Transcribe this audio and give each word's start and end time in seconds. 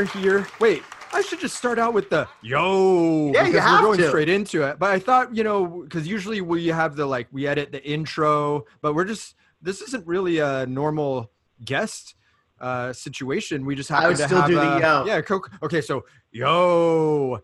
are 0.00 0.04
here. 0.18 0.46
Wait, 0.60 0.82
I 1.12 1.20
should 1.20 1.40
just 1.40 1.56
start 1.56 1.78
out 1.78 1.92
with 1.92 2.08
the 2.08 2.26
yo 2.40 3.30
Yeah, 3.32 3.42
you 3.42 3.52
because 3.52 3.60
have 3.68 3.80
we're 3.80 3.86
going 3.88 3.98
to. 3.98 4.08
straight 4.08 4.30
into 4.30 4.62
it. 4.62 4.78
But 4.78 4.90
I 4.92 4.98
thought, 4.98 5.36
you 5.36 5.44
know, 5.44 5.82
because 5.82 6.08
usually 6.08 6.40
we 6.40 6.68
have 6.68 6.96
the 6.96 7.04
like 7.04 7.28
we 7.32 7.46
edit 7.46 7.70
the 7.70 7.84
intro, 7.86 8.64
but 8.80 8.94
we're 8.94 9.04
just 9.04 9.34
this 9.60 9.82
isn't 9.82 10.06
really 10.06 10.38
a 10.38 10.64
normal 10.66 11.30
guest 11.66 12.14
uh 12.60 12.94
situation. 12.94 13.66
We 13.66 13.74
just 13.74 13.90
happen 13.90 14.08
would 14.08 14.16
to 14.16 14.24
still 14.24 14.40
have 14.40 14.48
do 14.48 14.54
the 14.56 14.62
yo. 14.80 15.04
Yeah, 15.04 15.20
Coke. 15.20 15.50
okay, 15.62 15.82
so 15.82 16.06
yo. 16.32 17.40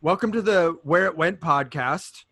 Welcome 0.00 0.32
to 0.32 0.42
the 0.42 0.76
Where 0.82 1.06
It 1.06 1.16
Went 1.16 1.38
podcast, 1.40 2.24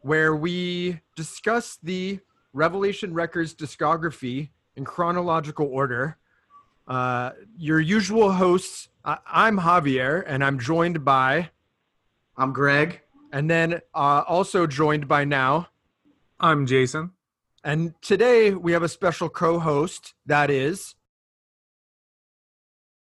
where 0.00 0.36
we 0.36 1.00
discuss 1.16 1.78
the 1.82 2.20
Revelation 2.52 3.14
Records 3.14 3.54
discography 3.54 4.50
in 4.76 4.84
chronological 4.84 5.66
order. 5.66 6.18
Uh, 6.86 7.30
your 7.56 7.80
usual 7.80 8.32
hosts, 8.32 8.88
I- 9.04 9.18
I'm 9.26 9.58
Javier, 9.58 10.22
and 10.26 10.44
I'm 10.44 10.58
joined 10.58 11.04
by, 11.04 11.50
I'm 12.36 12.52
Greg. 12.52 13.00
and 13.32 13.48
then 13.50 13.80
uh, 13.94 14.24
also 14.26 14.66
joined 14.66 15.08
by 15.08 15.24
now. 15.24 15.68
I'm 16.38 16.66
Jason. 16.66 17.12
And 17.62 17.94
today 18.02 18.52
we 18.52 18.72
have 18.72 18.82
a 18.82 18.88
special 18.88 19.30
co-host 19.30 20.12
that 20.26 20.50
is, 20.50 20.94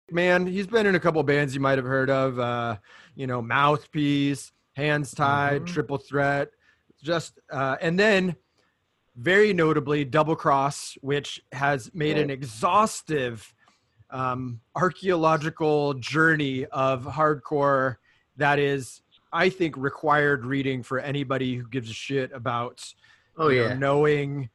man, 0.09 0.47
he's 0.47 0.67
been 0.67 0.85
in 0.85 0.95
a 0.95 0.99
couple 0.99 1.21
bands 1.23 1.53
you 1.53 1.59
might 1.59 1.77
have 1.77 1.85
heard 1.85 2.09
of, 2.09 2.39
uh, 2.39 2.77
you 3.15 3.27
know, 3.27 3.41
Mouthpiece, 3.41 4.53
Hands 4.77 5.09
Tied, 5.13 5.63
Mhm. 5.63 5.67
Triple 5.67 5.97
Threat, 5.97 6.51
just, 7.01 7.37
uh, 7.51 7.75
and 7.81 7.99
then 7.99 8.37
very 9.17 9.53
notably 9.53 10.05
Double 10.05 10.35
Cross, 10.37 10.97
which 11.01 11.41
has 11.51 11.93
made 11.93 12.17
an 12.17 12.29
exhaustive 12.29 13.52
um, 14.13 14.61
archaeological 14.75 15.95
journey 15.95 16.65
of 16.67 17.03
hardcore 17.03 17.97
that 18.37 18.59
is, 18.59 19.01
I 19.33 19.49
think, 19.49 19.75
required 19.75 20.45
reading 20.45 20.83
for 20.83 20.99
anybody 20.99 21.55
who 21.55 21.67
gives 21.67 21.89
a 21.89 21.93
shit 21.93 22.31
about 22.31 22.93
Oh 23.37 23.49
you 23.49 23.61
know, 23.61 23.67
yeah. 23.69 23.73
knowing 23.73 24.49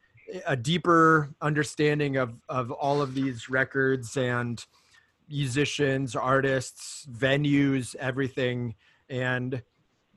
a 0.46 0.56
deeper 0.56 1.34
understanding 1.40 2.16
of 2.16 2.34
of 2.48 2.70
all 2.70 3.02
of 3.02 3.14
these 3.14 3.48
records 3.48 4.16
and 4.16 4.64
musicians, 5.28 6.14
artists, 6.14 7.06
venues, 7.10 7.94
everything. 7.96 8.74
And 9.08 9.62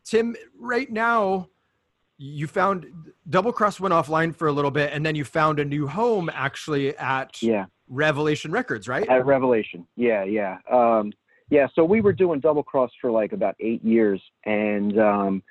Tim, 0.03 0.36
right 0.58 0.89
now, 0.89 1.50
you 2.17 2.47
found 2.47 2.86
Double 3.30 3.52
Cross 3.52 3.80
went 3.80 3.94
offline 3.94 4.36
for 4.36 4.47
a 4.47 4.52
little 4.52 4.72
bit, 4.72 4.94
and 4.94 5.06
then 5.06 5.16
you 5.16 5.25
found 5.25 5.59
a 5.59 5.66
new 5.66 5.88
home 5.88 6.30
actually 6.31 6.95
at 6.97 7.42
Yeah, 7.42 7.66
Revelation 7.92 8.52
Records, 8.52 8.88
right? 8.88 9.08
at 9.08 9.25
Revelation. 9.25 9.86
Yeah, 9.97 10.23
yeah, 10.23 10.58
um, 10.72 11.11
yeah. 11.50 11.67
So 11.75 11.84
we 11.84 12.00
were 12.00 12.14
doing 12.14 12.39
double 12.39 12.64
cross 12.64 12.89
for 13.02 13.11
like 13.11 13.34
about 13.34 13.56
eight 13.59 13.84
years, 13.84 14.22
and 14.45 14.97
um, 14.97 15.44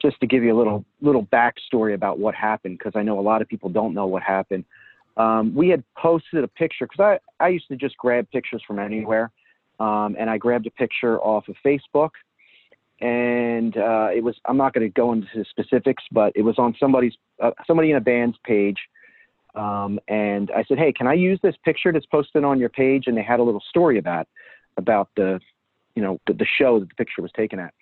just 0.00 0.18
to 0.20 0.26
give 0.26 0.44
you 0.44 0.56
a 0.56 0.58
little 0.58 0.84
little 1.00 1.26
backstory 1.26 1.94
about 1.94 2.20
what 2.20 2.36
happened, 2.36 2.78
because 2.78 2.92
I 2.94 3.02
know 3.02 3.18
a 3.18 3.20
lot 3.20 3.42
of 3.42 3.48
people 3.48 3.68
don't 3.68 3.94
know 3.94 4.06
what 4.06 4.22
happened. 4.22 4.64
Um, 5.16 5.54
we 5.54 5.68
had 5.68 5.82
posted 5.98 6.44
a 6.44 6.48
picture 6.48 6.86
because 6.86 7.18
I 7.40 7.44
I 7.44 7.48
used 7.48 7.66
to 7.68 7.76
just 7.76 7.96
grab 7.98 8.30
pictures 8.30 8.62
from 8.64 8.78
anywhere, 8.78 9.32
um, 9.80 10.16
and 10.18 10.30
I 10.30 10.38
grabbed 10.38 10.68
a 10.68 10.70
picture 10.70 11.20
off 11.20 11.48
of 11.48 11.56
Facebook, 11.66 12.10
and 13.00 13.76
uh, 13.76 14.08
it 14.14 14.22
was 14.22 14.36
I'm 14.44 14.56
not 14.56 14.72
going 14.72 14.86
to 14.86 14.92
go 14.92 15.12
into 15.12 15.44
specifics, 15.50 16.04
but 16.12 16.32
it 16.36 16.42
was 16.42 16.54
on 16.58 16.76
somebody's 16.78 17.14
uh, 17.42 17.50
somebody 17.66 17.90
in 17.90 17.96
a 17.96 18.00
band's 18.00 18.38
page. 18.44 18.78
Um, 19.54 20.00
and 20.08 20.50
I 20.50 20.64
said, 20.64 20.78
"Hey, 20.78 20.92
can 20.92 21.06
I 21.06 21.14
use 21.14 21.38
this 21.42 21.54
picture 21.64 21.92
that's 21.92 22.06
posted 22.06 22.44
on 22.44 22.58
your 22.58 22.68
page?" 22.68 23.04
And 23.06 23.16
they 23.16 23.22
had 23.22 23.40
a 23.40 23.42
little 23.42 23.62
story 23.68 23.98
about 23.98 24.28
about 24.78 25.10
the, 25.16 25.40
you 25.94 26.02
know, 26.02 26.18
the, 26.26 26.32
the 26.32 26.46
show 26.58 26.80
that 26.80 26.88
the 26.88 26.94
picture 26.94 27.20
was 27.20 27.30
taken 27.32 27.58
at. 27.58 27.74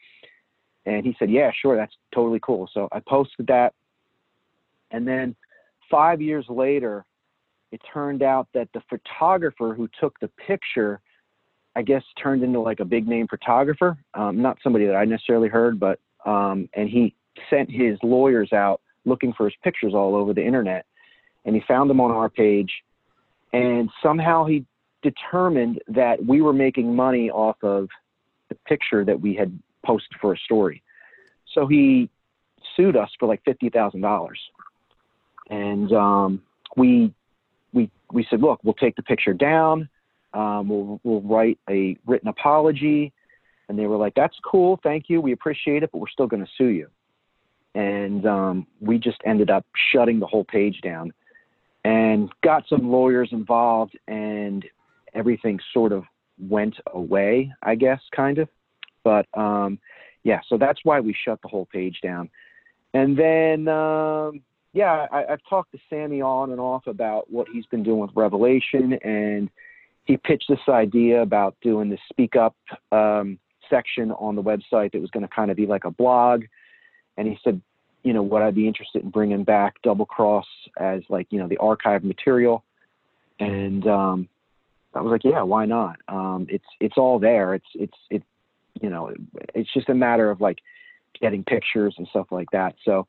And 0.86 1.04
he 1.04 1.14
said, 1.18 1.30
"Yeah, 1.30 1.50
sure, 1.60 1.76
that's 1.76 1.94
totally 2.12 2.40
cool." 2.42 2.68
So 2.72 2.88
I 2.90 3.00
posted 3.00 3.46
that, 3.46 3.74
and 4.90 5.06
then 5.06 5.36
five 5.90 6.20
years 6.20 6.46
later, 6.48 7.04
it 7.70 7.80
turned 7.92 8.22
out 8.22 8.48
that 8.54 8.68
the 8.74 8.82
photographer 8.88 9.74
who 9.74 9.88
took 10.00 10.18
the 10.18 10.28
picture, 10.28 11.00
I 11.76 11.82
guess, 11.82 12.02
turned 12.20 12.42
into 12.42 12.60
like 12.60 12.80
a 12.80 12.84
big 12.84 13.06
name 13.06 13.28
photographer. 13.28 13.96
Um, 14.14 14.42
not 14.42 14.58
somebody 14.62 14.86
that 14.86 14.96
I 14.96 15.04
necessarily 15.04 15.48
heard, 15.48 15.78
but 15.78 16.00
um, 16.26 16.68
and 16.74 16.88
he 16.88 17.14
sent 17.48 17.70
his 17.70 17.96
lawyers 18.02 18.52
out 18.52 18.80
looking 19.04 19.32
for 19.32 19.44
his 19.44 19.54
pictures 19.62 19.94
all 19.94 20.14
over 20.14 20.34
the 20.34 20.44
internet 20.44 20.84
and 21.44 21.54
he 21.54 21.62
found 21.66 21.90
them 21.90 22.00
on 22.00 22.10
our 22.10 22.28
page. 22.28 22.72
And 23.52 23.90
somehow 24.02 24.44
he 24.44 24.64
determined 25.02 25.80
that 25.88 26.24
we 26.24 26.40
were 26.40 26.52
making 26.52 26.94
money 26.94 27.30
off 27.30 27.56
of 27.62 27.88
the 28.48 28.54
picture 28.66 29.04
that 29.04 29.20
we 29.20 29.34
had 29.34 29.58
posted 29.84 30.12
for 30.20 30.34
a 30.34 30.38
story. 30.38 30.82
So 31.54 31.66
he 31.66 32.10
sued 32.76 32.96
us 32.96 33.10
for 33.18 33.26
like 33.26 33.42
$50000 33.44 34.30
and 35.50 35.92
um, 35.92 36.42
we 36.76 37.12
we 37.72 37.90
we 38.12 38.26
said 38.30 38.40
look 38.40 38.60
we'll 38.62 38.74
take 38.74 38.96
the 38.96 39.02
picture 39.02 39.34
down. 39.34 39.88
Um, 40.32 40.68
we'll, 40.68 41.00
we'll 41.02 41.20
write 41.22 41.58
a 41.68 41.96
written 42.06 42.28
apology. 42.28 43.12
And 43.68 43.78
they 43.78 43.86
were 43.86 43.96
like 43.96 44.14
that's 44.14 44.36
cool. 44.44 44.80
Thank 44.82 45.08
you. 45.08 45.20
We 45.20 45.32
appreciate 45.32 45.82
it 45.82 45.90
but 45.92 45.98
we're 45.98 46.08
still 46.08 46.26
going 46.26 46.44
to 46.44 46.50
sue 46.56 46.68
you. 46.68 46.88
And 47.74 48.26
um, 48.26 48.66
we 48.80 48.98
just 48.98 49.18
ended 49.24 49.50
up 49.50 49.66
shutting 49.92 50.18
the 50.18 50.26
whole 50.26 50.44
page 50.44 50.80
down 50.82 51.12
and 51.84 52.30
got 52.42 52.64
some 52.68 52.90
lawyers 52.90 53.30
involved 53.32 53.98
and 54.08 54.64
everything 55.14 55.58
sort 55.72 55.92
of 55.92 56.04
went 56.38 56.76
away 56.94 57.52
i 57.62 57.74
guess 57.74 58.00
kind 58.14 58.38
of. 58.38 58.48
But 59.04 59.26
um, 59.34 59.78
yeah 60.24 60.40
so 60.48 60.58
that's 60.58 60.80
why 60.84 61.00
we 61.00 61.14
shut 61.24 61.40
the 61.42 61.48
whole 61.48 61.66
page 61.66 62.00
down. 62.02 62.30
And 62.92 63.16
then 63.16 63.68
um, 63.68 64.42
yeah 64.72 65.06
I, 65.10 65.24
i've 65.32 65.42
talked 65.48 65.72
to 65.72 65.78
sammy 65.88 66.20
on 66.22 66.50
and 66.50 66.60
off 66.60 66.86
about 66.86 67.30
what 67.30 67.48
he's 67.52 67.66
been 67.66 67.82
doing 67.82 67.98
with 67.98 68.10
revelation 68.14 68.92
and 69.04 69.50
he 70.04 70.16
pitched 70.16 70.48
this 70.48 70.58
idea 70.68 71.22
about 71.22 71.56
doing 71.62 71.88
this 71.88 72.00
speak 72.10 72.34
up 72.36 72.56
um, 72.90 73.38
section 73.70 74.10
on 74.12 74.34
the 74.34 74.42
website 74.42 74.92
that 74.92 75.00
was 75.00 75.10
going 75.10 75.22
to 75.22 75.34
kind 75.34 75.50
of 75.50 75.56
be 75.56 75.66
like 75.66 75.84
a 75.84 75.90
blog. 75.90 76.42
And 77.16 77.28
he 77.28 77.38
said 77.44 77.62
you 78.02 78.12
know, 78.12 78.22
would 78.22 78.42
I 78.42 78.50
be 78.50 78.66
interested 78.66 79.02
in 79.02 79.10
bringing 79.10 79.44
back 79.44 79.80
Double 79.82 80.06
Cross 80.06 80.46
as 80.78 81.02
like, 81.08 81.26
you 81.30 81.38
know, 81.38 81.48
the 81.48 81.58
archive 81.58 82.04
material? 82.04 82.64
And 83.38 83.86
um, 83.86 84.28
I 84.94 85.00
was 85.00 85.10
like, 85.10 85.24
yeah, 85.24 85.42
why 85.42 85.66
not? 85.66 85.96
Um, 86.08 86.46
it's 86.48 86.64
it's 86.80 86.96
all 86.96 87.18
there. 87.18 87.54
It's 87.54 87.66
it's 87.74 87.96
it, 88.10 88.22
you 88.80 88.90
know, 88.90 89.12
it's 89.54 89.72
just 89.72 89.88
a 89.88 89.94
matter 89.94 90.30
of 90.30 90.40
like 90.40 90.58
getting 91.20 91.44
pictures 91.44 91.94
and 91.98 92.06
stuff 92.08 92.26
like 92.30 92.48
that. 92.52 92.74
So, 92.84 93.06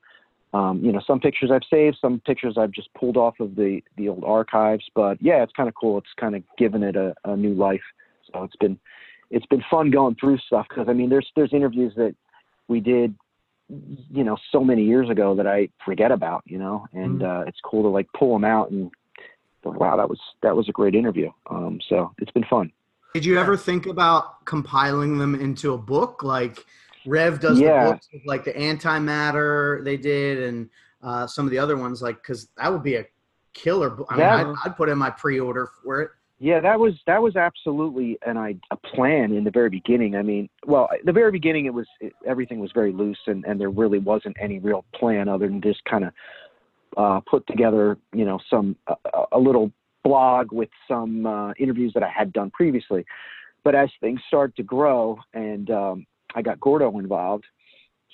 um, 0.54 0.84
you 0.84 0.92
know, 0.92 1.02
some 1.06 1.20
pictures 1.20 1.52
I've 1.52 1.62
saved, 1.70 1.98
some 2.02 2.22
pictures 2.26 2.56
I've 2.58 2.72
just 2.72 2.94
pulled 2.94 3.18
off 3.18 3.40
of 3.40 3.56
the 3.56 3.82
the 3.98 4.10
old 4.10 4.24
archives. 4.24 4.84
But 4.96 5.22
yeah, 5.22 5.44
it's 5.44 5.54
kind 5.54 5.70
of 5.70 5.76
cool. 5.76 5.98
It's 5.98 6.08
kind 6.20 6.36
of 6.36 6.44
given 6.58 6.84
it 6.84 6.96
a, 6.96 7.14
a 7.26 7.36
new 7.36 7.54
life. 7.54 7.82
So 8.32 8.44
it's 8.44 8.56
been 8.58 8.78
it's 9.30 9.46
been 9.48 9.64
fun 9.72 9.92
going 9.92 10.16
through 10.20 10.38
stuff 10.40 10.68
because 10.70 10.88
I 10.88 10.94
mean, 10.94 11.10
there's 11.10 11.28
there's 11.36 11.54
interviews 11.54 11.94
that 11.96 12.16
we 12.68 12.80
did 12.80 13.16
you 14.10 14.24
know 14.24 14.38
so 14.52 14.64
many 14.64 14.84
years 14.84 15.10
ago 15.10 15.36
that 15.36 15.48
I 15.48 15.70
forget 15.86 16.12
about, 16.12 16.44
you 16.46 16.58
know, 16.60 16.86
and 16.94 17.24
uh, 17.24 17.44
it's 17.48 17.60
cool 17.64 17.84
to 17.84 17.90
like 17.90 18.08
pull 18.18 18.34
them 18.34 18.44
out 18.44 18.72
and 18.72 18.92
go, 19.64 19.72
wow, 19.72 19.96
that 19.98 20.10
was 20.10 20.20
that 20.44 20.56
was 20.56 20.68
a 20.70 20.72
great 20.72 20.96
interview. 20.96 21.30
Um, 21.50 21.80
so 21.88 22.14
it's 22.18 22.32
been 22.32 22.46
fun. 22.50 22.72
Did 23.14 23.26
you 23.26 23.40
ever 23.40 23.58
think 23.58 23.88
about 23.88 24.46
compiling 24.46 25.18
them 25.18 25.36
into 25.36 25.74
a 25.74 25.78
book 25.78 26.24
like 26.24 26.66
Rev 27.06 27.40
does 27.40 27.60
Yeah. 27.60 27.86
the 27.86 27.92
books 27.92 28.08
with 28.14 28.22
like 28.26 28.44
the 28.44 28.54
antimatter 28.54 29.84
they 29.84 29.98
did 29.98 30.44
and 30.44 30.70
uh, 31.04 31.28
some 31.28 31.46
of 31.46 31.52
the 31.52 31.58
other 31.60 31.78
ones 31.78 32.02
like 32.02 32.16
because 32.18 32.50
that 32.58 32.72
would 32.72 32.84
be 32.84 32.96
a 32.96 33.06
killer 33.54 33.90
book. 33.90 34.08
I 34.10 34.16
mean, 34.16 34.22
Yeah. 34.22 34.36
I'd, 34.52 34.56
I'd 34.72 34.78
put 34.78 34.90
in 34.90 34.98
my 34.98 35.10
pre-order 35.10 35.70
for 35.84 36.02
it. 36.02 36.12
Yeah, 36.44 36.60
that 36.60 36.80
was 36.80 36.94
that 37.06 37.22
was 37.22 37.36
absolutely 37.36 38.18
an 38.26 38.36
a 38.36 38.76
plan 38.76 39.32
in 39.32 39.44
the 39.44 39.52
very 39.52 39.70
beginning. 39.70 40.16
I 40.16 40.24
mean, 40.24 40.50
well, 40.66 40.90
the 41.06 41.12
very 41.12 41.32
beginning 41.32 41.68
it 41.68 41.74
was 41.74 41.86
it, 42.00 42.14
everything 42.26 42.60
was 42.60 42.72
very 42.74 42.92
loose 42.92 43.20
and 43.28 43.46
and 43.46 43.62
there 43.62 43.70
really 43.70 44.00
wasn't 44.00 44.36
any 44.42 44.58
real 44.58 44.84
plan 44.96 45.30
other 45.30 45.48
than 45.48 45.62
just 45.62 45.86
kind 45.86 46.06
of 46.06 46.14
uh, 46.98 47.20
put 47.30 47.46
together, 47.46 47.96
you 48.12 48.26
know, 48.26 48.40
some 48.50 48.76
a, 48.88 48.96
a 49.34 49.38
little 49.38 49.72
blog 50.04 50.52
with 50.52 50.70
some 50.88 51.28
uh, 51.28 51.54
interviews 51.60 51.92
that 51.94 52.02
I 52.02 52.10
had 52.10 52.34
done 52.34 52.50
previously. 52.50 53.06
But 53.64 53.76
as 53.76 53.92
things 54.00 54.20
started 54.28 54.56
to 54.56 54.64
grow 54.64 55.20
and 55.36 55.70
um, 55.70 56.08
I 56.34 56.42
got 56.42 56.60
Gordo 56.60 56.98
involved, 56.98 57.46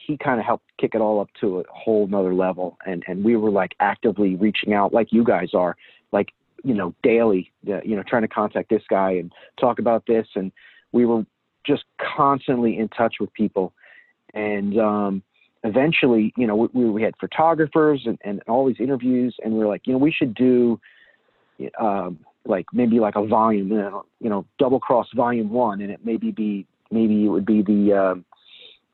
he 0.05 0.17
kind 0.17 0.37
of 0.37 0.45
helped 0.45 0.65
kick 0.77 0.95
it 0.95 0.99
all 0.99 1.21
up 1.21 1.29
to 1.39 1.61
a 1.61 1.63
whole 1.71 2.07
nother 2.07 2.33
level. 2.33 2.77
And 2.85 3.05
and 3.07 3.23
we 3.23 3.37
were 3.37 3.51
like 3.51 3.73
actively 3.79 4.35
reaching 4.35 4.73
out, 4.73 4.93
like 4.93 5.13
you 5.13 5.23
guys 5.23 5.51
are, 5.53 5.77
like 6.11 6.33
you 6.67 6.73
know 6.73 6.93
daily, 7.01 7.49
uh, 7.69 7.79
you 7.83 7.95
know, 7.95 8.03
trying 8.03 8.23
to 8.23 8.27
contact 8.27 8.69
this 8.69 8.83
guy 8.89 9.11
and 9.11 9.31
talk 9.57 9.79
about 9.79 10.05
this. 10.05 10.27
And 10.35 10.51
we 10.91 11.05
were 11.05 11.25
just 11.65 11.85
constantly 12.15 12.77
in 12.77 12.89
touch 12.89 13.15
with 13.21 13.31
people. 13.33 13.71
And 14.33 14.77
um, 14.77 15.23
eventually, 15.63 16.33
you 16.35 16.45
know, 16.45 16.69
we, 16.73 16.89
we 16.89 17.01
had 17.01 17.13
photographers 17.21 18.01
and, 18.05 18.19
and 18.25 18.41
all 18.49 18.67
these 18.67 18.81
interviews, 18.81 19.33
and 19.41 19.53
we 19.53 19.59
were 19.59 19.67
like, 19.67 19.87
you 19.87 19.93
know, 19.93 19.99
we 19.99 20.11
should 20.11 20.33
do 20.33 20.77
um, 21.79 22.19
like 22.45 22.65
maybe 22.73 22.99
like 22.99 23.15
a 23.15 23.25
volume, 23.25 23.71
you 24.19 24.29
know, 24.29 24.45
double 24.59 24.81
cross 24.81 25.07
volume 25.15 25.49
one, 25.49 25.79
and 25.79 25.89
it 25.89 26.01
maybe 26.03 26.31
be 26.31 26.65
maybe 26.91 27.25
it 27.25 27.29
would 27.29 27.45
be 27.45 27.61
the 27.61 27.93
uh, 27.93 28.15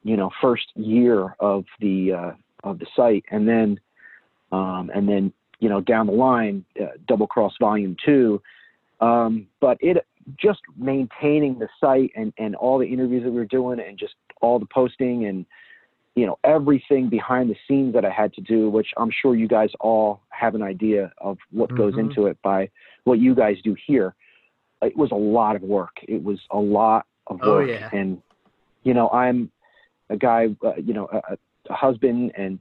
you 0.03 0.15
know 0.15 0.29
first 0.41 0.67
year 0.75 1.35
of 1.39 1.65
the 1.79 2.13
uh, 2.13 2.31
of 2.63 2.77
the 2.77 2.85
site, 2.95 3.25
and 3.31 3.47
then 3.47 3.79
um, 4.51 4.91
and 4.93 5.09
then 5.09 5.33
you 5.63 5.69
know 5.69 5.79
down 5.79 6.07
the 6.07 6.13
line, 6.13 6.65
uh, 6.81 6.87
double 7.07 7.25
cross 7.25 7.53
volume 7.57 7.95
two. 8.05 8.41
Um, 8.99 9.47
but 9.61 9.77
it 9.79 10.05
just 10.37 10.59
maintaining 10.77 11.57
the 11.57 11.69
site 11.79 12.11
and 12.17 12.33
and 12.37 12.53
all 12.55 12.77
the 12.77 12.85
interviews 12.85 13.23
that 13.23 13.31
we 13.31 13.37
were 13.37 13.45
doing, 13.45 13.79
and 13.79 13.97
just 13.97 14.15
all 14.41 14.59
the 14.59 14.65
posting 14.65 15.25
and 15.25 15.45
you 16.15 16.25
know 16.25 16.37
everything 16.43 17.07
behind 17.07 17.49
the 17.49 17.55
scenes 17.65 17.93
that 17.93 18.03
I 18.03 18.09
had 18.09 18.33
to 18.33 18.41
do, 18.41 18.69
which 18.69 18.89
I'm 18.97 19.09
sure 19.09 19.35
you 19.35 19.47
guys 19.47 19.69
all 19.79 20.19
have 20.29 20.53
an 20.53 20.61
idea 20.61 21.13
of 21.19 21.37
what 21.51 21.73
goes 21.77 21.93
Mhm. 21.93 21.99
into 21.99 22.27
it 22.27 22.37
by 22.43 22.69
what 23.05 23.19
you 23.19 23.33
guys 23.33 23.55
do 23.63 23.73
here. 23.87 24.15
It 24.81 24.97
was 24.97 25.11
a 25.11 25.21
lot 25.37 25.55
of 25.55 25.61
work. 25.61 25.95
It 26.09 26.21
was 26.21 26.39
a 26.51 26.59
lot 26.59 27.05
of 27.27 27.39
Oh, 27.41 27.51
work, 27.51 27.69
yeah. 27.69 27.89
and 27.93 28.21
you 28.83 28.93
know 28.93 29.07
I'm 29.11 29.49
a 30.09 30.17
guy, 30.17 30.49
uh, 30.61 30.75
you 30.75 30.93
know, 30.93 31.07
a, 31.13 31.37
a 31.69 31.73
husband 31.73 32.33
and 32.35 32.59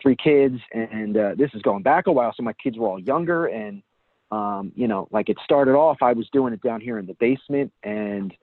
three 0.00 0.16
kids, 0.16 0.58
and 0.72 1.16
uh, 1.16 1.34
this 1.36 1.50
is 1.54 1.62
going 1.62 1.82
back 1.82 2.06
a 2.06 2.12
while. 2.12 2.32
So 2.36 2.42
my 2.42 2.52
kids 2.52 2.78
were 2.78 2.88
all 2.88 3.00
younger, 3.00 3.46
and 3.46 3.82
um, 4.30 4.72
you 4.74 4.88
know, 4.88 5.08
like 5.10 5.28
it 5.28 5.38
started 5.42 5.72
off, 5.72 5.98
I 6.02 6.12
was 6.12 6.28
doing 6.32 6.52
it 6.52 6.62
down 6.62 6.80
here 6.80 6.98
in 6.98 7.06
the 7.06 7.14
basement, 7.14 7.72
and 7.82 8.34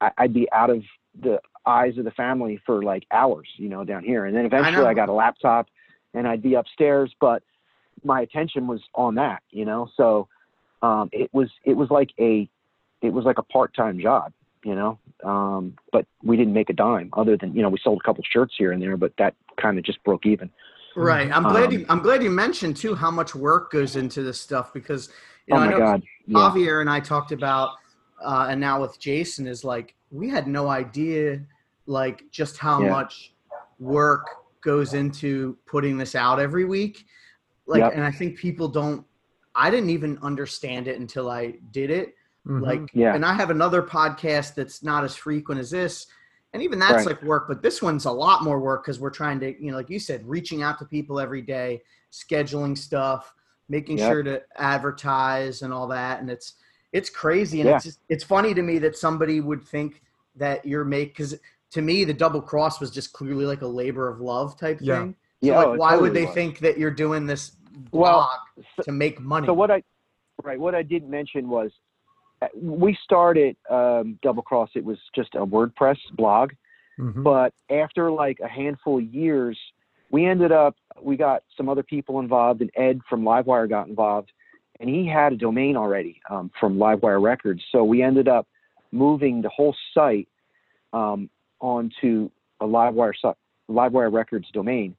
I, 0.00 0.10
I'd 0.18 0.34
be 0.34 0.48
out 0.52 0.70
of 0.70 0.82
the 1.20 1.40
eyes 1.66 1.98
of 1.98 2.04
the 2.04 2.10
family 2.12 2.60
for 2.64 2.82
like 2.82 3.04
hours, 3.10 3.48
you 3.56 3.68
know, 3.68 3.84
down 3.84 4.04
here. 4.04 4.24
And 4.26 4.36
then 4.36 4.46
eventually 4.46 4.84
know. 4.84 4.90
I, 4.90 4.94
got 4.94 5.08
a 5.08 5.12
laptop, 5.12 5.68
and 6.14 6.26
I'd 6.26 6.42
be 6.42 6.54
upstairs, 6.54 7.12
but 7.20 7.42
my 8.04 8.20
attention 8.20 8.66
was 8.66 8.80
on 8.94 9.16
that, 9.16 9.42
you 9.50 9.64
know. 9.64 9.88
So 9.96 10.28
um, 10.82 11.08
it 11.12 11.30
was 11.32 11.48
it 11.64 11.76
was 11.76 11.90
like 11.90 12.10
a 12.18 12.48
it 13.00 13.12
was 13.12 13.24
like 13.24 13.38
a 13.38 13.42
part 13.42 13.74
time 13.74 14.00
job, 14.00 14.32
you 14.64 14.74
know. 14.74 14.98
Um, 15.24 15.74
but 15.92 16.06
we 16.22 16.36
didn't 16.36 16.52
make 16.52 16.70
a 16.70 16.74
dime 16.74 17.10
other 17.12 17.36
than 17.36 17.54
you 17.54 17.62
know 17.62 17.68
we 17.68 17.78
sold 17.82 18.00
a 18.00 18.04
couple 18.04 18.24
shirts 18.30 18.54
here 18.56 18.72
and 18.72 18.82
there, 18.82 18.96
but 18.96 19.12
that 19.18 19.34
kind 19.60 19.78
of 19.78 19.84
just 19.84 20.02
broke 20.04 20.26
even. 20.26 20.50
Right. 20.96 21.30
I'm 21.32 21.42
glad 21.44 21.66
Um, 21.66 21.72
you. 21.72 21.86
I'm 21.88 22.00
glad 22.02 22.22
you 22.22 22.30
mentioned 22.30 22.76
too 22.76 22.94
how 22.94 23.10
much 23.10 23.34
work 23.34 23.70
goes 23.70 23.96
into 23.96 24.22
this 24.22 24.40
stuff 24.40 24.72
because 24.72 25.08
you 25.46 25.54
oh 25.54 25.58
know 25.58 25.62
I 25.62 25.66
my 25.66 25.72
know 25.72 25.78
god, 25.78 26.02
yeah, 26.26 26.38
Javier 26.38 26.80
and 26.80 26.90
I 26.90 27.00
talked 27.00 27.32
about, 27.32 27.70
uh, 28.22 28.46
and 28.50 28.60
now 28.60 28.80
with 28.80 28.98
Jason 28.98 29.46
is 29.46 29.64
like 29.64 29.94
we 30.10 30.28
had 30.28 30.46
no 30.46 30.68
idea, 30.68 31.40
like 31.86 32.24
just 32.30 32.58
how 32.58 32.80
Yeah. 32.82 32.90
much 32.90 33.34
work 33.78 34.26
goes 34.60 34.94
into 34.94 35.56
putting 35.66 35.96
this 35.98 36.14
out 36.14 36.38
every 36.38 36.64
week. 36.64 37.06
Like, 37.66 37.80
Yep. 37.80 37.92
and 37.94 38.04
I 38.04 38.10
think 38.12 38.36
people 38.38 38.68
don't. 38.68 39.04
I 39.54 39.70
didn't 39.70 39.90
even 39.90 40.18
understand 40.22 40.88
it 40.88 40.98
until 41.00 41.30
I 41.30 41.58
did 41.72 41.90
it. 41.90 42.14
Mhm. 42.46 42.62
Like, 42.62 42.90
Yeah. 42.92 43.14
and 43.14 43.24
I 43.24 43.34
have 43.34 43.50
another 43.50 43.82
podcast 43.82 44.54
that's 44.54 44.82
not 44.82 45.04
as 45.04 45.14
frequent 45.14 45.60
as 45.60 45.70
this. 45.70 46.06
And 46.52 46.62
even 46.62 46.78
that's 46.78 47.06
Right. 47.06 47.14
like 47.16 47.22
work, 47.22 47.48
but 47.48 47.62
this 47.62 47.80
one's 47.80 48.04
a 48.04 48.10
lot 48.12 48.44
more 48.44 48.60
work 48.60 48.82
because 48.84 49.00
we're 49.00 49.10
trying 49.10 49.40
to, 49.40 49.62
you 49.62 49.70
know, 49.70 49.76
like 49.78 49.88
you 49.88 49.98
said, 49.98 50.26
reaching 50.28 50.62
out 50.62 50.78
to 50.80 50.84
people 50.84 51.18
every 51.18 51.40
day, 51.42 51.82
scheduling 52.10 52.76
stuff, 52.76 53.34
making 53.68 53.96
Yep. 53.98 54.08
sure 54.08 54.22
to 54.24 54.42
advertise 54.60 55.62
and 55.62 55.72
all 55.72 55.86
that. 55.88 56.20
And 56.20 56.30
it's 56.30 56.54
it's 56.92 57.08
crazy. 57.08 57.62
And 57.62 57.70
Yeah. 57.70 57.76
it's 57.76 57.84
just, 57.86 58.00
it's 58.10 58.22
funny 58.22 58.52
to 58.52 58.60
me 58.60 58.78
that 58.80 58.98
somebody 58.98 59.40
would 59.40 59.64
think 59.64 60.02
that 60.36 60.66
you're 60.66 60.84
make 60.84 61.08
because 61.16 61.34
to 61.70 61.80
me 61.80 62.04
the 62.04 62.12
double 62.12 62.42
cross 62.42 62.80
was 62.80 62.90
just 62.90 63.14
clearly 63.14 63.46
like 63.46 63.62
a 63.62 63.66
labor 63.66 64.08
of 64.08 64.20
love 64.20 64.58
type 64.58 64.76
Yeah. 64.82 65.00
thing. 65.00 65.12
So 65.42 65.48
Yeah, 65.48 65.54
oh, 65.54 65.56
like, 65.56 65.66
oh, 65.68 65.72
it 65.72 65.78
why 65.78 65.96
would 65.96 66.12
they 66.12 66.26
was. 66.26 66.34
think 66.34 66.58
that 66.58 66.76
you're 66.76 66.90
doing 66.90 67.24
this 67.26 67.56
Well, 67.92 68.28
blog 68.28 68.66
so- 68.76 68.82
to 68.82 68.92
make 68.92 69.20
money? 69.22 69.46
So 69.46 69.54
what 69.54 69.70
I, 69.70 69.82
right, 70.42 70.60
what 70.60 70.74
I 70.74 70.82
did 70.82 71.08
mention 71.08 71.48
was, 71.48 71.72
we 72.54 72.96
started 73.02 73.56
um, 73.70 74.18
Double 74.22 74.42
Cross. 74.42 74.70
It 74.74 74.84
was 74.84 74.98
just 75.14 75.34
a 75.34 75.44
WordPress 75.44 75.98
blog, 76.14 76.52
Mhm. 76.98 77.22
but 77.22 77.54
after 77.70 78.10
like 78.10 78.38
a 78.40 78.48
handful 78.48 78.98
of 78.98 79.04
years, 79.04 79.58
we 80.10 80.26
ended 80.26 80.52
up 80.52 80.76
we 81.00 81.16
got 81.16 81.42
some 81.56 81.68
other 81.68 81.82
people 81.82 82.20
involved, 82.20 82.60
and 82.60 82.70
Ed 82.76 83.00
from 83.08 83.22
Livewire 83.22 83.68
got 83.68 83.88
involved, 83.88 84.30
and 84.80 84.88
he 84.88 85.06
had 85.06 85.32
a 85.32 85.36
domain 85.36 85.76
already 85.76 86.20
um, 86.30 86.50
from 86.60 86.76
Livewire 86.76 87.20
Records. 87.22 87.62
So 87.72 87.82
we 87.82 88.02
ended 88.02 88.28
up 88.28 88.46
moving 88.92 89.40
the 89.40 89.48
whole 89.48 89.74
site 89.94 90.28
um, 90.92 91.30
onto 91.60 92.30
a 92.60 92.66
Livewire 92.66 93.14
Livewire 93.70 94.12
Records 94.12 94.48
domain. 94.52 94.94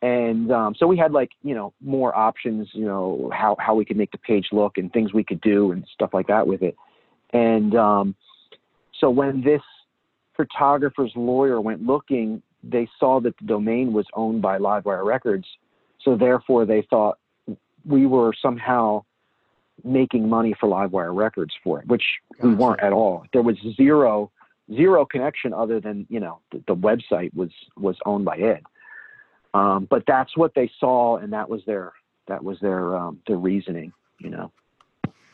And 0.00 0.52
um, 0.52 0.74
so 0.78 0.86
we 0.86 0.96
had 0.96 1.12
like 1.12 1.30
you 1.42 1.54
know 1.54 1.72
more 1.80 2.16
options, 2.16 2.68
you 2.72 2.84
know 2.84 3.30
how 3.34 3.56
how 3.58 3.74
we 3.74 3.84
could 3.84 3.96
make 3.96 4.12
the 4.12 4.18
page 4.18 4.48
look 4.52 4.78
and 4.78 4.92
things 4.92 5.12
we 5.12 5.24
could 5.24 5.40
do 5.40 5.72
and 5.72 5.84
stuff 5.92 6.10
like 6.12 6.28
that 6.28 6.46
with 6.46 6.62
it. 6.62 6.76
And 7.32 7.74
um, 7.74 8.14
so 9.00 9.10
when 9.10 9.42
this 9.42 9.62
photographer's 10.36 11.12
lawyer 11.16 11.60
went 11.60 11.84
looking, 11.84 12.42
they 12.62 12.88
saw 12.98 13.20
that 13.20 13.36
the 13.38 13.46
domain 13.46 13.92
was 13.92 14.06
owned 14.14 14.40
by 14.40 14.58
Livewire 14.58 15.04
Records. 15.04 15.46
So 16.04 16.16
therefore, 16.16 16.64
they 16.64 16.86
thought 16.88 17.18
we 17.84 18.06
were 18.06 18.32
somehow 18.40 19.04
making 19.84 20.28
money 20.28 20.54
for 20.58 20.68
Livewire 20.68 21.14
Records 21.14 21.52
for 21.62 21.80
it, 21.80 21.88
which 21.88 22.04
we 22.42 22.54
weren't 22.54 22.80
at 22.80 22.92
all. 22.92 23.24
There 23.32 23.42
was 23.42 23.56
zero 23.76 24.30
zero 24.74 25.06
connection 25.06 25.52
other 25.52 25.80
than 25.80 26.06
you 26.08 26.20
know 26.20 26.40
the, 26.52 26.62
the 26.68 26.76
website 26.76 27.34
was 27.34 27.50
was 27.76 27.96
owned 28.06 28.24
by 28.24 28.38
Ed. 28.38 28.62
Um, 29.54 29.86
but 29.88 30.04
that's 30.06 30.36
what 30.36 30.54
they 30.54 30.70
saw, 30.78 31.16
and 31.16 31.32
that 31.32 31.48
was 31.48 31.62
their 31.66 31.92
that 32.26 32.44
was 32.44 32.58
their 32.60 32.96
um, 32.96 33.20
their 33.26 33.38
reasoning, 33.38 33.92
you 34.20 34.30
know. 34.30 34.52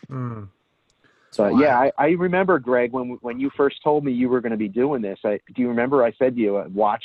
Mm. 0.09 0.49
But 1.37 1.57
yeah, 1.59 1.79
I, 1.79 1.93
I 1.99 2.07
remember 2.11 2.59
Greg 2.59 2.93
when 2.93 3.19
when 3.21 3.41
you 3.41 3.51
first 3.57 3.83
told 3.83 4.05
me 4.05 4.13
you 4.13 4.29
were 4.29 4.41
going 4.41 4.53
to 4.53 4.59
be 4.59 4.69
doing 4.69 5.03
this. 5.03 5.19
I 5.25 5.41
do 5.55 5.63
you 5.63 5.69
remember 5.69 6.05
I 6.05 6.13
said 6.13 6.37
to 6.37 6.41
you, 6.41 6.57
uh, 6.59 6.69
watch 6.73 7.05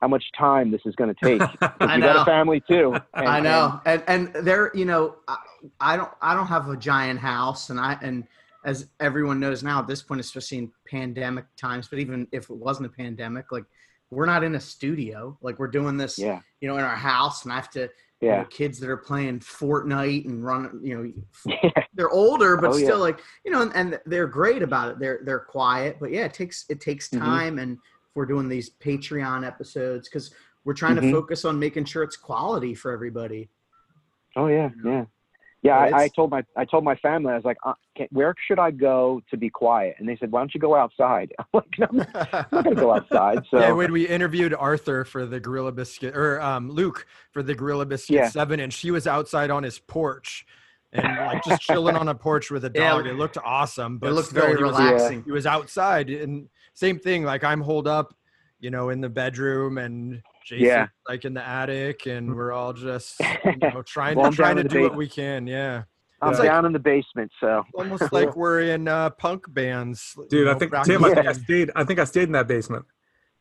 how 0.00 0.08
much 0.08 0.24
time 0.38 0.70
this 0.70 0.82
is 0.84 0.94
going 0.94 1.14
to 1.20 1.24
take. 1.24 1.42
I 1.80 1.96
you 1.96 2.02
got 2.02 2.22
a 2.22 2.24
family 2.24 2.60
too. 2.60 2.94
and- 3.14 3.28
I 3.28 3.40
know, 3.40 3.80
and 3.84 4.02
and 4.06 4.46
there, 4.46 4.70
you 4.74 4.84
know, 4.84 5.16
I, 5.26 5.36
I 5.80 5.96
don't, 5.96 6.10
I 6.22 6.34
don't 6.34 6.46
have 6.46 6.68
a 6.68 6.76
giant 6.76 7.18
house, 7.18 7.70
and 7.70 7.80
I, 7.80 7.98
and 8.02 8.24
as 8.64 8.88
everyone 9.00 9.40
knows 9.40 9.62
now 9.62 9.78
at 9.78 9.86
this 9.86 10.02
point, 10.02 10.20
especially 10.20 10.58
in 10.58 10.72
pandemic 10.88 11.44
times, 11.56 11.88
but 11.88 11.98
even 11.98 12.26
if 12.32 12.50
it 12.50 12.56
wasn't 12.56 12.86
a 12.86 12.90
pandemic, 12.90 13.52
like 13.52 13.64
we're 14.10 14.26
not 14.26 14.44
in 14.44 14.54
a 14.54 14.60
studio, 14.60 15.36
like 15.40 15.58
we're 15.58 15.68
doing 15.68 15.96
this, 15.96 16.18
yeah, 16.18 16.40
you 16.60 16.68
know, 16.68 16.76
in 16.78 16.84
our 16.84 16.96
house, 16.96 17.44
and 17.44 17.52
I 17.52 17.56
have 17.56 17.70
to, 17.70 17.80
you 17.82 17.88
yeah, 18.20 18.36
know, 18.38 18.44
kids 18.46 18.78
that 18.80 18.88
are 18.88 18.96
playing 18.96 19.40
Fortnite 19.40 20.24
and 20.26 20.44
run, 20.44 20.80
you 20.82 20.96
know, 21.44 21.60
they're 21.94 22.10
older, 22.10 22.56
but 22.56 22.70
Oh, 22.72 22.76
yeah. 22.76 22.84
still 22.84 22.98
like, 22.98 23.20
you 23.44 23.50
know, 23.50 23.62
and, 23.62 23.74
and 23.74 24.00
they're 24.06 24.26
great 24.26 24.62
about 24.62 24.90
it. 24.90 24.98
They're 24.98 25.20
they're 25.24 25.40
quiet, 25.40 25.96
but 26.00 26.10
yeah, 26.10 26.24
it 26.24 26.34
takes 26.34 26.64
it 26.68 26.80
takes 26.80 27.08
Mhm. 27.10 27.18
time, 27.18 27.58
and 27.58 27.78
we're 28.14 28.26
doing 28.26 28.48
these 28.48 28.70
Patreon 28.70 29.46
episodes 29.46 30.08
because 30.08 30.32
we're 30.64 30.74
trying 30.74 30.96
Mhm. 30.96 31.02
to 31.02 31.10
focus 31.10 31.44
on 31.44 31.58
making 31.58 31.84
sure 31.84 32.02
it's 32.02 32.16
quality 32.16 32.74
for 32.74 32.90
everybody. 32.92 33.48
Oh 34.36 34.46
yeah, 34.48 34.70
yeah, 34.84 35.06
yeah. 35.66 35.90
But 35.90 35.94
I, 35.94 36.04
I 36.04 36.08
told 36.08 36.30
my 36.30 36.44
I 36.56 36.64
told 36.64 36.84
my 36.84 36.96
family 36.96 37.32
I 37.32 37.36
was 37.36 37.44
like, 37.44 37.58
uh, 37.64 37.74
can, 37.96 38.06
where 38.10 38.34
should 38.46 38.58
I 38.58 38.70
go 38.70 39.20
to 39.30 39.36
be 39.36 39.50
quiet? 39.50 39.96
And 39.98 40.08
they 40.08 40.16
said, 40.16 40.30
why 40.30 40.40
don't 40.40 40.54
you 40.54 40.60
go 40.60 40.74
outside? 40.74 41.32
I'm 41.38 41.46
like, 41.52 41.78
no, 41.78 41.86
I'm 41.90 41.96
not 41.96 42.28
I'm 42.32 42.46
not 42.52 42.64
gonna 42.64 42.76
go 42.76 42.92
outside. 42.92 43.42
So 43.50 43.60
yeah, 43.60 43.72
when 43.72 43.92
we 43.92 44.06
interviewed 44.06 44.54
Arthur 44.54 45.04
for 45.04 45.26
the 45.26 45.40
Gorilla 45.40 45.72
Biscuit, 45.72 46.16
or 46.16 46.40
um, 46.40 46.70
Luke 46.70 47.06
for 47.32 47.42
the 47.42 47.54
Gorilla 47.54 47.86
Biscuit 47.86 48.14
Yeah. 48.16 48.30
Seven, 48.30 48.60
and 48.60 48.72
she 48.72 48.90
was 48.90 49.06
outside 49.06 49.50
on 49.50 49.62
his 49.62 49.78
porch, 49.78 50.46
and 50.92 51.18
like 51.18 51.42
just 51.42 51.60
chilling 51.60 51.96
on 51.96 52.08
a 52.08 52.14
porch 52.14 52.50
with 52.50 52.64
a 52.64 52.70
Yeah. 52.74 52.90
dog. 52.90 53.06
It 53.06 53.14
looked 53.14 53.38
awesome, 53.44 53.98
but 53.98 54.10
it 54.10 54.12
looked 54.14 54.30
still, 54.30 54.42
very 54.42 54.56
he 54.56 54.62
was, 54.62 54.72
relaxing. 54.72 55.22
he 55.24 55.32
was 55.32 55.46
outside, 55.46 56.10
and 56.10 56.48
same 56.74 56.98
thing. 56.98 57.24
Like 57.24 57.44
I'm 57.44 57.60
holed 57.60 57.86
up, 57.88 58.14
you 58.60 58.70
know, 58.70 58.90
in 58.90 59.00
the 59.00 59.08
bedroom, 59.08 59.78
and 59.78 60.22
Jason's 60.46 60.66
Yeah. 60.66 60.86
like 61.08 61.24
in 61.24 61.34
the 61.34 61.46
attic, 61.46 62.06
and 62.06 62.34
we're 62.34 62.52
all 62.52 62.72
just 62.72 63.18
you 63.20 63.56
know 63.62 63.82
trying 63.86 64.16
Well, 64.18 64.30
to 64.30 64.36
trying 64.36 64.54
to 64.56 64.60
in 64.62 64.68
the 64.68 64.74
do 64.74 64.82
what 64.82 64.94
we 64.96 65.08
can. 65.08 65.46
Yeah, 65.46 65.82
I'm 66.22 66.30
It's 66.30 66.38
like- 66.38 66.48
down 66.48 66.64
in 66.64 66.72
the 66.72 66.78
basement. 66.78 67.32
So 67.40 67.64
almost 67.74 68.12
like 68.12 68.36
we're 68.36 68.60
in 68.60 68.86
uh, 68.88 69.10
punk 69.10 69.44
bands, 69.52 70.14
you 70.16 70.26
Dude, 70.28 70.48
I 70.48 70.54
think 70.54 70.72
Tim, 70.84 71.04
I 71.04 71.14
think 71.14 71.26
I 71.26 71.32
stayed. 71.32 71.70
I 71.74 71.84
think 71.84 71.98
I 71.98 72.04
stayed 72.04 72.24
in 72.24 72.32
that 72.32 72.46
basement. 72.46 72.84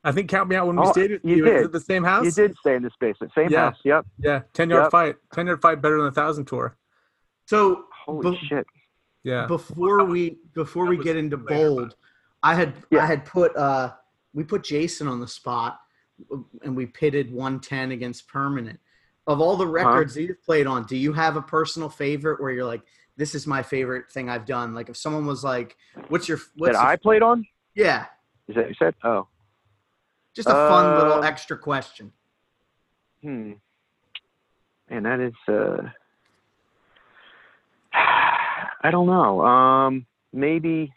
I 0.03 0.11
think 0.11 0.29
count 0.29 0.49
me 0.49 0.55
out 0.55 0.67
when 0.67 0.75
we 0.75 0.83
Oh, 0.83 0.91
stayed. 0.91 1.19
you 1.23 1.43
was 1.43 1.51
did. 1.51 1.65
it 1.65 1.71
the 1.71 1.79
same 1.79 2.03
house. 2.03 2.25
you 2.25 2.31
did 2.31 2.55
stay 2.57 2.75
in 2.75 2.83
this 2.83 2.93
basement, 2.99 3.31
same 3.35 3.49
Yeah. 3.49 3.71
house. 3.71 3.77
Yep. 3.83 4.05
Yeah, 4.19 4.41
ten 4.53 4.69
yard 4.69 4.83
Yep. 4.85 4.91
fight. 4.91 5.15
Ten 5.33 5.47
yard 5.47 5.61
fight 5.61 5.81
better 5.81 5.97
than 5.97 6.07
a 6.07 6.11
thousand 6.11 6.45
tour. 6.45 6.77
So 7.45 7.85
Holy 8.05 8.31
But- 8.31 8.39
shit. 8.47 8.67
Yeah. 9.23 9.47
before 9.47 10.03
we 10.03 10.37
before 10.53 10.85
That 10.85 10.89
we 10.91 10.97
get 11.03 11.15
into 11.17 11.37
bold, 11.37 11.95
I 12.43 12.53
had 12.55 12.73
Yeah. 12.91 13.03
I 13.03 13.05
had 13.07 13.25
put 13.25 13.55
uh 13.55 13.93
we 14.33 14.43
put 14.43 14.63
Jason 14.63 15.07
on 15.07 15.19
the 15.19 15.27
spot, 15.27 15.79
and 16.63 16.75
we 16.75 16.85
pitted 16.85 17.31
110 17.31 17.91
against 17.91 18.27
Permanent. 18.27 18.79
Of 19.27 19.41
all 19.41 19.55
the 19.57 19.65
records 19.67 20.13
that 20.13 20.21
you've 20.23 20.43
played 20.43 20.67
on, 20.67 20.85
do 20.85 20.95
you 20.95 21.11
have 21.13 21.35
a 21.35 21.41
personal 21.41 21.89
favorite 21.89 22.39
where 22.39 22.51
you're 22.51 22.65
like, 22.65 22.83
this 23.17 23.33
is 23.33 23.47
my 23.47 23.63
favorite 23.63 24.11
thing 24.11 24.29
I've 24.29 24.45
done? 24.45 24.73
Like 24.75 24.87
if 24.89 24.97
someone 24.97 25.25
was 25.25 25.43
like, 25.43 25.75
what's 26.09 26.27
your 26.29 26.37
what's 26.55 26.75
that 26.75 26.81
your- 26.83 26.91
I 26.91 26.95
played 26.95 27.23
on? 27.23 27.45
yeah, 27.73 28.05
Is 28.47 28.55
that 28.55 28.67
you 28.69 28.75
said? 28.77 28.93
Oh. 29.03 29.27
just 30.35 30.47
a 30.47 30.51
fun 30.51 30.95
little 30.97 31.13
Um, 31.13 31.23
extra 31.23 31.57
question. 31.57 32.11
Hmm. 33.23 33.53
And 34.89 35.05
that 35.05 35.19
is 35.19 35.33
uh 35.47 35.89
I 37.93 38.91
don't 38.91 39.07
know. 39.07 39.41
Um, 39.43 40.05
maybe 40.33 40.93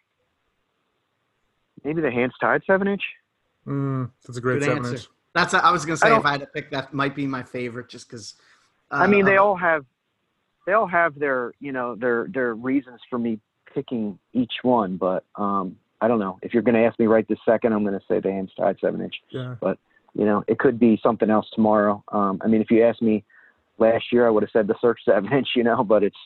maybe 1.84 2.02
the 2.02 2.10
hands 2.10 2.34
tied 2.40 2.62
seven 2.66 2.88
inch. 2.88 3.02
Mm, 3.68 4.10
that's 4.26 4.38
a 4.38 4.40
great 4.40 4.60
Good 4.60 4.64
seven 4.66 4.78
answer. 4.78 4.94
inch. 4.96 5.08
That's 5.34 5.54
I 5.54 5.70
was 5.70 5.84
gonna 5.84 5.96
say 5.98 6.08
don't- 6.08 6.20
if 6.20 6.26
I 6.26 6.32
had 6.32 6.40
to 6.40 6.46
pick, 6.46 6.70
that 6.70 6.92
might 6.94 7.14
be 7.14 7.26
my 7.26 7.42
favorite, 7.42 7.88
just 7.88 8.08
because. 8.08 8.34
Uh, 8.90 8.96
I 8.96 9.06
mean, 9.06 9.24
they 9.24 9.36
uh, 9.36 9.42
all 9.42 9.56
have 9.56 9.84
they 10.66 10.72
all 10.72 10.86
have 10.86 11.18
their 11.18 11.52
you 11.60 11.72
know 11.72 11.94
their 11.94 12.26
their 12.28 12.54
reasons 12.54 13.00
for 13.10 13.18
me 13.18 13.38
picking 13.72 14.18
each 14.32 14.54
one, 14.62 14.96
but 14.96 15.24
um, 15.36 15.76
I 16.00 16.08
don't 16.08 16.18
know. 16.18 16.38
If 16.42 16.54
you're 16.54 16.62
going 16.62 16.74
to 16.74 16.80
ask 16.84 16.98
me 16.98 17.06
right 17.06 17.26
this 17.28 17.38
second, 17.44 17.72
I'm 17.74 17.84
going 17.84 17.98
to 17.98 18.04
say 18.08 18.18
the 18.20 18.32
hands 18.32 18.50
tied 18.56 18.78
seven 18.80 19.00
inch. 19.02 19.14
Yeah. 19.30 19.54
You 20.14 20.24
know, 20.24 20.42
it 20.48 20.58
could 20.58 20.78
be 20.80 20.98
something 21.02 21.28
else 21.30 21.48
tomorrow. 21.52 22.02
Um, 22.08 22.40
I 22.42 22.48
mean, 22.48 22.62
if 22.62 22.70
you 22.70 22.82
asked 22.82 23.02
me 23.02 23.24
last 23.76 24.10
year, 24.10 24.26
I 24.26 24.30
would 24.30 24.42
have 24.42 24.50
said 24.50 24.66
the 24.66 24.74
search 24.80 25.00
seven 25.04 25.30
inch. 25.32 25.48
You 25.54 25.64
know, 25.64 25.84
but 25.84 26.02
it's 26.02 26.16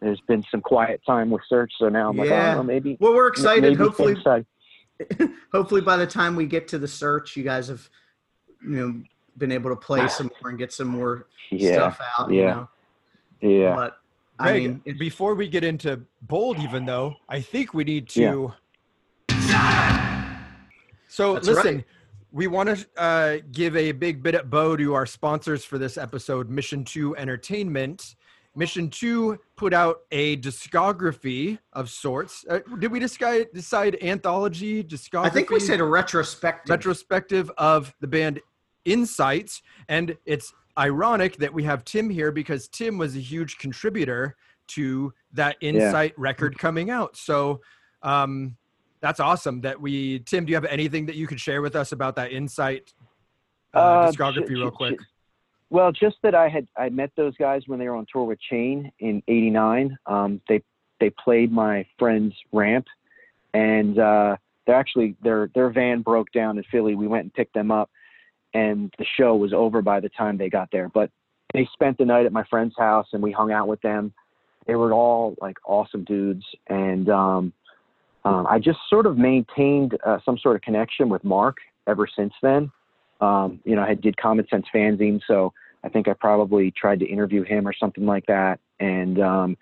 there's 0.00 0.20
been 0.22 0.42
some 0.50 0.62
quiet 0.62 1.02
time 1.06 1.30
with 1.30 1.42
search, 1.48 1.72
so 1.78 1.88
now 1.88 2.08
I'm 2.10 2.16
like, 2.16 2.30
Yeah. 2.30 2.56
oh, 2.58 2.62
maybe. 2.62 2.96
Well, 3.00 3.14
we're 3.14 3.28
excited. 3.28 3.76
Hopefully, 3.76 4.14
hands 4.14 4.24
tied. 4.24 4.46
Hopefully 5.52 5.80
by 5.80 5.96
the 5.96 6.06
time 6.06 6.36
we 6.36 6.46
get 6.46 6.68
to 6.68 6.78
the 6.78 6.88
search, 6.88 7.36
you 7.36 7.42
guys 7.44 7.68
have, 7.68 7.88
you 8.62 8.68
know, 8.70 9.02
been 9.36 9.50
able 9.52 9.70
to 9.70 9.76
play 9.76 10.06
some 10.08 10.30
more 10.40 10.50
and 10.50 10.58
get 10.58 10.72
some 10.72 10.88
more 10.88 11.26
Yeah, 11.50 11.72
stuff 11.72 12.00
out. 12.18 12.30
You 12.30 12.40
yeah. 12.42 12.54
know, 12.54 12.68
yeah. 13.48 13.74
but 13.74 13.98
I 14.38 14.52
mean, 14.52 14.82
it- 14.84 14.98
before 14.98 15.34
we 15.34 15.48
get 15.48 15.64
into 15.64 16.00
bold, 16.22 16.58
even 16.58 16.84
though 16.84 17.16
I 17.28 17.40
think 17.40 17.74
we 17.74 17.84
need 17.84 18.08
to. 18.10 18.52
So 21.08 21.34
That's 21.34 21.46
listen, 21.46 21.76
right. 21.76 21.84
we 22.32 22.46
want 22.48 22.76
to 22.76 22.86
uh, 23.00 23.36
give 23.52 23.76
a 23.76 23.92
big 23.92 24.22
bit 24.22 24.34
at 24.34 24.50
bow 24.50 24.76
to 24.76 24.94
our 24.94 25.06
sponsors 25.06 25.64
for 25.64 25.78
this 25.78 25.96
episode, 25.96 26.50
Mission 26.50 26.84
Two 26.84 27.16
Entertainment. 27.16 28.16
Mission 28.56 28.88
Two 28.88 29.38
put 29.56 29.74
out 29.74 30.00
a 30.12 30.36
discography 30.38 31.58
of 31.72 31.90
sorts. 31.90 32.44
Uh, 32.48 32.60
did 32.78 32.90
we 32.92 32.98
decide 33.00 33.48
decide 33.52 33.96
anthology 34.02 34.82
discography? 34.84 35.24
I 35.26 35.30
think 35.30 35.50
we 35.50 35.60
said 35.60 35.80
a 35.80 35.84
retrospective. 35.84 36.70
retrospective 36.70 37.50
of 37.58 37.94
the 38.00 38.06
band 38.06 38.40
Insights. 38.84 39.62
And 39.88 40.16
it's 40.26 40.52
ironic 40.78 41.36
that 41.38 41.52
we 41.52 41.62
have 41.64 41.84
Tim 41.84 42.10
here 42.10 42.30
because 42.30 42.68
Tim 42.68 42.98
was 42.98 43.16
a 43.16 43.20
huge 43.20 43.56
contributor 43.58 44.36
to 44.68 45.12
that 45.32 45.56
Insight 45.62 46.12
record 46.18 46.58
coming 46.58 46.90
out. 46.90 47.16
So 47.16 47.60
um, 48.02 48.56
that's 49.00 49.20
awesome 49.20 49.62
that 49.62 49.80
we, 49.80 50.18
Tim, 50.20 50.44
do 50.44 50.50
you 50.50 50.56
have 50.56 50.64
anything 50.66 51.06
that 51.06 51.16
you 51.16 51.26
could 51.26 51.40
share 51.40 51.62
with 51.62 51.74
us 51.76 51.92
about 51.92 52.14
that 52.16 52.30
Insight 52.32 52.92
uh, 53.74 53.78
Uh, 53.78 54.12
discography, 54.12 54.48
j- 54.48 54.54
real 54.54 54.70
quick? 54.70 54.98
j- 55.00 55.06
Well, 55.74 55.90
just 55.90 56.18
that 56.22 56.36
I 56.36 56.48
had 56.48 56.68
I 56.76 56.88
met 56.88 57.10
those 57.16 57.36
guys 57.36 57.62
when 57.66 57.80
they 57.80 57.88
were 57.88 57.96
on 57.96 58.06
tour 58.12 58.22
with 58.22 58.38
Chain 58.40 58.92
in 59.00 59.20
'89. 59.26 59.98
Um, 60.06 60.40
they 60.48 60.62
they 61.00 61.10
played 61.10 61.50
my 61.50 61.84
friend's 61.98 62.32
ramp, 62.52 62.86
and 63.54 63.98
uh, 63.98 64.36
they're 64.64 64.76
actually 64.76 65.16
their 65.24 65.50
their 65.52 65.70
van 65.70 66.02
broke 66.02 66.30
down 66.30 66.58
in 66.58 66.64
Philly. 66.70 66.94
We 66.94 67.08
went 67.08 67.24
and 67.24 67.34
picked 67.34 67.54
them 67.54 67.72
up, 67.72 67.90
and 68.54 68.94
the 68.98 69.04
show 69.18 69.34
was 69.34 69.52
over 69.52 69.82
by 69.82 69.98
the 69.98 70.08
time 70.10 70.38
they 70.38 70.48
got 70.48 70.68
there. 70.70 70.88
But 70.94 71.10
they 71.52 71.68
spent 71.72 71.98
the 71.98 72.04
night 72.04 72.24
at 72.24 72.30
my 72.30 72.44
friend's 72.44 72.76
house, 72.78 73.08
and 73.12 73.20
we 73.20 73.32
hung 73.32 73.50
out 73.50 73.66
with 73.66 73.80
them. 73.80 74.12
They 74.68 74.76
were 74.76 74.92
all 74.92 75.34
like 75.40 75.56
awesome 75.66 76.04
dudes, 76.04 76.44
and 76.68 77.08
um, 77.08 77.52
um, 78.24 78.46
I 78.48 78.60
just 78.60 78.78
sort 78.88 79.06
of 79.06 79.18
maintained 79.18 79.98
uh, 80.06 80.18
some 80.24 80.38
sort 80.38 80.54
of 80.54 80.62
connection 80.62 81.08
with 81.08 81.24
Mark 81.24 81.56
ever 81.88 82.06
since 82.06 82.32
then. 82.42 82.70
Um, 83.20 83.58
you 83.64 83.74
know, 83.74 83.82
I 83.82 83.94
did 83.94 84.16
Common 84.16 84.46
Sense 84.48 84.66
fanzine, 84.72 85.20
so 85.26 85.52
I 85.84 85.88
think 85.88 86.08
I 86.08 86.14
probably 86.14 86.70
tried 86.70 87.00
to 87.00 87.06
interview 87.06 87.42
him 87.42 87.68
or 87.68 87.74
something 87.74 88.06
like 88.06 88.26
that. 88.26 88.58
And 88.80 89.20
um, 89.20 89.56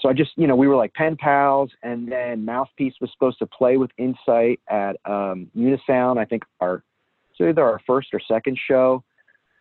so 0.00 0.08
I 0.08 0.12
just, 0.12 0.30
you 0.36 0.46
know, 0.46 0.54
we 0.54 0.68
were 0.68 0.76
like 0.76 0.94
pen 0.94 1.16
pals. 1.16 1.70
And 1.82 2.10
then 2.10 2.44
Mouthpiece 2.44 2.94
was 3.00 3.10
supposed 3.12 3.38
to 3.40 3.46
play 3.46 3.76
with 3.76 3.90
Insight 3.98 4.60
at 4.68 4.96
um, 5.04 5.50
Unisound. 5.56 6.18
I 6.18 6.24
think 6.24 6.44
our 6.60 6.82
so 7.36 7.48
either 7.48 7.64
our 7.64 7.80
first 7.86 8.08
or 8.12 8.20
second 8.20 8.58
show. 8.68 9.02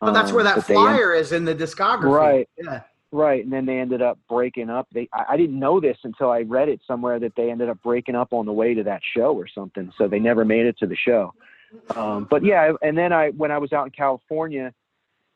Oh, 0.01 0.13
that's 0.13 0.31
where 0.31 0.41
Um, 0.41 0.45
that 0.45 0.55
but 0.57 0.67
they 0.67 0.75
en- 0.75 0.81
flyer 0.81 1.13
is 1.13 1.31
in 1.31 1.43
the 1.43 1.55
discography. 1.55 2.03
Right. 2.03 2.49
Yeah. 2.57 2.81
Right, 3.15 3.43
and 3.43 3.53
then 3.53 3.67
they 3.67 3.77
ended 3.77 4.01
up 4.01 4.17
breaking 4.27 4.71
up. 4.71 4.87
They 4.91 5.07
I, 5.13 5.25
I 5.29 5.37
didn't 5.37 5.59
know 5.59 5.79
this 5.79 5.97
until 6.03 6.31
I 6.31 6.41
read 6.41 6.67
it 6.67 6.81
somewhere 6.87 7.19
that 7.19 7.33
they 7.35 7.51
ended 7.51 7.69
up 7.69 7.79
breaking 7.83 8.15
up 8.15 8.33
on 8.33 8.47
the 8.47 8.51
way 8.51 8.73
to 8.73 8.81
that 8.85 9.01
show 9.15 9.35
or 9.35 9.47
something. 9.47 9.93
So 9.99 10.07
they 10.07 10.17
never 10.17 10.43
made 10.43 10.65
it 10.65 10.79
to 10.79 10.87
the 10.87 10.95
show. 10.95 11.31
Um, 11.95 12.25
but 12.27 12.43
yeah, 12.43 12.73
and 12.81 12.97
then 12.97 13.13
I 13.13 13.29
when 13.29 13.51
I 13.51 13.59
was 13.59 13.71
out 13.71 13.85
in 13.85 13.91
California 13.91 14.73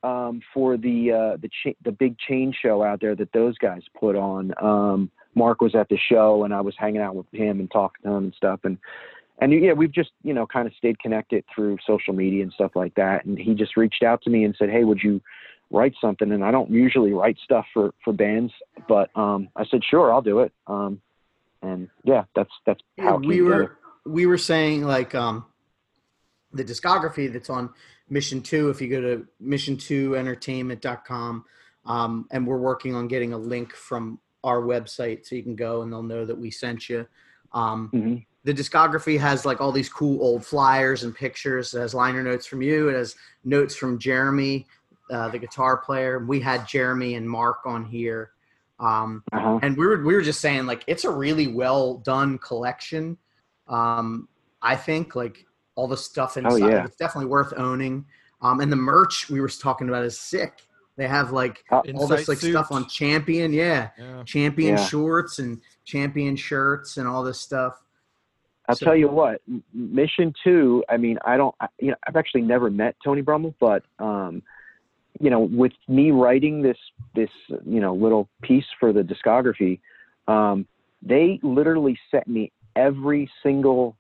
um, 0.04 0.42
for 0.54 0.78
the 0.78 1.12
uh, 1.12 1.38
the 1.38 1.50
cha- 1.64 1.78
the 1.84 1.92
big 1.92 2.18
chain 2.18 2.54
show 2.60 2.84
out 2.84 3.02
there 3.02 3.16
that 3.16 3.32
those 3.34 3.58
guys 3.58 3.82
put 4.00 4.16
on, 4.16 4.54
um, 4.62 5.12
Mark 5.36 5.62
was 5.62 5.76
at 5.76 5.90
the 5.90 5.98
show 5.98 6.44
and 6.44 6.54
I 6.54 6.62
was 6.62 6.76
hanging 6.78 7.02
out 7.02 7.16
with 7.16 7.28
him 7.32 7.60
and 7.60 7.70
talking 7.70 8.04
to 8.04 8.10
him 8.18 8.24
and 8.26 8.34
stuff 8.34 8.62
and. 8.64 8.78
And 9.40 9.54
yeah, 9.54 9.74
we've 9.74 9.92
just 9.92 10.10
you 10.24 10.34
know 10.34 10.48
kind 10.48 10.66
of 10.66 10.74
stayed 10.80 10.98
connected 10.98 11.46
through 11.54 11.78
social 11.86 12.12
media 12.12 12.42
and 12.42 12.52
stuff 12.54 12.72
like 12.74 12.96
that. 12.96 13.26
And 13.26 13.38
he 13.38 13.54
just 13.54 13.78
reached 13.78 14.02
out 14.02 14.24
to 14.24 14.32
me 14.32 14.46
and 14.46 14.56
said, 14.58 14.72
"Hey, 14.72 14.84
would 14.84 14.98
you 15.04 15.22
write 15.70 15.94
something 16.00 16.32
and 16.32 16.44
I 16.44 16.52
don't 16.52 16.70
usually 16.70 17.14
write 17.14 17.38
stuff 17.44 17.66
for 17.74 17.94
for 18.04 18.14
bands, 18.14 18.54
but 18.88 19.16
um 19.16 19.50
I 19.56 19.66
said 19.66 19.82
sure, 19.84 20.14
I'll 20.14 20.22
do 20.22 20.40
it. 20.40 20.54
Um 20.68 21.02
and 21.62 21.90
yeah, 22.04 22.24
that's 22.36 22.52
that's 22.66 22.82
how 23.00 23.18
it 23.18 23.26
we 23.26 23.42
were 23.42 23.52
together. 23.52 23.78
we 24.06 24.26
were 24.26 24.38
saying 24.38 24.84
like 24.84 25.14
um 25.16 25.46
the 26.54 26.64
discography 26.64 27.32
that's 27.32 27.50
on 27.50 27.74
mission 28.10 28.42
2 28.42 28.70
if 28.70 28.82
you 28.82 28.90
go 28.90 29.02
to 29.02 29.28
mission2entertainment.com 29.44 31.46
um, 31.86 32.28
and 32.32 32.46
we're 32.46 32.58
working 32.58 32.96
on 32.96 33.08
getting 33.08 33.34
a 33.34 33.38
link 33.38 33.74
from 33.74 34.20
our 34.44 34.62
website 34.62 35.26
so 35.26 35.36
you 35.36 35.44
can 35.44 35.56
go 35.56 35.82
and 35.82 35.92
they'll 35.92 36.04
know 36.04 36.26
that 36.26 36.38
we 36.38 36.52
sent 36.52 36.90
you 36.90 37.06
um, 37.54 37.90
Mhm. 37.94 38.26
the 38.44 38.54
discography 38.54 39.20
has 39.20 39.46
like 39.46 39.60
all 39.62 39.72
these 39.72 39.90
cool 39.90 40.22
old 40.22 40.46
flyers 40.46 41.04
and 41.04 41.16
pictures 41.16 41.74
it 41.74 41.80
has 41.80 41.94
liner 41.94 42.24
notes 42.24 42.46
from 42.46 42.62
you 42.62 42.90
it 42.90 42.96
has 42.96 43.16
notes 43.44 43.76
from 43.76 44.00
jeremy 44.00 44.68
uh, 45.12 45.30
the 45.30 45.40
guitar 45.40 45.78
player 45.78 46.20
we 46.20 46.40
had 46.40 46.68
jeremy 46.68 47.16
and 47.16 47.30
mark 47.30 47.60
on 47.66 47.86
here 47.86 48.32
um, 48.80 49.24
Uh-huh. 49.34 49.60
and 49.64 49.76
we 49.76 49.88
were 49.88 50.04
we 50.04 50.14
were 50.14 50.22
just 50.22 50.40
saying 50.40 50.66
like 50.68 50.84
it's 50.88 51.04
a 51.04 51.10
really 51.10 51.48
well 51.48 51.96
done 51.98 52.38
collection. 52.38 53.18
Um, 53.68 54.30
I 54.62 54.76
think 54.76 55.16
like 55.16 55.46
all 55.78 55.88
the 55.88 55.96
stuff 55.96 56.36
inside, 56.38 56.52
Oh, 56.64 56.68
yeah. 56.68 56.84
it's 56.86 56.98
definitely 56.98 57.30
worth 57.30 57.54
owning. 57.56 58.04
Um, 58.42 58.60
and 58.60 58.72
the 58.72 58.76
merch 58.76 59.30
we 59.30 59.40
were 59.40 59.48
talking 59.48 59.88
about 59.88 60.04
is 60.04 60.20
sick. 60.20 60.64
They 60.98 61.08
have 61.08 61.32
like 61.32 61.64
Uh, 61.72 61.76
all 61.96 62.08
this 62.08 62.22
Insight 62.22 62.28
like 62.28 62.38
stuff 62.40 62.72
on 62.72 62.88
Champion, 62.88 63.54
yeah, 63.54 63.90
Yeah. 63.98 64.24
Champion 64.24 64.76
Yeah. 64.78 64.84
shorts 64.86 65.38
and 65.40 65.62
Champion 65.86 66.36
shirts 66.36 66.98
and 66.98 67.08
all 67.08 67.24
this 67.24 67.40
stuff. 67.40 67.82
I'll 68.68 68.76
So- 68.76 68.86
tell 68.88 68.96
you 68.96 69.08
what, 69.08 69.42
Mission 69.74 70.34
2, 70.44 70.84
I 70.90 70.98
mean, 70.98 71.20
I 71.24 71.38
don't 71.38 71.56
I, 71.62 71.68
you 71.80 71.92
know, 71.92 71.96
I've 72.08 72.16
actually 72.16 72.42
never 72.42 72.70
met 72.72 72.96
Tony 73.04 73.22
Brummel, 73.22 73.54
but 73.60 73.84
um 74.00 74.42
you 75.20 75.30
know, 75.32 75.40
with 75.40 75.74
me 75.88 76.10
writing 76.12 76.62
this 76.64 76.78
this 77.16 77.30
you 77.66 77.80
know 77.80 77.94
little 77.94 78.28
piece 78.42 78.66
for 78.80 78.92
the 78.92 79.04
discography, 79.04 79.80
um 80.28 80.68
they 81.04 81.40
literally 81.44 81.98
sent 82.10 82.28
me 82.28 82.52
every 82.76 83.30
single 83.44 83.96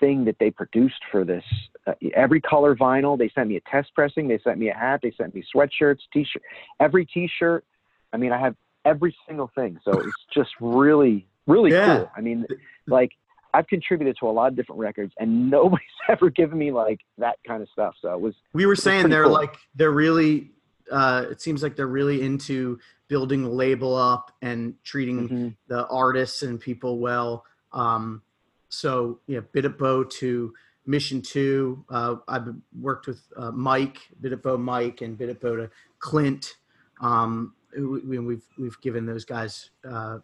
thing 0.00 0.24
that 0.24 0.36
they 0.38 0.50
produced 0.50 1.00
for 1.10 1.24
this. 1.24 1.44
Uh, 1.86 1.92
every 2.14 2.40
color 2.40 2.74
vinyl, 2.76 3.16
they 3.18 3.30
sent 3.34 3.48
me 3.48 3.56
a 3.56 3.60
test 3.70 3.94
pressing, 3.94 4.28
they 4.28 4.38
sent 4.44 4.58
me 4.58 4.68
a 4.70 4.74
hat, 4.74 5.00
they 5.02 5.12
sent 5.16 5.34
me 5.34 5.42
sweatshirts, 5.54 6.00
t-shirt, 6.12 6.42
every 6.80 7.06
t-shirt. 7.06 7.64
I 8.12 8.16
mean, 8.16 8.32
I 8.32 8.38
have 8.38 8.54
every 8.84 9.14
single 9.26 9.50
thing. 9.54 9.78
So 9.84 9.92
it's 10.00 10.12
just 10.34 10.50
really, 10.60 11.26
really 11.46 11.70
Yeah. 11.72 11.96
cool. 11.98 12.10
I 12.16 12.20
mean, 12.20 12.46
like 12.86 13.12
I've 13.54 13.66
contributed 13.66 14.16
to 14.20 14.28
a 14.28 14.30
lot 14.32 14.48
of 14.48 14.56
different 14.56 14.80
records 14.80 15.12
and 15.18 15.50
nobody's 15.56 15.86
ever 16.08 16.30
given 16.30 16.58
me 16.58 16.72
like 16.72 17.00
that 17.18 17.36
kind 17.46 17.62
of 17.62 17.68
stuff. 17.70 17.94
So 18.00 18.12
it 18.12 18.20
was, 18.20 18.34
We 18.52 18.66
were 18.66 18.74
It's 18.74 18.82
saying 18.82 19.08
they're 19.08 19.24
cool. 19.24 19.32
like 19.32 19.56
they're 19.74 19.90
really. 19.90 20.52
Uh, 20.90 21.26
it 21.30 21.38
seems 21.42 21.62
like 21.62 21.76
they're 21.76 21.86
really 21.86 22.22
into 22.22 22.78
building 23.08 23.42
the 23.42 23.50
label 23.50 23.94
up 23.94 24.32
and 24.40 24.72
treating 24.84 25.28
mhm. 25.28 25.56
the 25.66 25.86
artists 25.88 26.42
and 26.42 26.58
people 26.58 26.98
well. 26.98 27.44
Um, 27.72 28.22
so 28.68 29.20
yeah, 29.26 29.40
bit 29.52 29.64
of 29.64 29.78
bow 29.78 30.04
to 30.04 30.52
mission 30.86 31.20
two. 31.22 31.84
Uh, 31.90 32.16
I've 32.28 32.48
worked 32.80 33.06
with 33.06 33.22
uh, 33.36 33.50
Mike, 33.50 33.98
bit 34.20 34.32
of 34.32 34.42
bow 34.42 34.56
Mike, 34.58 35.00
and 35.02 35.16
bit 35.16 35.28
of 35.28 35.40
bow 35.40 35.56
to 35.56 35.70
Clint. 35.98 36.56
Um, 37.00 37.54
we, 37.76 38.00
we- 38.00 38.18
we've 38.18 38.46
we've 38.58 38.80
given 38.80 39.06
those 39.06 39.24
guys 39.24 39.70
uh, 39.88 40.18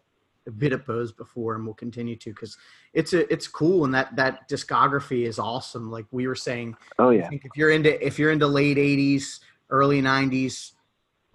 a 0.47 0.51
bit 0.51 0.73
of 0.73 0.85
bows 0.85 1.11
before, 1.11 1.55
and 1.55 1.65
we'll 1.65 1.73
continue 1.75 2.15
to 2.17 2.29
because 2.31 2.57
it's 2.93 3.13
a 3.13 3.31
it's 3.31 3.47
cool 3.47 3.85
and 3.85 3.93
that 3.93 4.15
that 4.15 4.47
discography 4.49 5.25
is 5.27 5.39
awesome. 5.39 5.89
Like 5.89 6.05
we 6.11 6.27
were 6.27 6.35
saying, 6.35 6.75
oh 6.99 7.09
yeah. 7.09 7.27
think 7.29 7.45
if 7.45 7.51
you're 7.55 7.71
into 7.71 8.03
if 8.05 8.19
you're 8.19 8.31
into 8.31 8.47
late 8.47 8.77
'80s, 8.77 9.39
early 9.69 10.01
'90s 10.01 10.71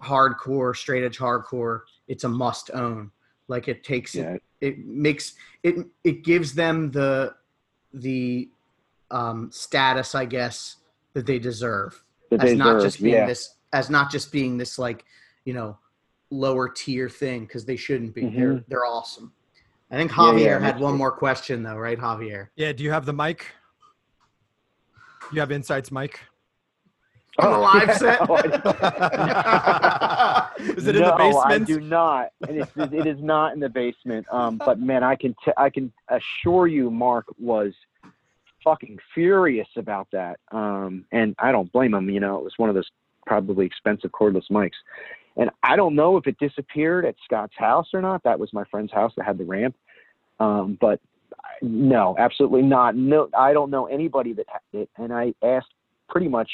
hardcore, 0.01 0.75
straight 0.75 1.03
edge 1.03 1.17
hardcore, 1.17 1.81
it's 2.07 2.23
a 2.23 2.29
must 2.29 2.71
own. 2.71 3.11
Like 3.51 3.67
it 3.67 3.83
takes 3.83 4.15
Yeah. 4.15 4.37
it 4.61 4.79
makes 4.79 5.33
it 5.61 5.75
it 6.03 6.23
gives 6.23 6.53
them 6.55 6.89
the 6.91 7.35
the 7.93 8.49
um, 9.11 9.51
status, 9.51 10.15
I 10.15 10.23
guess, 10.25 10.77
that 11.13 11.25
they 11.25 11.37
deserve 11.37 12.01
That 12.29 12.41
as 12.41 12.49
they 12.49 12.55
not 12.55 12.75
deserve, 12.75 12.83
just 12.83 13.03
being 13.03 13.13
yeah. 13.15 13.25
this 13.27 13.55
as 13.73 13.89
not 13.89 14.09
just 14.09 14.31
being 14.31 14.57
this 14.57 14.79
like 14.79 15.03
you 15.43 15.53
know 15.53 15.77
lower 16.29 16.69
tier 16.69 17.09
thing 17.09 17.41
because 17.41 17.65
they 17.65 17.75
shouldn't 17.75 18.15
be. 18.15 18.21
Mhm. 18.23 18.35
They're 18.35 18.63
they're 18.69 18.85
awesome. 18.85 19.33
I 19.91 19.97
think 19.97 20.11
Javier 20.11 20.39
yeah, 20.45 20.59
had 20.59 20.79
one 20.79 20.95
more 20.95 21.11
question 21.11 21.61
though, 21.63 21.75
right, 21.75 21.99
Javier? 21.99 22.47
Yeah, 22.55 22.71
do 22.71 22.85
you 22.85 22.91
have 22.91 23.05
the 23.05 23.11
mic? 23.13 23.45
You 25.33 25.41
have 25.41 25.51
Insight's, 25.51 25.91
mic? 25.91 26.21
On 27.39 27.51
the 27.51 27.57
live 27.57 27.95
set? 27.97 28.19
Oh, 30.63 30.63
Is 30.77 30.85
it 30.87 30.95
in 30.95 31.01
the 31.01 31.09
no, 31.09 31.17
basement? 31.17 31.45
I 31.45 31.59
do 31.59 31.79
not. 31.79 32.29
And 32.47 32.57
it's, 32.57 32.71
it 32.75 33.07
is 33.07 33.21
not 33.21 33.53
in 33.53 33.59
the 33.59 33.69
basement. 33.69 34.27
Um, 34.31 34.57
but 34.57 34.79
man, 34.79 35.03
I 35.03 35.15
can 35.15 35.33
t- 35.43 35.53
I 35.57 35.69
can 35.69 35.91
assure 36.09 36.67
you, 36.67 36.91
Mark 36.91 37.25
was 37.39 37.73
fucking 38.63 38.99
furious 39.13 39.67
about 39.75 40.07
that. 40.11 40.39
Um, 40.51 41.05
and 41.11 41.35
I 41.39 41.51
don't 41.51 41.71
blame 41.71 41.93
him. 41.93 42.09
You 42.09 42.19
know, 42.19 42.37
it 42.37 42.43
was 42.43 42.53
one 42.57 42.69
of 42.69 42.75
those 42.75 42.89
probably 43.25 43.65
expensive 43.65 44.11
cordless 44.11 44.49
mics. 44.51 44.71
And 45.37 45.49
I 45.63 45.75
don't 45.75 45.95
know 45.95 46.17
if 46.17 46.27
it 46.27 46.37
disappeared 46.39 47.05
at 47.05 47.15
Scott's 47.23 47.55
house 47.57 47.87
or 47.93 48.01
not. 48.01 48.23
That 48.23 48.39
was 48.39 48.51
my 48.53 48.65
friend's 48.65 48.91
house 48.91 49.13
that 49.15 49.25
had 49.25 49.37
the 49.37 49.45
ramp. 49.45 49.75
Um, 50.39 50.77
but 50.79 50.99
no, 51.61 52.15
absolutely 52.17 52.63
not. 52.63 52.95
No, 52.95 53.29
I 53.37 53.53
don't 53.53 53.69
know 53.69 53.85
anybody 53.85 54.33
that 54.33 54.45
had 54.49 54.81
it. 54.81 54.89
And 54.97 55.13
I 55.13 55.33
asked 55.41 55.73
pretty 56.09 56.27
much, 56.27 56.51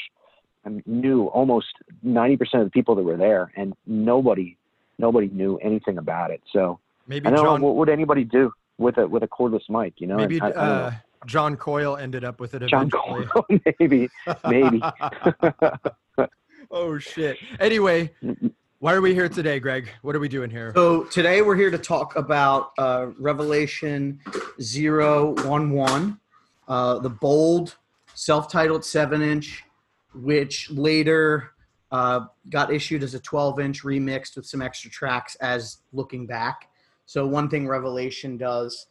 knew 0.86 1.26
almost 1.26 1.74
90% 2.04 2.40
of 2.54 2.64
the 2.64 2.70
people 2.70 2.94
that 2.94 3.02
were 3.02 3.16
there, 3.16 3.52
and 3.56 3.74
nobody, 3.86 4.56
nobody 4.98 5.28
knew 5.28 5.56
anything 5.58 5.98
about 5.98 6.30
it. 6.30 6.42
So 6.52 6.80
maybe 7.06 7.26
I 7.26 7.30
don't 7.30 7.44
John. 7.44 7.60
know 7.60 7.66
what 7.66 7.76
would 7.76 7.88
anybody 7.88 8.24
do 8.24 8.52
with 8.78 8.96
a 8.98 9.06
with 9.06 9.22
a 9.22 9.28
cordless 9.28 9.68
mic. 9.68 9.94
You 9.98 10.06
know, 10.06 10.16
maybe 10.16 10.40
I, 10.40 10.46
I 10.46 10.50
don't 10.50 10.58
uh, 10.58 10.90
know. 10.90 10.96
John 11.26 11.56
Coyle 11.56 11.96
ended 11.96 12.24
up 12.24 12.40
with 12.40 12.54
it 12.54 12.66
John 12.68 12.90
Coyle, 12.90 13.28
maybe, 13.80 14.08
maybe. 14.48 14.80
oh 16.70 16.98
shit. 16.98 17.36
Anyway, 17.58 18.12
why 18.78 18.94
are 18.94 19.00
we 19.00 19.14
here 19.14 19.28
today, 19.28 19.58
Greg? 19.58 19.90
What 20.02 20.14
are 20.14 20.20
we 20.20 20.28
doing 20.28 20.48
here? 20.48 20.72
So 20.74 21.04
today 21.04 21.42
we're 21.42 21.56
here 21.56 21.70
to 21.70 21.78
talk 21.78 22.14
about 22.16 22.70
uh, 22.78 23.08
Revelation 23.18 24.20
011, 24.60 26.20
uh, 26.68 26.98
the 27.00 27.10
bold 27.10 27.76
self-titled 28.14 28.84
seven-inch, 28.84 29.64
which 30.18 30.70
later 30.70 31.50
uh, 31.90 32.20
got 32.50 32.72
issued 32.72 33.02
as 33.02 33.14
a 33.14 33.20
12-inch 33.20 33.82
remixed 33.82 34.36
with 34.36 34.46
some 34.46 34.60
extra 34.60 34.90
tracks 34.90 35.34
as 35.36 35.78
looking 35.92 36.26
back. 36.26 36.68
So 37.06 37.26
one 37.26 37.48
thing 37.48 37.66
Revelation 37.66 38.36
does 38.36 38.86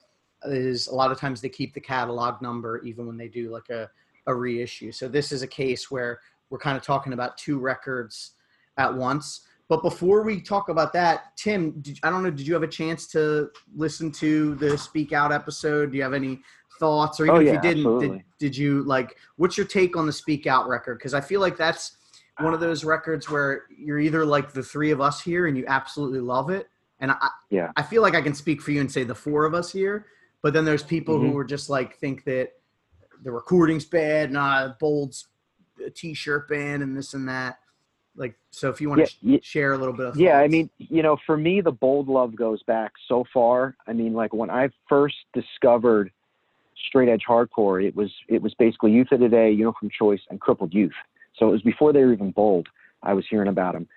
is 0.45 0.87
a 0.87 0.95
lot 0.95 1.11
of 1.11 1.19
times 1.19 1.41
they 1.41 1.49
keep 1.49 1.73
the 1.73 1.79
catalog 1.79 2.41
number 2.41 2.79
even 2.79 3.05
when 3.05 3.17
they 3.17 3.27
do 3.27 3.51
like 3.51 3.69
a, 3.69 3.89
a 4.25 4.33
reissue. 4.33 4.91
So 4.91 5.07
this 5.07 5.31
is 5.31 5.41
a 5.41 5.47
case 5.47 5.91
where 5.91 6.21
we're 6.49 6.59
kind 6.59 6.77
of 6.77 6.83
talking 6.83 7.13
about 7.13 7.37
two 7.37 7.59
records 7.59 8.31
at 8.77 8.93
once. 8.93 9.41
But 9.69 9.81
before 9.81 10.23
we 10.23 10.39
talk 10.39 10.69
about 10.69 10.93
that, 10.93 11.35
Tim, 11.35 11.71
did, 11.81 11.99
I 12.03 12.09
don't 12.09 12.23
know, 12.23 12.31
did 12.31 12.47
you 12.47 12.53
have 12.53 12.63
a 12.63 12.67
chance 12.67 13.05
to 13.07 13.49
listen 13.75 14.11
to 14.13 14.55
the 14.55 14.77
Speak 14.77 15.11
Out 15.11 15.33
episode? 15.33 15.91
Do 15.91 15.97
you 15.97 16.03
have 16.03 16.13
any 16.13 16.39
thoughts, 16.79 17.19
or 17.19 17.25
even 17.25 17.35
Oh, 17.35 17.39
if 17.41 17.47
yeah, 17.47 17.53
you 17.55 17.61
didn't, 17.61 17.99
did, 17.99 18.23
did 18.39 18.57
you 18.57 18.83
like? 18.83 19.17
What's 19.35 19.57
your 19.57 19.65
take 19.67 19.97
on 19.97 20.05
the 20.05 20.13
Speak 20.13 20.47
Out 20.47 20.69
record? 20.69 20.97
Because 20.99 21.13
I 21.13 21.19
feel 21.19 21.41
like 21.41 21.57
that's 21.57 21.97
one 22.39 22.53
of 22.53 22.59
those 22.59 22.85
records 22.85 23.29
where 23.29 23.63
you're 23.77 23.99
either 23.99 24.25
like 24.25 24.53
the 24.53 24.63
three 24.63 24.91
of 24.91 25.01
us 25.01 25.19
here 25.19 25.47
and 25.47 25.57
you 25.57 25.65
absolutely 25.67 26.19
love 26.21 26.49
it, 26.49 26.69
and 27.01 27.11
I, 27.11 27.29
Yeah. 27.49 27.71
I 27.75 27.81
feel 27.83 28.01
like 28.01 28.15
I 28.15 28.21
can 28.21 28.33
speak 28.35 28.61
for 28.61 28.71
you 28.71 28.79
and 28.79 28.89
say 28.91 29.03
the 29.03 29.15
four 29.15 29.43
of 29.45 29.53
us 29.53 29.71
here. 29.71 30.05
But 30.43 30.53
then 30.53 30.63
there's 30.63 30.83
people 30.83 31.19
who 31.19 31.31
Mhm. 31.33 31.37
are 31.37 31.43
just 31.43 31.69
like 31.69 31.97
think 31.97 32.23
that 32.25 32.53
the 33.23 33.31
recording's 33.31 33.85
bad, 33.85 34.31
nah, 34.31 34.69
Bold's 34.79 35.27
a 35.85 35.89
t-shirt 35.89 36.47
band 36.47 36.83
and 36.83 36.95
this 36.95 37.15
and 37.15 37.27
that. 37.27 37.59
Like, 38.17 38.35
so 38.51 38.69
if 38.69 38.81
you 38.81 38.89
want 38.89 39.01
Yeah, 39.01 39.05
to 39.05 39.13
yeah, 39.21 39.37
share 39.43 39.73
a 39.73 39.77
little 39.77 39.93
bit 39.93 40.07
of 40.07 40.17
yeah. 40.17 40.37
I 40.39 40.47
mean, 40.47 40.69
you 40.79 41.03
know, 41.03 41.17
for 41.25 41.37
me, 41.37 41.61
the 41.61 41.71
bold 41.71 42.07
love 42.07 42.35
goes 42.35 42.63
back 42.63 42.93
so 43.07 43.23
far. 43.33 43.75
I 43.87 43.93
mean, 43.93 44.13
like 44.13 44.33
when 44.33 44.49
I 44.49 44.69
first 44.89 45.15
discovered 45.33 46.11
straight 46.87 47.09
edge 47.09 47.23
hardcore, 47.29 47.85
it 47.85 47.95
was 47.95 48.11
it 48.27 48.41
was 48.41 48.53
basically 48.55 48.91
Youth 48.91 49.11
of 49.11 49.19
the 49.19 49.25
Today, 49.29 49.51
Uniform 49.51 49.91
Choice, 49.97 50.21
and 50.29 50.41
Crippled 50.41 50.73
Youth. 50.73 50.93
So 51.37 51.47
it 51.47 51.51
was 51.51 51.61
before 51.61 51.93
they 51.93 52.03
were 52.03 52.13
even 52.13 52.31
bold. 52.31 52.67
I 53.03 53.13
was 53.13 53.25
hearing 53.29 53.47
about 53.49 53.73
them, 53.73 53.87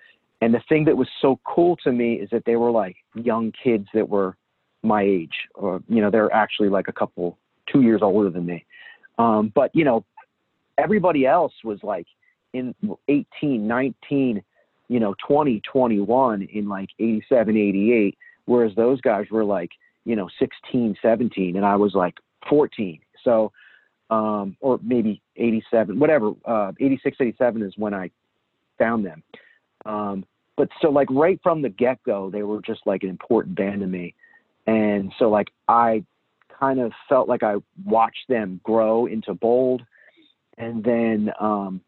and 0.41 0.53
the 0.53 0.61
thing 0.69 0.85
that 0.85 0.95
was 0.95 1.07
so 1.21 1.39
cool 1.43 1.75
to 1.77 1.91
me 1.91 2.13
is 2.15 2.29
that 2.29 2.45
they 2.45 2.55
were 2.55 2.71
like 2.71 2.97
young 3.15 3.51
kids 3.63 3.87
that 3.95 4.07
were 4.07 4.37
my 4.83 5.01
age, 5.01 5.47
or 5.55 5.81
you 5.89 6.01
know, 6.01 6.11
they're 6.11 6.31
actually 6.31 6.69
like 6.69 6.87
a 6.87 6.93
couple 6.93 7.39
two 7.71 7.81
years 7.81 8.01
older 8.03 8.29
than 8.29 8.45
me. 8.45 8.65
Um, 9.17 9.51
but 9.53 9.75
you 9.75 9.83
know, 9.83 10.05
everybody 10.77 11.25
else 11.25 11.53
was 11.63 11.79
like 11.83 12.07
in 12.53 12.75
18, 13.07 13.67
19, 13.67 14.43
you 14.87 14.99
know, 14.99 15.15
20, 15.25 15.61
21 15.61 16.43
in 16.43 16.67
like 16.67 16.89
87, 16.99 17.55
88, 17.55 18.17
whereas 18.45 18.75
those 18.75 18.99
guys 19.01 19.25
were 19.31 19.45
like, 19.45 19.71
you 20.05 20.15
know, 20.15 20.29
16, 20.39 20.95
17, 21.01 21.55
and 21.55 21.65
I 21.65 21.75
was 21.75 21.93
like 21.93 22.15
14. 22.49 22.99
So, 23.23 23.51
um, 24.09 24.57
or 24.59 24.79
maybe 24.83 25.21
87, 25.37 25.99
whatever, 25.99 26.33
uh, 26.45 26.71
86, 26.79 27.17
87 27.19 27.61
is 27.61 27.73
when 27.77 27.93
I 27.93 28.09
found 28.77 29.05
them. 29.05 29.23
Um, 29.85 30.25
but 30.57 30.69
so 30.81 30.89
like 30.89 31.07
right 31.09 31.39
from 31.41 31.61
the 31.61 31.69
get 31.69 32.03
go, 32.03 32.29
they 32.29 32.43
were 32.43 32.61
just 32.61 32.81
like 32.85 33.03
an 33.03 33.09
important 33.09 33.55
band 33.55 33.81
to 33.81 33.87
me. 33.87 34.13
And 34.67 35.13
so 35.17 35.29
like 35.29 35.47
I 35.67 36.03
kind 36.59 36.79
of 36.79 36.91
felt 37.09 37.27
like 37.27 37.43
I 37.43 37.55
watched 37.85 38.27
them 38.27 38.59
grow 38.63 39.05
into 39.05 39.33
bold. 39.33 39.83
And 40.57 40.83
then, 40.83 41.31
um, 41.39 41.81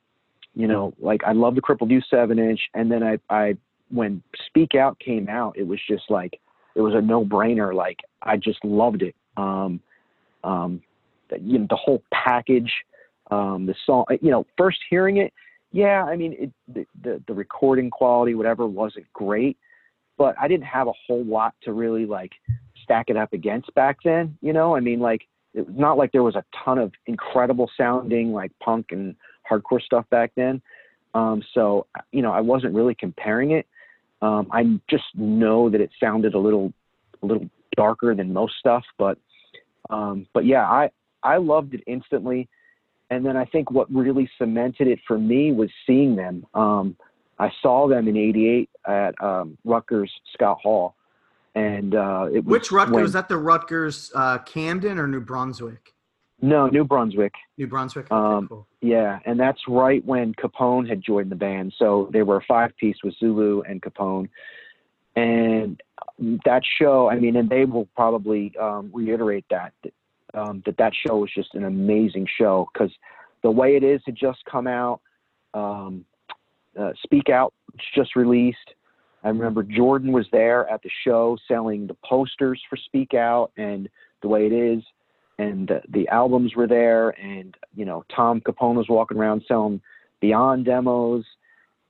you 0.55 0.67
know, 0.67 0.93
like 0.99 1.23
I 1.23 1.31
love 1.31 1.55
the 1.55 1.61
crippled 1.61 1.91
youth 1.91 2.03
seven 2.09 2.39
inch. 2.39 2.59
And 2.73 2.91
then 2.91 3.03
I, 3.03 3.17
I, 3.29 3.57
when 3.89 4.21
speak 4.47 4.75
out 4.75 4.99
came 4.99 5.27
out, 5.29 5.57
it 5.57 5.67
was 5.67 5.79
just 5.89 6.03
like, 6.09 6.39
it 6.75 6.81
was 6.81 6.93
a 6.93 7.01
no 7.01 7.23
brainer. 7.25 7.73
Like 7.73 7.99
I 8.21 8.37
just 8.37 8.63
loved 8.63 9.01
it. 9.01 9.15
Um, 9.37 9.79
um, 10.43 10.81
you 11.41 11.59
know, 11.59 11.67
the 11.69 11.75
whole 11.75 12.03
package, 12.13 12.71
um, 13.31 13.65
the 13.65 13.75
song, 13.85 14.05
you 14.21 14.29
know, 14.29 14.45
first 14.57 14.79
hearing 14.89 15.17
it, 15.17 15.33
yeah, 15.71 16.03
I 16.03 16.15
mean, 16.15 16.35
it, 16.37 16.51
the, 16.67 16.85
the, 17.01 17.23
the 17.27 17.33
recording 17.33 17.89
quality, 17.89 18.35
whatever, 18.35 18.67
wasn't 18.67 19.11
great, 19.13 19.57
but 20.17 20.35
I 20.39 20.47
didn't 20.47 20.65
have 20.65 20.87
a 20.87 20.93
whole 21.07 21.25
lot 21.25 21.55
to 21.63 21.73
really 21.73 22.05
like 22.05 22.31
stack 22.83 23.05
it 23.09 23.17
up 23.17 23.33
against 23.33 23.73
back 23.73 23.97
then. 24.03 24.37
You 24.41 24.53
know, 24.53 24.75
I 24.75 24.81
mean, 24.81 24.99
like 24.99 25.21
it 25.55 25.65
was 25.65 25.75
not 25.75 25.97
like 25.97 26.11
there 26.11 26.21
was 26.21 26.35
a 26.35 26.43
ton 26.63 26.77
of 26.77 26.91
incredible 27.07 27.71
sounding 27.75 28.33
like 28.33 28.51
punk 28.59 28.87
and 28.91 29.15
hardcore 29.49 29.81
stuff 29.81 30.05
back 30.09 30.31
then. 30.35 30.61
Um, 31.13 31.43
so, 31.53 31.85
you 32.11 32.21
know, 32.21 32.31
I 32.31 32.41
wasn't 32.41 32.73
really 32.73 32.95
comparing 32.95 33.51
it. 33.51 33.67
Um, 34.21 34.47
I 34.51 34.79
just 34.89 35.03
know 35.15 35.69
that 35.69 35.81
it 35.81 35.91
sounded 35.99 36.33
a 36.33 36.39
little, 36.39 36.73
a 37.21 37.25
little 37.25 37.49
darker 37.75 38.15
than 38.15 38.33
most 38.33 38.53
stuff, 38.59 38.83
but, 38.97 39.17
um, 39.89 40.25
but 40.33 40.45
yeah, 40.45 40.63
I, 40.63 40.89
I 41.21 41.37
loved 41.37 41.73
it 41.73 41.83
instantly. 41.87 42.49
And 43.09 43.25
then 43.25 43.37
I 43.37 43.45
think 43.45 43.69
what 43.69 43.93
really 43.93 44.29
cemented 44.39 44.87
it 44.87 44.99
for 45.07 45.19
me 45.19 45.51
was 45.51 45.69
seeing 45.85 46.15
them. 46.15 46.45
Um, 46.53 46.95
I 47.37 47.51
saw 47.61 47.87
them 47.87 48.07
in 48.07 48.15
'88 48.15 48.69
at 48.87 49.21
um, 49.21 49.57
Rutgers 49.65 50.11
Scott 50.33 50.59
Hall, 50.61 50.95
and 51.53 51.93
uh, 51.93 52.27
it 52.33 52.45
was 52.45 52.51
which 52.51 52.71
Rutgers 52.71 52.93
when- 52.93 53.03
was 53.03 53.13
that? 53.13 53.29
The 53.29 53.37
Rutgers 53.37 54.11
uh, 54.15 54.39
Camden 54.39 54.97
or 54.97 55.07
New 55.07 55.19
Brunswick? 55.19 55.93
No, 56.41 56.67
New 56.67 56.83
Brunswick. 56.83 57.33
New 57.57 57.67
Brunswick. 57.67 58.05
Okay, 58.11 58.15
Um, 58.15 58.47
cool. 58.47 58.67
Yeah, 58.81 59.19
and 59.25 59.39
that's 59.39 59.61
right 59.67 60.03
when 60.05 60.33
Capone 60.33 60.87
had 60.89 61.01
joined 61.01 61.31
the 61.31 61.35
band. 61.35 61.73
So 61.77 62.09
they 62.11 62.21
were 62.21 62.37
a 62.37 62.43
five 62.45 62.75
piece 62.77 62.97
with 63.03 63.15
Zulu 63.17 63.61
and 63.61 63.81
Capone. 63.81 64.29
And 65.15 65.81
that 66.45 66.63
show, 66.79 67.09
I 67.09 67.17
mean, 67.17 67.35
and 67.35 67.49
they 67.49 67.65
will 67.65 67.87
probably 67.95 68.51
um, 68.59 68.89
reiterate 68.93 69.45
that, 69.51 69.73
um, 70.33 70.63
that 70.65 70.77
that 70.77 70.93
show 70.95 71.17
was 71.17 71.29
just 71.33 71.53
an 71.53 71.63
amazing 71.63 72.27
show 72.37 72.67
because 72.73 72.91
the 73.43 73.51
way 73.51 73.75
it 73.75 73.83
is 73.83 74.01
had 74.05 74.15
just 74.15 74.43
come 74.45 74.67
out. 74.67 75.01
Um, 75.53 76.05
uh, 76.77 76.91
Speak 77.03 77.29
Out 77.29 77.53
just 77.93 78.15
released. 78.15 78.73
I 79.23 79.29
remember 79.29 79.63
Jordan 79.63 80.11
was 80.11 80.25
there 80.31 80.67
at 80.69 80.81
the 80.81 80.89
show 81.05 81.37
selling 81.47 81.87
the 81.87 81.95
posters 82.03 82.61
for 82.69 82.75
Speak 82.75 83.13
Out 83.13 83.51
and 83.55 83.87
the 84.21 84.27
way 84.27 84.47
it 84.47 84.51
is 84.51 84.83
and 85.39 85.67
the, 85.67 85.81
the 85.89 86.07
albums 86.09 86.55
were 86.55 86.67
there 86.67 87.09
and 87.21 87.55
you 87.75 87.85
know 87.85 88.03
tom 88.15 88.39
capone 88.41 88.75
was 88.75 88.87
walking 88.89 89.17
around 89.17 89.43
selling 89.47 89.81
beyond 90.21 90.65
demos 90.65 91.25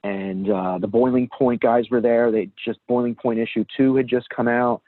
and 0.03 0.49
uh, 0.49 0.77
the 0.79 0.87
boiling 0.87 1.29
point 1.37 1.61
guys 1.61 1.85
were 1.89 2.01
there. 2.01 2.31
They 2.31 2.49
just 2.63 2.79
boiling 2.87 3.15
point 3.15 3.39
issue 3.39 3.63
two 3.75 3.95
had 3.95 4.07
just 4.07 4.29
come 4.29 4.47
out. 4.47 4.81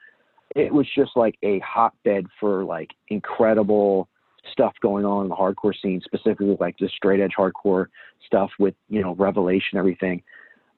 It 0.55 0.73
was 0.73 0.87
just 0.93 1.11
like 1.15 1.37
a 1.41 1.59
hotbed 1.59 2.27
for 2.39 2.63
like 2.63 2.91
incredible 3.09 4.09
stuff 4.51 4.73
going 4.81 5.05
on 5.05 5.23
in 5.23 5.29
the 5.29 5.35
hardcore 5.35 5.73
scene 5.81 6.01
specifically 6.03 6.55
like 6.59 6.77
the 6.77 6.87
straight 6.95 7.19
edge 7.19 7.33
hardcore 7.37 7.87
stuff 8.25 8.51
with 8.59 8.75
you 8.89 9.01
know 9.01 9.15
revelation 9.15 9.77
everything. 9.77 10.21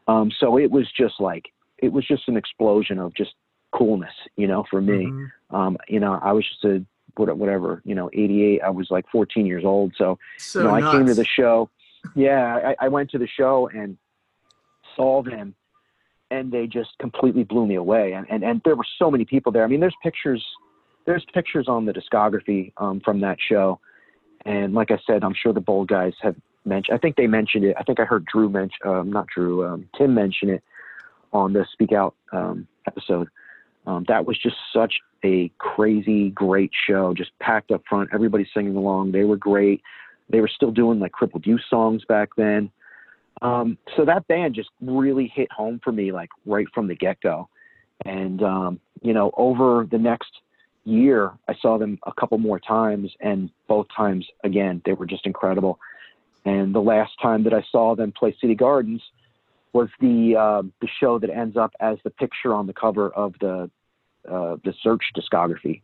Um, 0.07 0.31
so 0.39 0.57
it 0.57 0.71
was 0.71 0.85
just 0.95 1.15
like 1.19 1.45
it 1.79 1.91
was 1.91 2.07
just 2.07 2.27
an 2.27 2.37
explosion 2.37 2.99
of 2.99 3.13
just 3.15 3.33
coolness 3.73 4.13
you 4.35 4.47
know 4.47 4.63
for 4.69 4.81
me. 4.81 5.05
Mhm. 5.05 5.31
um, 5.49 5.77
you 5.87 5.99
know, 5.99 6.19
I 6.21 6.31
was 6.31 6.45
just 6.47 6.63
a 6.63 6.85
whatever, 7.17 7.81
you 7.85 7.95
know, 7.95 8.09
88. 8.13 8.61
I 8.61 8.69
was 8.69 8.87
like 8.91 9.05
14 9.11 9.45
years 9.45 9.65
old. 9.65 9.93
So, 9.97 10.17
So 10.37 10.59
you 10.59 10.67
know, 10.67 10.75
I 10.75 10.91
came 10.91 11.05
to 11.07 11.13
the 11.13 11.25
show. 11.25 11.69
Yeah, 12.15 12.73
I, 12.79 12.85
I 12.85 12.87
went 12.89 13.09
to 13.11 13.17
the 13.17 13.27
show 13.27 13.69
and 13.73 13.97
saw 14.95 15.21
them. 15.23 15.55
and 16.29 16.51
they 16.51 16.67
just 16.67 16.89
completely 16.99 17.43
blew 17.43 17.65
me 17.65 17.75
away. 17.75 18.13
And, 18.13 18.25
and 18.29 18.43
and 18.43 18.61
there 18.65 18.75
were 18.75 18.85
so 18.99 19.09
many 19.09 19.25
people 19.25 19.51
there. 19.51 19.63
I 19.63 19.67
mean, 19.67 19.79
there's 19.79 19.95
pictures, 20.03 20.45
there's 21.05 21.25
pictures 21.33 21.67
on 21.67 21.85
the 21.85 21.93
discography 21.93 22.73
um, 22.77 22.99
from 22.99 23.21
that 23.21 23.37
show, 23.39 23.79
and 24.45 24.73
like 24.73 24.91
I 24.91 24.99
said, 25.07 25.23
I'm 25.23 25.33
sure 25.33 25.53
the 25.53 25.61
bold 25.61 25.87
guys 25.87 26.13
have 26.21 26.35
mentioned. 26.65 26.95
I 26.95 26.99
think 26.99 27.15
they 27.15 27.27
mentioned 27.27 27.63
it. 27.63 27.75
I 27.79 27.83
think 27.83 27.99
I 27.99 28.03
heard 28.03 28.25
Drew 28.25 28.49
mention, 28.49 28.77
um, 28.85 29.09
not 29.11 29.27
Drew, 29.27 29.65
um, 29.65 29.87
Tim 29.97 30.13
mention 30.13 30.49
it 30.49 30.63
on 31.31 31.53
the 31.53 31.65
Speak 31.71 31.93
Out 31.93 32.15
um, 32.33 32.67
episode. 32.87 33.27
Um, 33.87 34.03
that 34.09 34.25
was 34.25 34.37
just 34.37 34.57
such 34.73 34.95
a 35.23 35.49
crazy, 35.57 36.29
great 36.31 36.71
show. 36.87 37.13
Just 37.13 37.31
packed 37.39 37.71
up 37.71 37.81
front, 37.87 38.09
everybody 38.13 38.47
singing 38.53 38.75
along. 38.75 39.13
They 39.13 39.23
were 39.23 39.37
great. 39.37 39.81
They 40.29 40.41
were 40.41 40.49
still 40.49 40.71
doing 40.71 40.99
like 40.99 41.13
Crippled 41.13 41.47
Youth 41.47 41.61
songs 41.69 42.03
back 42.05 42.29
then. 42.35 42.69
Um, 43.41 43.77
so 43.95 44.03
that 44.03 44.27
band 44.27 44.55
just 44.55 44.69
really 44.81 45.31
hit 45.33 45.49
home 45.51 45.79
for 45.81 45.93
me, 45.93 46.11
like 46.11 46.29
right 46.45 46.67
from 46.73 46.87
the 46.87 46.95
get 46.95 47.21
go. 47.21 47.47
And, 48.03 48.43
um, 48.43 48.79
you 49.01 49.13
know, 49.13 49.31
over 49.37 49.87
the 49.89 49.97
next 49.97 50.31
year, 50.83 51.31
I 51.47 51.55
saw 51.61 51.77
them 51.77 51.97
a 52.05 52.11
couple 52.11 52.37
more 52.39 52.59
times, 52.59 53.11
and 53.21 53.49
both 53.67 53.87
times, 53.95 54.27
again, 54.43 54.81
they 54.85 54.93
were 54.93 55.05
just 55.05 55.25
incredible. 55.25 55.79
And 56.45 56.75
the 56.75 56.81
last 56.81 57.13
time 57.21 57.43
that 57.43 57.53
I 57.53 57.63
saw 57.71 57.95
them 57.95 58.11
play 58.11 58.35
City 58.39 58.55
Gardens 58.55 59.01
was 59.77 59.89
the 59.99 60.35
uh, 60.35 60.61
the 60.81 60.87
show 60.99 61.19
that 61.19 61.29
ends 61.29 61.55
up 61.57 61.71
as 61.79 61.97
the 62.03 62.09
picture 62.09 62.53
on 62.53 62.67
the 62.67 62.73
cover 62.73 63.09
of 63.11 63.33
the 63.39 63.69
uh, 64.29 64.57
the 64.65 64.73
Search 64.81 65.03
discography. 65.15 65.81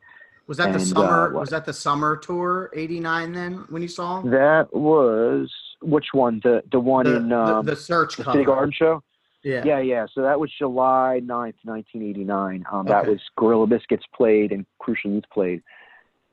Was 0.47 0.57
that 0.57 0.67
And, 0.69 0.75
the 0.75 0.79
uh, 0.81 0.85
summer? 0.85 1.33
what- 1.33 1.41
was 1.41 1.49
that 1.51 1.65
the 1.65 1.73
summer 1.73 2.17
tour 2.17 2.69
'89? 2.73 3.31
Then 3.33 3.53
when 3.69 3.81
you 3.81 3.87
saw? 3.87 4.21
That 4.21 4.73
was 4.75 5.51
which 5.81 6.07
one? 6.13 6.41
The 6.43 6.63
the 6.71 6.79
one 6.79 7.05
the, 7.05 7.15
in 7.17 7.29
the- 7.29 7.39
um, 7.39 7.65
the 7.65 7.75
search 7.75 8.17
the. 8.17 8.23
City 8.25 8.43
Garden 8.43 8.73
show. 8.73 9.03
Yeah. 9.43 9.61
Yeah, 9.65 9.79
yeah. 9.79 10.05
So 10.13 10.21
that 10.21 10.39
was 10.39 10.49
July 10.57 11.19
9th, 11.21 11.59
1989. 11.65 12.63
Um, 12.71 12.85
That 12.85 13.01
Okay. 13.01 13.09
was 13.11 13.19
Gorilla 13.35 13.67
Biscuits 13.67 14.05
played 14.15 14.53
and 14.53 14.65
Crucial 14.79 15.11
Youth 15.11 15.25
played. 15.33 15.61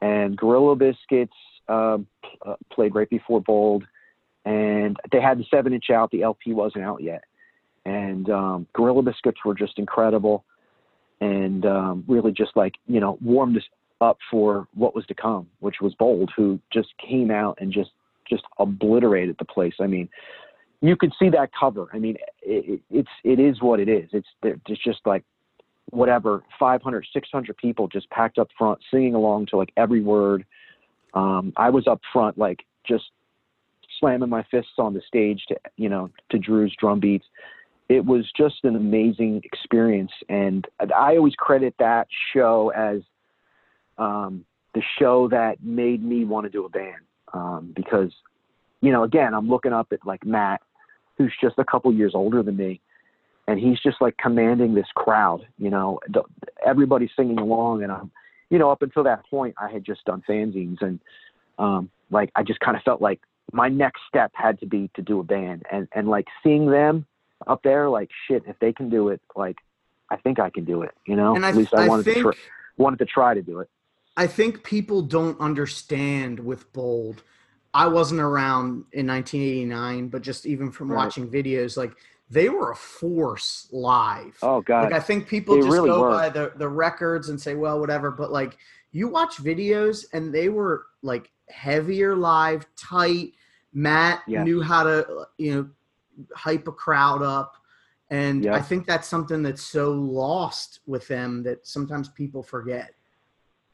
And 0.01 0.37
Gorilla 0.37 0.77
Biscuits 0.77 1.35
um, 1.69 2.07
uh, 2.47 2.55
played 2.73 2.95
right 2.95 3.11
before 3.11 3.41
Bold. 3.41 3.83
And 4.45 4.97
they 5.11 5.21
had 5.21 5.39
the 5.41 5.45
7 5.51 5.73
inch 5.73 5.91
out. 5.91 6.13
The 6.13 6.23
LP 6.23 6.55
wasn't 6.55 6.85
out 6.85 7.03
yet. 7.03 7.25
And 7.85 8.29
um, 8.31 8.67
Gorilla 8.75 9.03
Biscuits 9.03 9.39
were 9.45 9.55
just 9.55 9.79
incredible 9.79 10.45
and 11.21 11.67
um, 11.67 12.05
really 12.07 12.33
just 12.33 12.57
like, 12.57 12.75
you 12.87 13.01
know, 13.01 13.19
warmed 13.23 13.57
us 13.57 13.63
up 14.01 14.19
for 14.31 14.67
what 14.75 14.95
was 14.95 15.05
to 15.07 15.15
come, 15.15 15.47
which 15.61 15.77
was 15.81 15.95
Bold, 15.95 16.31
who 16.37 16.59
just 16.73 16.89
came 16.99 17.31
out 17.31 17.59
and 17.61 17.73
just 17.73 17.91
just 18.29 18.45
obliterated 18.59 19.37
the 19.39 19.45
place. 19.45 19.75
I 19.81 19.87
mean, 19.87 20.09
you 20.81 20.97
could 20.97 21.13
see 21.19 21.29
that 21.31 21.51
cover. 21.59 21.89
I 21.93 21.99
mean, 21.99 22.17
it, 22.43 22.81
it, 22.81 22.81
it's 22.91 23.09
it 23.25 23.41
is 23.41 23.61
what 23.61 23.81
it 23.81 23.89
is. 23.89 24.09
It's 24.13 24.29
it's 24.43 24.83
just 24.83 25.01
like 25.05 25.25
whatever 25.91 26.45
500, 26.59 27.07
600 27.13 27.57
people 27.57 27.89
just 27.89 28.09
packed 28.11 28.39
up 28.39 28.49
front, 28.57 28.79
singing 28.91 29.15
along 29.15 29.47
to 29.47 29.57
like 29.57 29.73
every 29.77 30.01
word. 30.01 30.45
Um, 31.15 31.53
I 31.57 31.71
was 31.71 31.87
up 31.87 32.01
front, 32.13 32.39
like 32.39 32.61
just 32.87 33.05
slamming 33.99 34.29
my 34.31 34.45
fists 34.51 34.73
on 34.79 34.95
the 34.95 35.03
stage 35.07 35.45
to 35.49 35.57
you 35.77 35.89
know 35.89 36.11
to 36.31 36.39
Drew's 36.39 36.75
drum 36.79 37.01
beats. 37.01 37.27
It 37.91 38.07
was 38.07 38.31
just 38.37 38.63
an 38.63 38.77
amazing 38.77 39.41
experience, 39.43 40.13
and 40.29 40.65
I 40.97 41.17
always 41.17 41.35
credit 41.35 41.75
that 41.81 42.07
show 42.33 42.71
as 42.71 43.01
um, 43.99 44.45
the 44.75 44.83
show 44.99 45.27
that 45.29 45.61
made 45.61 46.01
me 46.03 46.25
want 46.25 46.47
to 46.47 46.51
do 46.51 46.65
a 46.65 46.69
band 46.69 47.03
um, 47.33 47.73
because 47.75 48.13
you 48.81 48.93
know 48.93 49.03
again 49.03 49.35
I'm 49.35 49.49
looking 49.49 49.73
up 49.73 49.89
at 49.93 50.07
like 50.07 50.25
Matt 50.25 50.63
who's 51.19 51.35
just 51.41 51.59
a 51.59 51.65
couple 51.65 51.93
years 51.93 52.13
older 52.15 52.43
than 52.43 52.57
me 52.57 52.81
and 53.49 53.59
he's 53.59 53.81
just 53.81 54.01
like 54.01 54.17
commanding 54.17 54.75
this 54.75 54.87
crowd 54.95 55.47
you 55.59 55.69
know? 55.69 55.99
Everybody's 56.65 57.11
singing 57.17 57.39
along 57.39 57.83
and 57.83 57.93
I'm 57.93 58.11
you 58.51 58.59
know 58.59 58.71
up 58.71 58.83
until 58.83 59.03
that 59.05 59.27
point 59.29 59.55
I 59.61 59.69
had 59.71 59.85
just 59.85 60.05
done 60.05 60.23
fanzines 60.29 60.81
and 60.81 61.01
um, 61.59 61.91
like 62.11 62.31
I 62.37 62.43
just 62.43 62.61
kind 62.61 62.77
of 62.77 62.83
felt 62.85 63.03
like 63.03 63.21
my 63.53 63.69
next 63.69 64.03
step 64.09 64.31
had 64.35 64.61
to 64.61 64.67
be 64.67 64.91
to 64.95 65.03
do 65.03 65.21
a 65.21 65.25
band. 65.25 65.65
And 65.71 65.89
and 65.93 66.09
like 66.09 66.27
seeing 66.43 66.71
them 66.71 67.07
up 67.47 67.61
there 67.63 67.89
like 67.89 68.11
shit 68.29 68.43
if 68.47 68.59
they 68.61 68.73
can 68.73 68.89
do 68.91 69.09
it 69.09 69.21
like 69.37 69.57
I 70.11 70.17
think 70.17 70.39
I 70.41 70.51
can 70.51 70.65
do 70.65 70.83
it 70.83 70.93
you 71.07 71.17
know 71.17 71.37
And 71.37 71.45
I, 71.47 71.51
at 71.51 71.57
least 71.57 71.75
I, 71.75 71.85
I 71.85 71.89
wanted 71.89 72.05
think 72.05 72.17
to 72.17 72.23
try, 72.23 72.33
wanted 72.77 72.99
to 72.99 73.07
try 73.07 73.35
to 73.35 73.43
do 73.43 73.61
it 73.61 73.69
I 74.17 74.27
think 74.27 74.65
people 74.65 75.03
don't 75.03 75.41
understand 75.41 76.41
with 76.41 76.73
Bold. 76.73 77.23
I 77.73 77.87
wasn't 77.87 78.21
around 78.21 78.85
in 78.93 79.07
1989, 79.07 80.09
but 80.09 80.23
just 80.23 80.45
even 80.45 80.71
from 80.71 80.89
Right. 80.89 80.97
watching 81.07 81.31
videos, 81.31 81.77
like 81.77 81.93
they 82.29 82.49
were 82.49 82.73
a 82.73 82.77
force 82.77 83.69
live. 83.71 84.37
oh 84.43 84.61
god 84.61 84.85
Like 84.85 84.93
I 84.93 85.01
think 85.01 85.29
people 85.29 85.55
They 85.55 85.63
just 85.63 85.73
really 85.73 85.91
go 85.91 86.01
were. 86.01 86.19
by 86.19 86.29
the 86.29 86.53
the 86.57 86.69
records 86.69 87.29
and 87.29 87.41
say, 87.41 87.55
well, 87.55 87.79
whatever. 87.81 88.11
But 88.11 88.33
like 88.33 88.59
you 88.93 89.09
watch 89.09 89.37
videos 89.37 90.05
and 90.13 90.35
they 90.35 90.49
were 90.49 90.87
like 91.03 91.31
heavier 91.49 92.17
live, 92.17 92.67
tight. 92.77 93.33
Matt 93.73 94.21
Yes. 94.27 94.45
knew 94.45 94.61
how 94.61 94.83
to 94.83 95.27
you 95.39 95.55
know 95.55 95.69
hype 96.35 96.69
a 96.69 96.73
crowd 96.73 97.23
up. 97.23 97.57
And 98.11 98.47
I 98.49 98.61
think 98.61 98.87
that's 98.87 99.07
something 99.07 99.43
that's 99.43 99.63
so 99.63 99.93
lost 99.93 100.81
with 100.87 101.07
them 101.07 101.45
that 101.45 101.67
sometimes 101.67 102.09
people 102.09 102.43
forget. 102.43 102.93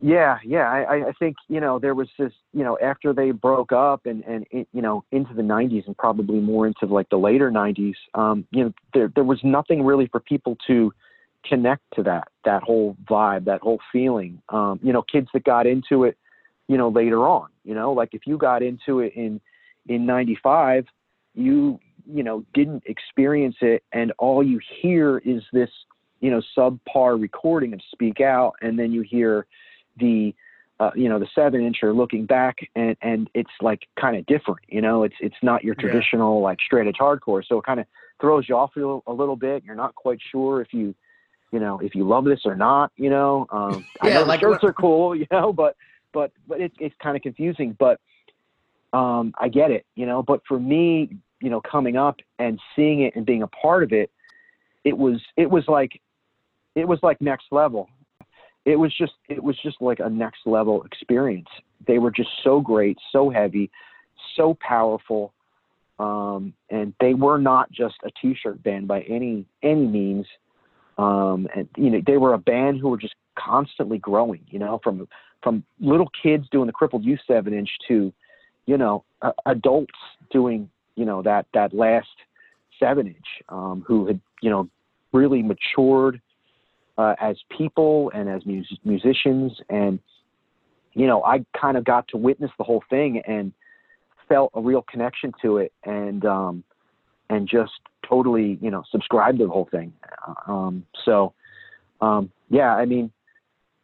Yeah, 0.01 0.39
yeah. 0.45 0.71
I, 0.71 0.83
I- 0.83 1.09
I 1.09 1.13
think 1.19 1.37
you 1.49 1.59
know 1.61 1.79
there 1.79 1.95
was 1.95 2.09
this 2.19 2.33
you 2.53 2.63
know 2.63 2.79
after 2.83 3.15
they 3.15 3.31
broke 3.31 3.73
up 3.73 4.05
and 4.05 4.23
and 4.25 4.47
it, 4.51 4.69
you 4.73 4.83
know 4.83 5.05
into 5.11 5.33
the 5.33 5.43
'90s 5.43 5.87
and 5.87 5.97
probably 5.97 6.41
more 6.41 6.67
into 6.67 6.85
like 6.85 7.09
the 7.09 7.17
later 7.17 7.51
'90s. 7.51 7.95
Um, 8.13 8.47
you 8.51 8.65
know 8.65 8.75
there 8.93 9.11
there 9.15 9.25
was 9.25 9.41
nothing 9.43 9.83
really 9.83 10.07
for 10.09 10.21
people 10.21 10.59
to 10.67 10.93
connect 11.49 11.83
to 11.95 12.03
that 12.03 12.29
that 12.45 12.63
whole 12.63 12.97
vibe, 13.09 13.47
that 13.47 13.63
whole 13.63 13.81
feeling. 13.91 14.43
Um, 14.51 14.81
you 14.83 14.93
know, 14.93 15.03
kids 15.03 15.29
that 15.33 15.45
got 15.45 15.67
into 15.67 16.05
it, 16.05 16.19
you 16.69 16.77
know, 16.77 16.89
later 16.91 17.27
on. 17.27 17.49
You 17.65 17.75
know, 17.75 17.93
like 17.93 18.11
if 18.13 18.27
you 18.27 18.37
got 18.37 18.63
into 18.63 19.01
it 19.01 19.15
in 19.15 19.41
in 19.87 20.05
'95, 20.05 20.85
you 21.35 21.81
you 22.13 22.23
know 22.23 22.45
didn't 22.55 22.83
experience 22.87 23.57
it, 23.61 23.83
and 23.93 24.13
all 24.19 24.43
you 24.43 24.61
hear 24.81 25.19
is 25.19 25.43
this 25.53 25.71
you 26.21 26.31
know 26.31 26.43
subpar 26.57 27.21
recording 27.21 27.73
of 27.73 27.81
Speak 27.93 28.21
Out, 28.21 28.55
and 28.63 28.79
then 28.79 28.93
you 28.93 29.03
hear 29.03 29.47
the 29.99 30.35
uh, 30.79 30.91
you 30.95 31.09
know 31.09 31.19
the 31.19 31.27
seven 31.35 31.61
incher 31.61 31.95
looking 31.97 32.27
back 32.27 32.57
and 32.75 32.97
and 33.01 33.31
it's 33.35 33.51
like 33.63 33.89
kind 33.99 34.17
of 34.17 34.27
different 34.27 34.61
you 34.69 34.81
know? 34.81 35.05
It's 35.05 35.15
it's 35.21 35.37
not 35.43 35.65
your 35.65 35.75
Yeah. 35.75 35.81
traditional 35.81 36.41
like 36.43 36.59
straight 36.61 36.87
edge 36.87 36.97
hardcore 37.01 37.43
so 37.47 37.59
it 37.59 37.65
kind 37.65 37.81
of 37.81 37.87
throws 38.21 38.49
you 38.49 38.57
off 38.57 38.77
a 38.77 38.81
little, 38.81 39.03
a 39.07 39.13
little 39.13 39.37
bit. 39.37 39.65
You're 39.65 39.75
not 39.75 39.95
quite 39.95 40.19
sure 40.31 40.61
if 40.61 40.73
you 40.73 40.95
you 41.51 41.61
know 41.61 41.79
if 41.81 41.95
you 41.95 42.07
love 42.07 42.25
this 42.25 42.41
or 42.45 42.55
not 42.57 42.93
you 42.97 43.09
know? 43.11 43.47
Um 43.51 43.87
i 44.03 44.09
Yeah, 44.09 44.15
know 44.15 44.25
the 44.25 44.29
like 44.29 44.41
shirts 44.41 44.65
are 44.65 44.73
cool 44.73 45.15
you 45.21 45.27
know 45.31 45.53
but 45.53 45.77
but 46.13 46.33
but 46.47 46.61
it's 46.61 46.77
it's 46.79 46.95
kind 47.03 47.17
of 47.17 47.23
confusing 47.23 47.75
but 47.79 47.99
um 48.93 49.33
i 49.39 49.49
get 49.49 49.71
it 49.71 49.87
you 49.95 50.05
know? 50.05 50.23
But 50.23 50.43
for 50.47 50.59
me 50.61 51.17
you 51.41 51.51
know 51.51 51.61
coming 51.61 51.97
up 51.97 52.17
and 52.39 52.61
seeing 52.75 53.03
it 53.03 53.15
and 53.17 53.27
being 53.27 53.43
a 53.43 53.49
part 53.49 53.83
of 53.83 53.93
it 53.93 54.11
it 54.85 54.97
was 54.97 55.21
it 55.37 55.51
was 55.51 55.65
like 55.69 56.01
it 56.77 56.87
was 56.87 56.99
like 57.03 57.21
next 57.21 57.47
level. 57.51 57.89
It 58.65 58.77
was 58.77 58.95
just 58.97 59.15
it 59.29 59.43
was 59.43 59.57
just 59.63 59.81
like 59.81 59.99
a 59.99 60.09
next 60.09 60.41
level 60.47 60.83
experience. 60.85 61.49
They 61.87 61.99
were 61.99 62.11
just 62.11 62.31
so 62.45 62.61
great 62.61 62.99
so 63.13 63.31
heavy 63.31 63.71
so 64.37 64.57
powerful 64.61 65.33
um, 65.99 66.53
and 66.71 66.93
they 67.01 67.15
were 67.15 67.39
not 67.39 67.71
just 67.73 67.95
a 68.05 68.11
t-shirt 68.21 68.63
band 68.63 68.87
by 68.87 69.01
any 69.03 69.47
any 69.63 69.87
means. 69.87 70.27
Um, 70.99 71.49
and 71.55 71.69
you 71.77 71.91
know 71.91 72.01
they 72.07 72.17
were 72.17 72.35
a 72.35 72.39
band 72.39 72.81
who 72.81 72.89
were 72.89 72.97
just 72.97 73.15
constantly 73.39 73.99
growing 73.99 74.41
you 74.49 74.59
know 74.59 74.81
from 74.83 75.09
from 75.43 75.65
little 75.81 76.11
kids 76.23 76.47
doing 76.51 76.67
the 76.67 76.73
crippled 76.73 77.05
youth 77.05 77.21
seven 77.27 77.53
inch 77.53 77.69
to 77.89 78.13
you 78.67 78.79
know 78.79 79.05
uh, 79.23 79.33
adults 79.45 79.99
doing 80.31 80.71
you 80.97 81.05
know 81.05 81.23
that 81.23 81.47
that 81.55 81.73
last 81.73 82.09
seven 82.81 83.07
inch 83.07 83.27
um, 83.49 83.85
who 83.87 84.07
had 84.07 84.21
you 84.43 84.51
know 84.51 84.69
really 85.13 85.43
matured 85.43 86.21
uh, 86.99 87.15
as 87.21 87.37
people 87.57 88.11
and 88.15 88.29
as 88.29 88.45
mus- 88.45 88.79
musicians. 88.85 89.53
And 89.71 89.99
you 90.97 91.07
know 91.07 91.23
i 91.25 91.45
kind 91.59 91.77
of 91.77 91.85
got 91.85 92.09
to 92.09 92.17
witness 92.17 92.51
the 92.59 92.65
whole 92.65 92.83
thing 92.91 93.23
and 93.29 93.53
felt 94.29 94.51
a 94.55 94.61
real 94.61 94.83
connection 94.91 95.31
to 95.41 95.59
it 95.59 95.73
and 95.85 96.25
um 96.25 96.65
and 97.31 97.47
just 97.49 97.73
totally 98.09 98.59
you 98.61 98.71
know 98.71 98.83
subscribed 98.91 99.39
to 99.39 99.45
the 99.45 99.51
whole 99.51 99.69
thing. 99.71 99.93
Um 100.49 100.85
so 101.05 101.35
um 102.01 102.31
yeah 102.49 102.75
i 102.75 102.85
mean 102.85 103.13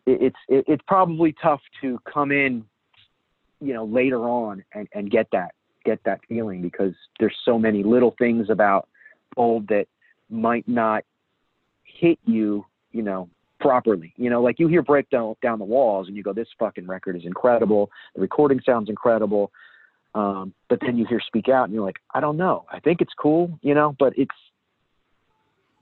it, 0.07 0.23
it's 0.23 0.37
it, 0.49 0.65
it's 0.67 0.83
probably 0.89 1.35
tough 1.41 1.61
to 1.83 1.99
come 2.13 2.33
in 2.33 2.65
you 3.61 3.75
know 3.75 3.85
later 3.85 4.29
on 4.29 4.65
and 4.73 4.89
and 4.95 5.11
get 5.11 5.29
that 5.33 5.53
get 5.85 6.01
that 6.05 6.21
feeling 6.29 6.63
because 6.63 6.95
there's 7.21 7.37
so 7.45 7.59
many 7.59 7.83
little 7.83 8.15
things 8.19 8.51
about 8.51 8.89
Bold 9.35 9.69
that 9.69 9.87
might 10.29 10.69
not 10.69 11.05
hit 11.85 12.19
you 12.25 12.67
you 12.93 13.03
know, 13.03 13.29
properly. 13.61 14.13
You 14.17 14.31
know, 14.31 14.43
like 14.43 14.59
you 14.59 14.69
hear 14.69 14.83
breakdown 14.83 15.35
down 15.43 15.59
the 15.59 15.65
walls 15.65 16.09
and 16.09 16.17
you 16.17 16.23
go, 16.23 16.33
this 16.33 16.49
fucking 16.59 16.87
record 16.87 17.17
is 17.17 17.25
incredible. 17.25 17.91
The 18.15 18.21
recording 18.21 18.61
sounds 18.65 18.89
incredible. 18.89 19.51
Um, 20.15 20.53
but 20.69 20.79
then 20.83 20.99
you 20.99 21.07
hear 21.07 21.21
speak 21.27 21.49
out 21.49 21.65
and 21.65 21.73
you're 21.73 21.85
like, 21.85 21.99
I 22.15 22.21
don't 22.21 22.37
know. 22.37 22.67
I 22.71 22.81
think 22.81 23.01
it's 23.01 23.15
cool, 23.19 23.59
you 23.63 23.75
know, 23.75 23.97
but 23.99 24.13
it's, 24.17 24.35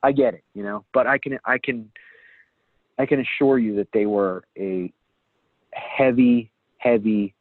I 0.03 0.13
get 0.13 0.35
it, 0.35 0.45
you 0.55 0.63
know, 0.63 0.85
but 0.95 1.07
I 1.07 1.19
can 1.19 1.39
I 1.45 1.59
can 1.59 1.91
I 2.99 3.05
can 3.05 3.21
assure 3.21 3.59
you 3.59 3.77
that 3.77 3.89
they 3.93 4.07
were 4.07 4.45
a 4.57 4.91
heavy, 5.73 6.51
heavy 6.79 7.35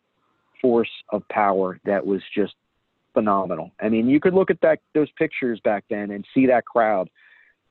force 0.61 0.89
of 1.09 1.27
power 1.29 1.79
that 1.85 2.05
was 2.05 2.21
just 2.35 2.53
phenomenal. 3.13 3.71
I 3.81 3.89
mean, 3.89 4.07
you 4.07 4.19
could 4.19 4.33
look 4.33 4.49
at 4.49 4.61
that 4.61 4.79
those 4.93 5.09
pictures 5.17 5.59
back 5.63 5.83
then 5.89 6.11
and 6.11 6.25
see 6.33 6.45
that 6.47 6.65
crowd. 6.65 7.09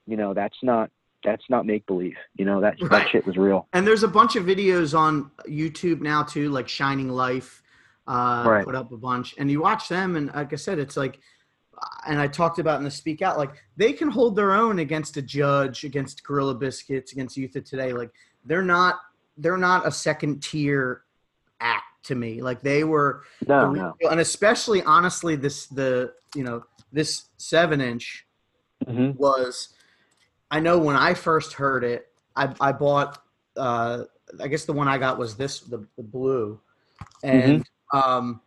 You 0.06 0.16
know, 0.16 0.34
that's 0.34 0.56
not 0.62 0.90
that's 1.24 1.44
not 1.50 1.66
make 1.66 1.84
believe. 1.86 2.16
You 2.36 2.44
know, 2.44 2.60
that 2.60 2.76
Right. 2.80 2.90
that 2.90 3.10
shit 3.10 3.26
was 3.26 3.36
real. 3.36 3.66
And 3.72 3.86
there's 3.86 4.02
a 4.04 4.08
bunch 4.08 4.36
of 4.36 4.44
videos 4.44 4.96
on 4.96 5.30
YouTube 5.48 6.00
now 6.00 6.22
too, 6.22 6.50
like 6.50 6.68
Shining 6.68 7.08
Life, 7.08 7.62
uh, 8.06 8.44
Right. 8.46 8.64
put 8.64 8.74
up 8.74 8.92
a 8.92 8.96
bunch, 8.96 9.34
and 9.38 9.50
you 9.50 9.60
watch 9.60 9.88
them, 9.88 10.16
and 10.16 10.32
like 10.34 10.52
I 10.52 10.56
said, 10.56 10.78
it's 10.78 10.96
like, 10.96 11.18
and 12.06 12.20
I 12.20 12.26
talked 12.28 12.58
about 12.58 12.78
in 12.78 12.84
the 12.84 12.90
Speak 12.90 13.20
Out, 13.22 13.36
like 13.36 13.50
they 13.76 13.92
can 13.92 14.10
hold 14.10 14.36
their 14.36 14.52
own 14.52 14.78
against 14.78 15.16
a 15.16 15.22
judge, 15.22 15.84
against 15.84 16.24
Gorilla 16.24 16.54
Biscuits, 16.54 17.12
against 17.12 17.36
Youth 17.36 17.54
of 17.56 17.64
Today. 17.64 17.92
Like 17.92 18.10
they're 18.44 18.62
not, 18.62 18.96
they're 19.36 19.56
not 19.58 19.86
a 19.86 19.90
second 19.90 20.42
tier 20.42 21.02
act 21.60 21.84
to 22.04 22.14
me. 22.14 22.42
Like 22.42 22.60
they 22.62 22.84
were, 22.84 23.22
the 23.40 23.46
No, 23.48 23.66
real- 23.66 23.96
no. 24.02 24.10
and 24.10 24.20
especially 24.20 24.82
honestly, 24.82 25.36
this 25.36 25.66
the 25.66 26.12
you 26.34 26.44
know 26.44 26.64
this 26.92 27.24
seven 27.36 27.80
inch 27.80 28.26
hmm 28.86 29.10
was 29.12 29.70
I 30.50 30.60
know 30.60 30.78
when 30.78 30.96
I 30.96 31.12
first 31.14 31.52
heard 31.54 31.84
it, 31.84 32.08
I, 32.36 32.54
I 32.60 32.72
bought 32.72 33.22
uh, 33.56 34.04
I 34.40 34.48
guess 34.48 34.64
the 34.64 34.72
one 34.72 34.88
I 34.88 34.98
got 34.98 35.18
was 35.18 35.36
this 35.36 35.60
the, 35.60 35.86
the 35.96 36.02
blue. 36.02 36.60
And 37.22 37.64
um 37.92 38.40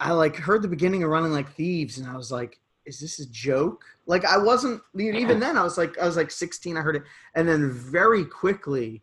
I 0.00 0.12
like 0.12 0.36
heard 0.36 0.62
the 0.62 0.68
beginning 0.68 1.02
of 1.02 1.10
running 1.10 1.32
like 1.32 1.52
thieves 1.54 1.98
and 1.98 2.06
I 2.08 2.16
was 2.16 2.30
like, 2.32 2.58
is 2.86 2.98
this 3.00 3.20
a 3.20 3.28
joke? 3.30 3.84
Like 4.06 4.24
I 4.24 4.36
wasn't 4.38 4.80
even 4.98 5.38
then 5.40 5.56
I 5.56 5.62
was 5.64 5.76
like 5.76 5.98
I 5.98 6.06
was 6.06 6.16
like 6.16 6.30
16, 6.30 6.76
I 6.76 6.80
heard 6.80 6.96
it. 6.96 7.02
And 7.34 7.48
then 7.48 7.70
very 7.72 8.24
quickly 8.24 9.02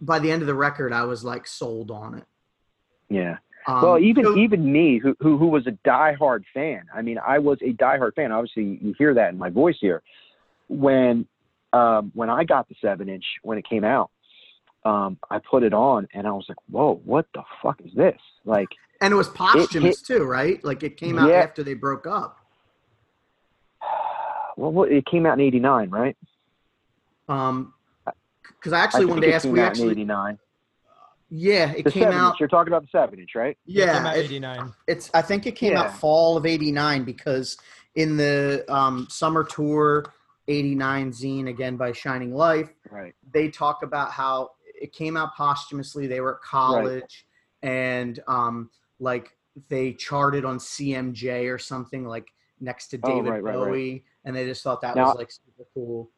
by 0.00 0.18
the 0.18 0.30
end 0.30 0.42
of 0.42 0.46
the 0.48 0.54
record 0.54 0.92
I 0.92 1.04
was 1.04 1.24
like 1.24 1.46
sold 1.46 1.90
on 1.90 2.14
it. 2.14 2.24
Yeah. 3.08 3.38
Um, 3.66 3.82
well, 3.82 3.98
even 3.98 4.24
so- 4.24 4.36
even 4.36 4.70
me, 4.70 4.98
who, 4.98 5.16
who 5.20 5.38
who 5.38 5.46
was 5.46 5.66
a 5.66 5.72
diehard 5.88 6.44
fan. 6.52 6.82
I 6.94 7.02
mean, 7.02 7.18
I 7.24 7.38
was 7.38 7.58
a 7.62 7.72
diehard 7.72 8.14
fan. 8.14 8.30
Obviously, 8.32 8.78
you 8.82 8.94
hear 8.98 9.14
that 9.14 9.30
in 9.30 9.38
my 9.38 9.50
voice 9.50 9.76
here. 9.80 10.02
When 10.68 11.26
um, 11.72 12.12
when 12.14 12.30
I 12.30 12.44
got 12.44 12.68
the 12.68 12.74
seven 12.80 13.08
inch 13.08 13.24
when 13.42 13.56
it 13.58 13.66
came 13.68 13.84
out, 13.84 14.10
um, 14.84 15.18
I 15.30 15.38
put 15.38 15.62
it 15.62 15.72
on 15.72 16.08
and 16.12 16.26
I 16.26 16.32
was 16.32 16.44
like, 16.48 16.58
"Whoa, 16.70 17.00
what 17.04 17.26
the 17.34 17.42
fuck 17.62 17.80
is 17.84 17.92
this?" 17.94 18.20
Like, 18.44 18.68
and 19.00 19.12
it 19.12 19.16
was 19.16 19.28
posthumous 19.28 20.02
too, 20.02 20.24
right? 20.24 20.62
Like 20.64 20.82
it 20.82 20.96
came 20.96 21.18
out 21.18 21.30
Yeah. 21.30 21.36
after 21.36 21.62
they 21.62 21.74
broke 21.74 22.06
up. 22.06 22.38
well, 24.56 24.84
it 24.84 25.06
came 25.06 25.24
out 25.26 25.34
in 25.34 25.40
'89, 25.40 25.90
right? 25.90 26.16
Um, 27.28 27.72
because 28.44 28.72
I 28.72 28.80
I 28.80 28.84
actually 28.84 29.00
think 29.00 29.10
wanted 29.10 29.26
to 29.26 29.34
ask. 29.34 29.44
We 29.46 29.60
actually, 29.60 29.90
'89. 29.92 30.38
Yeah, 31.36 31.72
it 31.72 31.84
The 31.84 31.90
came 31.90 32.04
seven 32.04 32.18
out. 32.18 32.28
inch. 32.30 32.40
You're 32.40 32.48
talking 32.48 32.72
about 32.72 32.82
the 32.82 32.88
seven 32.92 33.18
inch, 33.18 33.34
right? 33.34 33.56
Yeah, 33.66 33.94
Came 33.98 34.06
out 34.06 34.16
it- 34.18 34.24
89. 34.26 34.72
it's. 34.86 35.10
I 35.14 35.22
think 35.22 35.46
it 35.46 35.52
came 35.56 35.76
out 35.76 35.96
fall 35.96 36.36
of 36.36 36.46
'89 36.46 37.04
because 37.04 37.56
in 37.96 38.16
the 38.16 38.64
um, 38.68 39.06
summer 39.10 39.42
tour 39.44 40.04
'89 40.48 41.10
zine 41.10 41.48
again 41.48 41.76
by 41.76 41.92
Shining 41.92 42.32
Life, 42.34 42.70
Right. 42.90 43.14
they 43.32 43.48
talk 43.48 43.82
about 43.82 44.10
how 44.12 44.50
it 44.80 44.92
came 44.92 45.16
out 45.16 45.34
posthumously. 45.36 46.06
They 46.06 46.20
were 46.20 46.36
at 46.36 46.42
college, 46.42 47.26
and 47.62 48.20
um, 48.28 48.70
like 49.00 49.36
they 49.68 49.92
charted 49.92 50.44
on 50.44 50.58
CMJ 50.58 51.52
or 51.52 51.58
something 51.58 52.04
like 52.06 52.28
next 52.60 52.88
to 52.88 52.98
Oh, 53.02 53.08
David 53.08 53.30
right, 53.30 53.42
right, 53.42 53.56
right. 53.56 53.66
Bowie, 53.66 54.04
and 54.24 54.34
they 54.36 54.44
just 54.46 54.62
thought 54.62 54.80
that 54.82 54.94
Now- 54.96 55.06
was 55.08 55.16
like 55.16 55.30
super 55.32 55.68
cool. 55.74 56.10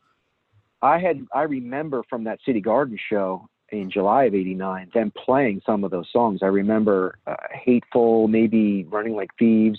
I 0.82 0.98
had 0.98 1.26
I 1.34 1.42
remember 1.42 2.02
from 2.08 2.24
that 2.24 2.38
City 2.44 2.60
Garden 2.60 2.98
show 3.08 3.48
in 3.70 3.90
July 3.90 4.24
of 4.24 4.34
'89 4.34 4.90
them 4.94 5.12
playing 5.24 5.60
some 5.66 5.84
of 5.84 5.90
those 5.90 6.06
songs. 6.12 6.40
I 6.42 6.46
remember 6.46 7.18
uh, 7.26 7.34
"Hateful," 7.52 8.28
maybe 8.28 8.84
"Running 8.84 9.14
Like 9.16 9.30
Thieves." 9.38 9.78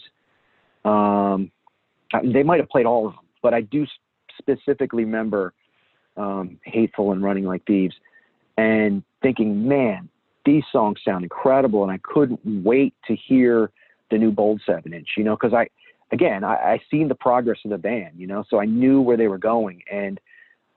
Um, 0.84 1.52
they 2.24 2.44
might 2.44 2.60
have 2.60 2.70
played 2.70 2.86
all 2.86 3.08
of 3.08 3.14
them, 3.14 3.26
but 3.42 3.54
I 3.54 3.62
do 3.62 3.86
specifically 4.38 5.06
remember 5.06 5.54
um, 6.18 6.60
"Hateful" 6.64 7.12
and 7.12 7.24
"Running 7.24 7.46
Like 7.46 7.66
Thieves," 7.66 7.96
and 8.58 9.04
thinking, 9.22 9.68
"Man, 9.68 10.10
these 10.46 10.64
songs 10.72 11.00
sound 11.04 11.24
incredible," 11.24 11.84
and 11.84 11.92
I 11.92 12.00
couldn't 12.04 12.40
wait 12.46 12.94
to 13.08 13.16
hear 13.16 13.72
the 14.12 14.18
new 14.18 14.32
Bold 14.32 14.62
Seven 14.66 14.94
Inch. 14.94 15.10
You 15.18 15.24
know, 15.24 15.36
because 15.36 15.54
I 15.54 15.68
again 16.12 16.44
I, 16.44 16.56
I 16.56 16.82
seen 16.92 17.08
the 17.08 17.16
progress 17.16 17.60
of 17.64 17.72
the 17.72 17.78
band. 17.78 18.14
You 18.18 18.28
know, 18.28 18.44
so 18.50 18.60
I 18.60 18.66
knew 18.66 19.02
where 19.02 19.18
they 19.18 19.28
were 19.28 19.38
going 19.38 19.82
and. 19.92 20.20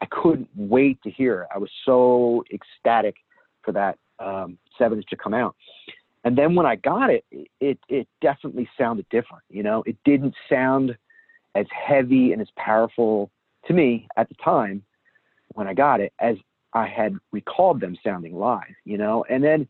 I 0.01 0.07
couldn't 0.07 0.49
wait 0.57 1.03
to 1.03 1.11
hear 1.11 1.43
it. 1.43 1.49
I 1.55 1.59
was 1.59 1.71
so 1.85 2.45
ecstatic 2.53 3.17
for 3.63 3.73
that 3.73 3.99
um, 4.19 4.59
seven 4.79 4.99
inch 4.99 5.07
to 5.11 5.17
come 5.17 5.35
out. 5.35 5.55
And 6.25 6.37
then 6.37 6.55
when 6.55 6.67
I 6.67 6.77
got 6.77 7.11
it, 7.11 7.25
it 7.61 7.79
it 7.89 8.07
definitely 8.21 8.69
sounded 8.79 9.07
different. 9.11 9.43
You 9.49 9.63
know, 9.63 9.83
it 9.87 9.97
didn't 10.05 10.35
sound 10.49 10.97
as 11.55 11.67
heavy 11.71 12.33
and 12.33 12.41
as 12.41 12.49
powerful 12.57 13.31
to 13.67 13.73
me 13.73 14.07
at 14.17 14.29
the 14.29 14.35
time 14.37 14.83
when 15.55 15.67
I 15.67 15.75
got 15.75 16.01
it 16.01 16.13
as 16.21 16.37
I 16.73 16.87
had 16.87 17.17
recalled 17.33 17.81
them 17.81 17.97
sounding 18.05 18.37
live. 18.37 18.75
You 18.85 18.99
know, 18.99 19.25
and 19.31 19.43
then 19.43 19.67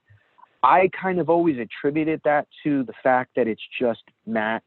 I 0.62 0.90
kind 1.00 1.20
of 1.20 1.30
always 1.30 1.56
attributed 1.58 2.20
that 2.24 2.48
to 2.64 2.82
the 2.84 2.92
fact 3.02 3.30
that 3.36 3.46
it's 3.46 3.62
just 3.80 4.02
Matt 4.26 4.62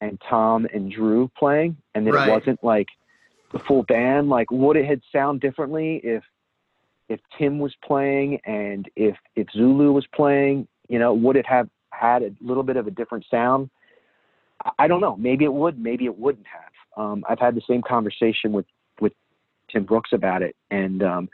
and 0.00 0.20
Tom 0.28 0.66
and 0.72 0.90
Drew 0.90 1.30
playing, 1.36 1.76
and 1.94 2.06
that 2.06 2.12
Right. 2.12 2.28
it 2.28 2.32
wasn't 2.32 2.64
like 2.64 2.88
the 3.52 3.58
full 3.60 3.82
band. 3.84 4.28
Like, 4.28 4.50
would 4.50 4.76
it 4.76 4.86
had 4.86 5.00
sound 5.12 5.40
differently 5.40 6.00
if 6.02 6.22
if 7.08 7.20
Tim 7.36 7.58
was 7.58 7.74
playing 7.84 8.40
and 8.44 8.88
if 8.96 9.16
if 9.36 9.46
Zulu 9.52 9.92
was 9.92 10.06
playing? 10.14 10.66
You 10.88 10.98
know, 10.98 11.14
would 11.14 11.36
it 11.36 11.46
have 11.46 11.68
had 11.90 12.22
a 12.22 12.30
little 12.40 12.62
bit 12.62 12.76
of 12.76 12.86
a 12.86 12.90
different 12.90 13.24
sound? 13.30 13.70
I- 14.78 14.88
don't 14.88 15.00
know. 15.00 15.16
Maybe 15.16 15.44
it 15.44 15.52
would. 15.52 15.78
Maybe 15.78 16.04
it 16.06 16.18
wouldn't 16.18 16.46
have. 16.46 17.02
Um, 17.04 17.24
I've 17.28 17.38
had 17.38 17.54
the 17.54 17.62
same 17.68 17.82
conversation 17.82 18.52
with 18.52 18.66
with 19.00 19.12
Tim 19.70 19.84
Brooks 19.84 20.10
about 20.12 20.42
it, 20.42 20.56
and 20.70 21.02
um, 21.02 21.28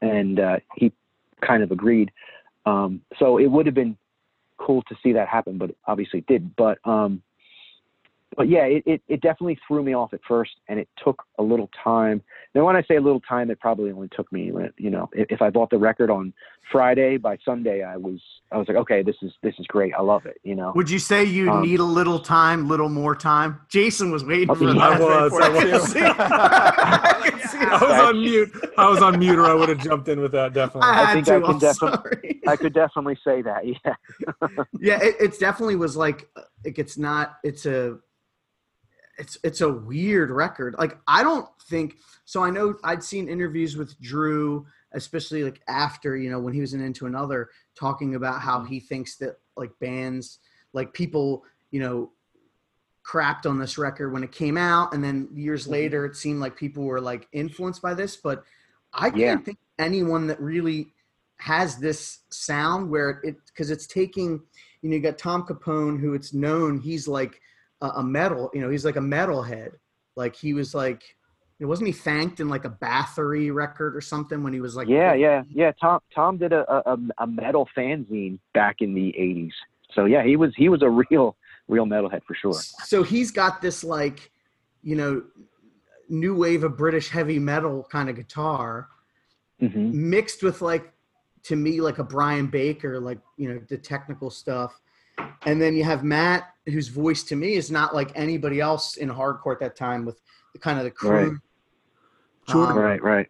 and 0.00 0.40
uh, 0.40 0.56
he 0.76 0.92
kind 1.46 1.62
of 1.62 1.70
agreed. 1.70 2.10
Um, 2.66 3.00
so 3.18 3.38
it 3.38 3.46
would 3.46 3.66
have 3.66 3.74
been 3.74 3.96
cool 4.58 4.82
to 4.82 4.96
see 5.02 5.12
that 5.12 5.28
happen, 5.28 5.56
but 5.56 5.70
obviously 5.86 6.20
it 6.20 6.26
didn't. 6.26 6.54
But 6.56 6.78
um, 6.84 7.22
but 8.38 8.48
yeah, 8.48 8.62
it, 8.66 8.84
it, 8.86 9.02
it 9.08 9.20
definitely 9.20 9.58
threw 9.66 9.82
me 9.82 9.94
off 9.94 10.14
at 10.14 10.20
first, 10.26 10.52
and 10.68 10.78
it 10.78 10.88
took 11.04 11.24
a 11.40 11.42
little 11.42 11.68
time. 11.82 12.22
Now, 12.54 12.64
when 12.64 12.76
I 12.76 12.82
say 12.84 12.94
a 12.94 13.00
little 13.00 13.20
time, 13.20 13.50
it 13.50 13.58
probably 13.58 13.90
only 13.90 14.08
took 14.16 14.32
me, 14.32 14.52
you 14.76 14.90
know, 14.90 15.10
if, 15.12 15.26
if 15.28 15.42
I 15.42 15.50
bought 15.50 15.70
the 15.70 15.76
record 15.76 16.08
on 16.08 16.32
Friday, 16.70 17.16
by 17.16 17.36
Sunday, 17.44 17.82
I 17.82 17.96
was 17.96 18.20
I 18.52 18.56
was 18.56 18.68
like, 18.68 18.76
okay, 18.76 19.02
this 19.02 19.16
is 19.22 19.32
this 19.42 19.54
is 19.58 19.66
great, 19.66 19.92
I 19.92 20.02
love 20.02 20.24
it, 20.24 20.38
you 20.44 20.54
know. 20.54 20.72
Would 20.76 20.88
you 20.88 21.00
say 21.00 21.24
you 21.24 21.50
Um, 21.50 21.62
need 21.62 21.80
a 21.80 21.84
little 21.84 22.20
time, 22.20 22.68
little 22.68 22.88
more 22.88 23.16
time? 23.16 23.60
Jason 23.68 24.12
was 24.12 24.24
waiting 24.24 24.54
for 24.54 24.64
yeah. 24.64 24.74
that. 24.74 24.82
I 24.82 24.98
was, 25.00 25.32
I 25.32 25.48
was. 25.48 25.96
I 25.96 27.30
can 27.30 27.40
see 27.48 27.58
it. 27.58 27.68
I 27.68 27.82
was 27.82 28.00
on 28.00 28.20
mute. 28.20 28.70
I 28.78 28.88
was 28.88 29.02
on 29.02 29.18
mute, 29.18 29.38
or 29.38 29.46
I 29.46 29.54
would 29.54 29.68
have 29.68 29.78
jumped 29.78 30.06
in 30.08 30.20
with 30.20 30.30
that 30.32 30.52
definitely. 30.52 30.88
I 30.88 30.94
had 31.04 31.12
think 31.14 31.26
to. 31.26 31.34
I 31.34 31.40
can 31.40 31.50
I'm 31.50 31.58
definitely- 31.58 31.98
sorry. 32.20 32.40
I 32.46 32.56
could 32.56 32.72
definitely 32.72 33.18
say 33.24 33.42
that, 33.42 33.66
yeah. 33.66 33.94
yeah, 34.78 35.02
it, 35.02 35.16
it's 35.18 35.38
definitely 35.38 35.74
was 35.76 35.96
like 35.96 36.28
like 36.64 36.78
it's 36.78 36.96
not. 36.96 37.38
It's 37.42 37.66
a. 37.66 37.98
It's 39.18 39.36
it's 39.42 39.60
a 39.60 39.68
weird 39.72 40.30
record. 40.30 40.76
Like 40.78 40.98
I 41.06 41.22
don't 41.22 41.48
think 41.68 41.96
so. 42.24 42.42
I 42.42 42.50
know 42.50 42.76
I'd 42.84 43.02
seen 43.02 43.28
interviews 43.28 43.76
with 43.76 43.98
Drew, 44.00 44.66
especially 44.92 45.44
like 45.44 45.60
after 45.68 46.16
you 46.16 46.30
know 46.30 46.38
when 46.38 46.54
he 46.54 46.60
was 46.60 46.74
in 46.74 46.80
Into 46.80 47.06
Another, 47.06 47.50
talking 47.74 48.14
about 48.14 48.40
how 48.40 48.62
he 48.64 48.78
thinks 48.80 49.16
that 49.16 49.38
like 49.56 49.72
bands, 49.80 50.38
like 50.72 50.92
people, 50.92 51.44
you 51.70 51.80
know, 51.80 52.12
crapped 53.04 53.44
on 53.44 53.58
this 53.58 53.76
record 53.78 54.12
when 54.12 54.22
it 54.22 54.30
came 54.32 54.56
out, 54.56 54.94
and 54.94 55.02
then 55.02 55.28
years 55.34 55.66
Mhm. 55.66 55.70
later 55.70 56.04
it 56.06 56.16
seemed 56.16 56.40
like 56.40 56.56
people 56.56 56.84
were 56.84 57.00
like 57.00 57.26
influenced 57.32 57.82
by 57.82 57.94
this. 57.94 58.16
But 58.16 58.44
I 58.92 59.10
can't 59.10 59.20
Yeah. 59.20 59.36
think 59.38 59.58
anyone 59.78 60.26
that 60.28 60.40
really 60.40 60.94
has 61.38 61.78
this 61.78 62.20
sound 62.30 62.90
where 62.90 63.20
it 63.22 63.36
because 63.46 63.70
it's 63.70 63.86
taking 63.86 64.42
you 64.82 64.90
know 64.90 64.96
you 64.96 65.02
got 65.02 65.18
Tom 65.18 65.44
Capone 65.44 65.98
who 66.00 66.14
it's 66.14 66.32
known 66.34 66.78
he's 66.78 67.06
like 67.06 67.40
a, 67.80 67.88
a 67.88 68.02
metal 68.02 68.50
you 68.54 68.60
know 68.60 68.70
he's 68.70 68.84
like 68.84 68.96
a 68.96 69.00
metalhead. 69.00 69.72
Like 70.16 70.34
he 70.34 70.54
was 70.54 70.74
like 70.74 71.02
know, 71.60 71.68
wasn't 71.68 71.86
he 71.86 71.92
thanked 71.92 72.40
in 72.40 72.48
like 72.48 72.64
a 72.64 72.70
Bathory 72.70 73.52
record 73.52 73.96
or 73.96 74.00
something 74.00 74.42
when 74.42 74.52
he 74.52 74.60
was 74.60 74.76
like 74.76 74.88
yeah, 74.88 75.14
yeah, 75.14 75.42
yeah. 75.50 75.72
Tom 75.80 76.00
Tom 76.14 76.38
did 76.38 76.52
a, 76.52 76.90
a 76.90 76.98
a 77.18 77.26
metal 77.26 77.68
fanzine 77.76 78.38
back 78.54 78.76
in 78.80 78.94
the 78.94 79.14
'80s, 79.18 79.52
so 79.92 80.04
yeah, 80.04 80.24
he 80.24 80.36
was 80.36 80.52
he 80.56 80.68
was 80.68 80.82
a 80.82 80.90
real 81.10 81.36
real 81.68 81.84
metalhead 81.84 82.22
for 82.26 82.34
sure. 82.34 82.52
so 82.52 83.02
he's 83.02 83.30
got 83.30 83.60
this 83.60 83.84
like 83.84 84.30
you 84.82 84.96
know 84.96 85.22
new 86.08 86.34
wave 86.34 86.64
of 86.64 86.76
British 86.76 87.08
heavy 87.08 87.38
metal 87.38 87.86
kind 87.90 88.08
of 88.08 88.16
guitar 88.16 88.88
hmm 89.60 89.90
mixed 89.92 90.42
with 90.42 90.62
like 90.62 90.92
to 91.42 91.56
me 91.56 91.80
like 91.80 91.98
a 91.98 92.04
Brian 92.04 92.46
Baker, 92.46 93.00
like 93.00 93.18
you 93.36 93.52
know 93.52 93.60
the 93.68 93.76
technical 93.78 94.30
stuff, 94.30 94.80
and 95.46 95.60
then 95.60 95.74
you 95.76 95.84
have 95.84 96.04
Matt, 96.04 96.44
whose 96.66 96.88
voice 96.88 97.22
to 97.24 97.36
me 97.36 97.54
is 97.54 97.70
not 97.70 97.94
like 97.94 98.10
anybody 98.14 98.60
else 98.60 98.96
in 98.96 99.08
hardcore 99.08 99.52
at 99.52 99.60
that 99.60 99.76
time 99.76 100.04
with 100.04 100.20
the 100.52 100.58
kind 100.58 100.78
of 100.78 100.84
the 100.84 100.90
crew. 100.90 101.10
Right. 101.30 101.32
Jordan, 102.48 102.76
Um, 102.76 102.82
Right, 102.82 103.02
right. 103.02 103.28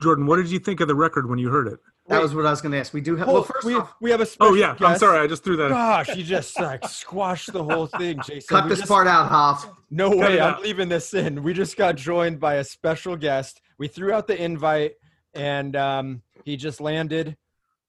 Jordan, 0.00 0.26
what 0.26 0.36
did 0.36 0.48
you 0.50 0.58
think 0.58 0.80
of 0.80 0.88
the 0.88 0.94
record 0.94 1.28
when 1.28 1.38
you 1.38 1.48
heard 1.50 1.68
it? 1.68 1.78
That 2.08 2.20
was 2.20 2.34
what 2.34 2.44
I 2.44 2.50
was 2.50 2.60
going 2.60 2.72
to 2.72 2.78
ask. 2.78 2.92
We 2.92 3.00
do 3.00 3.14
have. 3.16 3.28
Well, 3.28 3.36
Well, 3.36 3.44
first 3.44 3.64
we, 3.64 3.74
off, 3.74 3.94
we 4.00 4.10
have 4.10 4.20
a 4.20 4.26
special 4.26 4.52
Oh 4.52 4.56
yeah, 4.56 4.76
I'm 4.80 4.98
sorry, 4.98 5.20
I 5.20 5.26
just 5.28 5.44
threw 5.44 5.56
that. 5.56 5.68
Gosh, 5.70 6.08
you 6.16 6.24
just 6.24 6.58
like 6.60 6.86
squashed 6.88 7.52
the 7.52 7.62
whole 7.62 7.86
thing, 7.86 8.18
Jason. 8.26 8.42
cut 8.48 8.64
We 8.64 8.70
this 8.70 8.80
just- 8.80 8.90
part 8.90 9.06
out, 9.06 9.28
Hoff. 9.28 9.68
No 9.88 10.10
Cut 10.10 10.18
way, 10.18 10.40
I'm 10.40 10.60
leaving 10.62 10.88
this 10.88 11.14
in. 11.14 11.42
We 11.42 11.52
just 11.54 11.76
got 11.76 11.94
joined 11.96 12.40
by 12.40 12.54
a 12.56 12.64
special 12.64 13.16
guest. 13.16 13.60
We 13.78 13.86
threw 13.88 14.12
out 14.12 14.26
the 14.26 14.42
invite, 14.42 14.94
and 15.34 15.76
um, 15.76 16.22
he 16.44 16.56
just 16.56 16.80
landed. 16.80 17.36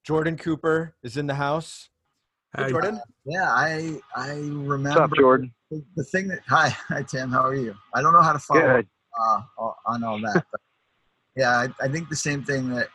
Jordan 0.03 0.37
Cooper 0.37 0.95
is 1.01 1.17
in 1.17 1.25
the 1.27 1.35
house. 1.35 1.89
Hey, 2.55 2.65
Hey, 2.65 2.69
Jordan. 2.71 3.01
Yeah, 3.25 3.49
I 3.49 3.99
I 4.15 4.29
remember. 4.33 4.67
What's 4.67 4.69
remember 4.69 5.15
up, 5.15 5.17
Jordan? 5.17 5.53
The, 5.71 5.83
the 5.95 6.03
thing 6.03 6.27
that 6.27 6.39
hi 6.47 6.69
hi 6.69 7.01
Tim, 7.03 7.31
how 7.31 7.43
are 7.43 7.55
you? 7.55 7.75
I 7.93 8.01
don't 8.01 8.13
know 8.13 8.21
how 8.21 8.33
to 8.33 8.39
follow 8.39 8.75
Good. 8.75 8.87
uh, 9.19 9.41
on 9.87 10.03
all 10.03 10.19
that, 10.21 10.45
but 10.51 10.61
yeah, 11.35 11.49
I, 11.51 11.67
I 11.83 11.87
think 11.87 12.09
the 12.09 12.15
same 12.15 12.43
thing 12.43 12.69
that 12.75 12.89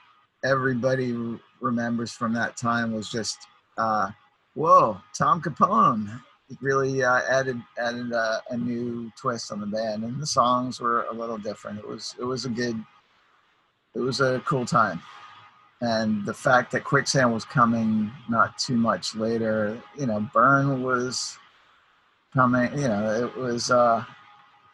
everybody 0.45 1.13
r- 1.13 1.41
remembers 1.61 2.13
from 2.13 2.33
that 2.35 2.57
time 2.57 2.93
was 2.93 3.11
just 3.11 3.39
uh, 3.79 4.11
whoa, 4.55 5.01
Tom 5.17 5.43
Capone 5.43 6.21
really 6.61 7.03
uh, 7.03 7.21
added 7.29 7.61
added 7.79 8.13
uh, 8.13 8.39
a 8.51 8.57
new 8.57 9.11
twist 9.21 9.51
on 9.51 9.61
the 9.61 9.67
band, 9.67 10.05
and 10.05 10.23
the 10.23 10.27
songs 10.27 10.81
were 10.81 11.03
a 11.05 11.13
little 11.13 11.39
different. 11.39 11.81
It 11.81 11.89
was 11.89 12.15
it 12.21 12.25
was 12.25 12.45
a 12.45 12.49
good, 12.49 12.77
it 13.97 14.01
was 14.01 14.21
a 14.21 14.41
cool 14.47 14.65
time 14.65 15.03
and 15.81 16.25
the 16.27 16.35
fact 16.35 16.73
that 16.73 16.85
quicksand 16.85 17.33
was 17.33 17.45
coming 17.45 18.11
not 18.29 18.59
too 18.59 18.77
much 18.77 19.15
later 19.15 19.81
you 19.97 20.07
know 20.07 20.21
burn 20.33 20.83
was 20.83 21.39
coming 22.35 22.71
you 22.77 22.89
know 22.89 23.27
it 23.27 23.37
was 23.37 23.71
uh 23.71 24.05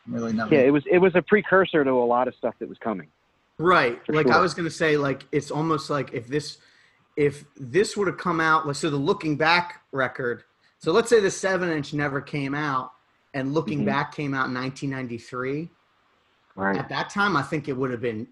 really 0.07 0.33
not 0.33 0.51
Yeah, 0.53 0.61
it 0.61 0.73
was 0.73 0.85
it 0.91 0.99
was 0.99 1.15
a 1.15 1.23
precursor 1.23 1.85
to 1.85 1.91
a 1.91 2.05
lot 2.05 2.29
of 2.29 2.35
stuff 2.35 2.55
that 2.59 2.69
was 2.69 2.79
coming. 2.79 3.09
Right. 3.57 4.05
For 4.05 4.13
like 4.13 4.29
I 4.29 4.39
was 4.41 4.53
gonna 4.53 4.69
say, 4.71 4.97
like 4.99 5.25
it's 5.33 5.51
almost 5.51 5.89
like 5.89 6.13
if 6.13 6.27
this 6.27 6.59
if 7.17 7.45
this 7.57 7.97
would 7.97 8.09
have 8.09 8.19
come 8.19 8.41
out, 8.41 8.67
like 8.67 8.77
so 8.77 8.91
the 8.91 8.97
looking 8.97 9.37
back 9.37 9.83
record. 9.93 10.43
So 10.79 10.93
let's 10.93 11.09
say 11.09 11.21
the 11.21 11.31
seven 11.31 11.71
inch 11.71 11.95
never 11.95 12.21
came 12.21 12.55
out, 12.55 12.93
and 13.33 13.55
looking 13.55 13.81
Mhm. 13.83 13.87
back 13.87 14.15
came 14.15 14.35
out 14.35 14.49
in 14.49 14.53
1993. 14.55 15.71
Right. 16.57 16.77
At 16.77 16.89
that 16.91 17.09
time, 17.09 17.35
I 17.37 17.43
think 17.43 17.69
it 17.69 17.73
would 17.77 17.91
have 17.91 18.03
been 18.03 18.27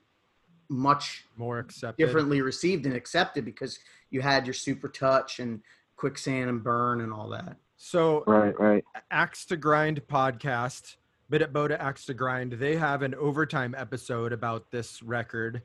much 0.68 1.25
More 1.37 1.59
accepted. 1.59 2.05
differently 2.05 2.40
received 2.42 2.87
and 2.87 2.94
accepted 2.94 3.44
because 3.44 3.79
you 4.11 4.20
had 4.20 4.46
your 4.46 4.55
super 4.55 4.88
touch 4.88 5.38
and 5.38 5.61
quicksand 5.96 6.48
and 6.51 6.62
burn 6.62 7.01
and 7.01 7.12
all 7.12 7.29
that. 7.31 7.57
So, 7.77 8.22
Right, 8.27 8.59
right. 8.61 8.85
Axe 9.11 9.44
to 9.46 9.57
Grind 9.57 10.01
podcast, 10.07 10.96
Bit 11.31 11.42
at 11.42 11.53
Boda 11.53 11.79
Axe 11.81 12.05
to 12.07 12.14
Grind, 12.14 12.53
they 12.53 12.77
have 12.77 13.03
an 13.03 13.14
overtime 13.14 13.75
episode 13.77 14.33
about 14.33 14.70
this 14.70 15.03
record. 15.03 15.62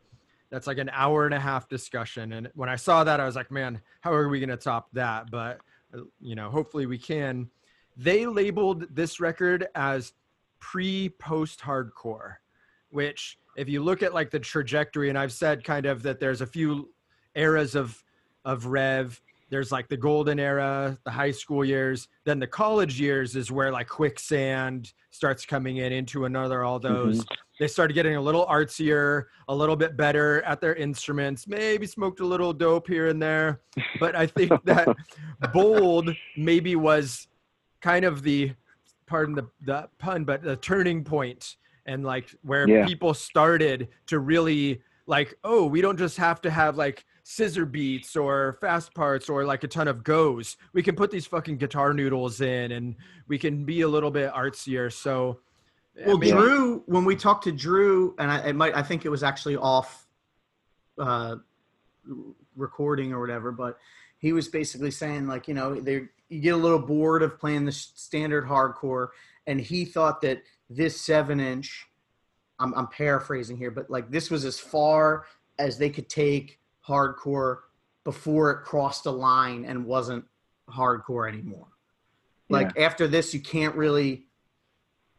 That's 0.49 0.65
like 0.65 0.77
an 0.77 0.89
hour 0.93 1.25
and 1.25 1.33
a 1.33 1.39
half 1.39 1.67
discussion. 1.67 2.33
And 2.33 2.49
when 2.55 2.69
I 2.69 2.77
saw 2.77 3.03
that, 3.03 3.19
I 3.19 3.25
was 3.25 3.35
like, 3.35 3.51
man, 3.51 3.81
how 4.01 4.13
are 4.13 4.29
we 4.29 4.39
going 4.39 4.49
to 4.49 4.57
top 4.57 4.87
that? 4.93 5.29
But, 5.29 5.59
uh, 5.93 6.03
you 6.21 6.35
know, 6.35 6.49
hopefully 6.49 6.85
we 6.85 6.97
can. 6.97 7.49
They 7.97 8.25
labeled 8.25 8.85
this 8.95 9.19
record 9.19 9.67
as 9.75 10.13
pre 10.59 11.09
post 11.09 11.59
hardcore, 11.59 12.35
which, 12.89 13.37
if 13.55 13.69
you 13.69 13.83
look 13.83 14.03
at 14.03 14.13
like 14.13 14.29
the 14.29 14.39
trajectory, 14.39 15.09
and 15.09 15.17
I've 15.17 15.31
said 15.31 15.63
kind 15.63 15.85
of 15.85 16.03
that 16.03 16.19
there's 16.19 16.41
a 16.41 16.47
few 16.47 16.89
eras 17.35 17.75
of, 17.75 18.03
of 18.45 18.65
Rev 18.65 19.21
there's 19.49 19.71
like 19.71 19.87
the 19.87 19.97
golden 19.97 20.39
era, 20.39 20.97
the 21.05 21.11
high 21.11 21.31
school 21.31 21.63
years, 21.63 22.07
then 22.25 22.39
the 22.39 22.47
college 22.47 22.99
years 22.99 23.35
is 23.35 23.51
where 23.51 23.71
like 23.71 23.87
quicksand 23.87 24.93
starts 25.11 25.45
coming 25.45 25.77
in 25.77 25.93
into 25.93 26.25
another 26.25 26.63
all 26.63 26.79
mm-hmm. 26.79 26.93
those. 26.93 27.25
They 27.59 27.67
started 27.67 27.93
getting 27.93 28.15
a 28.15 28.21
little 28.21 28.45
artsier, 28.45 29.25
a 29.47 29.55
little 29.55 29.75
bit 29.75 29.97
better 29.97 30.41
at 30.43 30.61
their 30.61 30.75
instruments, 30.75 31.47
maybe 31.47 31.87
smoked 31.87 32.19
a 32.19 32.25
little 32.25 32.53
dope 32.53 32.87
here 32.87 33.07
and 33.07 33.21
there. 33.21 33.61
But 33.99 34.15
I 34.15 34.27
think 34.27 34.51
that 34.65 34.95
bold 35.53 36.09
maybe 36.35 36.75
was 36.75 37.27
kind 37.81 38.05
of 38.05 38.21
the 38.21 38.53
pardon 39.07 39.33
the, 39.33 39.47
the 39.65 39.87
pun, 39.97 40.25
but 40.25 40.43
the 40.43 40.57
turning 40.57 41.03
point 41.03 41.55
and 41.87 42.03
like 42.03 42.35
where 42.43 42.67
Yeah. 42.67 42.85
people 42.85 43.13
started 43.13 43.87
to 44.07 44.19
really 44.19 44.81
like, 45.07 45.35
oh, 45.43 45.65
we 45.65 45.81
don't 45.81 45.97
just 45.97 46.17
have 46.17 46.41
to 46.41 46.51
have 46.51 46.75
like 46.77 47.05
scissor 47.23 47.65
beats 47.65 48.15
or 48.15 48.57
fast 48.59 48.93
parts 48.93 49.29
or 49.29 49.45
like 49.45 49.63
a 49.63 49.67
ton 49.67 49.87
of 49.87 50.03
goes. 50.03 50.57
We 50.73 50.83
can 50.83 50.95
put 50.95 51.11
these 51.11 51.25
fucking 51.25 51.57
guitar 51.57 51.93
noodles 51.93 52.41
in 52.41 52.73
and 52.73 52.95
we 53.27 53.37
can 53.39 53.63
be 53.63 53.81
a 53.81 53.87
little 53.87 54.11
bit 54.11 54.31
artsier. 54.33 54.91
So, 54.91 55.39
I 56.01 56.07
Well, 56.07 56.17
mean, 56.17 56.35
Drew, 56.35 56.83
when 56.85 57.05
we 57.05 57.15
talked 57.15 57.45
to 57.45 57.51
Drew, 57.53 58.15
and 58.19 58.29
I, 58.29 58.49
it 58.49 58.55
might, 58.55 58.75
I 58.75 58.83
think 58.83 59.05
it 59.05 59.09
was 59.09 59.23
actually 59.23 59.55
off 59.55 60.05
uh, 60.99 61.37
recording 62.55 63.13
or 63.13 63.21
whatever, 63.21 63.51
but 63.51 63.77
he 64.19 64.33
was 64.33 64.47
basically 64.47 64.91
saying 64.91 65.27
like, 65.27 65.47
you 65.47 65.53
know, 65.53 65.79
they 65.79 66.07
you 66.29 66.41
get 66.41 66.53
a 66.53 66.57
little 66.57 66.79
bored 66.79 67.23
of 67.23 67.39
playing 67.39 67.63
the 67.63 67.71
standard 67.71 68.45
hardcore, 68.45 69.09
and 69.45 69.61
he 69.61 69.85
thought 69.85 70.21
that 70.21 70.43
this 70.69 70.99
seven 70.99 71.39
inch, 71.39 71.87
I'm, 72.59 72.73
I'm 72.73 72.87
paraphrasing 72.87 73.57
here, 73.57 73.71
but 73.71 73.89
like 73.89 74.09
this 74.11 74.29
was 74.29 74.45
as 74.45 74.59
far 74.59 75.25
as 75.59 75.77
they 75.77 75.89
could 75.89 76.09
take 76.09 76.59
hardcore 76.87 77.59
before 78.03 78.51
it 78.51 78.63
crossed 78.63 79.05
a 79.05 79.11
line 79.11 79.65
and 79.65 79.85
wasn't 79.85 80.23
hardcore 80.69 81.27
anymore. 81.27 81.67
Like 82.49 82.79
after 82.79 83.07
this, 83.07 83.33
you 83.33 83.41
can't 83.41 83.75
really 83.75 84.27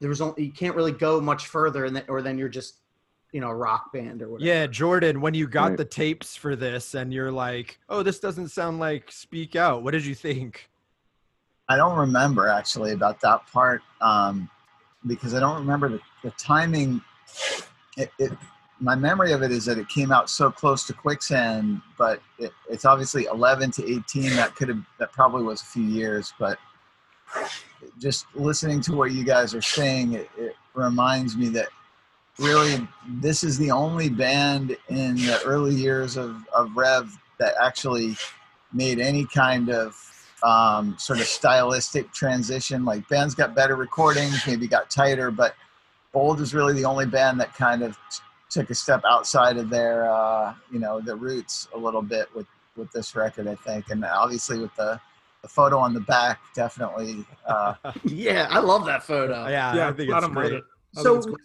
there 0.01 0.09
was 0.09 0.21
only 0.21 0.45
you 0.45 0.53
can't 0.53 0.77
really 0.77 0.93
go 0.93 1.21
much 1.21 1.47
further 1.47 1.85
and 1.85 1.95
then 1.95 2.05
or 2.09 2.23
then 2.23 2.39
you're 2.39 2.49
just 2.49 2.77
you 3.33 3.41
know 3.41 3.49
a 3.49 3.55
rock 3.55 3.93
band 3.93 4.23
or 4.23 4.31
whatever 4.31 4.47
yeah, 4.47 4.67
Jordan, 4.67 5.21
when 5.21 5.35
you 5.35 5.47
got 5.47 5.71
Right. 5.71 5.77
the 5.77 5.85
tapes 5.85 6.37
for 6.37 6.57
this 6.57 6.95
and 6.95 7.13
you're 7.13 7.33
like, 7.33 7.79
oh, 7.89 8.03
this 8.03 8.21
doesn't 8.21 8.49
sound 8.49 8.79
like 8.79 9.11
Speak 9.13 9.57
Out. 9.57 9.83
What 9.83 9.91
did 9.91 10.07
you 10.07 10.15
think? 10.15 10.71
I 11.69 11.77
don't 11.77 11.99
remember 11.99 12.49
actually 12.49 12.93
about 12.93 13.21
that 13.21 13.47
part 13.49 13.83
um, 14.01 14.49
because 15.07 15.35
I 15.35 15.41
don't 15.41 15.59
remember 15.59 15.89
the, 15.89 16.01
the 16.23 16.31
timing. 16.33 17.01
It, 17.97 18.11
it, 18.19 18.33
my 18.81 18.95
memory 18.95 19.33
of 19.33 19.43
it 19.43 19.51
is 19.51 19.65
that 19.65 19.79
it 19.79 19.89
came 19.89 20.13
out 20.13 20.31
so 20.31 20.51
close 20.51 20.87
to 20.87 20.93
Quicksand, 20.93 21.81
but 21.97 22.21
it, 22.39 22.53
it's 22.69 22.85
obviously 22.85 23.25
11 23.25 23.73
to 23.73 23.93
18. 23.93 24.31
That 24.37 24.55
could 24.55 24.69
have 24.69 24.83
that 24.99 25.13
probably 25.13 25.43
was 25.43 25.63
a 25.63 25.67
few 25.67 25.83
years, 25.83 26.33
but 26.39 26.59
just 27.99 28.27
listening 28.35 28.81
to 28.83 28.95
what 28.95 29.13
you 29.13 29.25
guys 29.25 29.55
are 29.55 29.63
saying, 29.63 30.13
it, 30.15 30.31
it 30.37 30.55
reminds 30.75 31.37
me 31.37 31.49
that 31.51 31.69
really 32.39 32.87
this 33.21 33.43
is 33.43 33.59
the 33.59 33.71
only 33.71 34.09
band 34.09 34.77
in 34.89 35.17
the 35.17 35.41
early 35.45 35.75
years 35.75 36.17
of, 36.17 36.37
of 36.55 36.77
Rev 36.77 37.17
that 37.39 37.55
actually 37.61 38.17
made 38.73 38.99
any 38.99 39.25
kind 39.27 39.71
of 39.71 39.95
um, 40.43 40.97
sort 40.99 41.21
of 41.21 41.27
stylistic 41.27 42.13
transition. 42.13 42.85
Like 42.85 43.09
bands 43.09 43.35
got 43.35 43.55
better 43.55 43.77
recordings, 43.77 44.41
maybe 44.47 44.67
got 44.67 44.91
tighter, 44.91 45.31
but 45.31 45.55
Bold 46.13 46.41
is 46.41 46.55
really 46.55 46.73
the 46.75 46.85
only 46.85 47.07
band 47.07 47.41
that 47.41 47.55
kind 47.55 47.83
of 47.83 47.93
t- 48.11 48.21
took 48.51 48.71
a 48.71 48.75
step 48.75 49.03
outside 49.07 49.57
of 49.59 49.69
their, 49.69 50.11
uh, 50.11 50.55
you 50.73 50.79
know, 50.79 51.01
the 51.01 51.15
roots 51.15 51.69
a 51.75 51.79
little 51.79 52.03
bit 52.03 52.29
with 52.35 52.47
with 52.77 52.91
this 52.93 53.15
record, 53.17 53.49
I 53.49 53.57
think, 53.57 53.91
and 53.91 54.05
obviously 54.05 54.59
with 54.59 54.75
the 54.77 55.01
the 55.43 55.49
photo 55.49 55.79
on 55.79 55.95
the 55.95 56.01
back, 56.01 56.41
definitely. 56.55 57.25
Uh, 57.47 57.75
yeah 58.05 58.49
i 58.51 58.59
love 58.59 58.85
that 58.87 59.05
photo 59.05 59.47
yeah, 59.47 59.75
yeah, 59.75 59.89
I 59.89 59.93
think 59.93 60.11
it's 60.11 60.27
great. 60.29 60.53
it. 60.55 60.65
I 60.97 61.03
so 61.03 61.21
think 61.23 61.25
it's 61.25 61.27
was 61.27 61.41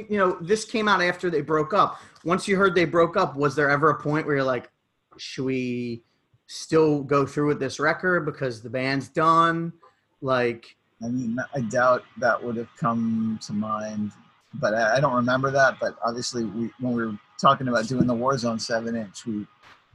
it- 0.00 0.10
you 0.10 0.18
know 0.18 0.38
this 0.40 0.64
came 0.64 0.86
out 0.88 1.02
after 1.02 1.28
they 1.30 1.40
broke 1.40 1.74
up 1.74 2.00
once 2.24 2.46
you 2.46 2.56
heard 2.56 2.74
they 2.76 2.84
broke 2.84 3.16
up 3.16 3.34
was 3.36 3.56
there 3.56 3.68
ever 3.70 3.90
a 3.90 4.00
point 4.00 4.24
where 4.26 4.36
you're 4.36 4.44
like 4.44 4.70
should 5.16 5.44
we 5.44 6.04
still 6.48 7.02
go 7.02 7.24
through 7.24 7.46
with 7.46 7.60
this 7.60 7.78
record 7.78 8.24
because 8.24 8.60
the 8.62 8.70
band's 8.70 9.08
done 9.08 9.72
like 10.20 10.74
I 11.02 11.06
mean, 11.06 11.38
I 11.54 11.60
doubt 11.60 12.02
that 12.16 12.42
would 12.42 12.56
have 12.56 12.74
come 12.76 13.38
to 13.42 13.52
mind, 13.52 14.10
but 14.54 14.74
I, 14.74 14.96
I 14.96 15.00
don't 15.00 15.14
remember 15.14 15.50
that. 15.52 15.76
But 15.80 15.96
obviously, 16.04 16.44
we 16.44 16.70
when 16.80 16.92
we 16.92 17.06
were 17.06 17.18
talking 17.40 17.68
about 17.68 17.86
doing 17.86 18.06
the 18.08 18.14
Warzone 18.14 18.60
seven 18.60 18.96
inch, 18.96 19.24
we 19.24 19.46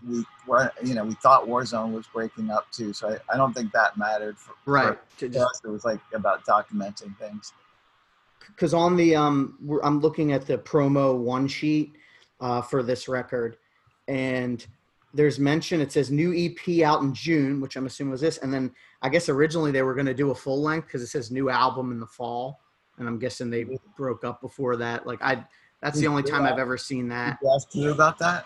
we 0.08 0.24
were 0.48 0.72
you 0.82 0.94
know 0.94 1.04
we 1.04 1.16
thought 1.16 1.46
Warzone 1.46 1.92
was 1.92 2.08
breaking 2.08 2.50
up 2.50 2.72
too. 2.72 2.94
So 2.94 3.10
I, 3.10 3.34
I 3.34 3.38
don't 3.38 3.54
think 3.54 3.74
that 3.74 3.98
mattered 3.98 4.38
for, 4.38 4.54
right 4.66 4.98
for 5.10 5.28
just 5.28 5.38
us. 5.38 5.62
It 5.66 5.68
was 5.68 5.84
like 5.84 6.00
about 6.14 6.46
documenting 6.46 7.18
things. 7.18 7.52
because 8.48 8.74
on 8.74 8.96
the 8.96 9.16
um 9.16 9.58
we're, 9.62 9.82
i'm 9.84 10.00
looking 10.00 10.32
at 10.32 10.46
the 10.46 10.58
promo 10.58 11.18
one 11.18 11.48
sheet 11.48 11.94
uh, 12.40 12.62
for 12.62 12.84
this 12.84 13.08
record 13.08 13.58
and 14.08 14.68
there's 15.14 15.40
mention 15.40 15.80
it 15.80 15.92
says 15.92 16.10
new 16.10 16.34
ep 16.34 16.84
out 16.86 17.02
in 17.02 17.14
june 17.14 17.62
which 17.62 17.76
i'm 17.76 17.86
assuming 17.86 18.12
was 18.12 18.22
this 18.22 18.38
and 18.40 18.54
then 18.54 18.72
i 19.02 19.10
guess 19.10 19.30
originally 19.30 19.72
they 19.72 19.84
were 19.84 19.94
going 19.94 20.06
to 20.06 20.14
do 20.14 20.32
a 20.32 20.36
full 20.36 20.62
length 20.62 20.86
because 20.88 21.02
it 21.02 21.08
says 21.08 21.32
new 21.32 21.50
album 21.50 21.92
in 21.92 22.00
the 22.00 22.08
fall 22.08 22.60
and 22.98 23.08
i'm 23.08 23.20
guessing 23.20 23.50
they 23.50 23.66
broke 23.96 24.24
up 24.24 24.42
before 24.42 24.76
that 24.76 25.06
like 25.06 25.22
i 25.22 25.44
that's 25.82 26.00
the 26.00 26.08
only 26.08 26.24
time 26.24 26.44
i've 26.44 26.60
ever 26.60 26.78
seen 26.78 27.08
that 27.08 27.40
Did 27.40 27.48
you 27.48 27.56
ask 27.56 27.76
you 27.76 27.92
about 27.92 28.18
that? 28.20 28.46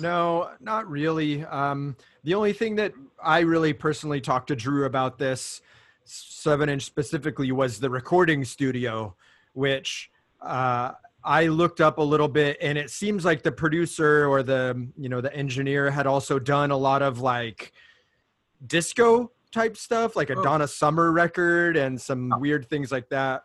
No, 0.00 0.50
not 0.60 0.88
really. 0.90 1.44
Um, 1.44 1.96
the 2.24 2.34
only 2.34 2.52
thing 2.52 2.76
that 2.76 2.92
I 3.22 3.40
really 3.40 3.72
personally 3.72 4.20
talked 4.20 4.48
to 4.48 4.56
Drew 4.56 4.84
about 4.84 5.18
this 5.18 5.62
seven 6.04 6.68
inch 6.68 6.82
specifically 6.84 7.52
was 7.52 7.80
the 7.80 7.90
recording 7.90 8.44
studio, 8.44 9.14
which 9.54 10.10
uh, 10.40 10.92
I 11.26 11.48
looked 11.48 11.80
up 11.80 11.98
a 11.98 12.02
little 12.02 12.28
bit, 12.28 12.56
and 12.62 12.78
it 12.78 12.88
seems 12.88 13.24
like 13.24 13.42
the 13.42 13.50
producer 13.50 14.26
or 14.26 14.44
the 14.44 14.88
you 14.96 15.08
know 15.08 15.20
the 15.20 15.34
engineer 15.34 15.90
had 15.90 16.06
also 16.06 16.38
done 16.38 16.70
a 16.70 16.76
lot 16.76 17.02
of 17.02 17.20
like 17.20 17.72
disco 18.64 19.32
type 19.52 19.76
stuff, 19.76 20.14
like 20.14 20.30
a 20.30 20.36
Oh. 20.38 20.42
Donna 20.42 20.68
Summer 20.68 21.10
record 21.10 21.76
and 21.76 22.00
some 22.00 22.32
weird 22.38 22.68
things 22.70 22.92
like 22.92 23.08
that. 23.08 23.44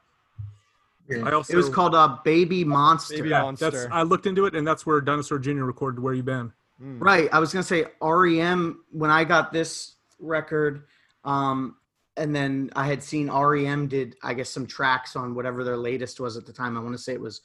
I 1.12 1.32
also 1.32 1.54
It 1.54 1.58
was 1.58 1.68
called 1.70 1.96
uh, 1.96 2.18
Baby 2.24 2.64
Monster. 2.64 3.16
Baby 3.18 3.30
yeah, 3.30 3.42
Monster. 3.42 3.72
that's 3.72 3.88
I 3.92 4.04
looked 4.04 4.28
into 4.28 4.46
it, 4.46 4.56
and 4.56 4.66
that's 4.66 4.86
where 4.86 5.02
Dinosaur 5.02 5.40
Jr. 5.40 5.64
recorded 5.64 6.00
"Where 6.00 6.14
You 6.14 6.24
Been." 6.24 6.54
Mm. 6.82 7.02
Right. 7.02 7.30
I 7.34 7.40
was 7.40 7.52
gonna 7.52 7.64
say 7.64 7.86
REM 8.02 8.84
when 8.92 9.10
I 9.10 9.24
got 9.24 9.52
this 9.52 9.96
record, 10.20 10.84
um, 11.26 11.78
and 12.16 12.34
then 12.36 12.70
I 12.76 12.86
had 12.86 13.02
seen 13.02 13.30
REM 13.30 13.88
did 13.88 14.16
I 14.24 14.36
guess 14.36 14.50
some 14.52 14.68
tracks 14.68 15.16
on 15.16 15.34
whatever 15.34 15.64
their 15.64 15.78
latest 15.78 16.20
was 16.20 16.38
at 16.38 16.46
the 16.46 16.54
time. 16.54 16.78
I 16.78 16.80
want 16.80 16.94
to 16.94 17.02
say 17.02 17.14
it 17.14 17.22
was 17.22 17.42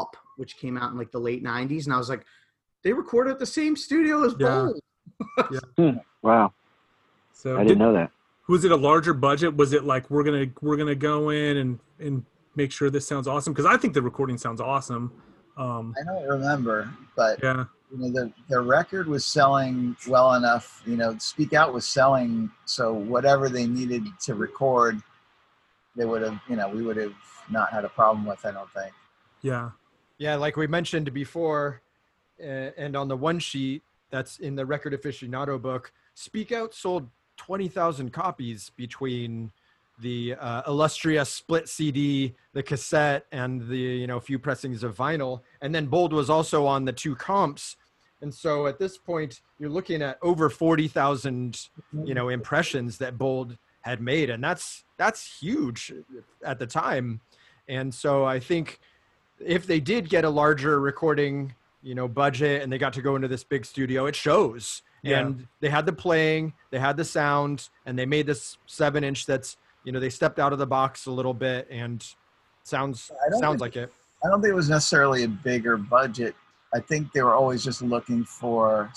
Up, 0.00 0.16
which 0.36 0.56
came 0.56 0.76
out 0.78 0.92
in 0.92 0.98
like 0.98 1.10
the 1.12 1.18
late 1.20 1.42
'90s, 1.44 1.84
and 1.84 1.92
I 1.94 1.98
was 1.98 2.08
like, 2.08 2.24
they 2.82 2.92
recorded 2.92 3.30
at 3.32 3.38
the 3.38 3.46
same 3.46 3.76
studio 3.76 4.24
as 4.24 4.34
Yeah. 4.38 4.70
Bold. 5.78 6.00
Wow, 6.22 6.52
So 7.32 7.58
I 7.58 7.64
didn't 7.64 7.78
know 7.78 7.92
that. 7.94 8.12
was 8.48 8.64
it 8.64 8.70
a 8.70 8.76
larger 8.76 9.12
budget? 9.12 9.56
Was 9.56 9.72
it 9.72 9.82
like 9.84 10.08
we're 10.10 10.22
gonna 10.22 10.46
we're 10.60 10.76
gonna 10.76 10.94
go 10.94 11.30
in 11.30 11.56
and 11.56 11.78
and 11.98 12.24
make 12.54 12.70
sure 12.70 12.90
this 12.90 13.06
sounds 13.08 13.26
awesome? 13.26 13.52
Because 13.52 13.66
I 13.66 13.76
think 13.76 13.92
the 13.94 14.02
recording 14.02 14.38
sounds 14.38 14.60
awesome. 14.60 15.12
Um, 15.56 15.94
I 16.00 16.04
don't 16.04 16.28
remember, 16.28 16.88
but 17.16 17.40
yeah, 17.42 17.64
you 17.90 17.98
know 17.98 18.10
the 18.10 18.32
the 18.48 18.60
record 18.60 19.08
was 19.08 19.26
selling 19.26 19.96
well 20.08 20.34
enough. 20.34 20.82
You 20.86 20.96
know, 20.96 21.16
Speak 21.18 21.52
Out 21.54 21.74
was 21.74 21.86
selling, 21.86 22.50
so 22.66 22.92
whatever 22.94 23.48
they 23.48 23.66
needed 23.66 24.04
to 24.22 24.34
record, 24.34 25.02
they 25.96 26.04
would 26.04 26.22
have. 26.22 26.40
You 26.48 26.54
know, 26.56 26.68
we 26.68 26.82
would 26.82 26.96
have 26.96 27.14
not 27.50 27.70
had 27.72 27.84
a 27.84 27.88
problem 27.88 28.24
with. 28.26 28.46
I 28.46 28.52
don't 28.52 28.70
think. 28.70 28.92
yeah, 29.42 29.70
Yeah, 30.22 30.36
like 30.36 30.56
we 30.56 30.68
mentioned 30.68 31.12
before, 31.12 31.82
and 32.38 32.94
on 32.94 33.08
the 33.08 33.16
one 33.16 33.40
sheet 33.40 33.82
that's 34.10 34.38
in 34.38 34.54
the 34.54 34.64
Record 34.64 34.92
Aficionado 34.92 35.60
book, 35.60 35.92
Speak 36.14 36.52
Out 36.52 36.74
sold 36.74 37.08
20,000 37.38 38.12
copies 38.12 38.70
between 38.76 39.50
the 39.98 40.36
uh, 40.38 40.62
illustrious 40.68 41.28
split 41.28 41.68
CD, 41.68 42.36
the 42.52 42.62
cassette, 42.62 43.26
and 43.32 43.66
the 43.66 43.76
you 43.76 44.06
know 44.06 44.20
few 44.20 44.38
pressings 44.38 44.84
of 44.84 44.96
vinyl. 44.96 45.40
And 45.60 45.74
then 45.74 45.86
Bold 45.86 46.12
was 46.12 46.30
also 46.30 46.66
on 46.66 46.84
the 46.84 46.92
two 46.92 47.16
comps. 47.16 47.74
And 48.20 48.32
so 48.32 48.68
at 48.68 48.78
this 48.78 48.96
point, 48.96 49.40
you're 49.58 49.70
looking 49.70 50.02
at 50.02 50.18
over 50.22 50.48
40,000 50.48 51.68
you 52.04 52.14
know 52.14 52.28
impressions 52.28 52.96
that 52.98 53.18
Bold 53.18 53.58
had 53.80 54.00
made, 54.00 54.30
and 54.30 54.44
that's 54.44 54.84
that's 54.98 55.40
huge 55.40 55.92
at 56.44 56.60
the 56.60 56.66
time. 56.68 57.22
And 57.66 57.92
so 57.92 58.24
I 58.24 58.38
think 58.38 58.78
if 59.46 59.66
they 59.66 59.80
did 59.80 60.08
get 60.08 60.24
a 60.24 60.30
larger 60.30 60.80
recording 60.80 61.54
you 61.82 61.94
know 61.94 62.06
budget 62.08 62.62
and 62.62 62.72
they 62.72 62.78
got 62.78 62.92
to 62.92 63.02
go 63.02 63.16
into 63.16 63.28
this 63.28 63.42
big 63.44 63.64
studio 63.64 64.06
it 64.06 64.14
shows 64.14 64.82
Yeah. 65.02 65.20
and 65.20 65.46
they 65.60 65.68
had 65.68 65.84
the 65.86 65.92
playing 65.92 66.52
they 66.70 66.78
had 66.78 66.96
the 66.96 67.04
sound 67.04 67.68
and 67.86 67.98
they 67.98 68.06
made 68.06 68.26
this 68.26 68.56
seven 68.66 69.02
inch 69.04 69.26
that's 69.26 69.56
you 69.84 69.90
know 69.92 69.98
they 70.00 70.10
stepped 70.10 70.38
out 70.38 70.52
of 70.52 70.58
the 70.58 70.66
box 70.66 71.06
a 71.06 71.10
little 71.10 71.34
bit 71.34 71.66
and 71.70 72.04
sounds 72.62 73.10
sounds 73.32 73.42
think- 73.42 73.60
like 73.60 73.76
it 73.76 73.92
I 74.24 74.28
don't 74.28 74.40
think 74.40 74.52
it 74.52 74.54
was 74.54 74.70
necessarily 74.70 75.24
a 75.24 75.28
bigger 75.28 75.76
budget. 75.76 76.36
I 76.72 76.78
think 76.78 77.12
they 77.12 77.22
were 77.24 77.34
always 77.34 77.64
just 77.64 77.82
looking 77.82 78.22
for 78.24 78.88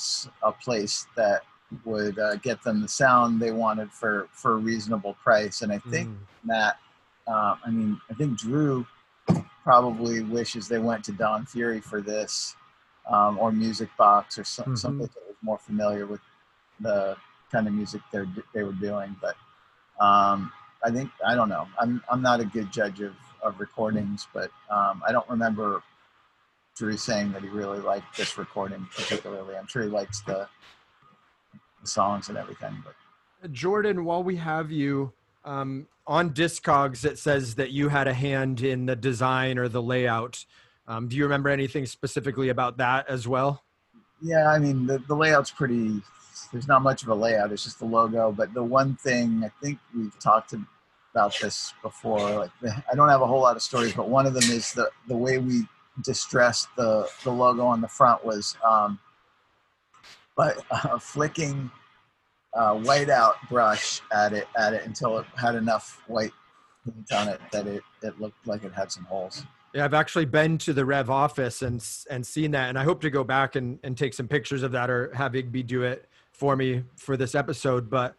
a 0.44 0.52
place 0.52 1.08
that 1.18 1.42
would 1.84 2.20
uh, 2.20 2.36
get 2.36 2.62
them 2.64 2.80
the 2.84 2.88
sound 2.88 3.42
they 3.42 3.50
wanted 3.52 3.92
for 3.92 4.28
for 4.34 4.52
a 4.52 4.58
reasonable 4.58 5.16
price. 5.24 5.64
And 5.64 5.72
I 5.72 5.80
think 5.80 6.10
Mm. 6.10 6.18
that, 6.46 6.78
uh, 7.28 7.56
I 7.66 7.72
mean, 7.72 8.00
I 8.08 8.14
think 8.14 8.38
Drew 8.38 8.86
probably 9.66 10.22
wishes 10.22 10.68
they 10.70 10.78
went 10.80 11.04
to 11.06 11.12
Don 11.12 11.46
Fury 11.48 11.82
for 11.82 12.00
this, 12.00 12.56
um, 13.10 13.38
or 13.40 13.52
Music 13.52 13.90
Box, 13.98 14.38
or 14.40 14.44
some, 14.46 14.68
Mhm. 14.68 14.78
something 14.78 15.08
that 15.08 15.28
was 15.28 15.36
more 15.42 15.58
familiar 15.58 16.06
with 16.06 16.22
the 16.80 17.18
kind 17.52 17.68
of 17.68 17.74
music 17.74 18.02
they 18.14 18.24
they 18.54 18.64
were 18.64 18.74
doing. 18.74 19.16
But 19.20 19.36
um, 20.00 20.52
I 20.84 20.92
think 20.92 21.12
I 21.26 21.34
don't 21.36 21.50
know. 21.50 21.68
I'm 21.80 22.02
I'm 22.10 22.22
not 22.22 22.40
a 22.40 22.46
good 22.46 22.72
judge 22.72 23.02
of 23.02 23.16
of 23.42 23.60
recordings, 23.60 24.28
but 24.34 24.52
um, 24.70 25.02
I 25.08 25.12
don't 25.12 25.28
remember 25.30 25.82
Drew 26.76 26.96
saying 26.98 27.32
that 27.34 27.42
he 27.42 27.50
really 27.50 27.80
liked 27.80 28.16
this 28.18 28.38
recording 28.38 28.88
particularly. 28.96 29.56
I'm 29.58 29.68
sure 29.68 29.82
he 29.84 29.90
likes 29.90 30.22
the 30.22 30.48
the 31.82 31.88
songs 31.88 32.30
and 32.30 32.38
everything, 32.38 32.84
but. 32.86 32.96
jordan 33.52 34.06
while 34.06 34.24
we 34.24 34.36
have 34.38 34.72
you 34.72 35.14
um, 35.46 35.88
on 36.06 36.32
discogs 36.32 37.06
it 37.06 37.18
says 37.18 37.56
that 37.56 37.72
you 37.72 37.90
had 37.90 38.08
a 38.08 38.14
hand 38.14 38.62
in 38.62 38.86
the 38.86 38.96
design 38.96 39.58
or 39.58 39.70
the 39.70 39.82
layout 39.82 40.46
um, 40.88 41.08
do 41.08 41.16
you 41.16 41.24
remember 41.24 41.50
anything 41.50 41.86
specifically 41.86 42.50
about 42.50 42.78
that 42.78 43.08
as 43.08 43.28
well 43.28 43.64
Yeah, 44.22 44.50
I 44.50 44.60
mean 44.60 44.86
the, 44.86 45.00
the 45.00 45.16
layout's 45.16 45.52
pretty. 45.52 46.02
There's 46.52 46.68
not 46.68 46.82
much 46.82 47.04
of 47.04 47.10
a 47.10 47.16
layout. 47.16 47.52
It's 47.52 47.64
just 47.64 47.80
the 47.80 47.86
logo. 47.86 48.32
But 48.32 48.54
the 48.54 48.64
one 48.64 48.96
thing 48.96 49.44
I 49.44 49.52
think 49.62 49.80
we've 49.96 50.18
talked 50.20 50.54
about 51.14 51.36
this 51.40 51.74
before. 51.82 52.20
Like 52.32 52.52
I 52.92 52.96
don't 52.96 53.10
have 53.10 53.22
a 53.22 53.28
whole 53.28 53.42
lot 53.42 53.56
of 53.56 53.62
stories, 53.62 53.94
but 53.94 54.10
one 54.10 54.26
of 54.26 54.34
them 54.34 54.50
is 54.52 54.74
the 54.74 54.90
the 55.08 55.18
way 55.18 55.38
we 55.38 55.68
distressed 56.04 56.68
the 56.76 57.08
the 57.24 57.32
logo 57.32 57.66
on 57.66 57.82
the 57.82 57.88
front 57.88 58.24
was 58.26 58.56
um, 58.68 59.00
by 60.36 60.54
uh, 60.72 60.98
flicking 61.00 61.72
uh, 62.56 62.74
whiteout 62.74 63.34
brush 63.50 64.02
at 64.14 64.34
it 64.34 64.48
at 64.58 64.74
it 64.74 64.86
until 64.86 65.20
it 65.20 65.26
had 65.36 65.56
enough 65.56 66.02
white 66.08 66.32
paint 66.86 67.12
on 67.12 67.28
it 67.28 67.42
that 67.52 67.68
it 67.68 67.84
it 68.02 68.20
looked 68.20 68.48
like 68.48 68.64
it 68.64 68.74
had 68.74 68.92
some 68.92 69.04
holes. 69.06 69.44
Yeah, 69.74 69.84
I've 69.84 69.94
actually 69.94 70.26
been 70.26 70.58
to 70.60 70.72
the 70.72 70.86
Rev 70.86 71.10
office 71.10 71.62
and 71.62 71.86
and 72.10 72.26
seen 72.26 72.52
that, 72.52 72.70
and 72.70 72.80
I 72.80 72.84
hope 72.84 73.02
to 73.02 73.10
go 73.10 73.24
back 73.24 73.56
and, 73.56 73.80
and 73.84 73.98
take 73.98 74.14
some 74.14 74.28
pictures 74.28 74.64
of 74.64 74.72
that 74.72 74.90
or 74.90 75.14
have 75.14 75.34
Igby 75.34 75.68
do 75.68 75.84
it 75.84 76.08
for 76.32 76.56
me 76.56 76.84
for 76.96 77.18
this 77.18 77.36
episode. 77.36 77.90
But 77.90 78.16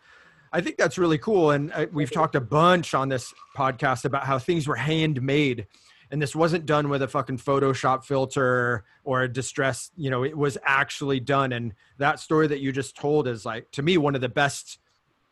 I 0.52 0.60
think 0.60 0.76
that's 0.76 0.98
really 0.98 1.18
cool, 1.18 1.52
and 1.52 1.72
I, 1.72 1.86
we've 1.86 2.10
talked 2.10 2.34
a 2.34 2.40
bunch 2.40 2.94
on 2.94 3.08
this 3.08 3.32
podcast 3.56 4.04
about 4.04 4.24
how 4.24 4.38
things 4.38 4.68
were 4.68 4.76
handmade, 4.76 5.66
and 6.10 6.20
this 6.20 6.36
wasn't 6.36 6.66
done 6.66 6.88
with 6.88 7.02
a 7.02 7.08
fucking 7.08 7.38
Photoshop 7.38 8.04
filter 8.04 8.84
or 9.04 9.22
a 9.22 9.28
distress. 9.28 9.90
You 9.96 10.10
know, 10.10 10.24
it 10.24 10.36
was 10.36 10.56
actually 10.64 11.20
done, 11.20 11.52
and 11.52 11.74
that 11.98 12.20
story 12.20 12.46
that 12.48 12.60
you 12.60 12.72
just 12.72 12.96
told 12.96 13.28
is 13.28 13.44
like 13.44 13.70
to 13.72 13.82
me 13.82 13.98
one 13.98 14.14
of 14.14 14.20
the 14.20 14.28
best, 14.28 14.78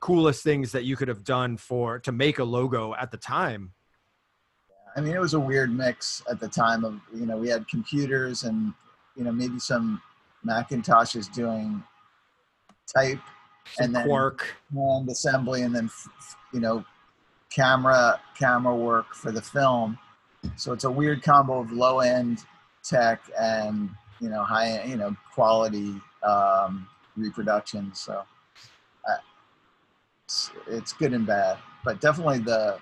coolest 0.00 0.42
things 0.42 0.72
that 0.72 0.84
you 0.84 0.96
could 0.96 1.08
have 1.08 1.24
done 1.24 1.56
for 1.56 1.98
to 2.00 2.12
make 2.12 2.38
a 2.38 2.44
logo 2.44 2.94
at 2.94 3.10
the 3.10 3.16
time. 3.16 3.72
I 4.96 5.00
mean, 5.00 5.14
it 5.14 5.20
was 5.20 5.34
a 5.34 5.40
weird 5.40 5.76
mix 5.76 6.22
at 6.30 6.38
the 6.38 6.48
time 6.48 6.84
of, 6.84 7.00
you 7.12 7.26
know, 7.26 7.36
we 7.36 7.48
had 7.48 7.66
computers 7.66 8.44
and, 8.44 8.72
you 9.16 9.24
know, 9.24 9.32
maybe 9.32 9.58
some 9.58 10.00
Macintoshes 10.46 11.32
doing 11.32 11.82
type 12.94 13.18
Some 13.72 13.86
and 13.86 13.96
then 13.96 14.06
Quark. 14.06 14.54
assembly 15.08 15.62
and 15.62 15.74
then, 15.74 15.90
you 16.52 16.60
know, 16.60 16.84
camera, 17.50 18.20
camera 18.38 18.74
work 18.74 19.14
for 19.14 19.32
the 19.32 19.42
film. 19.42 19.98
So 20.56 20.72
it's 20.72 20.84
a 20.84 20.90
weird 20.90 21.22
combo 21.22 21.60
of 21.60 21.72
low 21.72 22.00
end 22.00 22.44
tech 22.82 23.22
and, 23.38 23.90
you 24.20 24.28
know, 24.28 24.42
high, 24.44 24.84
you 24.84 24.96
know, 24.96 25.16
quality 25.32 26.00
um, 26.22 26.88
reproduction. 27.16 27.94
So 27.94 28.22
uh, 29.08 29.16
it's, 30.24 30.50
it's 30.66 30.92
good 30.92 31.12
and 31.12 31.26
bad, 31.26 31.58
but 31.84 32.00
definitely 32.00 32.38
the, 32.38 32.78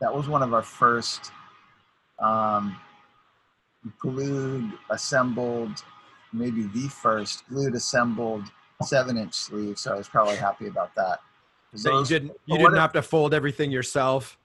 that 0.00 0.14
was 0.14 0.28
one 0.28 0.42
of 0.42 0.52
our 0.52 0.62
first 0.62 1.30
um, 2.18 2.76
glued, 3.98 4.72
assembled, 4.90 5.84
maybe 6.32 6.62
the 6.64 6.88
first 6.88 7.46
glued, 7.48 7.74
assembled 7.74 8.44
seven 8.82 9.16
inch 9.16 9.34
sleeve. 9.34 9.78
So 9.78 9.92
I 9.92 9.96
was 9.96 10.08
probably 10.08 10.36
happy 10.36 10.66
about 10.66 10.94
that. 10.96 11.20
So 11.74 12.00
you 12.00 12.04
didn't 12.04 12.32
you 12.46 12.58
didn't 12.58 12.76
have 12.76 12.92
to 12.92 13.02
fold 13.02 13.32
everything 13.32 13.70
yourself. 13.70 14.36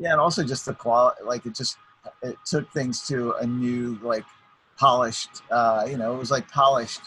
Yeah, 0.00 0.12
and 0.12 0.20
also 0.20 0.42
just 0.42 0.64
the 0.64 0.74
quality, 0.74 1.22
like 1.24 1.44
it 1.44 1.54
just, 1.54 1.76
it 2.22 2.36
took 2.46 2.72
things 2.72 3.06
to 3.08 3.34
a 3.34 3.46
new, 3.46 3.98
like 4.02 4.24
polished, 4.78 5.42
uh, 5.50 5.86
you 5.88 5.98
know, 5.98 6.14
it 6.14 6.18
was 6.18 6.30
like 6.30 6.48
polished 6.48 7.02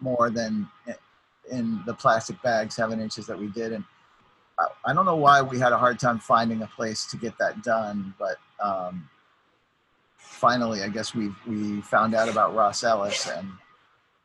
more 0.00 0.28
than 0.28 0.68
in 1.50 1.80
the 1.86 1.94
plastic 1.94 2.42
bag 2.42 2.72
seven 2.72 3.00
inches 3.00 3.26
that 3.28 3.38
we 3.38 3.46
did. 3.46 3.72
And 3.72 3.84
I, 4.84 4.92
don't 4.92 5.06
know 5.06 5.16
why 5.16 5.40
we 5.40 5.60
had 5.60 5.72
a 5.72 5.78
hard 5.78 6.00
time 6.00 6.18
finding 6.18 6.62
a 6.62 6.66
place 6.66 7.06
to 7.06 7.16
get 7.16 7.38
that 7.38 7.62
done, 7.62 8.12
but 8.18 8.36
um, 8.60 9.08
finally, 10.16 10.82
I 10.82 10.88
guess 10.88 11.14
we 11.14 11.30
we 11.46 11.80
found 11.82 12.14
out 12.14 12.28
about 12.28 12.54
Ross 12.54 12.82
Ellis, 12.82 13.28
and 13.28 13.48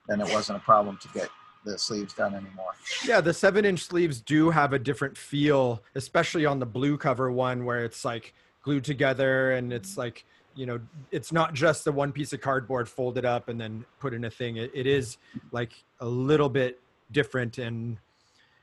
then 0.08 0.22
it 0.22 0.32
wasn't 0.34 0.58
a 0.58 0.62
problem 0.62 0.98
to 1.02 1.08
get 1.10 1.30
the 1.68 1.78
sleeves 1.78 2.14
done 2.14 2.34
anymore. 2.34 2.74
Yeah, 3.06 3.22
the 3.22 3.34
seven 3.34 3.66
inch 3.66 3.82
sleeves 3.82 4.22
do 4.22 4.50
have 4.50 4.74
a 4.74 4.80
different 4.80 5.18
feel, 5.18 5.84
especially 5.96 6.46
on 6.46 6.60
the 6.60 6.66
blue 6.66 6.98
cover 6.98 7.32
one 7.32 7.66
where 7.66 7.84
it's 7.84 8.04
like 8.06 8.34
glued 8.62 8.84
together 8.84 9.52
and 9.52 9.72
it's 9.72 9.92
mm-hmm. 9.92 10.02
like, 10.02 10.26
you 10.56 10.66
know, 10.66 10.80
it's 11.12 11.32
not 11.32 11.54
just 11.54 11.86
the 11.86 11.92
one 11.92 12.12
piece 12.12 12.34
of 12.34 12.42
cardboard 12.42 12.90
folded 12.90 13.26
up 13.26 13.50
and 13.50 13.60
then 13.60 13.86
put 14.00 14.14
in 14.14 14.26
a 14.26 14.30
thing. 14.30 14.58
It, 14.58 14.72
it 14.74 14.88
is 14.88 15.18
like 15.52 15.74
a 16.00 16.06
little 16.06 16.50
bit 16.50 16.80
different 17.12 17.58
and 17.58 17.98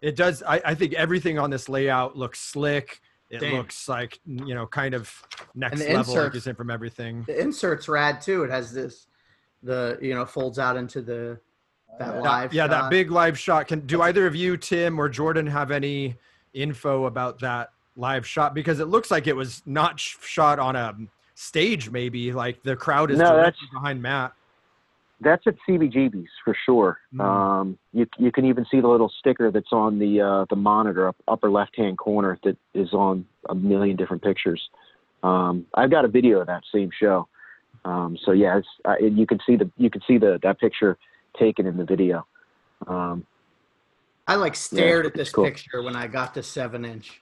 it 0.00 0.16
does. 0.16 0.42
I, 0.42 0.60
I 0.64 0.74
think 0.74 0.92
everything 0.94 1.38
on 1.38 1.50
this 1.50 1.68
layout 1.68 2.16
looks 2.16 2.40
slick. 2.40 3.00
it 3.30 3.40
Damn. 3.40 3.54
looks 3.54 3.88
like 3.88 4.20
you 4.26 4.54
know 4.54 4.66
kind 4.66 4.94
of 4.94 5.10
next 5.54 5.80
level 5.80 5.94
like 5.94 6.06
inserts- 6.06 6.34
you 6.34 6.40
said 6.40 6.56
from 6.56 6.70
everything. 6.70 7.24
The 7.26 7.40
insert's 7.40 7.88
rad 7.88 8.20
too. 8.20 8.44
It 8.44 8.50
has 8.50 8.72
this, 8.72 9.06
the 9.62 9.98
you 10.02 10.14
know 10.14 10.26
folds 10.26 10.58
out 10.58 10.76
into 10.76 11.00
the 11.00 11.40
that 11.98 12.14
Yeah. 12.14 12.20
live. 12.20 12.52
yeah, 12.54 12.66
that 12.66 12.90
big 12.90 13.10
live 13.10 13.38
shot. 13.38 13.68
Can 13.68 13.80
do 13.80 14.02
either 14.02 14.26
of 14.26 14.34
you, 14.34 14.56
Tim 14.56 14.98
or 14.98 15.08
Jordan, 15.08 15.46
have 15.46 15.70
any 15.70 16.16
info 16.52 17.04
about 17.06 17.40
that 17.40 17.70
live 17.96 18.26
shot? 18.26 18.54
Because 18.54 18.80
it 18.80 18.86
looks 18.86 19.10
like 19.10 19.26
it 19.26 19.36
was 19.36 19.62
not 19.66 20.00
sh- 20.00 20.16
shot 20.22 20.58
on 20.58 20.76
a 20.76 20.94
stage. 21.34 21.90
Maybe 21.90 22.32
like 22.32 22.62
the 22.62 22.76
crowd 22.76 23.10
is 23.10 23.18
No, 23.18 23.36
that's- 23.36 23.54
behind 23.72 24.02
Matt. 24.02 24.32
That's 25.20 25.46
at 25.46 25.54
CBGB's 25.66 26.28
for 26.44 26.54
sure. 26.66 26.98
Mm. 27.14 27.20
Um, 27.24 27.78
you 27.92 28.06
you 28.18 28.32
can 28.32 28.44
even 28.44 28.66
see 28.70 28.80
the 28.80 28.88
little 28.88 29.08
sticker 29.08 29.50
that's 29.50 29.72
on 29.72 29.98
the 29.98 30.20
uh, 30.20 30.44
the 30.50 30.56
monitor 30.56 31.06
up, 31.08 31.16
upper 31.28 31.50
left 31.50 31.76
hand 31.76 31.96
corner 31.98 32.36
that 32.42 32.56
is 32.74 32.92
on 32.92 33.24
a 33.48 33.54
million 33.54 33.96
different 33.96 34.22
pictures. 34.22 34.68
Um, 35.22 35.66
I've 35.74 35.90
got 35.90 36.04
a 36.04 36.08
video 36.08 36.40
of 36.40 36.48
that 36.48 36.64
same 36.74 36.90
show. 37.00 37.28
Um, 37.84 38.18
so 38.24 38.32
yeah, 38.32 38.58
it's, 38.58 38.68
uh, 38.84 38.96
you 39.00 39.24
can 39.26 39.38
see 39.46 39.56
the 39.56 39.70
you 39.78 39.88
can 39.88 40.02
see 40.06 40.18
the 40.18 40.38
that 40.42 40.58
picture 40.58 40.98
taken 41.36 41.66
in 41.66 41.76
the 41.76 41.84
video. 41.84 42.26
Um, 42.86 43.26
I 44.26 44.36
like 44.36 44.54
stared 44.56 45.06
at 45.06 45.14
this 45.14 45.30
cool. 45.30 45.44
picture 45.44 45.82
when 45.82 45.96
I 45.96 46.06
got 46.06 46.34
to 46.34 46.42
seven 46.42 46.84
inch. 46.84 47.20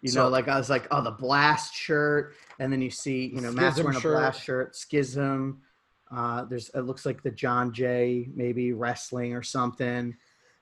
You 0.00 0.10
So- 0.10 0.24
know, 0.24 0.28
like 0.28 0.48
I 0.48 0.56
was 0.58 0.68
like, 0.68 0.88
oh, 0.90 1.02
the 1.02 1.12
blast 1.12 1.74
shirt, 1.74 2.34
and 2.58 2.72
then 2.72 2.82
you 2.82 2.90
see, 2.90 3.26
you 3.26 3.40
know, 3.40 3.52
Matt's 3.52 3.80
wearing 3.80 3.96
a 3.96 4.00
shirt. 4.00 4.16
blast 4.18 4.42
shirt, 4.42 4.74
schism. 4.76 5.60
Uh, 6.14 6.44
there's 6.44 6.68
it 6.70 6.80
looks 6.80 7.06
like 7.06 7.22
the 7.22 7.30
John 7.30 7.72
Jay 7.72 8.28
maybe 8.34 8.72
wrestling 8.72 9.34
or 9.34 9.42
something. 9.42 10.14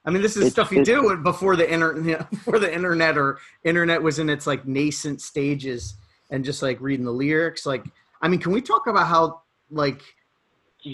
I 0.04 0.10
mean, 0.10 0.22
this 0.22 0.32
is 0.36 0.42
It's- 0.42 0.52
stuff 0.52 0.70
you 0.70 0.82
it's- 0.82 1.00
do 1.00 1.16
before 1.22 1.56
the 1.56 1.70
internet, 1.70 2.30
before 2.30 2.58
the 2.58 2.72
internet 2.72 3.16
or 3.18 3.38
internet 3.64 4.02
was 4.02 4.18
in 4.18 4.28
its 4.28 4.46
like 4.46 4.66
nascent 4.66 5.20
stages, 5.22 5.94
and 6.30 6.44
just 6.44 6.62
like 6.62 6.78
reading 6.80 7.04
the 7.06 7.12
lyrics. 7.12 7.64
Like, 7.66 7.84
I 8.20 8.28
mean, 8.28 8.40
can 8.40 8.52
we 8.52 8.60
talk 8.60 8.86
about 8.86 9.06
how 9.06 9.40
like 9.70 10.02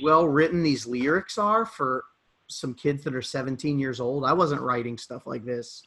well 0.03 0.26
written 0.26 0.62
these 0.62 0.87
lyrics 0.87 1.39
are 1.39 1.64
for 1.64 2.05
some 2.49 2.74
kids 2.74 3.05
that 3.05 3.14
are 3.14 3.22
17 3.22 3.78
years 3.78 4.01
old? 4.01 4.24
I 4.24 4.32
wasn't 4.32 4.61
writing 4.61 4.99
stuff 4.99 5.26
like 5.26 5.45
this. 5.45 5.82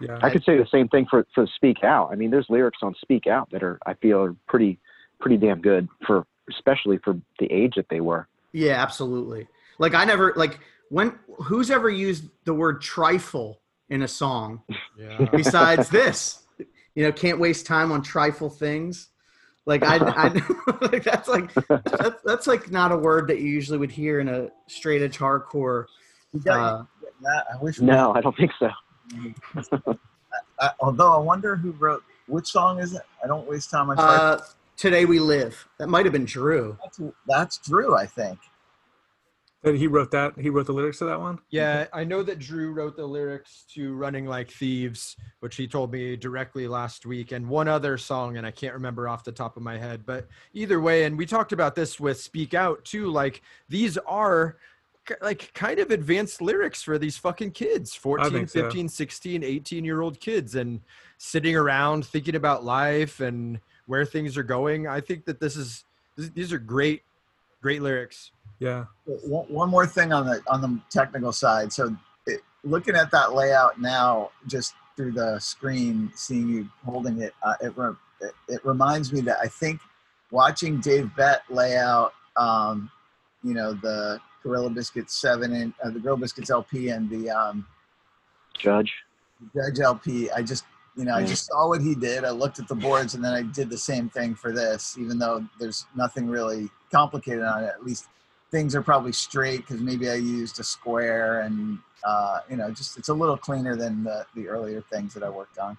Yeah. 0.00 0.18
I 0.22 0.30
could 0.30 0.44
say 0.44 0.56
the 0.56 0.66
same 0.70 0.88
thing 0.88 1.06
for 1.10 1.26
for 1.34 1.46
Speak 1.56 1.82
Out. 1.82 2.10
I 2.12 2.14
mean, 2.14 2.30
there's 2.30 2.46
lyrics 2.48 2.78
on 2.82 2.94
Speak 3.00 3.26
Out 3.26 3.50
that 3.50 3.62
are 3.62 3.78
I 3.86 3.94
feel 3.94 4.22
are 4.22 4.36
pretty 4.46 4.78
pretty 5.20 5.36
damn 5.36 5.60
good 5.60 5.88
for 6.06 6.24
especially 6.50 6.98
for 6.98 7.20
the 7.40 7.46
age 7.52 7.74
that 7.76 7.88
they 7.90 8.00
were. 8.00 8.28
Yeah, 8.52 8.80
absolutely. 8.80 9.48
Like 9.78 9.94
I 9.94 10.04
never 10.04 10.32
like 10.36 10.60
when 10.88 11.18
who's 11.44 11.70
ever 11.70 11.90
used 11.90 12.24
the 12.44 12.54
word 12.54 12.80
trifle 12.80 13.60
in 13.90 14.02
a 14.02 14.08
song 14.08 14.62
Yeah. 14.96 15.28
besides 15.32 15.88
this? 15.88 16.42
You 16.94 17.04
know, 17.04 17.12
can't 17.12 17.38
waste 17.38 17.66
time 17.66 17.92
on 17.92 18.02
trifle 18.02 18.50
things. 18.50 19.08
Like 19.68 19.82
I, 19.84 19.96
I 19.98 20.28
like 20.90 21.04
that's 21.04 21.28
like 21.28 21.52
that's, 21.52 22.22
that's 22.24 22.46
like 22.46 22.70
not 22.70 22.90
a 22.90 22.96
word 22.96 23.28
that 23.28 23.38
you 23.38 23.48
usually 23.48 23.76
would 23.76 23.90
hear 23.90 24.18
in 24.18 24.28
a 24.28 24.48
straight 24.66 25.02
edge 25.02 25.18
hardcore. 25.18 25.84
You 26.32 26.40
got 26.40 26.58
Uh, 26.58 26.84
that. 27.22 27.44
I 27.52 27.62
wish. 27.62 27.78
No, 27.78 28.14
I 28.14 28.22
don't 28.22 28.34
think 28.34 28.50
so. 28.58 28.70
I, 30.58 30.70
although 30.80 31.12
I 31.12 31.18
wonder 31.18 31.54
who 31.54 31.72
wrote 31.72 32.02
which 32.28 32.46
song 32.46 32.78
is 32.80 32.94
it? 32.94 33.02
I 33.22 33.26
don't 33.26 33.46
waste 33.46 33.70
time 33.70 33.90
on. 33.90 33.96
Trifle. 33.96 34.14
uh, 34.26 34.38
today 34.78 35.04
we 35.04 35.20
live. 35.20 35.68
That 35.78 35.88
might 35.88 36.06
have 36.06 36.12
been 36.14 36.24
Drew. 36.24 36.78
that's, 36.82 37.00
that's 37.26 37.58
Drew, 37.58 37.94
I 37.94 38.06
think. 38.06 38.38
And 39.64 39.76
he 39.76 39.88
wrote 39.88 40.12
that. 40.12 40.38
He 40.38 40.50
wrote 40.50 40.66
the 40.66 40.72
lyrics 40.72 40.98
to 40.98 41.04
that 41.06 41.20
one. 41.20 41.40
Yeah, 41.50 41.86
I 41.92 42.04
know 42.04 42.22
that 42.22 42.38
Drew 42.38 42.72
wrote 42.72 42.96
the 42.96 43.06
lyrics 43.06 43.64
to 43.74 43.92
Running 43.94 44.24
Like 44.24 44.50
Thieves, 44.50 45.16
which 45.40 45.56
he 45.56 45.66
told 45.66 45.92
me 45.92 46.14
directly 46.16 46.68
last 46.68 47.06
week, 47.06 47.32
and 47.32 47.48
one 47.48 47.66
other 47.66 47.98
song, 47.98 48.36
and 48.36 48.46
I 48.46 48.52
can't 48.52 48.74
remember 48.74 49.08
off 49.08 49.24
the 49.24 49.32
top 49.32 49.56
of 49.56 49.64
my 49.64 49.76
head. 49.76 50.06
But 50.06 50.28
either 50.54 50.80
way, 50.80 51.04
and 51.04 51.18
we 51.18 51.26
talked 51.26 51.52
about 51.52 51.74
this 51.74 51.98
with 51.98 52.20
Speak 52.20 52.54
Out 52.54 52.84
too, 52.84 53.10
like 53.10 53.42
these 53.68 53.98
are 53.98 54.58
like 55.22 55.52
kind 55.54 55.78
of 55.78 55.90
advanced 55.90 56.42
lyrics 56.42 56.82
for 56.82 56.98
these 56.98 57.16
fucking 57.16 57.52
kids 57.52 57.94
14 57.94 58.46
so. 58.46 58.62
15 58.62 58.88
16 58.88 59.42
18 59.42 59.84
year 59.84 60.02
old 60.02 60.20
kids 60.20 60.54
and 60.54 60.80
sitting 61.16 61.56
around 61.56 62.04
thinking 62.04 62.34
about 62.34 62.62
life 62.62 63.20
and 63.20 63.58
where 63.86 64.04
things 64.04 64.36
are 64.36 64.42
going 64.42 64.86
i 64.86 65.00
think 65.00 65.24
that 65.24 65.40
this 65.40 65.56
is 65.56 65.84
these 66.16 66.52
are 66.52 66.58
great 66.58 67.02
great 67.62 67.80
lyrics 67.80 68.32
Yeah. 68.60 68.86
One, 69.04 69.46
one 69.46 69.70
more 69.70 69.86
thing 69.86 70.12
on 70.12 70.26
the 70.26 70.42
on 70.48 70.60
the 70.60 70.80
technical 70.90 71.32
side. 71.32 71.72
So, 71.72 71.96
it, 72.26 72.40
looking 72.64 72.96
at 72.96 73.10
that 73.12 73.34
layout 73.34 73.80
now, 73.80 74.30
just 74.46 74.74
through 74.96 75.12
the 75.12 75.38
screen, 75.38 76.10
seeing 76.14 76.48
you 76.48 76.68
holding 76.84 77.20
it, 77.20 77.34
uh, 77.42 77.54
it, 77.60 77.72
re- 77.76 77.94
it 78.20 78.32
it 78.48 78.64
reminds 78.64 79.12
me 79.12 79.20
that 79.22 79.38
I 79.42 79.46
think 79.46 79.80
watching 80.30 80.80
Dave 80.80 81.14
Bett 81.16 81.42
lay 81.48 81.76
out, 81.76 82.12
um, 82.36 82.90
you 83.44 83.54
know, 83.54 83.72
the 83.72 84.20
Gorilla 84.42 84.70
Biscuits 84.70 85.16
seven 85.16 85.52
and 85.52 85.72
uh, 85.84 85.90
the 85.90 86.00
Gorilla 86.00 86.18
Biscuits 86.18 86.50
LP 86.50 86.88
and 86.88 87.08
the 87.08 87.30
um, 87.30 87.66
Judge. 88.58 88.92
Judge 89.54 89.80
LP. 89.80 90.30
I 90.30 90.42
just 90.42 90.64
you 90.96 91.04
know 91.04 91.14
I 91.14 91.24
just 91.24 91.46
saw 91.46 91.68
what 91.68 91.80
he 91.80 91.94
did. 91.94 92.24
I 92.24 92.30
looked 92.30 92.58
at 92.58 92.66
the 92.66 92.74
boards 92.74 93.14
and 93.14 93.24
then 93.24 93.32
I 93.32 93.42
did 93.42 93.70
the 93.70 93.78
same 93.78 94.08
thing 94.08 94.34
for 94.34 94.52
this, 94.52 94.96
even 94.98 95.18
though 95.18 95.46
there's 95.60 95.86
nothing 95.94 96.26
really 96.26 96.68
complicated 96.90 97.44
on 97.44 97.62
it. 97.62 97.68
At 97.68 97.84
least 97.84 98.06
things 98.50 98.74
are 98.74 98.82
probably 98.82 99.12
straight 99.12 99.58
because 99.58 99.80
maybe 99.80 100.08
I 100.10 100.14
used 100.14 100.58
a 100.60 100.64
square 100.64 101.40
and 101.40 101.78
uh, 102.04 102.40
you 102.48 102.56
know 102.56 102.70
just 102.70 102.96
it's 102.98 103.08
a 103.08 103.14
little 103.14 103.36
cleaner 103.36 103.76
than 103.76 104.04
the, 104.04 104.26
the 104.34 104.48
earlier 104.48 104.82
things 104.92 105.14
that 105.14 105.22
I 105.22 105.30
worked 105.30 105.58
on. 105.58 105.76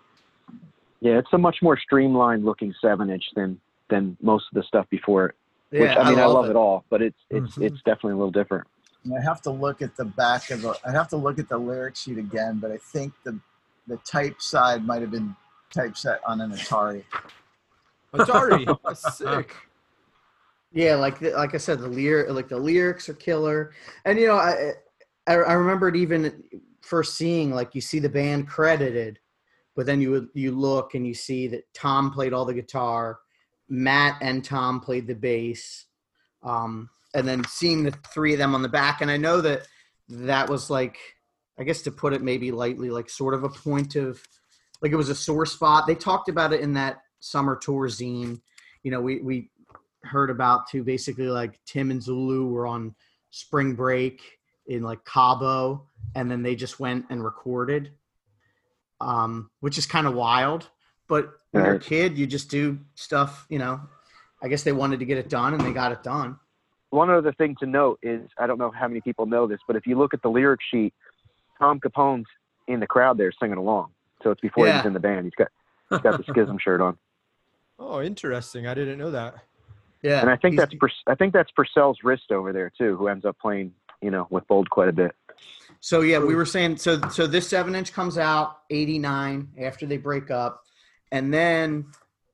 Yeah, 1.02 1.18
it's 1.18 1.30
a 1.34 1.38
much 1.38 1.58
more 1.62 1.78
streamlined 1.78 2.44
looking 2.46 2.74
seven 2.82 3.10
inch 3.10 3.24
than 3.36 3.60
than 3.90 4.18
most 4.22 4.46
of 4.52 4.56
the 4.56 4.64
stuff 4.64 4.86
before 4.90 5.28
it. 5.28 5.36
Which 5.72 5.82
Yeah, 5.82 6.00
I 6.00 6.10
mean, 6.10 6.20
I 6.20 6.26
love, 6.26 6.50
it. 6.50 6.56
all, 6.56 6.86
but 6.90 7.02
it's 7.02 7.18
it's 7.30 7.56
Mhm. 7.56 7.68
it's 7.68 7.78
definitely 7.84 8.14
a 8.14 8.18
little 8.18 8.32
different. 8.32 8.68
And 9.06 9.18
I 9.18 9.22
have 9.22 9.42
to 9.44 9.50
look 9.50 9.82
at 9.82 9.96
the 9.96 10.06
back 10.06 10.52
of 10.52 10.62
the 10.62 10.76
I 10.86 10.92
have 10.92 11.08
to 11.10 11.18
look 11.18 11.40
at 11.40 11.48
the 11.50 11.58
lyric 11.58 11.96
sheet 11.96 12.18
again, 12.18 12.60
but 12.60 12.72
I 12.72 12.78
think 12.78 13.14
the 13.24 13.40
the 13.88 13.98
type 13.98 14.42
side 14.42 14.86
might 14.86 15.02
have 15.02 15.12
been 15.12 15.36
typeset 15.74 16.20
on 16.26 16.42
an 16.42 16.52
Atari. 16.52 17.04
atari 18.14 18.96
sick 18.96 19.56
Yeah, 20.72 20.96
like 20.96 21.20
the, 21.20 21.32
like 21.32 21.56
I 21.56 21.58
said, 21.58 21.80
the 21.80 21.88
lyric 21.88 22.30
like 22.30 22.48
the 22.48 22.58
lyrics 22.58 23.10
are 23.10 23.16
killer, 23.16 23.72
and 24.06 24.20
you 24.20 24.28
know 24.28 24.36
I 24.36 24.74
I, 25.28 25.34
I 25.34 25.54
remembered 25.54 25.96
even 25.96 26.44
first 26.82 27.16
seeing 27.16 27.52
like 27.52 27.74
you 27.74 27.82
see 27.82 28.00
the 28.00 28.10
band 28.10 28.48
credited, 28.48 29.20
but 29.76 29.86
then 29.86 30.00
you 30.00 30.30
you 30.36 30.52
look 30.52 30.94
and 30.94 31.08
you 31.08 31.14
see 31.14 31.48
that 31.48 31.74
Tom 31.74 32.12
played 32.12 32.34
all 32.34 32.46
the 32.46 32.54
guitar, 32.54 33.20
Matt 33.68 34.18
and 34.22 34.46
Tom 34.46 34.80
played 34.80 35.08
the 35.08 35.16
bass, 35.16 35.86
um, 36.44 36.90
and 37.16 37.28
then 37.28 37.44
seeing 37.46 37.84
the 37.84 37.94
three 38.14 38.34
of 38.34 38.40
them 38.40 38.54
on 38.54 38.62
the 38.62 38.70
back, 38.70 39.02
and 39.02 39.10
I 39.10 39.18
know 39.18 39.42
that 39.42 39.68
that 40.10 40.50
was 40.50 40.70
like 40.70 40.98
I 41.60 41.64
guess 41.64 41.82
to 41.84 41.92
put 41.92 42.14
it 42.14 42.22
maybe 42.22 42.52
lightly, 42.52 42.90
like 42.90 43.10
sort 43.10 43.34
of 43.34 43.44
a 43.44 43.50
point 43.50 43.96
of 43.96 44.22
like 44.82 44.92
it 44.92 44.96
was 44.96 45.10
a 45.10 45.16
sore 45.16 45.46
spot. 45.46 45.88
They 45.88 45.96
talked 45.96 46.30
about 46.30 46.54
it 46.54 46.62
in 46.62 46.74
that 46.74 47.02
summer 47.20 47.56
tour 47.56 47.88
zine. 47.88 48.40
You 48.84 48.92
know, 48.92 49.02
we 49.02 49.20
we 49.22 49.50
heard 50.04 50.30
about 50.30 50.70
too. 50.70 50.84
Basically, 50.84 51.28
like 51.28 51.60
Tim 51.66 51.91
and 51.91 52.02
Zulu 52.02 52.47
were 52.47 52.68
on 52.68 52.95
spring 53.32 53.74
break 53.74 54.22
in 54.68 54.84
like 54.84 55.04
Cabo, 55.06 55.88
and 56.16 56.30
then 56.30 56.43
they 56.43 56.56
just 56.56 56.80
went 56.80 57.06
and 57.10 57.24
recorded, 57.24 57.91
um, 59.02 59.50
which 59.60 59.78
is 59.78 59.86
kind 59.86 60.08
of 60.08 60.14
wild. 60.14 60.70
But 61.08 61.32
when 61.52 61.66
you're 61.66 61.76
a 61.76 61.80
kid, 61.80 62.18
you 62.18 62.28
just 62.28 62.50
do 62.50 62.80
stuff. 62.95 63.45
You 63.50 63.60
know, 63.60 63.82
I 64.41 64.47
guess 64.47 64.64
they 64.64 64.72
wanted 64.72 65.00
to 65.00 65.06
get 65.06 65.18
it 65.18 65.30
done, 65.30 65.54
and 65.54 65.64
they 65.64 65.74
got 65.74 65.91
it 65.91 66.04
done. 66.04 66.38
One 66.91 67.10
other 67.10 67.34
thing 67.34 67.56
to 67.60 67.66
note 67.66 68.00
is 68.02 68.30
I 68.38 68.47
don't 68.47 68.58
know 68.58 68.72
how 68.72 68.88
many 68.88 69.02
people 69.02 69.26
know 69.26 69.47
this, 69.47 69.60
but 69.68 69.76
if 69.76 69.86
you 69.86 69.97
look 69.97 70.14
at 70.14 70.22
the 70.22 70.30
lyric 70.30 70.60
sheet, 70.72 70.93
Tom 71.60 71.80
Capone's 71.80 72.26
in 72.68 72.80
the 72.80 72.88
crowd 72.88 73.18
there 73.18 73.32
singing 73.39 73.58
along. 73.58 73.89
So 74.24 74.32
it's 74.32 74.41
before 74.41 74.66
he 74.66 74.74
was 74.74 74.86
in 74.86 74.93
the 74.93 75.00
band. 75.00 75.26
He's 75.26 75.36
got 75.36 75.50
he's 75.89 76.00
got 76.00 76.18
the 76.18 76.24
schism 76.32 76.58
shirt 76.60 76.82
on, 76.82 76.97
oh 77.80 78.02
interesting 78.02 78.68
i 78.68 78.74
didn't 78.74 78.97
know 78.97 79.12
that 79.12 79.36
Yeah, 80.02 80.22
and 80.22 80.30
I 80.30 80.38
think 80.38 80.56
that's 80.56 80.74
I 81.08 81.16
think 81.16 81.34
that's 81.34 81.52
Purcell's 81.52 82.00
wrist 82.04 82.32
over 82.32 82.54
there 82.54 82.72
too, 82.78 82.95
who 82.95 83.08
ends 83.08 83.26
up 83.26 83.38
playing 83.39 83.74
you 84.02 84.12
know 84.12 84.28
with 84.30 84.47
Bold 84.47 84.70
quite 84.70 84.89
a 84.89 84.93
bit. 84.93 85.14
So 85.82 86.02
yeah, 86.02 86.20
we 86.20 86.36
were 86.36 86.45
saying 86.45 86.78
so 86.78 87.02
so 87.10 87.28
this 87.28 87.47
seven 87.47 87.76
inch 87.76 87.93
comes 87.93 88.18
out 88.18 88.60
eighty 88.70 89.00
nine 89.00 89.50
after 89.60 89.86
they 89.86 89.97
break 89.97 90.32
up, 90.32 90.64
and 91.12 91.34
then 91.34 91.86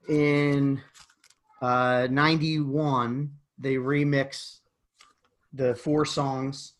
in 0.07 0.82
uh, 1.61 2.07
ninety 2.09 2.59
one 2.59 3.32
they 3.57 3.76
remix 3.76 4.59
the 5.53 5.74
four 5.76 6.05
songs 6.05 6.74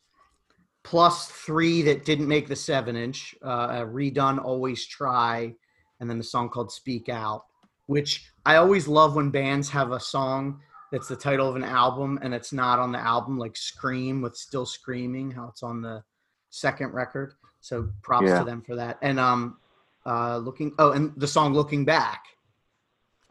plus 0.83 1.27
three 1.27 1.81
that 1.81 2.05
didn't 2.05 2.27
make 2.27 2.47
the 2.47 2.55
seven 2.55 2.95
inch, 2.95 3.33
uh, 3.41 3.79
redone 3.81 4.43
"Always 4.43 4.86
Try," 4.86 5.55
and 5.99 6.09
then 6.09 6.19
a 6.19 6.23
song 6.23 6.49
called 6.49 6.71
"Speak 6.71 7.09
Out," 7.09 7.45
which 7.88 8.29
I 8.45 8.57
always 8.57 8.88
love 8.88 9.15
when 9.15 9.31
bands 9.31 9.69
have 9.69 9.91
a 9.91 9.99
song 9.99 10.61
that's 10.91 11.07
the 11.07 11.15
title 11.15 11.49
of 11.49 11.55
an 11.55 11.63
album 11.63 12.19
and 12.21 12.33
it's 12.33 12.53
not 12.53 12.79
on 12.79 12.91
the 12.91 12.99
album, 12.99 13.38
like 13.38 13.55
"Scream" 13.57 14.21
with 14.21 14.36
"Still 14.36 14.65
Screaming," 14.65 15.31
how 15.31 15.47
it's 15.47 15.63
on 15.63 15.81
the 15.81 16.03
second 16.49 16.93
record. 16.93 17.33
So 17.61 17.89
props 18.01 18.27
Yeah. 18.27 18.39
to 18.39 18.45
them 18.45 18.61
for 18.61 18.75
that. 18.75 18.97
And 19.01 19.19
um, 19.19 19.57
uh, 20.05 20.38
looking 20.38 20.73
oh, 20.79 20.91
and 20.91 21.11
the 21.17 21.27
song 21.27 21.53
"Looking 21.53 21.83
Back." 21.86 22.23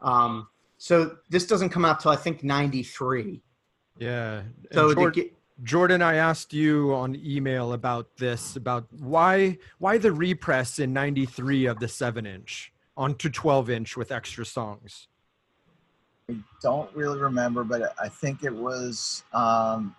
Um, 0.01 0.47
so 0.77 1.17
this 1.29 1.47
doesn't 1.47 1.69
come 1.69 1.85
out 1.85 1.99
till 1.99 2.11
I 2.11 2.15
think 2.17 2.43
'93. 2.43 3.41
Yeah. 3.97 4.39
And 4.39 4.53
So 4.73 4.89
the 4.89 4.95
Jord- 4.95 5.29
Jordan, 5.63 6.01
I 6.01 6.15
asked 6.15 6.51
you 6.53 6.93
on 6.93 7.15
email 7.15 7.71
about 7.71 8.17
this, 8.17 8.57
about 8.57 8.87
why 8.91 9.57
why 9.79 9.97
the 9.97 10.11
repress 10.11 10.79
in 10.79 10.91
'93 10.91 11.65
of 11.65 11.79
the 11.79 11.87
seven 11.87 12.25
inch 12.25 12.73
onto 12.97 13.29
12 13.29 13.69
inch 13.69 13.97
with 13.97 14.11
extra 14.11 14.45
songs. 14.45 15.07
I 16.29 16.37
don't 16.61 16.93
really 16.95 17.19
remember, 17.19 17.63
but 17.63 17.93
I 17.99 18.09
think 18.09 18.43
it 18.43 18.53
was, 18.53 19.23
um, 19.31 19.95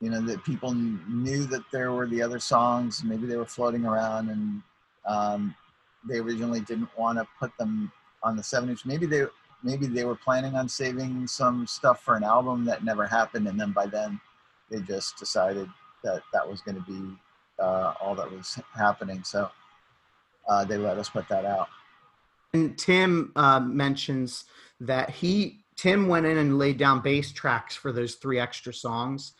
you 0.00 0.10
know, 0.10 0.20
that 0.20 0.44
people 0.44 0.74
knew 0.74 1.44
that 1.46 1.62
there 1.72 1.92
were 1.92 2.06
the 2.06 2.20
other 2.20 2.38
songs. 2.38 3.02
Maybe 3.02 3.26
they 3.26 3.36
were 3.36 3.46
floating 3.46 3.86
around, 3.86 4.28
and 4.28 4.62
um, 5.06 5.54
they 6.06 6.18
originally 6.18 6.60
didn't 6.60 6.90
want 6.98 7.18
to 7.18 7.26
put 7.38 7.56
them 7.56 7.90
on 8.22 8.36
the 8.36 8.42
seven 8.42 8.68
inch. 8.68 8.84
Maybe 8.84 9.06
they 9.06 9.24
maybe 9.62 9.86
they 9.86 10.04
were 10.04 10.16
planning 10.16 10.54
on 10.54 10.68
saving 10.68 11.26
some 11.26 11.66
stuff 11.66 12.02
for 12.02 12.16
an 12.16 12.22
album 12.22 12.66
that 12.66 12.84
never 12.84 13.06
happened, 13.06 13.48
and 13.48 13.58
then 13.58 13.72
by 13.72 13.86
then 13.86 14.20
they 14.70 14.80
just 14.80 15.16
decided 15.16 15.68
that 16.04 16.22
that 16.34 16.46
was 16.46 16.60
going 16.60 16.76
to 16.76 16.82
be 16.82 17.16
uh, 17.58 17.94
all 18.02 18.14
that 18.14 18.30
was 18.30 18.60
happening. 18.74 19.24
So 19.24 19.50
uh, 20.46 20.64
they 20.66 20.76
let 20.76 20.98
us 20.98 21.08
put 21.08 21.26
that 21.30 21.46
out. 21.46 21.68
And 22.52 22.78
Tim 22.78 23.32
uh, 23.36 23.60
mentions 23.60 24.44
that 24.80 25.10
he 25.10 25.64
Tim 25.76 26.08
went 26.08 26.26
in 26.26 26.38
and 26.38 26.58
laid 26.58 26.78
down 26.78 27.02
bass 27.02 27.32
tracks 27.32 27.76
for 27.76 27.92
those 27.92 28.14
three 28.14 28.38
extra 28.38 28.72
songs 28.72 29.32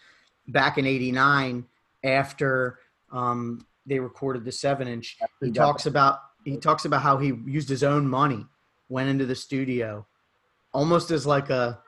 back 0.48 0.78
in 0.78 0.86
'89 0.86 1.66
after 2.04 2.78
um, 3.12 3.66
they 3.86 3.98
recorded 3.98 4.44
the 4.44 4.52
seven 4.52 4.88
inch. 4.88 5.16
He 5.40 5.50
talks 5.52 5.86
about 5.86 6.18
he 6.44 6.56
talks 6.56 6.84
about 6.84 7.02
how 7.02 7.18
he 7.18 7.32
used 7.46 7.68
his 7.68 7.82
own 7.82 8.08
money, 8.08 8.46
went 8.88 9.08
into 9.08 9.26
the 9.26 9.34
studio, 9.34 10.06
almost 10.72 11.10
as 11.10 11.26
like 11.26 11.50
a 11.50 11.80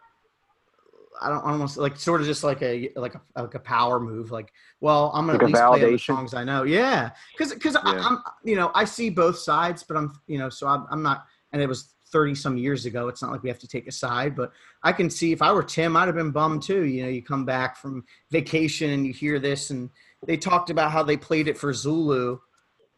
I 1.20 1.28
don't 1.28 1.44
almost 1.44 1.76
like 1.76 1.96
sort 1.96 2.20
of 2.20 2.26
just 2.26 2.44
like 2.44 2.62
a 2.62 2.90
like 2.96 3.14
a 3.14 3.20
like 3.42 3.54
a 3.54 3.58
power 3.60 4.00
move. 4.00 4.30
Like, 4.30 4.52
well, 4.80 5.10
I'm 5.14 5.26
gonna 5.26 5.38
Like 5.38 5.42
at 5.42 5.46
least 5.48 5.62
play 5.62 5.80
validation? 5.80 6.06
songs 6.06 6.34
I 6.34 6.44
know. 6.44 6.62
Yeah, 6.64 7.10
because 7.36 7.52
because 7.54 7.74
Yeah. 7.74 7.80
I'm 7.84 8.18
you 8.44 8.56
know 8.56 8.70
I 8.74 8.84
see 8.84 9.10
both 9.10 9.38
sides, 9.38 9.82
but 9.82 9.96
I'm 9.96 10.12
you 10.26 10.38
know 10.38 10.48
so 10.48 10.66
I'm, 10.66 10.86
I'm 10.90 11.02
not. 11.02 11.26
And 11.52 11.62
it 11.62 11.66
was 11.68 11.94
30 12.10 12.34
some 12.34 12.56
years 12.56 12.86
ago. 12.86 13.08
It's 13.08 13.22
not 13.22 13.30
like 13.30 13.42
we 13.42 13.48
have 13.48 13.58
to 13.58 13.68
take 13.68 13.86
a 13.86 13.92
side, 13.92 14.34
but 14.36 14.52
I 14.82 14.92
can 14.92 15.10
see 15.10 15.32
if 15.32 15.42
I 15.42 15.52
were 15.52 15.62
Tim, 15.62 15.96
I'd 15.96 16.06
have 16.06 16.14
been 16.14 16.30
bummed 16.30 16.62
too. 16.62 16.84
You 16.84 17.02
know, 17.02 17.08
you 17.08 17.22
come 17.22 17.44
back 17.44 17.76
from 17.76 18.04
vacation 18.30 18.90
and 18.90 19.06
you 19.06 19.12
hear 19.12 19.38
this, 19.38 19.70
and 19.70 19.90
they 20.26 20.36
talked 20.36 20.70
about 20.70 20.90
how 20.90 21.02
they 21.02 21.16
played 21.16 21.48
it 21.48 21.58
for 21.58 21.72
Zulu, 21.72 22.38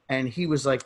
and 0.08 0.28
he 0.28 0.46
was 0.46 0.66
like, 0.66 0.82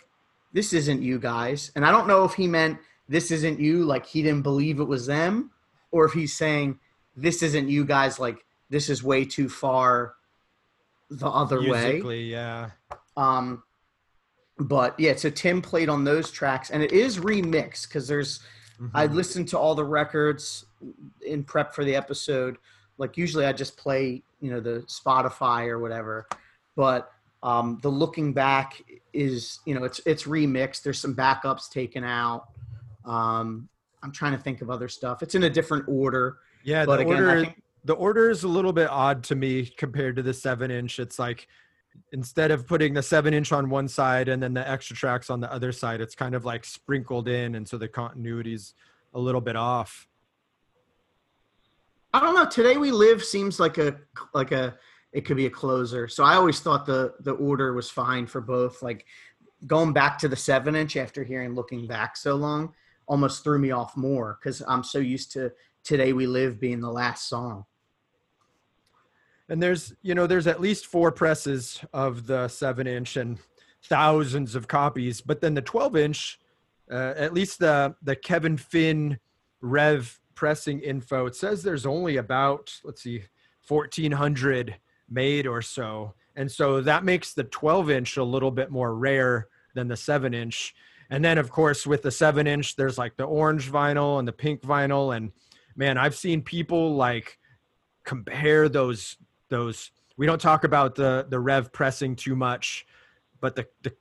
"This 0.53 0.72
isn't 0.72 1.03
you 1.03 1.18
guys." 1.18 1.70
And 1.76 1.85
I 1.87 1.91
don't 1.91 2.07
know 2.07 2.24
if 2.24 2.35
he 2.35 2.47
meant 2.47 2.78
this 3.09 3.30
isn't 3.30 3.61
you, 3.61 3.85
like 3.85 4.07
he 4.07 4.22
didn't 4.22 4.43
believe 4.43 4.80
it 4.80 4.85
was 4.85 5.07
them, 5.07 5.51
or 5.91 6.05
if 6.07 6.12
he's 6.12 6.37
saying 6.37 6.78
this 7.17 7.43
isn't 7.43 7.69
you 7.69 7.85
guys, 7.85 8.19
like 8.19 8.45
this 8.71 8.89
is 8.89 9.03
way 9.03 9.25
too 9.25 9.49
far 9.49 10.15
the 11.11 11.29
other 11.29 11.61
way. 11.61 11.93
Musically, 11.93 12.31
yeah. 12.31 12.71
Um, 13.17 13.62
but 14.59 14.99
yeah, 14.99 15.15
so 15.17 15.31
Tim 15.31 15.61
played 15.62 15.89
on 15.89 16.05
those 16.05 16.31
tracks, 16.31 16.71
and 16.71 16.83
it 16.83 16.93
is 16.93 17.19
remixed 17.19 17.89
because 17.89 18.09
there's 18.09 18.41
I 18.93 19.07
Mhm. 19.07 19.15
listened 19.15 19.49
to 19.49 19.59
all 19.59 19.77
the 19.77 19.85
records 19.85 20.65
in 21.25 21.45
prep 21.45 21.75
for 21.75 21.85
the 21.85 21.95
episode. 21.95 22.59
Like 22.99 23.17
usually, 23.17 23.47
I 23.47 23.53
just 23.53 23.77
play 23.77 24.23
you 24.41 24.51
know 24.51 24.61
the 24.61 24.81
Spotify 24.89 25.69
or 25.69 25.79
whatever, 25.79 26.27
but 26.77 27.11
um, 27.43 27.79
the 27.83 27.89
looking 27.91 28.33
back 28.33 28.83
is 29.12 29.61
you 29.65 29.75
know 29.75 29.85
it's 29.85 30.01
it's 30.07 30.25
remixed. 30.25 30.83
There's 30.83 30.99
some 30.99 31.15
backups 31.15 31.71
taken 31.71 32.03
out. 32.05 32.49
Um, 33.05 33.69
I'm 34.03 34.12
trying 34.12 34.33
to 34.33 34.39
think 34.39 34.61
of 34.61 34.71
other 34.71 34.89
stuff. 34.89 35.23
It's 35.23 35.35
in 35.35 35.45
a 35.45 35.51
different 35.51 35.85
order, 35.89 36.39
yeah, 36.65 36.85
but 36.85 36.97
the 36.97 37.03
again, 37.03 37.23
order 37.23 37.41
think 37.45 37.62
the 37.85 37.95
order 37.95 38.31
is 38.31 38.45
a 38.45 38.49
little 38.49 38.73
bit 38.73 38.89
odd 38.91 39.23
to 39.25 39.35
me 39.35 39.67
compared 39.67 40.17
to 40.17 40.23
the 40.23 40.35
seven 40.35 40.71
inch. 40.71 40.99
It's 40.99 41.19
like 41.19 41.47
instead 42.12 42.51
of 42.51 42.67
putting 42.67 42.95
the 42.95 43.03
seven 43.03 43.35
inch 43.35 43.53
on 43.53 43.69
one 43.71 43.87
side 43.87 44.29
and 44.29 44.43
then 44.43 44.55
the 44.55 44.69
extra 44.69 44.97
tracks 44.97 45.31
on 45.31 45.41
the 45.41 45.53
other 45.53 45.71
side, 45.71 46.01
it's 46.01 46.15
kind 46.15 46.35
of 46.35 46.45
like 46.45 46.65
sprinkled 46.65 47.29
in, 47.29 47.55
and 47.55 47.69
so 47.69 47.77
the 47.77 47.89
continuity's 47.89 48.75
a 49.12 49.19
little 49.21 49.41
bit 49.41 49.57
off. 49.57 50.09
I 52.12 52.21
don't 52.21 52.35
know. 52.35 52.47
Today 52.47 52.77
we 52.77 52.91
live 52.91 53.23
seems 53.23 53.61
like 53.61 53.79
a 53.79 53.97
like 54.33 54.53
a 54.53 54.77
it 55.12 55.25
could 55.25 55.37
be 55.37 55.47
a 55.47 55.51
closer. 55.51 56.09
So 56.09 56.25
I 56.25 56.35
always 56.35 56.61
thought 56.61 56.87
the 56.87 57.15
the 57.21 57.33
order 57.33 57.75
was 57.75 57.91
fine 57.91 58.27
for 58.27 58.41
both. 58.41 58.83
Like 58.83 59.05
going 59.67 59.93
back 59.93 60.19
to 60.19 60.29
the 60.29 60.37
seven 60.37 60.75
inch 60.75 60.97
after 60.97 61.23
hearing 61.23 61.55
looking 61.55 61.87
back 61.87 62.17
so 62.17 62.35
long 62.35 62.73
almost 63.07 63.45
threw 63.45 63.59
me 63.59 63.71
off 63.71 63.97
more 63.97 64.39
because 64.41 64.62
I'm 64.67 64.83
so 64.83 64.99
used 64.99 65.33
to 65.33 65.53
today 65.85 66.12
we 66.12 66.26
live 66.26 66.59
being 66.59 66.80
the 66.80 66.91
last 66.91 67.28
song. 67.28 67.64
And 69.49 69.62
there's, 69.62 69.95
you 70.03 70.14
know, 70.14 70.26
there's 70.26 70.47
at 70.47 70.61
least 70.61 70.87
four 70.87 71.12
presses 71.12 71.80
of 71.93 72.26
the 72.26 72.49
seven 72.49 72.87
inch 72.87 73.16
and 73.16 73.39
thousands 73.82 74.55
of 74.55 74.66
copies. 74.66 75.20
But 75.20 75.41
then 75.41 75.55
the 75.55 75.62
12 75.62 75.97
inch, 75.97 76.41
uh, 76.91 77.14
at 77.16 77.35
least 77.35 77.59
the 77.59 77.95
the 78.03 78.16
Kevin 78.16 78.57
Finn 78.57 79.18
Rev 79.61 80.18
pressing 80.35 80.80
info, 80.80 81.26
it 81.26 81.37
says 81.37 81.62
there's 81.62 81.87
only 81.87 82.16
about 82.16 82.74
let's 82.85 83.03
see, 83.03 83.24
1,400 83.68 84.76
made 85.11 85.47
or 85.47 85.61
so. 85.61 86.14
And 86.37 86.51
so 86.51 86.80
that 86.80 87.05
makes 87.05 87.35
the 87.35 87.45
12 87.45 87.91
inch 87.91 88.16
a 88.16 88.24
little 88.24 88.51
bit 88.51 88.70
more 88.70 88.95
rare 88.95 89.49
than 89.74 89.89
the 89.89 89.97
seven 89.97 90.32
inch. 90.32 90.74
And 91.11 91.22
then 91.22 91.37
of 91.37 91.51
course 91.51 91.87
with 91.87 92.03
the 92.03 92.11
seven 92.11 92.47
inch, 92.47 92.76
there's 92.76 92.97
like 92.97 93.16
the 93.16 93.24
orange 93.24 93.70
vinyl 93.70 94.18
and 94.18 94.26
the 94.26 94.32
pink 94.32 94.62
vinyl. 94.62 95.14
And 95.14 95.32
man, 95.77 95.99
I've 95.99 96.14
seen 96.16 96.43
people 96.43 96.95
like 96.95 97.39
compare 98.05 98.68
those 98.68 99.16
those 99.49 99.91
we 100.16 100.27
don't 100.27 100.41
talk 100.41 100.64
about 100.64 100.95
the 100.95 101.27
the 101.29 101.39
rev 101.39 101.72
pressing 101.72 102.14
too 102.14 102.37
much 102.37 102.87
but 103.41 103.57
the 103.57 103.66
the 103.83 103.93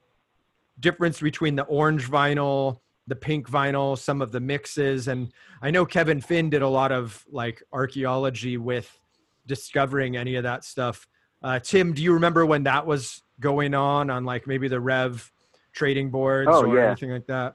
difference 0.80 1.20
between 1.20 1.56
the 1.56 1.62
orange 1.64 2.10
vinyl 2.10 2.80
the 3.06 3.16
pink 3.16 3.48
vinyl 3.48 3.96
some 3.96 4.20
of 4.20 4.32
the 4.32 4.40
mixes 4.40 5.08
and 5.08 5.32
i 5.62 5.70
know 5.70 5.84
kevin 5.86 6.20
finn 6.20 6.50
did 6.50 6.62
a 6.62 6.68
lot 6.68 6.92
of 6.92 7.24
like 7.30 7.62
archaeology 7.72 8.56
with 8.56 8.98
discovering 9.46 10.16
any 10.16 10.34
of 10.36 10.42
that 10.42 10.64
stuff 10.64 11.06
uh, 11.42 11.58
tim 11.58 11.92
do 11.92 12.02
you 12.02 12.12
remember 12.12 12.44
when 12.44 12.62
that 12.62 12.86
was 12.86 13.22
going 13.40 13.74
on 13.74 14.10
on 14.10 14.24
like 14.24 14.46
maybe 14.46 14.68
the 14.68 14.80
rev 14.80 15.30
trading 15.72 16.10
boards 16.10 16.50
Oh, 16.52 16.64
or 16.66 16.76
yeah. 16.76 16.86
anything 16.88 17.10
like 17.10 17.26
that 17.26 17.54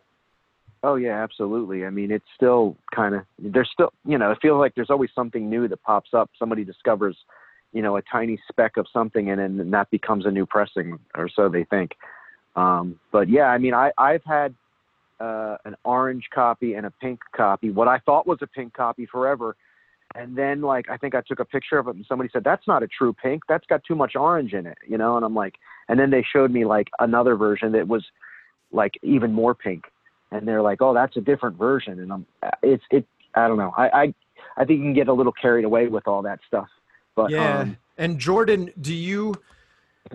Oh 0.82 0.96
yeah, 0.96 1.22
absolutely. 1.22 1.86
I 1.86 1.90
mean, 1.90 2.12
it's 2.12 2.26
still 2.36 2.78
kind 2.96 3.16
of 3.16 3.24
there's 3.38 3.70
still 3.74 3.92
you 4.06 4.18
know 4.18 4.32
it 4.32 4.38
feels 4.42 4.60
like 4.60 4.76
there's 4.76 4.90
always 4.90 5.10
something 5.14 5.50
new 5.50 5.68
that 5.68 5.84
pops 5.84 6.12
up. 6.14 6.30
Somebody 6.40 6.64
discovers 6.64 7.18
you 7.74 7.82
know 7.82 7.98
a 7.98 8.02
tiny 8.02 8.40
speck 8.50 8.78
of 8.78 8.88
something, 8.92 9.30
and 9.30 9.60
then 9.60 9.72
that 9.72 9.92
becomes 9.92 10.26
a 10.26 10.32
new 10.32 10.46
pressing, 10.46 10.98
or 11.16 11.30
so 11.34 11.50
they 11.50 11.66
think. 11.66 11.92
Um, 12.56 13.00
but 13.12 13.30
yeah, 13.30 13.46
I 13.46 13.58
mean, 13.58 13.74
I 13.74 13.92
I've 13.98 14.24
had 14.24 14.56
uh, 15.20 15.58
an 15.66 15.76
orange 15.84 16.30
copy 16.34 16.76
and 16.76 16.86
a 16.86 16.92
pink 16.92 17.20
copy. 17.36 17.72
What 17.72 17.90
I 17.90 18.00
thought 18.00 18.26
was 18.26 18.40
a 18.42 18.48
pink 18.48 18.74
copy 18.74 19.06
forever, 19.06 19.58
and 20.16 20.38
then 20.38 20.62
like 20.62 20.90
I 20.90 20.96
think 20.96 21.14
I 21.14 21.22
took 21.28 21.42
a 21.42 21.46
picture 21.46 21.78
of 21.78 21.90
it, 21.90 21.96
and 21.96 22.06
somebody 22.08 22.30
said 22.32 22.46
that's 22.46 22.68
not 22.68 22.84
a 22.84 22.88
true 22.88 23.14
pink. 23.22 23.44
That's 23.50 23.66
got 23.68 23.84
too 23.84 23.96
much 23.96 24.16
orange 24.16 24.54
in 24.54 24.66
it, 24.66 24.78
you 24.88 24.98
know. 24.98 25.18
And 25.18 25.26
I'm 25.26 25.36
like, 25.36 25.56
and 25.90 26.00
then 26.00 26.10
they 26.10 26.24
showed 26.24 26.52
me 26.52 26.64
like 26.64 26.88
another 27.00 27.36
version 27.36 27.74
that 27.74 27.90
was 27.90 28.06
like 28.72 28.94
even 29.04 29.34
more 29.34 29.54
pink 29.54 29.84
and 30.32 30.48
they're 30.48 30.62
like, 30.62 30.82
"Oh, 30.82 30.94
that's 30.94 31.18
a 31.18 31.22
different 31.22 31.58
version," 31.58 32.00
and 32.00 32.12
I'm, 32.12 32.26
it's 32.64 32.84
it. 32.92 33.06
I 33.36 33.48
don't 33.48 33.58
know. 33.58 33.74
I 33.78 33.90
I, 33.90 34.14
I 34.58 34.66
think 34.66 34.80
you 34.80 34.86
can 34.86 34.94
get 34.94 35.08
a 35.08 35.14
little 35.14 35.34
carried 35.34 35.66
away 35.66 35.88
with 35.88 36.08
all 36.08 36.22
that 36.24 36.40
stuff. 36.48 36.68
But 37.16 37.32
yeah 37.32 37.60
um, 37.60 37.78
and 37.98 38.18
jordan 38.18 38.72
do 38.80 38.94
you 38.94 39.36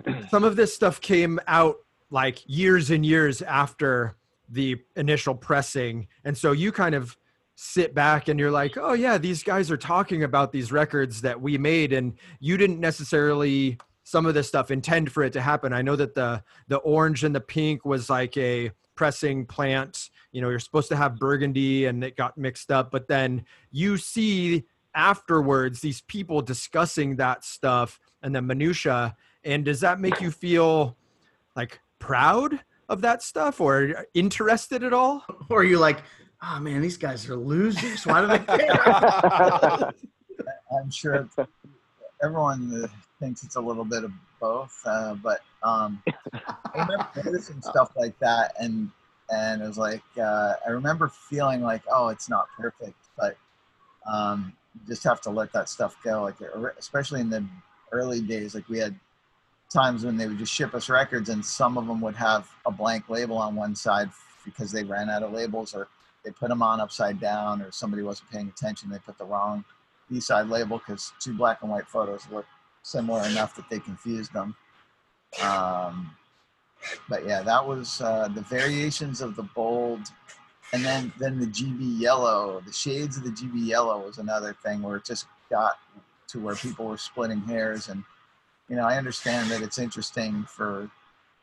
some 0.29 0.43
of 0.43 0.55
this 0.55 0.73
stuff 0.73 0.99
came 0.99 1.39
out 1.47 1.77
like 2.09 2.41
years 2.47 2.89
and 2.89 3.05
years 3.05 3.41
after 3.43 4.15
the 4.49 4.81
initial 4.95 5.35
pressing 5.35 6.07
and 6.23 6.37
so 6.37 6.51
you 6.51 6.71
kind 6.71 6.95
of 6.95 7.15
sit 7.55 7.93
back 7.93 8.27
and 8.27 8.39
you're 8.39 8.51
like 8.51 8.75
oh 8.77 8.93
yeah 8.93 9.17
these 9.17 9.43
guys 9.43 9.71
are 9.71 9.77
talking 9.77 10.23
about 10.23 10.51
these 10.51 10.71
records 10.71 11.21
that 11.21 11.39
we 11.39 11.57
made 11.57 11.93
and 11.93 12.13
you 12.39 12.57
didn't 12.57 12.79
necessarily 12.79 13.77
some 14.05 14.25
of 14.25 14.33
this 14.33 14.47
stuff 14.47 14.71
intend 14.71 15.11
for 15.11 15.23
it 15.23 15.33
to 15.33 15.41
happen 15.41 15.73
i 15.73 15.81
know 15.81 15.95
that 15.95 16.15
the 16.15 16.41
the 16.69 16.77
orange 16.77 17.23
and 17.25 17.35
the 17.35 17.41
pink 17.41 17.83
was 17.83 18.09
like 18.09 18.37
a 18.37 18.71
pressing 18.95 19.45
plant 19.45 20.09
you 20.31 20.41
know 20.41 20.49
you're 20.49 20.59
supposed 20.59 20.87
to 20.87 20.95
have 20.95 21.17
burgundy 21.17 21.85
and 21.85 22.01
it 22.03 22.15
got 22.15 22.37
mixed 22.37 22.71
up 22.71 22.91
but 22.91 23.07
then 23.09 23.43
you 23.71 23.97
see 23.97 24.63
afterwards 24.95 25.81
these 25.81 25.99
people 26.01 26.41
discussing 26.41 27.17
that 27.17 27.43
stuff 27.43 27.99
and 28.23 28.33
the 28.33 28.41
minutia 28.41 29.13
and 29.43 29.65
does 29.65 29.81
that 29.81 29.99
make 29.99 30.21
you 30.21 30.31
feel 30.31 30.95
like 31.57 31.81
proud 31.99 32.61
of 32.89 33.01
that 33.01 33.21
stuff 33.21 33.59
or 33.59 34.05
interested 34.13 34.83
at 34.83 34.93
all 34.93 35.25
Or 35.49 35.61
are 35.61 35.63
you 35.63 35.79
like, 35.79 36.03
oh 36.43 36.59
man, 36.59 36.81
these 36.81 36.97
guys 36.97 37.29
are 37.29 37.35
losers. 37.35 38.05
Why 38.05 38.21
do 38.21 38.27
they 38.27 38.39
care? 38.39 38.81
I'm 40.71 40.91
sure 40.91 41.27
everyone 42.23 42.89
thinks 43.19 43.43
it's 43.43 43.55
a 43.55 43.61
little 43.61 43.85
bit 43.85 44.03
of 44.03 44.11
both, 44.39 44.79
uh, 44.85 45.15
but 45.15 45.41
um, 45.63 46.01
I 46.33 46.41
remember 46.73 47.07
noticing 47.23 47.61
stuff 47.61 47.91
like 47.95 48.17
that, 48.19 48.53
and 48.59 48.89
and 49.29 49.61
it 49.61 49.67
was 49.67 49.77
like 49.77 50.03
uh, 50.19 50.53
I 50.65 50.71
remember 50.71 51.07
feeling 51.07 51.61
like, 51.61 51.81
oh, 51.91 52.09
it's 52.09 52.29
not 52.29 52.47
perfect, 52.57 52.97
but 53.17 53.37
um, 54.11 54.53
you 54.73 54.81
just 54.87 55.03
have 55.03 55.21
to 55.21 55.29
let 55.29 55.51
that 55.53 55.69
stuff 55.69 55.95
go. 56.03 56.23
Like 56.23 56.35
especially 56.77 57.21
in 57.21 57.29
the 57.29 57.45
early 57.91 58.21
days, 58.21 58.55
like 58.55 58.67
we 58.69 58.79
had 58.79 58.95
times 59.73 60.05
when 60.05 60.17
they 60.17 60.27
would 60.27 60.37
just 60.37 60.53
ship 60.53 60.73
us 60.73 60.89
records, 60.89 61.29
and 61.29 61.43
some 61.45 61.77
of 61.77 61.87
them 61.87 62.01
would 62.01 62.15
have 62.15 62.49
a 62.65 62.71
blank 62.71 63.09
label 63.09 63.37
on 63.37 63.55
one 63.55 63.75
side 63.75 64.09
because 64.43 64.71
they 64.71 64.83
ran 64.83 65.09
out 65.09 65.23
of 65.23 65.31
labels, 65.31 65.73
or 65.73 65.87
they 66.23 66.31
put 66.31 66.49
them 66.49 66.61
on 66.61 66.79
upside 66.79 67.19
down, 67.19 67.61
or 67.61 67.71
somebody 67.71 68.03
wasn't 68.03 68.29
paying 68.29 68.47
attention. 68.47 68.89
They 68.89 68.99
put 68.99 69.17
the 69.17 69.25
wrong 69.25 69.63
B-side 70.09 70.49
label 70.49 70.77
because 70.77 71.13
two 71.19 71.33
black 71.33 71.63
and 71.63 71.71
white 71.71 71.87
photos 71.87 72.27
look 72.31 72.45
similar 72.85 73.25
enough 73.27 73.55
that 73.55 73.67
they 73.69 73.79
confused 73.79 74.31
them. 74.31 74.55
Um, 75.43 76.11
but 77.09 77.25
yeah, 77.25 77.41
that 77.41 77.65
was 77.65 77.99
uh, 77.99 78.29
the 78.33 78.41
variations 78.41 79.21
of 79.21 79.35
the 79.35 79.43
bold, 79.43 80.01
and 80.71 80.85
then 80.85 81.11
then 81.19 81.39
the 81.39 81.47
GB 81.47 81.99
yellow, 81.99 82.61
the 82.65 82.71
shades 82.71 83.17
of 83.17 83.23
the 83.23 83.31
GB 83.31 83.65
yellow 83.65 84.05
was 84.05 84.19
another 84.19 84.55
thing 84.63 84.83
where 84.83 84.97
it 84.97 85.05
just 85.05 85.25
got 85.49 85.79
to 86.27 86.39
where 86.39 86.55
people 86.55 86.85
were 86.85 86.97
splitting 86.97 87.41
hairs, 87.41 87.89
and 87.89 88.03
you 88.69 88.75
know 88.75 88.83
I 88.83 88.97
understand 88.97 89.49
that 89.49 89.63
it's 89.63 89.79
interesting 89.79 90.43
for 90.43 90.89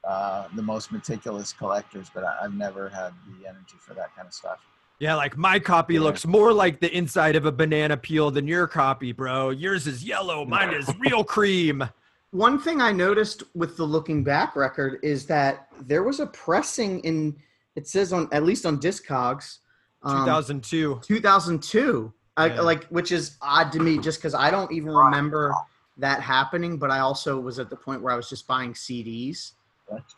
uh, 0.05 0.47
the 0.55 0.63
most 0.63 0.93
meticulous 0.93 1.53
collectors, 1.53 2.09
but 2.15 2.23
I, 2.25 2.43
have 2.43 2.55
never 2.55 2.89
had 2.89 3.13
the 3.27 3.49
energy 3.49 3.77
for 3.81 3.95
that 3.95 4.15
kind 4.15 4.29
of 4.29 4.35
stuff. 4.35 4.61
Yeah, 4.99 5.17
like 5.17 5.37
my 5.37 5.59
copy 5.59 5.95
yeah. 5.95 6.01
looks 6.01 6.27
more 6.27 6.53
like 6.53 6.81
the 6.81 6.95
inside 6.97 7.35
of 7.37 7.45
a 7.45 7.53
banana 7.53 7.97
peel 7.97 8.31
than 8.31 8.47
your 8.47 8.67
copy, 8.67 9.13
bro. 9.13 9.51
Yours 9.51 9.87
is 9.87 10.05
yellow, 10.05 10.45
mine 10.45 10.73
is 10.75 10.89
real 11.01 11.25
cream. 11.25 11.83
One 12.31 12.59
thing 12.59 12.81
I 12.81 12.93
noticed 12.93 13.43
with 13.55 13.77
the 13.77 13.85
looking 13.85 14.25
back 14.25 14.57
record 14.57 14.99
is 15.03 15.27
that 15.27 15.69
there 15.83 16.03
was 16.03 16.21
a 16.21 16.27
pressing 16.27 17.01
in 17.01 17.37
it 17.77 17.87
says 17.87 18.13
on 18.13 18.29
at 18.33 18.43
least 18.43 18.67
on 18.67 18.79
Discogs 18.79 19.59
um, 20.03 20.25
2002 20.25 21.01
2002 21.03 22.13
yeah. 22.39 22.45
I, 22.45 22.61
like 22.61 22.85
which 22.85 23.13
is 23.13 23.37
odd 23.41 23.73
to 23.73 23.81
me 23.81 23.99
just 23.99 24.19
because 24.19 24.35
I 24.35 24.51
don't 24.51 24.71
even 24.73 24.91
remember 24.91 25.55
that 25.99 26.21
happening 26.21 26.79
but 26.79 26.91
I 26.91 27.01
also 27.01 27.39
was 27.39 27.59
at 27.59 27.71
the 27.71 27.77
point 27.77 28.03
where 28.03 28.13
I 28.13 28.17
was 28.17 28.29
just 28.29 28.47
buying 28.47 28.73
CDs 28.73 29.53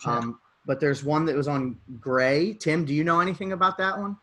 um, 0.04 0.38
but 0.66 0.80
there's 0.80 1.02
one 1.02 1.24
that 1.26 1.34
was 1.34 1.48
on 1.48 1.78
gray 2.00 2.54
Tim 2.54 2.84
do 2.84 2.94
you 2.94 3.04
know 3.04 3.20
anything 3.20 3.52
about 3.52 3.76
that 3.78 3.98
one 3.98 4.16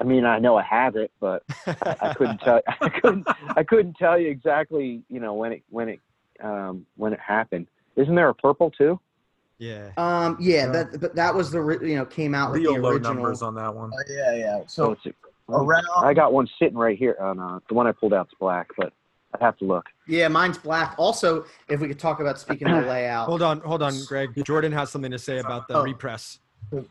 I 0.00 0.04
mean, 0.04 0.24
I 0.24 0.38
know 0.38 0.56
I 0.56 0.62
have 0.62 0.96
it, 0.96 1.12
but 1.20 1.44
I, 1.66 1.96
I 2.00 2.14
couldn't 2.14 2.38
tell. 2.38 2.60
I 2.80 2.88
couldn't. 2.88 3.26
I 3.56 3.62
couldn't 3.62 3.94
tell 3.94 4.18
you 4.18 4.28
exactly. 4.28 5.02
You 5.08 5.20
know 5.20 5.34
when 5.34 5.52
it 5.52 5.62
when 5.70 5.88
it 5.88 6.00
um, 6.42 6.86
when 6.96 7.12
it 7.12 7.20
happened. 7.20 7.66
Isn't 7.96 8.14
there 8.14 8.28
a 8.28 8.34
purple 8.34 8.70
too? 8.70 8.98
Yeah. 9.58 9.90
Um. 9.96 10.36
Yeah. 10.40 10.66
That. 10.66 11.00
But 11.00 11.14
that 11.14 11.34
was 11.34 11.50
the 11.50 11.78
you 11.82 11.96
know 11.96 12.04
came 12.04 12.34
out 12.34 12.52
real 12.52 12.72
with 12.72 12.82
the 12.82 12.88
original. 12.88 13.12
low 13.12 13.14
numbers 13.14 13.42
on 13.42 13.54
that 13.54 13.74
one. 13.74 13.92
Oh, 13.94 14.02
yeah. 14.08 14.34
Yeah. 14.34 14.60
So, 14.66 14.96
so 15.04 15.12
around. 15.48 15.84
I 15.96 16.12
got 16.12 16.32
one 16.32 16.48
sitting 16.58 16.76
right 16.76 16.98
here. 16.98 17.16
On 17.20 17.38
uh, 17.38 17.60
the 17.68 17.74
one 17.74 17.86
I 17.86 17.92
pulled 17.92 18.12
out's 18.12 18.34
black, 18.40 18.68
but 18.76 18.92
I 19.40 19.44
have 19.44 19.56
to 19.58 19.64
look. 19.64 19.86
Yeah, 20.06 20.28
mine's 20.28 20.58
black. 20.58 20.94
Also, 20.98 21.44
if 21.68 21.80
we 21.80 21.88
could 21.88 21.98
talk 21.98 22.20
about 22.20 22.38
speaking 22.38 22.68
of 22.68 22.82
the 22.82 22.90
layout. 22.90 23.28
Hold 23.28 23.42
on, 23.42 23.60
hold 23.60 23.82
on, 23.82 23.94
Greg. 24.06 24.44
Jordan 24.44 24.72
has 24.72 24.90
something 24.90 25.10
to 25.10 25.18
say 25.18 25.38
about 25.38 25.68
the 25.68 25.78
oh. 25.78 25.82
repress. 25.82 26.40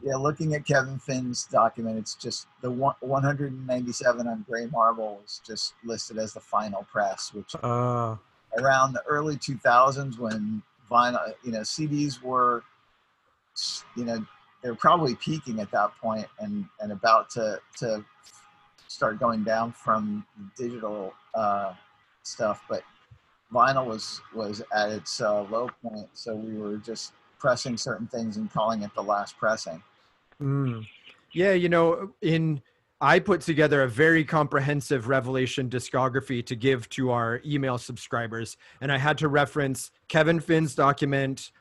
Yeah, 0.02 0.16
looking 0.16 0.54
at 0.54 0.66
Kevin 0.66 1.00
Finn's 1.00 1.46
document, 1.46 1.98
it's 1.98 2.16
just 2.16 2.48
the 2.62 2.72
one, 2.72 2.96
197 3.02 4.28
on 4.28 4.46
gray 4.48 4.68
marble 4.68 5.22
is 5.26 5.42
just 5.46 5.74
listed 5.84 6.18
as 6.18 6.34
the 6.34 6.40
final 6.40 6.84
press, 6.92 7.34
which 7.34 7.56
uh 7.62 8.16
around 8.58 8.94
the 8.94 9.02
early 9.04 9.36
2000s 9.36 10.18
when 10.20 10.62
vinyl, 10.90 11.34
you 11.44 11.52
know, 11.52 11.62
CDs 11.62 12.22
were, 12.22 12.64
you 13.96 14.06
know, 14.06 14.26
they 14.62 14.70
were 14.70 14.76
probably 14.76 15.16
peaking 15.16 15.60
at 15.60 15.72
that 15.72 15.92
point 16.02 16.28
and, 16.40 16.66
and 16.80 16.92
about 16.92 17.30
to, 17.32 17.60
to 17.78 18.04
start 18.88 19.20
going 19.20 19.44
down 19.44 19.72
from 19.72 20.26
digital 20.58 21.14
uh, 21.36 21.74
stuff. 22.24 22.64
But 22.70 22.84
vinyl 23.54 23.86
was, 23.86 24.22
was 24.34 24.62
at 24.74 24.90
its 24.90 25.20
uh, 25.20 25.42
low 25.44 25.70
point. 25.82 26.08
So 26.14 26.36
we 26.36 26.58
were 26.58 26.78
just 26.78 27.14
pressing 27.44 27.76
certain 27.76 28.08
things 28.08 28.38
and 28.38 28.50
calling 28.54 28.84
it 28.84 28.96
the 28.96 29.04
last 29.04 29.38
pressing. 29.38 29.84
Mm. 30.42 30.88
Yeah. 31.34 31.52
You 31.52 31.68
know, 31.68 32.14
in, 32.22 32.62
I 33.02 33.20
put 33.20 33.42
together 33.42 33.84
a 33.84 33.90
very 33.90 34.24
comprehensive 34.24 35.10
Revelation 35.10 35.70
discography 35.70 36.46
to 36.46 36.56
give 36.56 36.88
to 36.92 37.12
our 37.12 37.42
email 37.46 37.78
subscribers. 37.78 38.56
And 38.80 38.94
I 38.94 38.98
had 38.98 39.18
to 39.18 39.28
reference 39.28 39.92
Kevin 40.08 40.40
Finn's 40.40 40.74
document, 40.74 41.52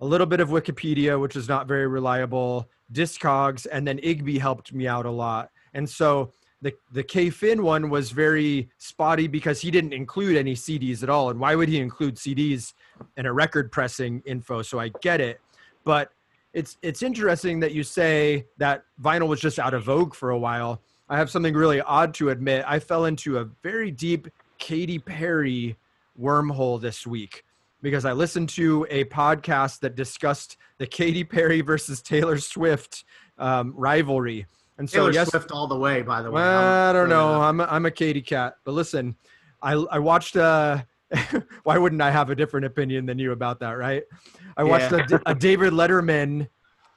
a 0.00 0.06
little 0.06 0.28
bit 0.28 0.38
of 0.38 0.50
Wikipedia, 0.50 1.20
which 1.20 1.34
is 1.34 1.48
not 1.48 1.66
very 1.66 1.88
reliable, 1.88 2.70
Discogs, 2.92 3.66
and 3.72 3.88
then 3.88 3.98
Igby 3.98 4.38
helped 4.38 4.72
me 4.72 4.86
out 4.86 5.04
a 5.04 5.10
lot. 5.10 5.50
And 5.72 5.90
so 5.90 6.30
the, 6.64 6.72
the 6.92 7.02
K 7.02 7.28
Finn 7.28 7.62
one 7.62 7.90
was 7.90 8.10
very 8.10 8.70
spotty 8.78 9.26
because 9.26 9.60
he 9.60 9.70
didn't 9.70 9.92
include 9.92 10.34
any 10.34 10.54
CDs 10.54 11.02
at 11.02 11.10
all. 11.10 11.28
And 11.28 11.38
why 11.38 11.54
would 11.54 11.68
he 11.68 11.78
include 11.78 12.16
CDs 12.16 12.72
in 13.18 13.26
a 13.26 13.32
record 13.32 13.70
pressing 13.70 14.22
info? 14.24 14.62
So 14.62 14.80
I 14.80 14.88
get 15.02 15.20
it. 15.20 15.42
But 15.84 16.10
it's 16.54 16.78
it's 16.80 17.02
interesting 17.02 17.60
that 17.60 17.72
you 17.72 17.82
say 17.82 18.46
that 18.56 18.84
vinyl 19.02 19.28
was 19.28 19.40
just 19.40 19.58
out 19.58 19.74
of 19.74 19.84
vogue 19.84 20.14
for 20.14 20.30
a 20.30 20.38
while. 20.38 20.80
I 21.10 21.18
have 21.18 21.30
something 21.30 21.52
really 21.52 21.82
odd 21.82 22.14
to 22.14 22.30
admit. 22.30 22.64
I 22.66 22.78
fell 22.78 23.04
into 23.04 23.38
a 23.38 23.44
very 23.62 23.90
deep 23.90 24.26
Katy 24.56 24.98
Perry 25.00 25.76
wormhole 26.18 26.80
this 26.80 27.06
week 27.06 27.44
because 27.82 28.06
I 28.06 28.12
listened 28.12 28.48
to 28.50 28.86
a 28.88 29.04
podcast 29.04 29.80
that 29.80 29.96
discussed 29.96 30.56
the 30.78 30.86
Katy 30.86 31.24
Perry 31.24 31.60
versus 31.60 32.00
Taylor 32.00 32.38
Swift 32.38 33.04
um, 33.36 33.74
rivalry. 33.76 34.46
And 34.78 34.88
so, 34.88 34.98
Taylor 34.98 35.12
yes, 35.12 35.30
Swift 35.30 35.52
all 35.52 35.66
the 35.66 35.78
way. 35.78 36.02
By 36.02 36.22
the 36.22 36.30
way, 36.30 36.42
well, 36.42 36.90
I 36.90 36.92
don't 36.92 37.08
know. 37.08 37.40
I'm 37.40 37.60
a, 37.60 37.64
I'm 37.64 37.86
a 37.86 37.90
Katy 37.90 38.22
cat, 38.22 38.56
but 38.64 38.72
listen, 38.72 39.16
I 39.62 39.72
I 39.72 39.98
watched. 39.98 40.36
Uh, 40.36 40.82
why 41.62 41.78
wouldn't 41.78 42.02
I 42.02 42.10
have 42.10 42.30
a 42.30 42.34
different 42.34 42.66
opinion 42.66 43.06
than 43.06 43.18
you 43.18 43.30
about 43.32 43.60
that, 43.60 43.72
right? 43.72 44.02
I 44.56 44.64
watched 44.64 44.90
yeah. 44.90 45.06
a, 45.12 45.20
a 45.32 45.34
David 45.34 45.72
Letterman 45.72 46.48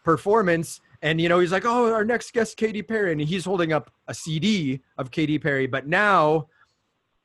performance 0.04 0.80
and 1.02 1.20
you 1.20 1.30
know 1.30 1.40
he's 1.40 1.52
like 1.52 1.66
oh 1.66 1.92
our 1.94 2.06
next 2.06 2.32
guest 2.32 2.56
katy 2.58 2.82
perry 2.82 3.12
and 3.12 3.20
he's 3.22 3.46
holding 3.46 3.74
up 3.74 3.92
a 4.08 4.14
cd 4.14 4.82
of 4.98 5.12
katy 5.12 5.38
perry 5.38 5.68
but 5.68 5.86
now 5.88 6.48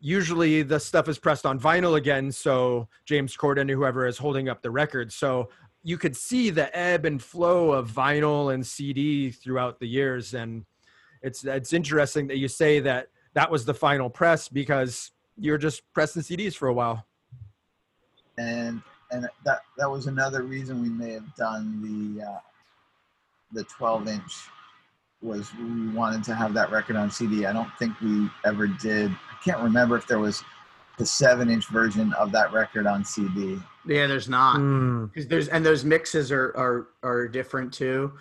usually 0.01 0.63
the 0.63 0.81
stuff 0.81 1.09
is 1.09 1.19
pressed 1.19 1.47
on 1.47 1.61
vinyl 1.61 1.97
again 1.97 2.33
so 2.33 2.89
james 3.05 3.37
corden 3.37 3.71
or 3.71 3.77
whoever 3.77 4.07
is 4.07 4.19
holding 4.19 4.49
up 4.49 4.63
the 4.63 4.71
record 4.71 5.13
so 5.13 5.49
you 5.85 5.99
could 5.99 6.17
see 6.17 6.51
the 6.51 6.75
ebb 6.77 7.05
and 7.05 7.23
flow 7.23 7.73
of 7.73 7.91
vinyl 7.91 8.55
and 8.55 8.67
cd 8.67 9.31
throughout 9.31 9.79
the 9.81 9.87
years 9.87 10.35
and 10.35 10.65
it's 11.23 11.45
it's 11.45 11.73
interesting 11.73 12.27
that 12.27 12.39
you 12.39 12.49
say 12.49 12.81
that 12.81 13.09
that 13.35 13.51
was 13.51 13.65
the 13.65 13.75
final 13.75 14.09
press 14.11 14.49
because 14.49 15.11
you're 15.37 15.59
just 15.59 15.83
pressing 15.93 16.23
cds 16.23 16.55
for 16.55 16.69
a 16.69 16.75
while 16.75 17.05
and 18.39 18.83
and 19.11 19.29
that 19.45 19.61
that 19.77 19.91
was 19.91 20.07
another 20.07 20.43
reason 20.43 20.81
we 20.81 20.89
may 20.89 21.13
have 21.13 21.35
done 21.37 22.17
the 22.17 22.25
uh, 22.25 22.39
the 23.53 23.65
12 23.65 24.09
inch 24.09 24.33
was 25.21 25.49
we 25.55 25.89
wanted 25.91 26.25
to 26.25 26.35
have 26.35 26.53
that 26.55 26.71
record 26.71 26.97
on 26.97 27.11
CD. 27.11 27.47
I 27.47 27.53
don't 27.53 27.71
think 27.79 27.99
we 28.01 28.29
ever 28.45 28.67
did. 28.67 29.11
I 29.11 29.45
can't 29.45 29.61
remember 29.61 29.97
if 29.97 30.07
there 30.07 30.19
was 30.19 30.43
the 30.99 31.07
seven 31.07 31.49
inch 31.49 31.69
version 31.69 32.13
of 32.15 32.33
that 32.33 32.53
record 32.53 32.87
on 32.87 33.05
CD. 33.05 33.59
Yeah, 33.87 34.07
there's 34.07 34.29
not. 34.29 34.59
Mm. 34.59 35.29
There's 35.29 35.49
and 35.49 35.65
those 35.65 35.85
mixes 35.85 36.31
are 36.31 36.55
are 36.57 36.89
are 37.03 37.29
different 37.29 37.73
too. 37.73 38.13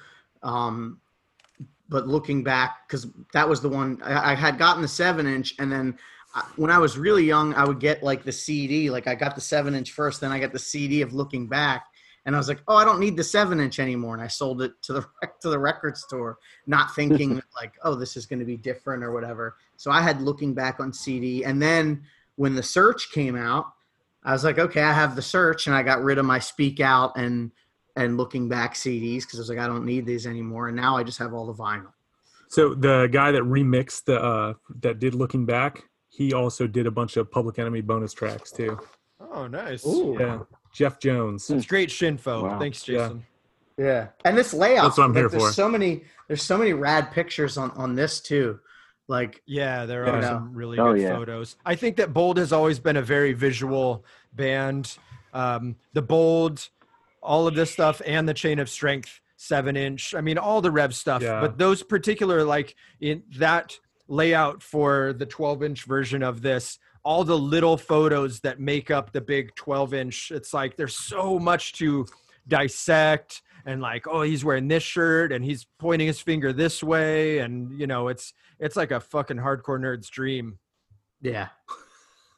Um, 0.44 1.00
but 1.90 2.08
looking 2.08 2.44
back, 2.44 2.88
because 2.88 3.08
that 3.34 3.48
was 3.48 3.62
the 3.62 3.70
one 3.70 4.02
I, 4.04 4.32
I, 4.32 4.36
had 4.36 4.58
gotten 4.58 4.82
the 4.82 4.88
seven 4.88 5.28
inch, 5.28 5.54
and 5.60 5.72
then 5.72 5.98
I, 6.34 6.44
when 6.56 6.72
I 6.72 6.78
was 6.78 6.98
really 6.98 7.26
young, 7.26 7.54
I 7.54 7.66
would 7.66 7.80
get 7.80 8.02
like 8.02 8.24
the 8.24 8.32
CD. 8.32 8.90
Like 8.90 9.08
I 9.08 9.14
got 9.14 9.36
the 9.36 9.42
seven 9.42 9.76
inch 9.76 9.92
first, 9.92 10.22
then 10.22 10.32
I 10.32 10.40
got 10.40 10.54
the 10.54 10.60
CD 10.60 11.02
of 11.02 11.14
Looking 11.14 11.48
Back, 11.48 11.86
and 12.26 12.34
I 12.34 12.40
was 12.40 12.48
like, 12.48 12.64
oh, 12.68 12.78
I 12.78 12.86
don't 12.86 13.00
need 13.00 13.18
the 13.18 13.24
seven 13.24 13.60
inch 13.60 13.78
anymore, 13.78 14.16
and 14.16 14.24
I 14.24 14.28
sold 14.28 14.62
it 14.62 14.74
to 14.84 14.94
the 14.94 15.06
to 15.42 15.50
the 15.50 15.60
record 15.60 15.98
store, 15.98 16.40
not 16.66 16.96
thinking 16.96 17.42
like, 17.56 17.74
oh, 17.84 17.94
this 17.94 18.18
is 18.18 18.26
going 18.26 18.40
to 18.40 18.46
be 18.46 18.58
different 18.58 19.04
or 19.04 19.12
whatever. 19.12 19.58
So 19.78 19.92
I 19.92 20.02
had 20.02 20.22
looking 20.22 20.54
back 20.56 20.80
on 20.80 20.94
CD, 20.94 21.44
and 21.44 21.62
then 21.62 22.02
when 22.38 22.56
the 22.56 22.64
search 22.64 23.12
came 23.12 23.36
out, 23.36 23.74
I 24.24 24.34
was 24.34 24.44
like, 24.44 24.60
okay, 24.60 24.82
I 24.82 24.94
have 24.94 25.16
the 25.16 25.22
search, 25.22 25.68
and 25.68 25.76
I 25.76 25.84
got 25.84 26.04
rid 26.04 26.18
of 26.18 26.26
my 26.26 26.40
Speak 26.40 26.80
Out 26.80 27.18
and 27.18 27.52
and 27.96 28.18
looking 28.18 28.48
back 28.48 28.74
CDs 28.74 29.22
because 29.22 29.40
I 29.40 29.42
was 29.42 29.50
like, 29.50 29.60
I 29.60 29.68
don't 29.68 29.86
need 29.86 30.06
these 30.06 30.28
anymore, 30.28 30.68
and 30.68 30.78
now 30.78 30.98
I 30.98 31.04
just 31.04 31.20
have 31.20 31.34
all 31.34 31.46
the 31.46 31.54
vinyl. 31.54 31.92
So 32.48 32.74
the 32.74 33.08
guy 33.12 33.32
that 33.32 33.44
remixed 33.44 34.06
the 34.06 34.22
uh, 34.22 34.54
that 34.82 35.00
did 35.00 35.16
looking 35.16 35.46
back, 35.46 35.84
he 36.10 36.34
also 36.34 36.68
did 36.68 36.86
a 36.86 36.92
bunch 36.92 37.18
of 37.18 37.32
Public 37.32 37.60
Enemy 37.60 37.82
bonus 37.82 38.14
tracks 38.14 38.52
too. 38.52 38.80
Oh, 39.34 39.48
nice. 39.48 39.86
Ooh. 39.86 40.18
Yeah. 40.20 40.40
Jeff 40.74 41.00
Jones. 41.00 41.50
It's 41.50 41.66
great 41.66 41.90
shinfo. 41.90 42.44
Wow. 42.44 42.60
Thanks, 42.60 42.84
Jason. 42.84 43.26
Yeah. 43.78 43.86
yeah. 43.86 44.08
And 44.26 44.38
this 44.38 44.54
layout. 44.54 44.84
That's 44.84 44.98
what 44.98 45.06
I'm 45.06 45.14
here 45.16 45.30
there's 45.30 45.42
for. 45.42 45.52
So 45.52 45.70
many. 45.70 46.04
There's 46.28 46.44
so 46.44 46.58
many 46.58 46.74
rad 46.74 47.12
pictures 47.12 47.58
on 47.58 47.72
on 47.72 47.96
this 47.96 48.20
too. 48.20 48.60
Like 49.12 49.42
yeah, 49.46 49.86
there 49.86 50.08
are 50.08 50.22
know. 50.22 50.28
some 50.28 50.54
really 50.54 50.80
oh, 50.80 50.94
good 50.94 51.02
yeah. 51.02 51.16
photos. 51.18 51.58
I 51.66 51.76
think 51.76 51.98
that 51.98 52.14
Bold 52.14 52.38
has 52.38 52.54
always 52.54 52.80
been 52.80 52.96
a 52.96 53.02
very 53.02 53.34
visual 53.34 54.06
band. 54.32 54.98
Um, 55.34 55.76
the 55.92 56.02
Bold, 56.02 56.70
all 57.22 57.46
of 57.46 57.54
this 57.54 57.72
stuff, 57.72 58.02
and 58.06 58.28
the 58.28 58.34
Chain 58.34 58.58
of 58.58 58.70
Strength 58.70 59.20
seven 59.36 59.76
inch. 59.76 60.16
I 60.16 60.22
mean, 60.22 60.38
all 60.38 60.62
the 60.62 60.72
Rev 60.72 60.96
stuff, 60.96 61.22
Yeah. 61.22 61.42
but 61.42 61.58
those 61.58 61.84
particular 61.84 62.46
like 62.46 62.74
in 63.02 63.24
that 63.38 63.78
layout 64.08 64.64
for 64.64 65.12
the 65.12 65.26
12 65.26 65.62
inch 65.62 65.84
version 65.84 66.24
of 66.24 66.42
this, 66.42 66.80
all 67.04 67.26
the 67.26 67.38
little 67.38 67.76
photos 67.76 68.40
that 68.42 68.62
make 68.62 68.90
up 68.90 69.12
the 69.12 69.20
big 69.20 69.54
12 69.56 69.94
inch. 69.94 70.32
It's 70.32 70.54
like 70.54 70.78
there's 70.78 70.96
so 70.96 71.38
much 71.38 71.74
to 71.74 72.06
dissect 72.48 73.42
and 73.66 73.82
like 73.82 74.08
oh 74.08 74.22
he's 74.22 74.44
wearing 74.46 74.68
this 74.68 74.84
shirt 74.84 75.32
and 75.32 75.44
he's 75.46 75.66
pointing 75.80 76.08
his 76.08 76.20
finger 76.20 76.52
this 76.54 76.82
way 76.84 77.40
and 77.40 77.80
you 77.80 77.88
know 77.88 78.08
it's 78.08 78.34
it's 78.60 78.76
like 78.76 78.92
a 78.92 79.00
fucking 79.00 79.38
hardcore 79.38 79.80
nerd's 79.80 80.10
dream 80.10 80.58
Yeah. 81.22 81.48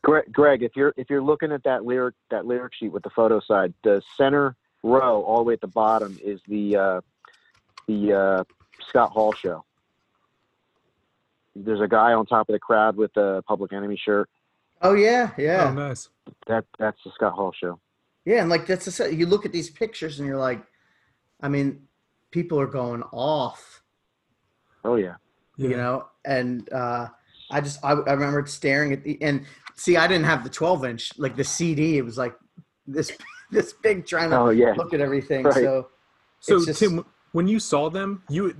Greg, 0.03 0.25
Greg, 0.33 0.63
if 0.63 0.75
you're 0.75 0.93
if 0.97 1.09
you're 1.09 1.21
looking 1.21 1.51
at 1.53 1.63
that 1.63 1.85
lyric 1.85 2.15
that 2.29 2.45
lyric 2.45 2.73
sheet 2.75 2.91
with 2.91 3.03
the 3.03 3.09
photo 3.09 3.39
side, 3.39 3.73
the 3.83 4.01
center 4.17 4.55
row 4.83 5.21
all 5.21 5.37
the 5.37 5.43
way 5.43 5.53
at 5.53 5.61
the 5.61 5.67
bottom 5.67 6.19
is 6.21 6.41
the 6.47 6.75
uh, 6.75 7.01
the 7.87 8.11
uh, 8.13 8.43
Scott 8.89 9.11
Hall 9.11 9.31
show. 9.31 9.63
There's 11.55 11.79
a 11.81 11.87
guy 11.87 12.13
on 12.13 12.25
top 12.25 12.49
of 12.49 12.53
the 12.53 12.59
crowd 12.59 12.97
with 12.97 13.15
a 13.15 13.43
Public 13.47 13.71
Enemy 13.73 13.95
shirt. 14.03 14.29
Oh 14.81 14.93
yeah, 14.93 15.29
Oh, 15.37 15.41
yeah, 15.41 15.71
nice. 15.71 16.09
That 16.47 16.65
that's 16.77 17.01
the 17.05 17.11
Scott 17.15 17.33
Hall 17.33 17.53
show. 17.57 17.79
yeah. 18.25 18.41
And 18.41 18.49
like 18.49 18.65
that's 18.65 18.85
the 18.97 19.13
you 19.13 19.25
look 19.25 19.45
at 19.45 19.51
these 19.53 19.69
pictures 19.69 20.19
and 20.19 20.27
you're 20.27 20.37
like, 20.37 20.61
I 21.43 21.49
mean, 21.49 21.81
people 22.31 22.59
are 22.59 22.65
going 22.67 23.03
off. 23.11 23.83
Oh 24.83 24.95
yeah. 24.95 25.15
Yeah. 25.55 25.69
you 25.69 25.77
know 25.77 26.07
and 26.25 26.67
uh 26.73 27.07
i 27.51 27.61
just 27.61 27.77
I, 27.85 27.91
I 27.91 28.13
remember 28.13 28.43
staring 28.47 28.91
at 28.91 29.03
the 29.03 29.19
and 29.21 29.45
see 29.75 29.97
i 29.97 30.07
didn't 30.07 30.25
have 30.25 30.43
the 30.43 30.49
12 30.49 30.83
inch 30.85 31.11
like 31.19 31.35
the 31.35 31.43
cd 31.43 31.99
it 31.99 32.01
was 32.01 32.17
like 32.17 32.33
this 32.87 33.11
this 33.51 33.71
big 33.83 34.07
trying 34.07 34.31
to 34.31 34.39
Oh 34.39 34.49
yeah. 34.49 34.73
look 34.75 34.95
at 34.95 34.99
everything 34.99 35.43
Right. 35.45 35.53
so 35.53 35.89
So 36.39 36.65
just- 36.65 36.79
Tim, 36.79 37.05
when 37.33 37.47
you 37.47 37.59
saw 37.59 37.91
them, 37.91 38.23
you 38.29 38.55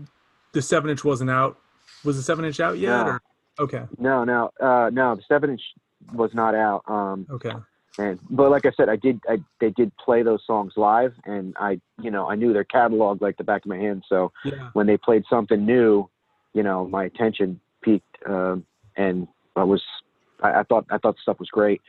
the 0.52 0.62
seven 0.62 0.92
inch 0.92 1.04
wasn't 1.04 1.32
out. 1.32 1.58
Was 2.06 2.16
the 2.16 2.22
seven 2.24 2.46
inch 2.46 2.60
out 2.60 2.78
yet? 2.78 2.90
No. 2.92 3.06
Or? 3.14 3.22
Okay. 3.60 3.84
No, 3.98 4.24
no, 4.24 4.52
uh, 4.62 4.92
no. 4.94 5.16
The 5.16 5.24
seven 5.28 5.50
inch 5.50 5.62
was 6.14 6.32
not 6.36 6.54
out. 6.54 6.84
Um, 6.88 7.26
Okay. 7.32 7.54
And 7.98 8.20
but 8.30 8.50
like 8.50 8.66
I 8.66 8.72
said, 8.76 8.89
I 8.89 8.96
did. 8.96 9.20
I 9.30 9.38
they 9.60 9.70
did 9.72 9.91
play 9.98 10.24
those 10.24 10.41
songs 10.46 10.74
live, 10.76 11.14
and 11.26 11.56
I, 11.60 11.80
you 12.02 12.10
know, 12.10 12.28
I 12.30 12.36
knew 12.36 12.52
their 12.54 12.64
catalog 12.64 13.22
like 13.22 13.38
the 13.38 13.44
back 13.44 13.66
of 13.66 13.70
my 13.70 13.78
hand. 13.78 14.04
So 14.10 14.32
Yeah. 14.44 14.70
when 14.74 14.88
they 14.88 14.98
played 14.98 15.24
something 15.30 15.66
new, 15.66 16.10
you 16.54 16.64
know, 16.64 16.88
my 16.88 17.06
attention 17.06 17.60
peaked, 17.84 18.18
um, 18.28 18.66
and 18.98 19.28
I 19.56 19.64
was, 19.64 19.84
I, 20.41 20.62
I 20.62 20.64
thought, 20.64 20.86
I 20.89 20.98
thought 20.98 21.16
the 21.16 21.22
stuff 21.22 21.39
was 21.39 21.50
great. 21.50 21.82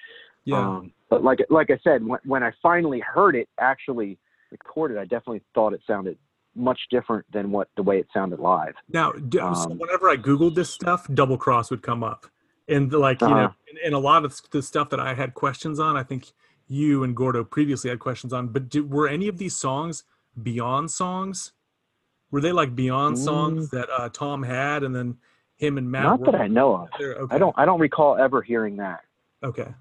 Yeah. 0.45 0.59
Um, 0.59 0.93
but 1.09 1.23
like, 1.25 1.39
like 1.49 1.71
I 1.71 1.79
said, 1.83 2.05
when, 2.05 2.21
when 2.25 2.43
I 2.43 2.53
finally 2.63 3.01
heard 3.01 3.35
it 3.37 3.49
actually 3.59 4.19
recorded, 4.51 4.99
I 4.99 5.05
definitely 5.05 5.43
thought 5.55 5.73
it 5.73 5.81
sounded 5.87 6.19
much 6.55 6.81
different 6.91 7.25
than 7.33 7.51
what 7.51 7.69
the 7.77 7.83
way 7.83 7.99
it 7.99 8.07
sounded 8.13 8.39
live. 8.39 8.75
Now, 8.89 9.13
d- 9.13 9.39
so 9.39 9.45
Um, 9.45 9.79
whenever 9.79 10.09
I 10.09 10.17
googled 10.17 10.55
this 10.55 10.71
stuff, 10.71 11.07
double 11.13 11.39
cross 11.39 11.71
would 11.71 11.83
come 11.83 12.05
up, 12.05 12.27
and 12.69 12.91
the, 12.91 12.99
like 12.99 13.21
you 13.21 13.29
know, 13.29 13.35
Uh-huh. 13.35 13.53
and, 13.69 13.79
and 13.87 13.95
a 13.95 13.99
lot 13.99 14.25
of 14.25 14.41
the 14.51 14.62
stuff 14.62 14.91
that 14.91 15.01
I 15.01 15.15
had 15.15 15.35
questions 15.35 15.79
on, 15.81 15.97
I 15.97 16.03
think 16.03 16.33
you 16.69 17.05
and 17.05 17.15
Gordo 17.15 17.45
previously 17.45 17.91
had 17.91 17.99
questions 17.99 18.33
on. 18.33 18.49
But 18.49 18.69
do, 18.69 18.85
were 18.87 19.09
any 19.09 19.29
of 19.29 19.39
these 19.39 19.57
songs 19.57 20.05
Beyond 20.43 20.91
songs? 20.91 21.53
Were 22.31 22.41
they 22.41 22.53
like 22.53 22.75
Beyond 22.75 23.19
songs 23.19 23.71
that 23.71 23.89
uh, 23.91 24.09
Tom 24.09 24.43
had, 24.43 24.83
and 24.83 24.95
then 24.97 25.17
him 25.57 25.79
and 25.79 25.89
Matt? 25.91 26.05
Not 26.05 26.25
that 26.25 26.35
I 26.35 26.49
know 26.49 26.75
of. 26.75 26.89
Okay. 27.01 27.35
I 27.35 27.39
don't, 27.39 27.55
I 27.57 27.65
don't 27.65 27.79
recall 27.79 28.17
ever 28.17 28.43
hearing 28.43 28.77
that. 28.79 29.03
Okay. 29.45 29.73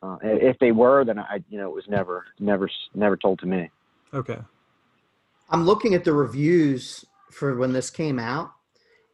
Uh, 0.00 0.16
if 0.22 0.56
they 0.60 0.70
were, 0.70 1.04
then 1.04 1.18
I, 1.18 1.42
you 1.48 1.58
know, 1.58 1.68
it 1.68 1.74
was 1.74 1.88
never, 1.88 2.26
never, 2.38 2.70
never 2.94 3.16
told 3.16 3.40
to 3.40 3.46
me. 3.46 3.68
Okay. 4.14 4.38
i'm 5.50 5.64
looking 5.64 5.94
at 5.94 6.04
the 6.04 6.12
reviews 6.12 7.04
for 7.30 7.56
when 7.56 7.72
this 7.72 7.90
came 7.90 8.18
out 8.18 8.52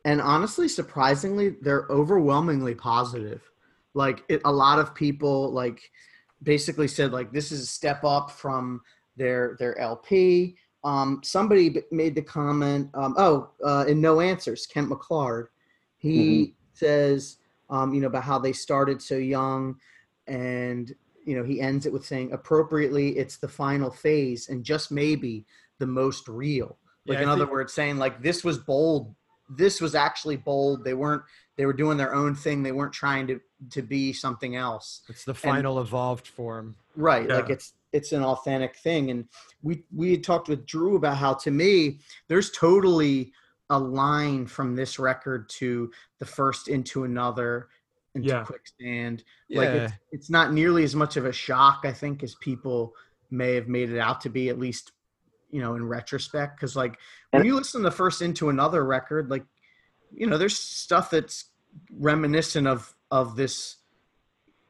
and 0.05 0.21
honestly 0.21 0.69
surprisingly 0.69 1.57
they're 1.63 1.87
overwhelmingly 1.91 2.75
positive. 2.75 3.51
Like 3.95 4.25
it, 4.29 4.43
a 4.45 4.53
lot 4.53 4.79
of 4.79 4.95
people 4.95 5.51
like 5.53 5.91
basically 6.43 6.89
said 6.89 7.13
like 7.13 7.33
this 7.33 7.53
is 7.53 7.63
a 7.63 7.67
step 7.67 8.05
up 8.05 8.31
from 8.31 8.83
their 9.17 9.57
their 9.59 9.79
lp 9.79 10.57
um, 10.83 11.21
somebody 11.23 11.81
made 11.91 12.15
the 12.15 12.21
comment 12.21 12.91
um, 12.93 13.15
oh 13.17 13.51
uh, 13.65 13.85
in 13.89 14.01
no 14.01 14.21
answers 14.21 14.67
kent 14.67 14.91
mcclard 14.91 15.47
he 15.97 16.55
says 16.75 17.39
um, 17.71 17.95
you 17.95 18.01
know 18.01 18.09
about 18.09 18.25
how 18.25 18.39
they 18.39 18.53
started 18.53 19.01
so 19.01 19.15
young 19.17 19.77
and 20.27 20.95
you 21.25 21.37
know 21.37 21.45
he 21.45 21.61
ends 21.61 21.87
it 21.87 21.93
with 21.93 22.05
saying 22.05 22.33
appropriately 22.33 23.17
it's 23.17 23.37
the 23.37 23.49
final 23.49 23.91
phase 23.91 24.49
and 24.49 24.65
just 24.65 24.91
maybe 24.93 25.47
the 25.79 25.87
most 25.87 26.29
real. 26.29 26.79
Like 27.07 27.19
Yeah, 27.19 27.25
in 27.25 27.29
other 27.29 27.47
words 27.47 27.73
saying 27.73 27.99
like 27.99 28.23
this 28.23 28.45
was 28.45 28.59
bold 28.59 29.15
this 29.49 29.81
was 29.81 29.95
actually 29.95 30.37
bold. 30.37 30.85
They 30.85 30.95
weren't 30.95 31.23
they 31.57 31.67
were 31.67 31.73
doing 31.73 31.97
their 31.97 32.15
own 32.15 32.35
thing. 32.35 32.63
They 32.63 32.73
weren't 32.73 32.93
trying 32.93 33.27
to 33.29 33.41
to 33.71 33.83
be 33.83 34.13
something 34.13 34.57
else. 34.57 35.03
It's 35.09 35.25
the 35.25 35.35
final 35.35 35.81
evolved 35.81 36.29
form. 36.29 36.77
Right 36.97 37.29
like 37.29 37.51
it's 37.51 37.75
it's 37.93 38.13
an 38.13 38.23
authentic 38.25 38.77
thing. 38.77 39.11
And 39.11 39.29
we 39.63 39.85
we 39.95 40.11
had 40.13 40.25
talked 40.25 40.49
with 40.49 40.67
drew 40.67 40.97
about 40.97 41.17
how 41.17 41.35
to 41.35 41.51
me 41.51 42.01
there's 42.29 42.51
totally 42.51 43.33
a 43.71 43.79
line 43.79 44.47
from 44.47 44.77
this 44.77 44.99
record 44.99 45.49
to 45.49 45.91
the 46.19 46.27
first 46.27 46.69
into 46.69 47.05
another 47.05 47.69
into 48.15 48.29
Yeah. 48.29 48.45
quicksand 48.45 49.25
yeah 49.49 49.59
like 49.59 49.69
it's, 49.71 49.93
it's 50.13 50.31
not 50.31 50.53
nearly 50.53 50.85
as 50.85 50.95
much 50.95 51.17
of 51.17 51.25
a 51.25 51.33
shock 51.33 51.81
i 51.85 51.91
think 51.93 52.23
as 52.23 52.35
people 52.37 52.93
may 53.31 53.55
have 53.55 53.67
made 53.67 53.91
it 53.91 53.99
out 53.99 54.21
to 54.21 54.29
be 54.29 54.51
at 54.51 54.59
least 54.59 54.93
you 55.55 55.61
know 55.61 55.77
in 55.77 55.87
retrospect 55.87 56.57
because 56.57 56.75
like 56.75 56.99
when 57.31 57.43
And- 57.43 57.47
you 57.47 57.55
listen 57.55 57.83
the 57.83 57.91
first 57.93 58.21
into 58.23 58.49
another 58.49 58.85
record 58.85 59.31
like 59.31 59.45
you 60.11 60.27
know 60.27 60.37
there's 60.37 60.59
stuff 60.59 61.11
that's 61.11 61.45
reminiscent 61.97 62.67
of 62.67 62.93
of 63.13 63.37
this 63.37 63.77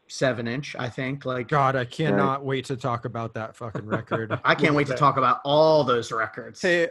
seven 0.07 0.47
inch 0.47 0.77
i 0.79 0.87
think 0.87 1.25
like 1.25 1.49
god 1.49 1.75
i 1.75 1.87
cannot 1.87 2.45
wait 2.45 2.67
to 2.67 2.77
talk 2.77 3.07
about 3.07 3.33
that 3.33 3.57
fucking 3.57 3.87
record. 3.87 4.39
I 4.45 4.55
can't 4.55 4.75
wait 4.75 4.87
to 4.89 4.95
talk 4.95 5.17
about 5.17 5.41
all 5.45 5.83
those 5.83 6.13
records. 6.13 6.61
Hey, 6.61 6.89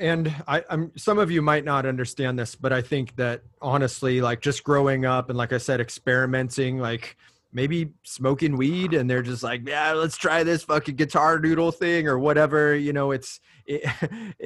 and 0.00 0.34
I, 0.48 0.64
I'm 0.68 0.90
some 0.96 1.18
of 1.20 1.30
you 1.30 1.40
might 1.40 1.64
not 1.64 1.86
understand 1.86 2.36
this, 2.36 2.56
but 2.56 2.72
I 2.72 2.82
think 2.82 3.14
that 3.14 3.42
honestly, 3.62 4.20
like 4.20 4.40
just 4.40 4.64
growing 4.64 5.04
up 5.04 5.28
and 5.30 5.38
like 5.38 5.52
I 5.52 5.58
said, 5.58 5.80
experimenting, 5.80 6.78
like 6.78 7.16
maybe 7.52 7.92
smoking 8.02 8.56
weed, 8.56 8.94
and 8.94 9.08
they're 9.08 9.22
just 9.22 9.42
like, 9.42 9.66
yeah, 9.66 9.92
let's 9.92 10.16
try 10.16 10.42
this 10.42 10.64
fucking 10.64 10.96
guitar 10.96 11.38
noodle 11.38 11.72
thing 11.72 12.06
or 12.06 12.18
whatever. 12.18 12.74
You 12.74 12.92
know, 12.92 13.10
it's 13.10 13.40
it, 13.66 13.84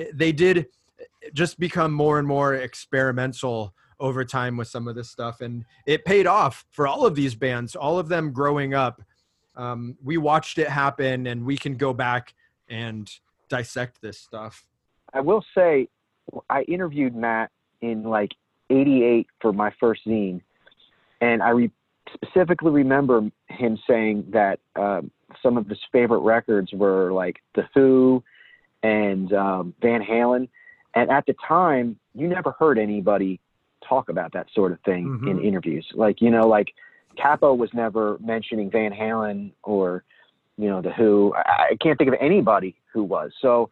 they 0.14 0.32
did 0.32 0.66
just 1.32 1.58
become 1.58 1.92
more 1.92 2.18
and 2.18 2.26
more 2.26 2.54
experimental 2.54 3.74
over 4.00 4.24
time 4.24 4.56
with 4.56 4.68
some 4.68 4.88
of 4.88 4.94
this 4.94 5.10
stuff, 5.10 5.40
and 5.40 5.64
it 5.86 6.04
paid 6.04 6.26
off 6.26 6.64
for 6.70 6.86
all 6.86 7.06
of 7.06 7.14
these 7.14 7.34
bands, 7.34 7.76
all 7.76 7.98
of 7.98 8.08
them 8.08 8.32
growing 8.32 8.74
up. 8.74 9.00
Um, 9.54 9.96
we 10.02 10.16
watched 10.16 10.58
it 10.58 10.68
happen, 10.68 11.26
and 11.26 11.44
we 11.44 11.56
can 11.56 11.76
go 11.76 11.92
back 11.92 12.34
and 12.68 13.10
dissect 13.48 14.00
this 14.00 14.18
stuff. 14.18 14.64
I 15.12 15.20
will 15.20 15.44
say, 15.56 15.88
I 16.48 16.62
interviewed 16.62 17.14
Matt 17.14 17.50
in 17.80 18.02
like 18.04 18.32
'88 18.70 19.26
for 19.40 19.52
my 19.52 19.72
first 19.78 20.06
zine, 20.06 20.40
and 21.20 21.42
I 21.42 21.50
re- 21.50 21.70
specifically 22.12 22.70
remember 22.70 23.30
him 23.48 23.78
saying 23.88 24.26
that 24.30 24.60
um, 24.76 25.10
some 25.42 25.56
of 25.56 25.66
his 25.68 25.78
favorite 25.92 26.20
records 26.20 26.72
were 26.72 27.12
like 27.12 27.40
The 27.54 27.68
Who 27.74 28.22
and 28.82 29.32
um, 29.32 29.74
Van 29.80 30.02
Halen. 30.02 30.48
And 30.94 31.10
at 31.10 31.24
the 31.26 31.34
time, 31.46 31.98
you 32.14 32.28
never 32.28 32.52
heard 32.52 32.78
anybody 32.78 33.40
talk 33.86 34.08
about 34.08 34.32
that 34.32 34.46
sort 34.54 34.72
of 34.72 34.80
thing 34.80 35.04
in 35.26 35.38
Mhm. 35.38 35.44
interviews. 35.44 35.86
Like 35.94 36.20
you 36.20 36.30
know, 36.30 36.46
like 36.46 36.72
Cappo 37.16 37.54
was 37.54 37.72
never 37.74 38.18
mentioning 38.20 38.70
Van 38.70 38.92
Halen 38.92 39.52
or 39.62 40.04
you 40.58 40.68
know 40.68 40.82
The 40.82 40.92
Who. 40.92 41.34
I, 41.34 41.68
I 41.72 41.76
can't 41.80 41.98
think 41.98 42.08
of 42.08 42.16
anybody 42.20 42.74
who 42.92 43.02
was. 43.04 43.32
So 43.40 43.70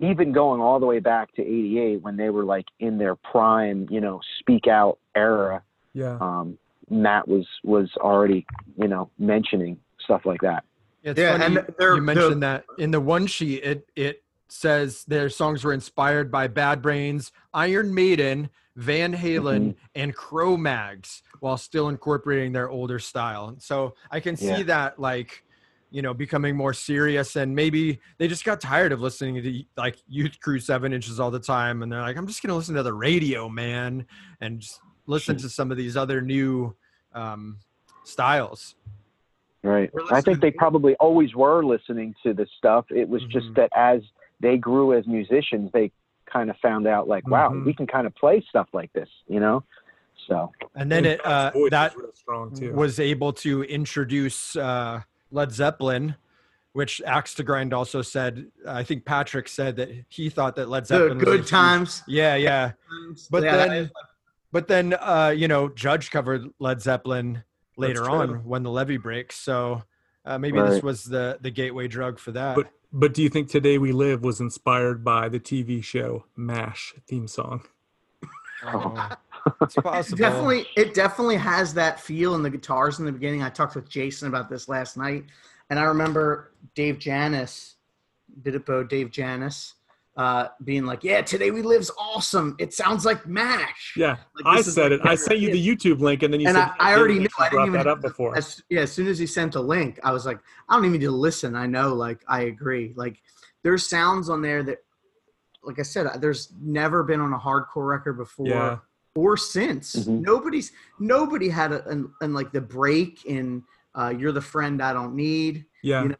even 0.00 0.32
going 0.32 0.60
all 0.60 0.80
the 0.80 0.86
way 0.86 0.98
back 1.00 1.32
to 1.34 1.42
88 1.42 2.02
when 2.02 2.16
they 2.16 2.30
were 2.30 2.44
like 2.44 2.66
in 2.80 2.98
their 2.98 3.14
prime 3.14 3.86
you 3.90 4.00
know 4.00 4.20
speak 4.40 4.66
out 4.66 4.98
era 5.14 5.62
Yeah. 5.94 6.16
um 6.20 6.58
matt 6.92 7.26
was 7.26 7.46
was 7.64 7.90
already 7.96 8.46
you 8.76 8.86
know 8.86 9.10
mentioning 9.18 9.78
stuff 10.04 10.22
like 10.24 10.40
that 10.40 10.62
It's 11.02 11.18
Yeah, 11.18 11.32
funny 11.38 11.56
and 11.58 11.66
they're- 11.78 11.96
you 11.96 12.02
mentioned 12.02 12.42
that 12.44 12.64
in 12.78 12.90
the 12.92 13.00
one 13.00 13.26
sheet. 13.26 13.64
It 13.64 13.88
it 13.96 14.22
says 14.48 15.04
their 15.06 15.28
songs 15.30 15.64
were 15.64 15.72
inspired 15.72 16.30
by 16.30 16.46
Bad 16.46 16.80
Brains, 16.82 17.32
Iron 17.54 17.92
Maiden, 17.94 18.50
Van 18.76 19.12
Halen, 19.14 19.68
Mhm. 19.70 19.74
and 19.94 20.14
Cro-Mags, 20.14 21.22
while 21.40 21.56
still 21.56 21.88
incorporating 21.88 22.52
their 22.52 22.68
older 22.68 22.98
style. 22.98 23.56
So 23.58 23.94
I 24.10 24.20
can 24.20 24.36
see 24.36 24.46
Yeah. 24.58 24.62
that 24.64 24.98
like 25.00 25.44
you 25.90 26.02
know 26.02 26.14
becoming 26.14 26.56
more 26.56 26.72
serious 26.72 27.36
and 27.36 27.54
maybe 27.54 27.98
they 28.18 28.26
just 28.28 28.44
got 28.44 28.60
tired 28.60 28.92
of 28.92 29.00
listening 29.00 29.42
to 29.42 29.62
like 29.76 29.96
youth 30.08 30.38
crew 30.40 30.58
seven 30.60 30.92
inches 30.92 31.18
all 31.20 31.30
the 31.30 31.38
time 31.40 31.82
and 31.82 31.92
they're 31.92 32.00
like 32.00 32.16
i'm 32.16 32.26
just 32.26 32.42
gonna 32.42 32.56
listen 32.56 32.74
to 32.74 32.82
the 32.82 32.94
radio 32.94 33.46
man 33.46 34.06
and 34.40 34.60
just 34.60 34.80
listen 35.06 35.36
to 35.36 35.50
some 35.50 35.70
of 35.70 35.76
these 35.76 35.94
other 35.94 36.22
new 36.22 36.74
um 37.14 37.58
styles 38.04 38.74
right 39.62 39.90
i 40.10 40.20
think 40.20 40.40
they 40.40 40.50
probably 40.50 40.94
always 40.96 41.34
were 41.34 41.64
listening 41.64 42.14
to 42.22 42.32
this 42.34 42.48
stuff 42.58 42.84
it 42.90 43.08
was 43.08 43.22
Mhm. 43.24 43.28
just 43.30 43.54
that 43.54 43.70
as 43.76 44.02
they 44.40 44.56
grew 44.58 44.92
as 44.92 45.06
musicians, 45.06 45.70
they 45.72 45.92
kind 46.26 46.50
of 46.50 46.56
found 46.56 46.88
out 46.88 47.06
like, 47.06 47.24
wow, 47.28 47.50
Mhm. 47.50 47.64
we 47.64 47.72
can 47.72 47.86
kind 47.86 48.08
of 48.08 48.14
play 48.16 48.40
stuff 48.48 48.66
like 48.72 48.92
this, 48.92 49.08
you 49.28 49.38
know. 49.38 49.62
So 50.26 50.50
And 50.74 50.90
then 50.90 51.04
it 51.04 51.24
uh, 51.24 51.52
John's 51.52 51.54
voice 51.54 51.70
that 51.70 51.92
is 51.92 51.96
real 51.98 52.12
strong 52.12 52.50
too. 52.56 52.72
was 52.74 52.98
able 52.98 53.32
to 53.34 53.62
introduce 53.62 54.56
uh, 54.56 55.02
Led 55.30 55.52
Zeppelin, 55.52 56.16
which 56.72 57.00
Axe 57.06 57.34
to 57.34 57.44
Grind 57.44 57.72
also 57.72 58.02
said. 58.02 58.50
I 58.66 58.82
think 58.82 59.04
Patrick 59.04 59.46
said 59.46 59.76
that 59.76 59.90
he 60.08 60.28
thought 60.28 60.56
that 60.56 60.68
Led 60.68 60.84
The 60.84 60.86
Zeppelin. 60.86 61.18
was 61.18 61.22
a 61.22 61.24
good 61.24 61.40
huge- 61.42 61.48
times. 61.50 62.02
Yeah, 62.08 62.34
yeah. 62.34 62.72
But 63.30 63.44
Yeah, 63.44 63.56
then, 63.68 63.90
but 64.52 64.68
then, 64.68 64.94
uh, 64.94 65.34
you 65.34 65.48
know, 65.48 65.68
Judge 65.68 66.10
covered 66.10 66.44
Led 66.58 66.80
Zeppelin 66.80 67.42
later 67.76 68.08
on 68.08 68.44
when 68.44 68.62
the 68.62 68.70
levee 68.70 68.98
breaks. 68.98 69.36
So 69.36 69.82
uh, 70.24 70.38
maybe 70.38 70.60
this 70.60 70.82
was 70.82 71.04
the 71.04 71.38
the 71.40 71.50
gateway 71.50 71.88
drug 71.88 72.18
for 72.18 72.32
that. 72.32 72.54
But 72.54 72.70
but 72.92 73.14
do 73.14 73.22
you 73.22 73.28
think 73.28 73.48
Today 73.48 73.78
We 73.78 73.92
Live 73.92 74.22
was 74.22 74.40
inspired 74.40 75.02
by 75.02 75.28
the 75.28 75.40
TV 75.40 75.82
show 75.82 76.26
MASH 76.36 76.94
theme 77.08 77.26
song? 77.26 77.62
Oh, 78.64 79.08
it's 79.60 79.74
possible. 79.82 80.18
definitely 80.18 80.66
it 80.76 80.94
definitely 80.94 81.36
has 81.36 81.74
that 81.74 81.98
feel 81.98 82.34
in 82.34 82.42
the 82.42 82.50
guitars 82.50 83.00
in 83.00 83.04
the 83.04 83.10
beginning 83.10 83.42
i 83.42 83.50
talked 83.50 83.74
with 83.74 83.88
jason 83.88 84.28
about 84.28 84.48
this 84.48 84.68
last 84.68 84.96
night 84.96 85.24
and 85.68 85.80
i 85.80 85.82
remember 85.82 86.52
dave 86.76 86.98
janis 86.98 87.74
Bidippo 88.42 88.88
dave 88.88 89.10
janis 89.10 89.74
uh, 90.16 90.48
being 90.64 90.84
like 90.84 91.02
yeah 91.02 91.22
today 91.22 91.50
we 91.50 91.62
live's 91.62 91.90
awesome 91.98 92.54
it 92.58 92.74
sounds 92.74 93.06
like 93.06 93.26
mash 93.26 93.94
Yeah, 93.96 94.16
Like, 94.44 94.58
I 94.58 94.60
said 94.62 94.92
like 94.92 95.00
it. 95.00 95.06
I 95.06 95.14
sent 95.14 95.40
you 95.40 95.50
the 95.50 95.66
YouTube 95.66 96.00
link, 96.00 96.22
and 96.22 96.32
then 96.32 96.40
you 96.40 96.48
And 96.48 96.56
said 96.56 96.70
I- 96.78 96.92
I 96.92 96.98
already 96.98 97.18
knew. 97.18 97.28
I 97.38 97.48
didn't 97.48 97.66
even 97.68 97.78
that 97.78 97.86
up 97.86 98.02
before. 98.02 98.36
as, 98.36 98.62
yeah 98.68 98.82
as 98.82 98.92
soon 98.92 99.06
as 99.06 99.18
he 99.18 99.26
sent 99.26 99.52
the 99.52 99.62
link 99.62 99.98
i 100.04 100.12
was 100.12 100.26
like 100.26 100.38
i 100.68 100.74
don't 100.74 100.84
even 100.84 101.00
need 101.00 101.06
to 101.06 101.10
listen 101.10 101.56
i 101.56 101.66
know 101.66 101.94
like 101.94 102.20
i 102.28 102.42
agree 102.42 102.92
like 102.94 103.22
there's 103.62 103.88
sounds 103.88 104.28
on 104.28 104.42
there 104.42 104.62
that 104.62 104.78
like 105.62 105.78
i 105.78 105.82
said 105.82 106.06
there's 106.20 106.52
never 106.60 107.02
been 107.02 107.20
on 107.20 107.32
a 107.32 107.38
hardcore 107.38 107.88
record 107.88 108.18
before 108.18 108.48
Yeah. 108.48 108.78
or 109.14 109.36
since. 109.38 109.94
Mhm. 109.96 110.20
Nobody's 110.20 110.72
nobody 110.98 111.48
had 111.48 111.72
a 111.72 111.86
and, 111.88 112.08
and 112.20 112.34
like 112.34 112.50
the 112.52 112.60
break 112.60 113.24
in 113.24 113.62
uh, 113.94 114.12
"You're 114.18 114.32
the 114.32 114.40
Friend 114.40 114.82
I 114.82 114.92
Don't 114.94 115.14
Need." 115.14 115.64
Yeah, 115.82 116.02
you 116.02 116.08
know, 116.10 116.16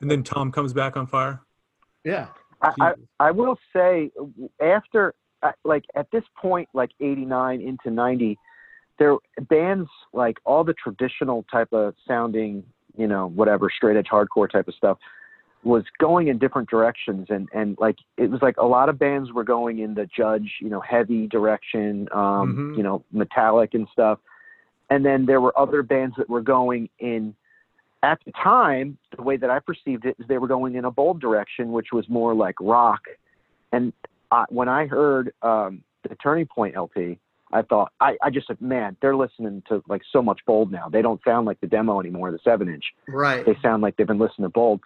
and 0.00 0.10
then 0.10 0.22
Tom 0.22 0.50
comes 0.52 0.72
back 0.72 0.96
on 0.96 1.06
fire. 1.08 1.42
Yeah, 2.04 2.28
I, 2.62 2.72
I, 2.80 2.92
I 3.18 3.30
will 3.30 3.58
say 3.74 4.10
after 4.60 5.14
uh, 5.42 5.52
like 5.64 5.84
at 5.94 6.10
this 6.10 6.24
point 6.36 6.68
like 6.74 6.90
89 7.00 7.60
into 7.60 7.90
90 7.90 8.38
there 8.98 9.16
bands 9.48 9.88
like 10.12 10.38
all 10.44 10.62
the 10.64 10.74
traditional 10.74 11.44
type 11.50 11.72
of 11.72 11.94
sounding 12.06 12.62
you 12.96 13.06
know 13.06 13.28
whatever 13.28 13.70
straight 13.74 13.96
edge 13.96 14.08
hardcore 14.10 14.50
type 14.50 14.68
of 14.68 14.74
stuff 14.74 14.98
was 15.62 15.84
going 15.98 16.28
in 16.28 16.38
different 16.38 16.70
directions. 16.70 17.26
And 17.30 17.48
and 17.54 17.76
like 17.78 17.96
it 18.16 18.30
was 18.30 18.40
like 18.42 18.56
a 18.58 18.66
lot 18.66 18.88
of 18.88 18.98
bands 18.98 19.32
were 19.32 19.44
going 19.44 19.80
in 19.80 19.94
the 19.94 20.06
judge 20.06 20.50
you 20.60 20.68
know 20.68 20.80
heavy 20.80 21.26
direction 21.26 22.08
um 22.12 22.54
Mhm. 22.72 22.76
you 22.76 22.82
know 22.82 23.04
metallic 23.12 23.74
and 23.74 23.86
stuff. 23.92 24.18
And 24.88 25.04
then 25.04 25.26
there 25.26 25.40
were 25.40 25.56
other 25.58 25.82
bands 25.82 26.16
that 26.16 26.28
were 26.28 26.40
going 26.40 26.88
in 26.98 27.34
at 28.02 28.18
the 28.24 28.32
time 28.32 28.98
the 29.16 29.22
way 29.22 29.36
that 29.36 29.50
i 29.50 29.58
perceived 29.58 30.04
it 30.04 30.16
is 30.18 30.26
they 30.28 30.38
were 30.38 30.48
going 30.48 30.74
in 30.74 30.84
a 30.84 30.90
bold 30.90 31.20
direction 31.20 31.72
which 31.72 31.88
was 31.92 32.08
more 32.08 32.34
like 32.34 32.54
rock. 32.60 33.00
And 33.72 33.92
I, 34.30 34.44
when 34.48 34.68
i 34.68 34.86
heard 34.86 35.32
um 35.42 35.82
the 36.08 36.14
turning 36.16 36.46
point 36.46 36.76
lp 36.76 37.18
i 37.52 37.62
thought 37.62 37.92
i 38.00 38.16
i 38.22 38.30
just 38.30 38.46
said 38.46 38.60
man 38.60 38.96
they're 39.02 39.16
listening 39.16 39.62
to 39.68 39.82
like 39.88 40.02
so 40.12 40.22
much 40.22 40.40
bold 40.46 40.72
now. 40.72 40.88
They 40.88 41.02
don't 41.02 41.20
sound 41.24 41.46
like 41.46 41.60
the 41.60 41.66
demo 41.66 42.00
anymore 42.00 42.30
the 42.32 42.38
seven 42.42 42.68
inch 42.68 42.84
right. 43.08 43.44
they 43.44 43.56
sound 43.62 43.82
like 43.82 43.96
they've 43.96 44.06
been 44.06 44.18
listening 44.18 44.46
to 44.46 44.50
bold. 44.50 44.80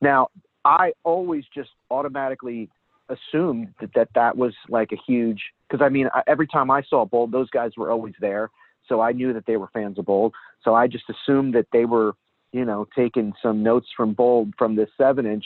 Now 0.00 0.28
i 0.64 0.92
always 1.04 1.44
just 1.54 1.70
automatically 1.90 2.68
assumed 3.08 3.74
that 3.80 3.90
that, 3.94 4.08
that 4.14 4.36
was 4.36 4.54
like 4.68 4.92
a 4.92 4.96
huge 5.06 5.42
because 5.68 5.84
i 5.84 5.88
mean 5.88 6.08
I, 6.12 6.22
every 6.26 6.46
time 6.46 6.70
i 6.70 6.82
saw 6.82 7.04
bold 7.04 7.32
those 7.32 7.50
guys 7.50 7.72
were 7.76 7.90
always 7.90 8.14
there. 8.20 8.50
So 8.88 9.00
i 9.00 9.12
knew 9.12 9.32
that 9.32 9.46
they 9.46 9.56
were 9.56 9.68
fans 9.72 9.98
of 9.98 10.04
bold. 10.04 10.34
So 10.62 10.74
i 10.74 10.86
just 10.86 11.04
assumed 11.08 11.54
that 11.54 11.66
they 11.72 11.86
were 11.86 12.12
you 12.52 12.64
know 12.64 12.86
taking 12.96 13.32
some 13.42 13.62
notes 13.62 13.88
from 13.96 14.12
bold 14.12 14.52
from 14.58 14.76
this 14.76 14.88
seven 14.98 15.26
inch 15.26 15.44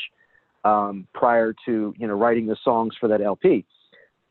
um, 0.65 1.07
prior 1.15 1.55
to 1.67 1.95
you 1.97 2.07
know 2.07 2.15
writing 2.15 2.47
the 2.47 2.57
songs 2.65 2.95
for 2.99 3.09
that 3.09 3.21
lp 3.21 3.65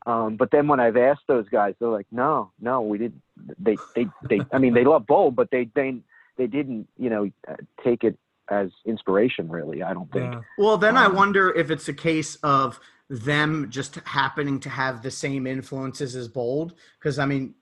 um, 0.06 0.36
but 0.36 0.50
then 0.50 0.68
when 0.68 0.80
I've 0.80 0.98
asked 0.98 1.22
those 1.28 1.48
guys, 1.48 1.74
they're 1.78 1.88
like, 1.88 2.06
no, 2.12 2.50
no, 2.60 2.82
we 2.82 2.98
didn't. 2.98 3.22
They, 3.58 3.78
they, 3.94 4.06
they. 4.28 4.40
I 4.52 4.58
mean, 4.58 4.74
they 4.74 4.84
love 4.84 5.06
Bold, 5.06 5.34
but 5.34 5.50
they, 5.50 5.70
they, 5.74 5.96
they 6.36 6.46
didn't, 6.46 6.88
you 6.98 7.08
know, 7.08 7.30
uh, 7.48 7.54
take 7.82 8.04
it 8.04 8.18
as 8.50 8.68
inspiration. 8.84 9.48
Really, 9.48 9.82
I 9.82 9.94
don't 9.94 10.12
think. 10.12 10.34
Yeah, 10.34 10.40
Well, 10.58 10.76
then 10.76 10.98
I 10.98 11.06
Um, 11.06 11.14
wonder 11.14 11.50
if 11.50 11.70
it's 11.70 11.88
a 11.88 11.94
case 11.94 12.36
of 12.42 12.78
them 13.08 13.68
just 13.70 13.94
happening 14.04 14.60
to 14.60 14.68
have 14.68 15.02
the 15.02 15.10
same 15.10 15.46
influences 15.46 16.14
as 16.16 16.28
Bold. 16.28 16.74
Because 16.98 17.18
I 17.18 17.24
mean, 17.24 17.54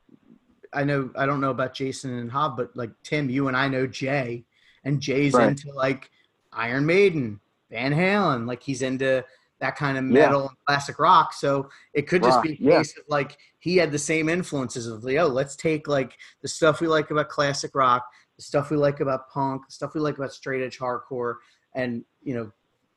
I 0.73 0.83
know 0.83 1.11
I 1.15 1.27
don't 1.27 1.41
know 1.41 1.51
about 1.51 1.75
Jason 1.75 2.19
and 2.19 2.29
Hob, 2.29 2.57
but 2.57 2.77
like 2.77 2.91
Tim, 3.05 3.31
you 3.31 3.47
and 3.47 3.57
I 3.57 3.69
know 3.69 3.87
Jay, 3.87 4.45
and 4.85 5.01
Jay's 5.01 5.35
Right. 5.35 5.49
into 5.49 5.73
like 5.73 6.11
Iron 6.53 6.85
Maiden, 6.87 7.41
Van 7.71 7.93
Halen, 7.93 8.47
like 8.47 8.63
he's 8.63 8.83
into 8.83 9.25
that 9.61 9.77
kind 9.77 9.97
of 9.97 10.05
Yeah. 10.05 10.27
metal 10.27 10.49
and 10.49 10.57
classic 10.67 10.99
rock. 10.99 11.33
So 11.33 11.71
it 11.95 12.09
could 12.09 12.23
just 12.23 12.37
Rock, 12.37 12.45
be 12.45 12.53
a 12.55 12.57
yeah. 12.59 12.81
of 12.81 12.89
like 13.09 13.37
he 13.61 13.77
had 13.77 13.93
the 13.93 13.99
same 13.99 14.29
influences 14.29 14.87
of 14.89 15.05
like, 15.05 15.17
oh, 15.19 15.29
let's 15.29 15.55
take 15.57 15.87
like 15.87 16.17
the 16.43 16.49
stuff 16.49 16.81
we 16.81 16.89
like 16.89 17.11
about 17.13 17.29
classic 17.29 17.75
rock, 17.75 18.05
the 18.37 18.43
stuff 18.43 18.71
we 18.71 18.77
like 18.77 19.01
about 19.01 19.31
punk, 19.31 19.63
the 19.69 19.73
stuff 19.73 19.95
we 19.95 20.01
like 20.01 20.19
about 20.19 20.33
straight 20.33 20.63
edge 20.65 20.79
hardcore, 20.79 21.37
and 21.75 22.05
you 22.23 22.35
know, 22.35 22.51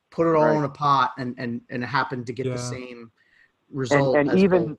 put 0.10 0.28
it 0.28 0.36
all 0.36 0.46
Right. 0.46 0.58
in 0.58 0.64
a 0.64 0.70
pot 0.70 1.14
and 1.20 1.36
and 1.38 1.62
and 1.70 1.84
it 1.84 1.88
happened 1.88 2.26
to 2.28 2.34
get 2.34 2.46
Yeah. 2.48 2.54
the 2.54 2.58
same 2.60 3.12
result. 3.72 4.16
and, 4.18 4.30
and 4.30 4.38
as 4.38 4.44
even 4.44 4.66
Bold. 4.66 4.78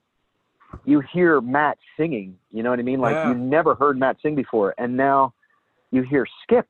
you 0.83 0.99
hear 0.99 1.39
Matt 1.39 1.77
singing. 1.95 2.37
You 2.51 2.63
know 2.63 2.69
what 2.69 2.79
I 2.79 2.83
mean? 2.83 2.99
Like 2.99 3.13
Yeah. 3.13 3.29
you 3.29 3.35
never 3.35 3.75
heard 3.75 3.97
Matt 3.97 4.17
sing 4.21 4.35
before, 4.35 4.75
and 4.77 4.95
now 4.97 5.33
you 5.91 6.01
hear 6.01 6.25
Skip 6.43 6.67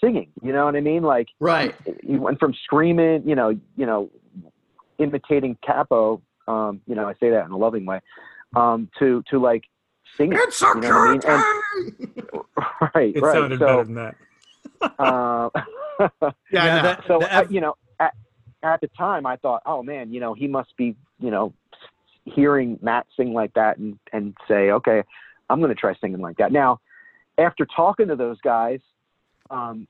singing. 0.00 0.30
You 0.42 0.52
know 0.52 0.64
what 0.64 0.76
I 0.76 0.80
mean? 0.80 1.02
Like 1.02 1.28
right, 1.40 1.74
he 2.02 2.16
went 2.16 2.38
from 2.38 2.54
screaming, 2.64 3.22
you 3.28 3.34
know, 3.34 3.50
you 3.76 3.86
know, 3.86 4.10
imitating 4.98 5.56
Cappo. 5.64 6.20
Um, 6.46 6.80
you 6.86 6.94
know, 6.94 7.06
I 7.08 7.12
say 7.20 7.30
that 7.30 7.44
in 7.46 7.50
a 7.52 7.56
loving 7.56 7.84
way. 7.86 8.00
Um, 8.56 8.88
to 8.98 9.22
to 9.30 9.38
like 9.38 9.64
singing. 10.16 10.38
it's 10.40 10.60
You 10.60 10.74
know 10.80 10.80
what 10.80 10.84
I 10.88 11.12
mean? 11.12 11.20
security. 11.20 12.22
right, 12.94 13.16
it 13.16 13.20
right. 13.22 13.34
sounded 13.34 13.58
so, 13.58 13.66
better 13.66 13.84
than 13.84 13.94
that. 13.94 14.14
uh, 14.98 15.50
yeah, 16.00 16.30
Yeah, 16.52 16.82
that- 16.82 17.04
so 17.06 17.18
the 17.18 17.32
I, 17.34 17.40
F- 17.42 17.50
you 17.50 17.60
know 17.60 17.74
at, 18.00 18.14
at 18.62 18.80
the 18.80 18.86
time 18.96 19.26
i 19.26 19.34
thought 19.36 19.62
oh 19.66 19.82
man 19.82 20.12
you 20.12 20.20
know 20.20 20.32
he 20.34 20.46
must 20.46 20.76
be 20.76 20.94
you 21.18 21.30
know 21.30 21.52
hearing 22.24 22.78
matt 22.82 23.06
sing 23.16 23.32
like 23.32 23.52
that 23.54 23.78
and 23.78 23.98
and 24.12 24.36
say 24.46 24.70
okay 24.70 25.02
i'm 25.50 25.58
going 25.60 25.70
to 25.74 25.74
try 25.80 25.94
singing 26.00 26.20
like 26.20 26.36
that 26.36 26.52
now 26.52 26.78
after 27.36 27.66
talking 27.66 28.06
to 28.08 28.14
those 28.16 28.40
guys 28.42 28.78
um 29.50 29.86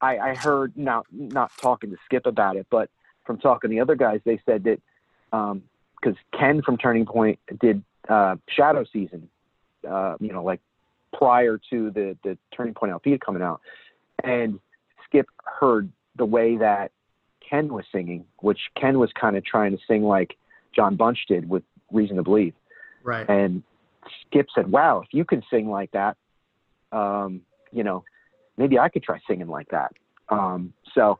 i 0.00 0.18
i 0.18 0.34
heard 0.34 0.76
now 0.76 1.02
not 1.12 1.50
talking 1.60 1.90
to 1.90 1.96
skip 2.04 2.26
about 2.26 2.56
it 2.56 2.66
but 2.70 2.90
from 3.24 3.38
talking 3.38 3.70
to 3.70 3.74
the 3.74 3.80
other 3.80 3.94
guys 3.96 4.20
they 4.24 4.40
said 4.46 4.64
that 4.64 4.80
um 5.36 5.62
because 6.00 6.16
ken 6.38 6.62
from 6.62 6.76
turning 6.76 7.06
point 7.06 7.38
did 7.60 7.82
uh 8.08 8.36
shadow 8.48 8.84
season 8.92 9.28
uh 9.88 10.16
you 10.20 10.32
know 10.32 10.42
like 10.42 10.60
prior 11.12 11.58
to 11.70 11.90
the 11.90 12.16
the 12.24 12.36
turning 12.54 12.74
point 12.74 12.92
lp 12.92 13.18
coming 13.18 13.42
out 13.42 13.60
and 14.24 14.60
skip 15.04 15.26
heard 15.44 15.90
the 16.16 16.24
way 16.24 16.56
that 16.56 16.90
Ken 17.48 17.72
was 17.72 17.84
singing, 17.92 18.24
which 18.40 18.58
Ken 18.80 18.98
was 18.98 19.10
kind 19.18 19.36
of 19.36 19.44
trying 19.44 19.72
to 19.72 19.78
sing 19.86 20.02
like 20.02 20.36
John 20.74 20.96
Bunch 20.96 21.18
did 21.28 21.48
with 21.48 21.62
Reason 21.92 22.16
to 22.16 22.22
Believe. 22.22 22.54
right. 23.02 23.28
And 23.28 23.62
Skip 24.26 24.48
said, 24.54 24.70
Wow, 24.70 25.02
if 25.02 25.08
you 25.12 25.24
can 25.24 25.42
sing 25.50 25.70
like 25.70 25.90
that, 25.92 26.16
um, 26.92 27.42
you 27.72 27.84
know, 27.84 28.04
maybe 28.56 28.78
I 28.78 28.88
could 28.88 29.02
try 29.02 29.20
singing 29.28 29.48
like 29.48 29.68
that. 29.70 29.92
Um, 30.28 30.72
so, 30.94 31.18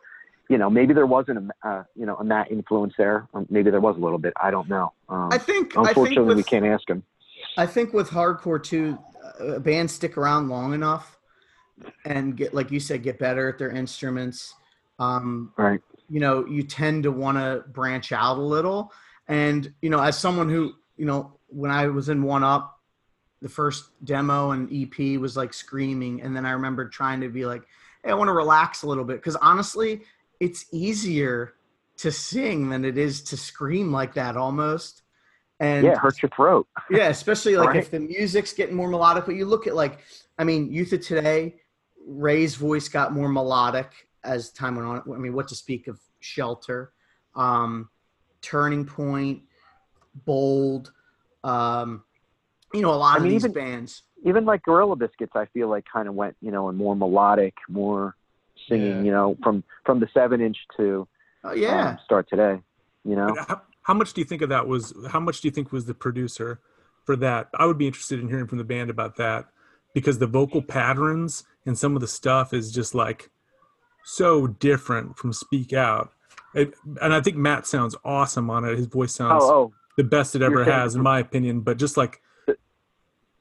you 0.49 0.59
know, 0.59 0.71
maybe 0.71 0.95
there 0.95 1.07
wasn't 1.07 1.51
a, 1.65 1.69
uh, 1.69 1.85
you 1.95 2.07
know, 2.07 2.17
a 2.17 2.25
Matt 2.25 2.51
influence 2.51 2.95
there, 2.97 3.29
or 3.33 3.47
maybe 3.51 3.71
there 3.71 3.81
was 3.81 3.97
a 3.97 4.01
little 4.01 4.19
bit. 4.19 4.33
I 4.41 4.51
don't 4.51 4.69
know. 4.69 4.93
Um, 5.09 5.29
I 5.33 5.39
think 5.39 5.77
I 5.77 5.85
think 5.85 5.89
unfortunately, 5.89 6.35
with, 6.35 6.37
we 6.37 6.43
can't 6.45 6.65
ask 6.65 6.89
him. 6.89 7.03
I 7.57 7.67
think 7.67 7.93
with 7.93 8.09
hardcore 8.11 8.63
too, 8.63 8.99
uh, 9.41 9.59
bands 9.59 9.93
stick 9.93 10.17
around 10.17 10.49
long 10.49 10.73
enough 10.75 11.19
and 12.05 12.37
get, 12.37 12.55
like 12.55 12.71
you 12.71 12.81
said, 12.81 13.03
get 13.03 13.19
better 13.19 13.49
at 13.49 13.59
their 13.59 13.71
instruments. 13.71 14.55
Um, 14.99 15.53
Right. 15.57 15.81
you 16.09 16.21
know, 16.21 16.47
you 16.47 16.63
tend 16.63 17.03
to 17.03 17.13
want 17.13 17.37
to 17.37 17.65
branch 17.69 18.13
out 18.13 18.39
a 18.39 18.41
little. 18.41 18.93
And, 19.29 19.73
you 19.83 19.91
know, 19.91 20.01
as 20.01 20.17
someone 20.17 20.49
who, 20.49 20.73
you 20.97 21.05
know, 21.05 21.39
when 21.49 21.71
I 21.71 21.89
was 21.89 22.09
in 22.09 22.23
One 22.23 22.45
Up, 22.45 22.76
the 23.43 23.49
first 23.49 23.91
demo 24.05 24.51
and 24.53 24.69
EP 24.73 25.21
was 25.21 25.37
like 25.37 25.53
screaming. 25.53 26.23
And 26.23 26.35
then 26.35 26.47
I 26.47 26.53
remember 26.53 26.89
trying 26.89 27.21
to 27.21 27.29
be 27.29 27.45
like, 27.47 27.63
hey, 28.05 28.11
I 28.11 28.15
want 28.15 28.29
to 28.29 28.33
relax 28.33 28.83
a 28.83 28.87
little 28.87 29.05
bit. 29.05 29.23
Cause 29.23 29.37
honestly, 29.37 30.03
it's 30.41 30.67
easier 30.73 31.55
to 31.99 32.11
sing 32.13 32.69
than 32.69 32.85
it 32.85 32.99
is 32.99 33.23
to 33.25 33.37
scream 33.37 33.93
like 33.93 34.15
that 34.15 34.37
almost. 34.37 35.03
And 35.61 35.85
yeah, 35.87 35.93
it 35.93 35.99
hurts 35.99 36.23
your 36.23 36.31
throat. 36.31 36.67
yeah, 36.91 37.09
especially 37.09 37.57
like 37.57 37.69
Right. 37.69 37.77
if 37.79 37.91
the 37.91 38.01
music's 38.01 38.53
getting 38.53 38.75
more 38.77 38.89
melodic. 38.89 39.25
But 39.27 39.37
you 39.37 39.47
look 39.47 39.67
at 39.67 39.75
like, 39.75 40.01
I 40.39 40.45
mean, 40.45 40.71
Youth 40.71 40.93
of 40.93 41.01
Today, 41.01 41.57
Ray's 42.07 42.55
voice 42.55 42.89
got 42.89 43.13
more 43.15 43.29
melodic 43.29 43.91
as 44.25 44.51
time 44.51 44.77
went 44.77 44.87
on. 44.87 45.03
I 45.15 45.19
mean, 45.19 45.33
what 45.35 45.49
to 45.49 45.55
speak 45.55 45.87
of 45.89 45.99
Shelter. 46.21 46.93
um, 47.35 47.89
Turning 48.43 48.85
Point, 48.85 49.43
Bold. 50.25 50.93
Um, 51.43 52.05
you 52.77 52.83
know, 52.83 52.93
a 52.93 52.97
lot 52.97 53.15
I 53.15 53.17
of 53.19 53.23
mean, 53.25 53.33
these 53.33 53.45
even- 53.45 53.53
bands. 53.53 54.03
even 54.25 54.45
like 54.45 54.63
Gorilla 54.63 54.97
Biscuits, 54.97 55.33
I 55.35 55.47
feel 55.47 55.69
like 55.69 55.85
kind 55.93 56.09
of 56.09 56.15
went, 56.15 56.37
you 56.41 56.51
know, 56.51 56.69
in 56.69 56.77
more 56.77 56.95
melodic, 56.97 57.55
more 57.69 58.17
singing, 58.69 58.99
Yeah. 58.99 59.03
you 59.03 59.11
know, 59.11 59.37
from 59.43 59.63
from 59.85 60.01
the 60.01 60.09
seven 60.15 60.41
inch 60.41 60.57
to 60.77 61.07
Oh 61.45 61.53
yeah. 61.53 61.91
um, 61.91 61.99
start 62.05 62.29
today, 62.29 62.61
you 63.05 63.15
know. 63.17 63.35
How, 63.49 63.61
how 63.83 63.95
much 63.95 64.13
do 64.15 64.21
you 64.21 64.25
think 64.25 64.43
of 64.43 64.49
that 64.49 64.67
was? 64.67 64.95
How 65.11 65.21
much 65.21 65.41
do 65.41 65.49
you 65.49 65.53
think 65.53 65.71
was 65.73 65.85
the 65.85 65.95
producer 65.95 66.61
for 67.05 67.15
that? 67.17 67.49
I 67.55 67.67
would 67.67 67.79
be 67.79 67.87
interested 67.87 68.19
in 68.19 68.29
hearing 68.29 68.47
from 68.49 68.59
the 68.59 68.65
band 68.65 68.91
about 68.91 69.17
that 69.17 69.47
because 69.95 70.19
the 70.19 70.27
vocal 70.27 70.61
patterns 70.63 71.45
and 71.65 71.79
some 71.79 71.95
of 71.95 72.01
the 72.01 72.09
stuff 72.09 72.53
is 72.53 72.73
just 72.73 72.95
like 72.95 73.31
so 74.05 74.47
different 74.47 75.17
from 75.19 75.33
Speak 75.33 75.73
Out. 75.73 76.13
It, 76.55 76.75
and 77.03 77.13
I 77.13 77.21
think 77.21 77.37
Matt 77.37 77.67
sounds 77.67 77.95
awesome 78.05 78.51
on 78.51 78.65
it. 78.65 78.77
His 78.77 78.87
voice 78.87 79.15
sounds 79.15 79.45
Oh, 79.45 79.55
oh, 79.55 79.73
the 79.97 80.05
best 80.05 80.35
it 80.35 80.41
You're 80.41 80.51
ever 80.51 80.65
saying 80.65 80.77
has, 80.79 80.93
the 80.95 80.99
in 81.01 81.03
my 81.05 81.19
opinion. 81.19 81.61
But 81.61 81.77
just 81.77 81.97
like 81.97 82.21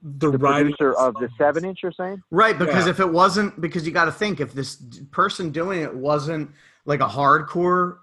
The- 0.06 0.30
the, 0.30 0.38
the 0.38 0.38
writing 0.38 0.74
producer 0.78 0.94
of 0.94 1.16
the 1.16 1.30
seven 1.36 1.66
inch, 1.66 1.80
you're 1.82 1.92
saying? 1.92 2.22
Right, 2.30 2.58
because 2.60 2.86
Yeah. 2.86 2.92
if 2.92 3.00
it 3.00 3.10
wasn't, 3.12 3.60
because 3.60 3.88
you 3.88 3.92
got 3.92 4.06
to 4.06 4.12
think 4.12 4.40
if 4.40 4.54
this 4.54 4.76
person 5.12 5.50
doing 5.50 5.82
it 5.82 5.96
wasn't 5.96 6.52
like 6.86 7.00
a 7.02 7.08
hardcore 7.08 7.98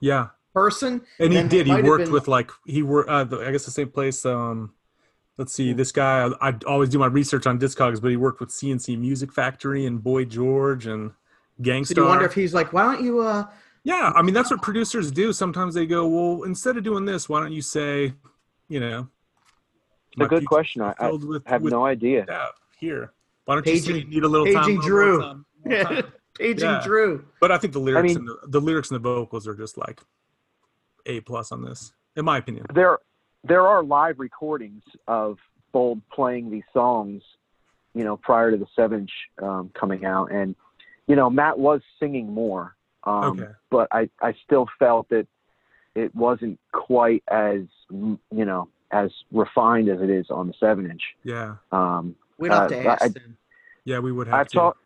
yeah, 0.00 0.28
person, 0.54 1.02
and 1.18 1.32
he 1.32 1.42
did. 1.44 1.66
He 1.66 1.82
worked 1.82 2.04
been- 2.04 2.12
with 2.12 2.26
like 2.26 2.50
he 2.66 2.82
worked. 2.82 3.10
Uh, 3.10 3.24
the- 3.24 3.46
I 3.46 3.52
guess 3.52 3.66
the 3.66 3.70
same 3.70 3.90
place. 3.90 4.24
Um, 4.24 4.72
let's 5.36 5.52
see. 5.52 5.72
This 5.74 5.92
guy. 5.92 6.30
I, 6.40 6.48
I 6.48 6.54
always 6.66 6.88
do 6.88 6.98
my 6.98 7.06
research 7.06 7.46
on 7.46 7.58
Discogs, 7.58 8.00
but 8.00 8.10
he 8.10 8.16
worked 8.16 8.40
with 8.40 8.48
CNC 8.48 8.98
Music 8.98 9.30
Factory 9.32 9.84
and 9.86 10.02
Boy 10.02 10.24
George 10.24 10.86
and 10.86 11.10
So 11.10 11.16
Gang 11.62 11.84
Starr. 11.84 11.94
do 11.96 12.00
you 12.00 12.08
wonder 12.08 12.24
if 12.24 12.34
he's 12.34 12.54
like, 12.54 12.72
why 12.72 12.82
don't 12.82 13.04
you? 13.04 13.20
uh 13.20 13.44
yeah, 13.84 14.12
I 14.16 14.22
mean 14.22 14.32
that's 14.32 14.50
what 14.50 14.62
producers 14.62 15.10
do. 15.10 15.32
Sometimes 15.32 15.74
they 15.74 15.86
go, 15.86 16.06
well, 16.06 16.44
instead 16.44 16.76
of 16.78 16.82
doing 16.84 17.04
this, 17.04 17.28
why 17.28 17.40
don't 17.40 17.52
you 17.52 17.62
say, 17.62 18.14
you 18.68 18.80
know, 18.80 19.08
It's 20.12 20.20
a 20.20 20.24
my 20.24 20.28
good 20.28 20.46
question. 20.46 20.82
I, 20.82 20.94
I 20.98 21.10
with, 21.10 21.46
have 21.46 21.62
with 21.62 21.72
no 21.72 21.86
idea. 21.86 22.26
that 22.26 22.50
here. 22.78 23.12
Why 23.46 23.54
don't 23.54 23.66
you 23.66 23.76
say 23.78 23.92
Paging- 23.92 24.08
you 24.12 24.14
need 24.20 24.24
a 24.24 24.28
little 24.28 24.46
time? 24.46 24.54
paging 24.64 24.76
little 24.76 24.88
Drew. 24.88 25.12
more 25.18 25.22
time, 25.22 25.46
more 25.64 25.82
time? 26.02 26.12
Paging 26.38 26.68
Yeah. 26.70 26.82
Drew? 26.84 27.24
But 27.40 27.50
I 27.50 27.58
think 27.58 27.72
the 27.72 27.78
lyrics 27.78 28.08
mean- 28.08 28.16
and 28.18 28.28
the, 28.28 28.38
the 28.48 28.60
lyrics 28.60 28.90
and 28.90 28.96
the 28.96 29.08
vocals 29.08 29.48
are 29.48 29.54
just 29.54 29.78
like 29.78 30.00
a 31.06 31.20
plus 31.20 31.50
on 31.50 31.64
this, 31.64 31.92
in 32.16 32.24
my 32.24 32.38
opinion. 32.38 32.66
There, 32.74 32.98
there 33.42 33.66
are 33.66 33.82
live 33.82 34.18
recordings 34.20 34.82
of 35.08 35.38
Bold 35.72 36.02
playing 36.12 36.50
these 36.50 36.62
songs, 36.74 37.22
you 37.94 38.04
know, 38.04 38.18
prior 38.18 38.50
to 38.50 38.58
the 38.58 38.66
seven 38.76 39.00
inch 39.00 39.10
um, 39.42 39.70
coming 39.74 40.04
out, 40.04 40.30
and 40.30 40.54
you 41.08 41.16
know, 41.16 41.28
Matt 41.30 41.58
was 41.58 41.80
singing 41.98 42.32
more, 42.32 42.76
um, 43.04 43.40
Okay. 43.40 43.50
but 43.70 43.88
I, 43.90 44.08
I 44.20 44.34
still 44.44 44.66
felt 44.78 45.08
that 45.08 45.26
it 45.96 46.14
wasn't 46.14 46.60
quite 46.72 47.22
as, 47.28 47.62
you 47.90 48.18
know, 48.30 48.68
as 48.92 49.10
refined 49.32 49.88
as 49.88 50.00
it 50.00 50.10
is 50.10 50.26
on 50.30 50.46
the 50.48 50.54
seven 50.60 50.90
inch. 50.90 51.02
Yeah, 51.24 51.56
Um, 51.72 52.14
We'd 52.38 52.52
have 52.52 52.64
Uh, 52.64 52.68
to 52.68 52.86
ask 52.86 53.02
I- 53.02 53.08
them. 53.08 53.36
yeah, 53.84 53.98
we 54.00 54.10
would 54.12 54.26
have 54.26 54.34
I've 54.40 54.48
to. 54.48 54.54
talked, 54.58 54.80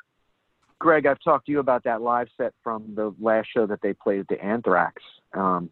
Greg. 0.78 1.06
I've 1.06 1.20
talked 1.20 1.46
to 1.46 1.52
you 1.52 1.58
about 1.58 1.84
that 1.84 2.02
live 2.02 2.28
set 2.36 2.52
from 2.62 2.94
the 2.94 3.14
last 3.18 3.48
show 3.50 3.66
that 3.66 3.80
they 3.80 3.94
played 3.94 4.20
at 4.20 4.28
the 4.28 4.42
Anthrax. 4.44 5.02
Um, 5.32 5.70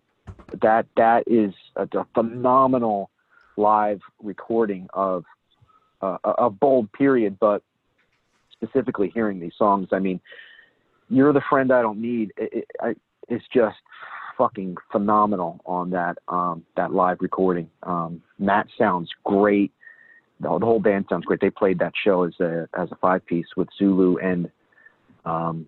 that 0.63 0.87
that 0.97 1.25
is 1.27 1.53
a, 1.77 1.87
a 1.97 2.05
phenomenal 2.15 3.11
live 3.57 4.01
recording 4.23 4.89
of 4.95 5.25
uh, 6.01 6.17
a 6.25 6.31
a 6.47 6.51
bold 6.51 6.91
period, 6.93 7.39
but 7.39 7.63
specifically 8.51 9.11
hearing 9.11 9.41
these 9.41 9.55
songs. 9.57 9.89
I 9.93 9.99
mean, 9.99 10.21
"You're 11.11 11.33
the 11.35 11.43
Friend 11.43 11.71
I 11.71 11.83
Don't 11.83 12.01
Need" 12.01 12.33
it, 12.39 12.53
it, 12.53 12.71
I, 12.81 12.95
it's 13.29 13.45
just 13.53 13.77
fucking 14.37 14.77
phenomenal 14.93 15.61
on 15.67 15.91
that 15.91 16.19
um, 16.29 16.65
that 16.77 16.93
live 16.93 17.19
recording. 17.21 17.71
Um, 17.83 18.23
Matt 18.39 18.67
sounds 18.79 19.09
great. 19.25 19.73
The, 20.41 20.59
the 20.59 20.67
whole 20.67 20.81
band 20.81 21.07
sounds 21.09 21.25
great. 21.25 21.41
They 21.41 21.51
played 21.51 21.79
that 21.79 21.93
show 22.03 22.25
as 22.25 22.35
a 22.41 22.69
as 22.79 22.91
a 22.93 22.97
five 22.97 23.25
piece 23.27 23.47
with 23.57 23.69
Zulu 23.79 24.17
and 24.19 24.51
um, 25.25 25.67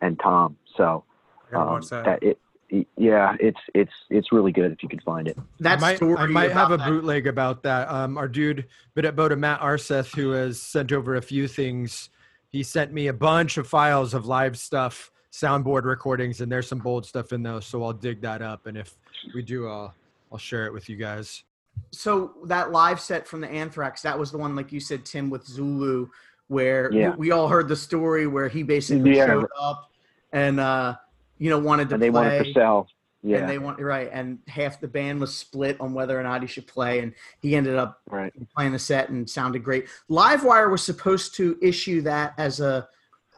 and 0.00 0.18
Tom. 0.22 0.56
So 0.76 1.04
I 1.48 1.52
gotta 1.52 1.64
um, 1.66 1.72
watch 1.74 1.88
that. 1.90 2.22
it, 2.22 2.38
it- 2.68 2.86
yeah, 2.96 3.36
it's 3.38 3.60
it's 3.74 3.92
it's 4.10 4.32
really 4.32 4.50
good 4.50 4.72
if 4.72 4.82
you 4.82 4.88
can 4.88 4.98
find 5.00 5.28
it. 5.28 5.38
That 5.60 5.78
I 5.78 5.80
might. 5.80 6.02
I 6.02 6.26
might 6.26 6.50
have 6.50 6.72
a 6.72 6.74
about 6.74 6.78
that- 6.84 6.90
bootleg 6.90 7.26
about 7.28 7.62
that. 7.62 7.88
Um, 7.88 8.18
our 8.18 8.26
dude, 8.26 8.66
bit 8.94 9.04
at 9.04 9.14
Boda 9.14 9.38
Matt 9.38 9.60
Arseth, 9.60 10.12
who 10.16 10.30
has 10.32 10.60
sent 10.60 10.90
over 10.90 11.14
a 11.14 11.22
few 11.22 11.46
things. 11.46 12.10
He 12.50 12.64
sent 12.64 12.92
me 12.92 13.06
a 13.06 13.12
bunch 13.12 13.56
of 13.56 13.68
files 13.68 14.14
of 14.14 14.26
live 14.26 14.58
stuff, 14.58 15.12
soundboard 15.40 15.84
recordings, 15.84 16.40
and 16.40 16.50
there's 16.50 16.66
some 16.66 16.78
bold 16.78 17.04
stuff 17.04 17.32
in 17.32 17.42
those. 17.42 17.66
So 17.66 17.84
I'll 17.84 17.92
dig 17.92 18.20
that 18.22 18.40
up, 18.40 18.66
and 18.66 18.76
if 18.76 18.94
we 19.34 19.42
do, 19.42 19.68
I'll 19.68 19.94
I'll 20.32 20.38
share 20.38 20.66
it 20.66 20.72
with 20.72 20.88
you 20.88 20.96
guys. 20.96 21.44
So 21.92 22.32
that 22.44 22.72
live 22.72 22.98
set 22.98 23.28
from 23.28 23.40
the 23.40 23.48
Anthrax, 23.48 24.02
that 24.02 24.18
was 24.18 24.32
the 24.32 24.38
one, 24.38 24.56
like 24.56 24.72
you 24.72 24.80
said, 24.80 25.04
Tim, 25.04 25.28
with 25.30 25.46
Zulu, 25.46 26.08
where 26.48 26.90
Yeah. 26.92 27.10
we, 27.10 27.16
we 27.28 27.30
all 27.32 27.48
heard 27.48 27.68
the 27.68 27.76
story 27.76 28.26
where 28.26 28.48
he 28.48 28.62
basically 28.62 29.16
Yeah. 29.16 29.26
showed 29.26 29.46
up 29.60 29.90
and 30.32 30.58
uh, 30.58 30.96
you 31.38 31.50
know 31.50 31.58
wanted 31.58 31.90
to 31.90 31.90
play. 31.90 31.94
And 31.94 32.02
they 32.02 32.10
play. 32.10 32.28
wanted 32.38 32.44
to 32.44 32.52
sell. 32.52 32.88
Yeah, 33.22 33.38
And 33.38 33.48
they 33.48 33.58
want 33.58 33.80
right, 33.80 34.08
and 34.12 34.38
half 34.46 34.80
the 34.80 34.88
band 34.88 35.20
was 35.20 35.36
split 35.36 35.80
on 35.80 35.92
whether 35.92 36.18
or 36.18 36.22
not 36.22 36.42
he 36.42 36.46
should 36.46 36.66
play, 36.66 37.00
and 37.00 37.12
he 37.40 37.56
ended 37.56 37.74
up 37.74 38.00
right. 38.08 38.32
playing 38.54 38.72
the 38.72 38.78
set 38.78 39.08
and 39.08 39.28
sounded 39.28 39.64
great. 39.64 39.86
Livewire 40.08 40.70
was 40.70 40.82
supposed 40.82 41.34
to 41.36 41.58
issue 41.60 42.02
that 42.02 42.34
as 42.38 42.60
a 42.60 42.88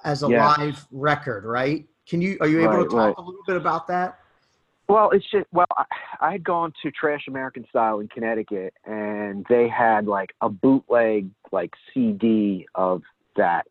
as 0.08 0.22
a 0.22 0.28
Yeah. 0.28 0.54
live 0.58 0.86
record, 0.90 1.44
right? 1.44 1.86
Can 2.08 2.22
you 2.22 2.38
are 2.40 2.48
you 2.48 2.60
able 2.60 2.78
Right, 2.78 2.84
to 2.84 2.88
talk 2.88 3.06
right. 3.08 3.14
a 3.18 3.20
little 3.20 3.42
bit 3.46 3.56
about 3.56 3.86
that? 3.88 4.18
Well, 4.88 5.10
it's 5.10 5.30
just 5.30 5.46
well, 5.52 5.66
I, 5.76 5.84
I 6.20 6.32
had 6.32 6.42
gone 6.42 6.72
to 6.82 6.90
Trash 6.90 7.28
American 7.28 7.66
Style 7.68 8.00
in 8.00 8.08
Connecticut, 8.08 8.72
and 8.86 9.44
they 9.50 9.68
had 9.68 10.06
like 10.06 10.30
a 10.40 10.48
bootleg 10.48 11.28
like 11.52 11.74
CD 11.92 12.66
of 12.74 13.02
that 13.36 13.66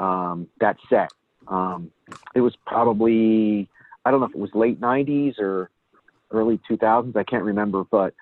um, 0.00 0.48
that 0.60 0.76
set. 0.90 1.10
Um, 1.46 1.92
it 2.34 2.40
was 2.40 2.56
probably 2.66 3.68
I 4.04 4.10
don't 4.10 4.18
know 4.18 4.26
if 4.26 4.34
it 4.34 4.40
was 4.40 4.50
late 4.54 4.80
'90s 4.80 5.38
or 5.38 5.70
early 6.32 6.58
2000s. 6.68 7.16
I 7.16 7.22
can't 7.22 7.44
remember, 7.44 7.84
but 7.84 8.12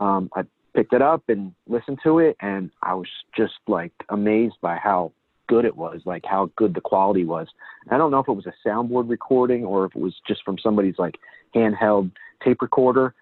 um, 0.00 0.30
I 0.34 0.42
picked 0.74 0.92
it 0.92 1.02
up 1.02 1.22
and 1.28 1.54
listened 1.68 2.00
to 2.02 2.18
it, 2.18 2.36
and 2.40 2.72
I 2.82 2.94
was 2.94 3.08
just 3.36 3.54
like 3.68 3.92
amazed 4.08 4.56
by 4.60 4.78
how 4.78 5.12
good 5.48 5.64
it 5.64 5.76
was, 5.76 6.00
like 6.04 6.24
how 6.24 6.50
good 6.56 6.74
the 6.74 6.80
quality 6.80 7.24
was. 7.24 7.48
I 7.90 7.98
don't 7.98 8.10
know 8.10 8.20
if 8.20 8.28
it 8.28 8.32
was 8.32 8.46
a 8.46 8.68
soundboard 8.68 9.08
recording 9.08 9.64
or 9.64 9.84
if 9.84 9.94
it 9.94 10.00
was 10.00 10.14
just 10.26 10.42
from 10.44 10.58
somebody's 10.58 10.98
like 10.98 11.16
handheld 11.54 12.10
tape 12.42 12.62
recorder, 12.62 13.14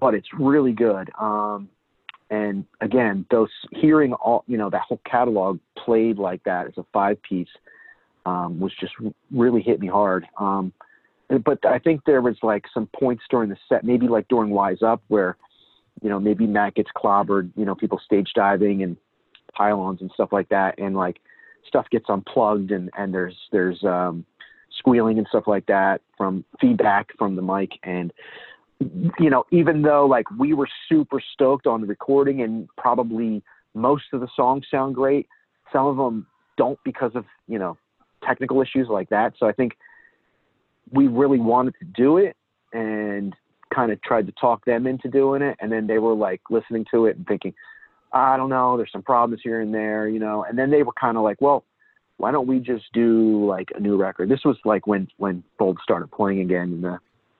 but 0.00 0.14
it's 0.14 0.28
really 0.38 0.72
good. 0.72 1.10
Um, 1.20 1.68
and 2.30 2.64
again, 2.80 3.26
those 3.30 3.50
hearing 3.72 4.12
all 4.14 4.44
you 4.46 4.56
know 4.56 4.70
that 4.70 4.82
whole 4.82 5.00
catalog 5.04 5.58
played 5.76 6.18
like 6.18 6.42
that 6.44 6.66
as 6.66 6.74
a 6.76 6.84
five 6.92 7.20
piece 7.22 7.48
um, 8.24 8.60
was 8.60 8.72
just 8.78 8.92
really 9.32 9.62
hit 9.62 9.80
me 9.80 9.88
hard. 9.88 10.26
Um, 10.38 10.72
but 11.44 11.64
I 11.64 11.78
think 11.78 12.02
there 12.06 12.22
was 12.22 12.36
like 12.42 12.64
some 12.72 12.88
points 12.98 13.22
during 13.30 13.50
the 13.50 13.56
set, 13.68 13.84
maybe 13.84 14.08
like 14.08 14.28
during 14.28 14.50
Wise 14.50 14.82
Up, 14.82 15.02
where 15.08 15.36
you 16.02 16.08
know 16.08 16.20
maybe 16.20 16.46
Matt 16.46 16.74
gets 16.74 16.90
clobbered, 16.96 17.50
you 17.56 17.64
know, 17.64 17.74
people 17.74 18.00
stage 18.04 18.30
diving 18.34 18.82
and 18.82 18.96
pylons 19.52 20.00
and 20.00 20.10
stuff 20.14 20.30
like 20.32 20.48
that, 20.50 20.78
and 20.78 20.96
like 20.96 21.20
stuff 21.66 21.86
gets 21.90 22.06
unplugged 22.08 22.70
and 22.70 22.90
and 22.96 23.12
there's 23.14 23.36
there's 23.52 23.82
um, 23.84 24.24
squealing 24.78 25.18
and 25.18 25.26
stuff 25.28 25.44
like 25.46 25.66
that 25.66 26.00
from 26.16 26.44
feedback 26.60 27.08
from 27.18 27.36
the 27.36 27.42
mic. 27.42 27.70
And 27.82 28.12
you 29.18 29.30
know 29.30 29.44
even 29.50 29.82
though 29.82 30.06
like 30.06 30.30
we 30.38 30.54
were 30.54 30.68
super 30.88 31.20
stoked 31.34 31.66
on 31.66 31.80
the 31.82 31.86
recording 31.86 32.42
and 32.42 32.68
probably 32.78 33.42
most 33.74 34.04
of 34.12 34.20
the 34.20 34.28
songs 34.34 34.64
sound 34.70 34.94
great 34.94 35.28
some 35.70 35.86
of 35.86 35.96
them 35.96 36.26
don't 36.56 36.78
because 36.82 37.12
of 37.14 37.24
you 37.46 37.58
know 37.58 37.76
technical 38.24 38.60
issues 38.62 38.88
like 38.88 39.08
that. 39.10 39.34
So 39.38 39.46
i 39.46 39.52
think 39.52 39.76
we 40.92 41.06
really 41.06 41.38
wanted 41.38 41.74
to 41.78 41.84
do 41.84 42.18
it 42.18 42.36
and 42.72 43.34
kind 43.74 43.92
of 43.92 44.02
tried 44.02 44.26
to 44.26 44.32
talk 44.32 44.64
them 44.64 44.86
into 44.86 45.08
doing 45.08 45.42
it. 45.42 45.56
And 45.60 45.70
then 45.70 45.86
they 45.86 45.98
were 45.98 46.14
like 46.14 46.40
listening 46.50 46.84
to 46.92 47.06
it 47.06 47.16
and 47.16 47.26
thinking 47.26 47.54
i 48.12 48.36
don't 48.36 48.50
know 48.50 48.76
there's 48.76 48.92
some 48.92 49.02
problems 49.02 49.40
here 49.42 49.60
and 49.60 49.74
there 49.74 50.08
you 50.08 50.18
know 50.18 50.44
and 50.44 50.58
then 50.58 50.70
they 50.70 50.82
were 50.82 50.92
kind 50.92 51.16
of 51.16 51.22
like 51.22 51.40
well 51.40 51.64
why 52.16 52.30
don't 52.30 52.46
we 52.46 52.58
just 52.58 52.84
do 52.92 53.46
like 53.46 53.70
a 53.74 53.80
new 53.80 53.96
record 53.96 54.28
this 54.28 54.44
was 54.44 54.56
like 54.64 54.86
when 54.86 55.08
when 55.16 55.42
bold 55.58 55.78
started 55.82 56.10
playing 56.10 56.40
again 56.40 56.72
in 56.72 56.80
the 56.82 56.98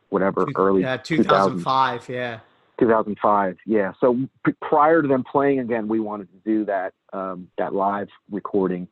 whatever 0.08 0.44
early 0.56 0.82
yeah, 0.82 0.96
2000s. 0.96 1.16
2005, 1.16 2.08
yeah. 2.08 2.40
2005 2.78 3.56
yeah 3.66 3.92
so 4.00 4.18
p- 4.44 4.52
prior 4.62 5.02
to 5.02 5.08
them 5.08 5.22
playing 5.22 5.60
again 5.60 5.86
we 5.86 6.00
wanted 6.00 6.28
to 6.32 6.38
do 6.44 6.64
that 6.64 6.94
um 7.12 7.48
that 7.58 7.74
live 7.74 8.08
recording 8.30 8.88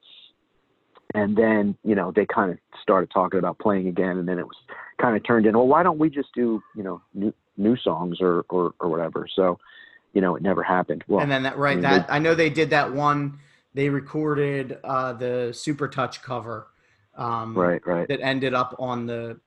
and 1.14 1.36
then 1.36 1.76
you 1.84 1.94
know 1.94 2.12
they 2.14 2.26
kind 2.26 2.50
of 2.50 2.58
started 2.82 3.10
talking 3.10 3.38
about 3.38 3.58
playing 3.58 3.88
again 3.88 4.18
and 4.18 4.28
then 4.28 4.38
it 4.38 4.46
was 4.46 4.56
kind 5.00 5.16
of 5.16 5.24
turned 5.24 5.46
in 5.46 5.56
well 5.56 5.66
why 5.66 5.82
don't 5.82 5.98
we 5.98 6.10
just 6.10 6.28
do 6.34 6.62
you 6.76 6.82
know 6.82 7.00
new 7.14 7.32
new 7.56 7.76
songs 7.76 8.18
or 8.20 8.44
or, 8.50 8.72
or 8.80 8.88
whatever 8.88 9.26
so 9.34 9.58
you 10.14 10.20
know 10.20 10.36
it 10.36 10.42
never 10.42 10.62
happened 10.62 11.04
well 11.08 11.20
and 11.20 11.30
then 11.30 11.42
that 11.42 11.56
right 11.58 11.76
mean, 11.76 11.82
that 11.82 12.06
I 12.08 12.18
know 12.18 12.34
they 12.34 12.50
did 12.50 12.70
that 12.70 12.92
one. 12.92 13.38
They 13.74 13.88
recorded 13.90 14.78
uh, 14.82 15.12
the 15.12 15.50
Supertouch 15.52 16.22
cover. 16.22 16.68
Um, 17.16 17.56
right 17.56 17.84
right 17.86 18.06
that 18.08 18.20
ended 18.20 18.54
up 18.54 18.74
on 18.78 19.06
the 19.06 19.38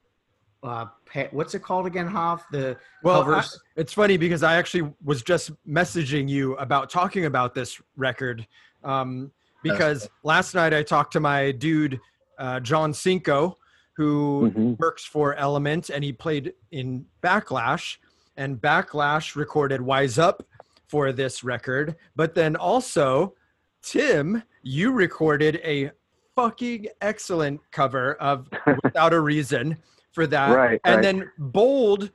uh, 0.64 0.86
what's 1.32 1.56
it 1.56 1.64
called 1.64 1.88
again, 1.88 2.06
Hoff? 2.08 2.46
The 2.52 2.78
Well, 3.02 3.24
I- 3.34 3.44
It's 3.76 3.94
funny 3.94 4.18
because 4.18 4.44
I 4.44 4.56
actually 4.58 4.94
was 5.04 5.24
just 5.24 5.52
messaging 5.68 6.30
you 6.30 6.56
about 6.58 6.90
talking 6.90 7.26
about 7.26 7.56
this 7.56 7.82
record 7.98 8.46
um, 8.84 9.32
because 9.64 10.08
last 10.24 10.54
night 10.54 10.74
I 10.74 10.84
talked 10.84 11.14
to 11.14 11.20
my 11.20 11.52
dude 11.52 12.00
uh, 12.38 12.60
John 12.60 12.94
Cinco, 12.94 13.58
who 13.94 14.52
Mhm. 14.56 14.80
works 14.80 15.04
for 15.06 15.34
Element, 15.36 15.90
and 15.90 16.04
he 16.04 16.12
played 16.14 16.54
in 16.72 17.06
Backlash, 17.24 17.98
and 18.38 18.58
Backlash 18.62 19.36
recorded 19.36 19.82
"Wise 19.82 20.18
Up" 20.20 20.44
for 20.91 21.13
this 21.13 21.41
record. 21.41 21.95
But 22.18 22.35
then 22.35 22.57
also, 22.57 23.34
Tim, 23.81 24.43
you 24.61 24.91
recorded 24.91 25.61
a 25.63 25.91
fucking 26.35 26.88
excellent 26.99 27.61
cover 27.72 28.15
of 28.15 28.49
"Without 28.84 29.13
a 29.13 29.19
Reason" 29.22 29.77
for 30.11 30.27
that, 30.27 30.53
Right, 30.53 30.81
and 30.84 30.95
right. 30.97 31.01
then 31.01 31.31
Bold 31.38 32.11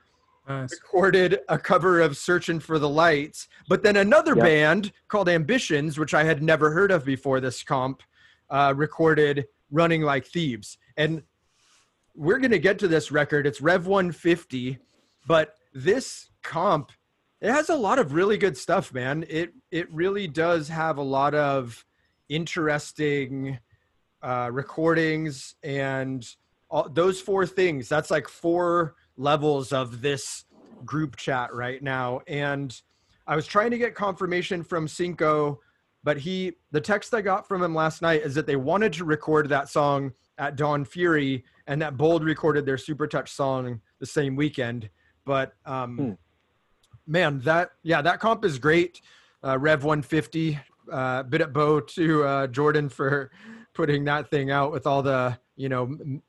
Nice. 0.46 0.70
recorded 0.72 1.40
a 1.48 1.58
cover 1.58 2.00
of 2.02 2.18
Searching 2.18 2.60
for 2.60 2.78
the 2.78 2.88
Lights, 2.88 3.48
but 3.68 3.82
then 3.82 3.96
another 3.96 4.36
Yep. 4.36 4.44
band 4.44 4.92
called 5.08 5.30
Ambitions, 5.30 5.98
which 5.98 6.12
I 6.12 6.24
had 6.24 6.42
never 6.42 6.70
heard 6.72 6.90
of 6.92 7.04
before 7.06 7.40
this 7.40 7.62
comp, 7.64 8.02
uh, 8.50 8.74
recorded 8.76 9.46
Running 9.70 10.02
Like 10.02 10.26
Thieves. 10.26 10.76
And 10.98 11.22
we're 12.14 12.38
going 12.38 12.50
to 12.50 12.58
get 12.58 12.78
to 12.80 12.88
this 12.88 13.10
record. 13.10 13.46
It's 13.46 13.60
Rev 13.62 13.86
150, 13.86 14.78
but 15.26 15.54
this 15.72 16.28
comp, 16.42 16.92
it 17.46 17.52
has 17.52 17.68
a 17.68 17.76
lot 17.76 18.00
of 18.00 18.12
really 18.12 18.36
good 18.36 18.56
stuff, 18.56 18.92
man. 18.92 19.24
It, 19.28 19.52
it 19.70 19.88
really 19.92 20.26
does 20.26 20.68
have 20.68 20.98
a 20.98 21.02
lot 21.02 21.32
of 21.32 21.84
interesting 22.28 23.60
uh, 24.20 24.50
recordings 24.52 25.54
and 25.62 26.26
all, 26.68 26.88
those 26.88 27.20
four 27.20 27.46
things. 27.46 27.88
That's 27.88 28.10
like 28.10 28.26
four 28.26 28.96
levels 29.16 29.72
of 29.72 30.02
this 30.02 30.44
group 30.84 31.14
chat 31.14 31.54
right 31.54 31.80
now. 31.80 32.20
And 32.26 32.76
I 33.28 33.36
was 33.36 33.46
trying 33.46 33.70
to 33.70 33.78
get 33.78 33.94
confirmation 33.94 34.64
from 34.64 34.88
Cinco, 34.88 35.60
but 36.02 36.18
he, 36.18 36.54
the 36.72 36.80
text 36.80 37.14
I 37.14 37.20
got 37.20 37.46
from 37.46 37.62
him 37.62 37.76
last 37.76 38.02
night 38.02 38.22
is 38.22 38.34
that 38.34 38.48
they 38.48 38.56
wanted 38.56 38.92
to 38.94 39.04
record 39.04 39.48
that 39.50 39.68
song 39.68 40.10
at 40.38 40.56
Don 40.56 40.84
Fury 40.84 41.44
and 41.68 41.80
that 41.80 41.96
Bold 41.96 42.24
recorded 42.24 42.66
their 42.66 42.76
Supertouch 42.76 43.28
song 43.28 43.80
the 44.00 44.06
same 44.06 44.34
weekend. 44.34 44.90
But 45.24 45.52
um, 45.64 45.96
Hmm. 45.96 46.12
Man, 47.06 47.40
that, 47.40 47.70
yeah, 47.82 48.02
that 48.02 48.20
comp 48.20 48.44
is 48.44 48.58
great. 48.58 49.00
Uh, 49.44 49.58
Rev 49.58 49.84
150, 49.84 50.58
uh, 50.90 51.22
bit 51.24 51.40
at 51.40 51.52
bow 51.52 51.80
to 51.80 52.24
uh, 52.24 52.46
Jordan 52.48 52.88
for 52.88 53.30
putting 53.74 54.04
that 54.06 54.30
thing 54.30 54.50
out 54.50 54.72
with 54.72 54.86
all 54.86 55.02
the, 55.02 55.38
you 55.56 55.68
know, 55.68 55.84
m- 55.84 56.22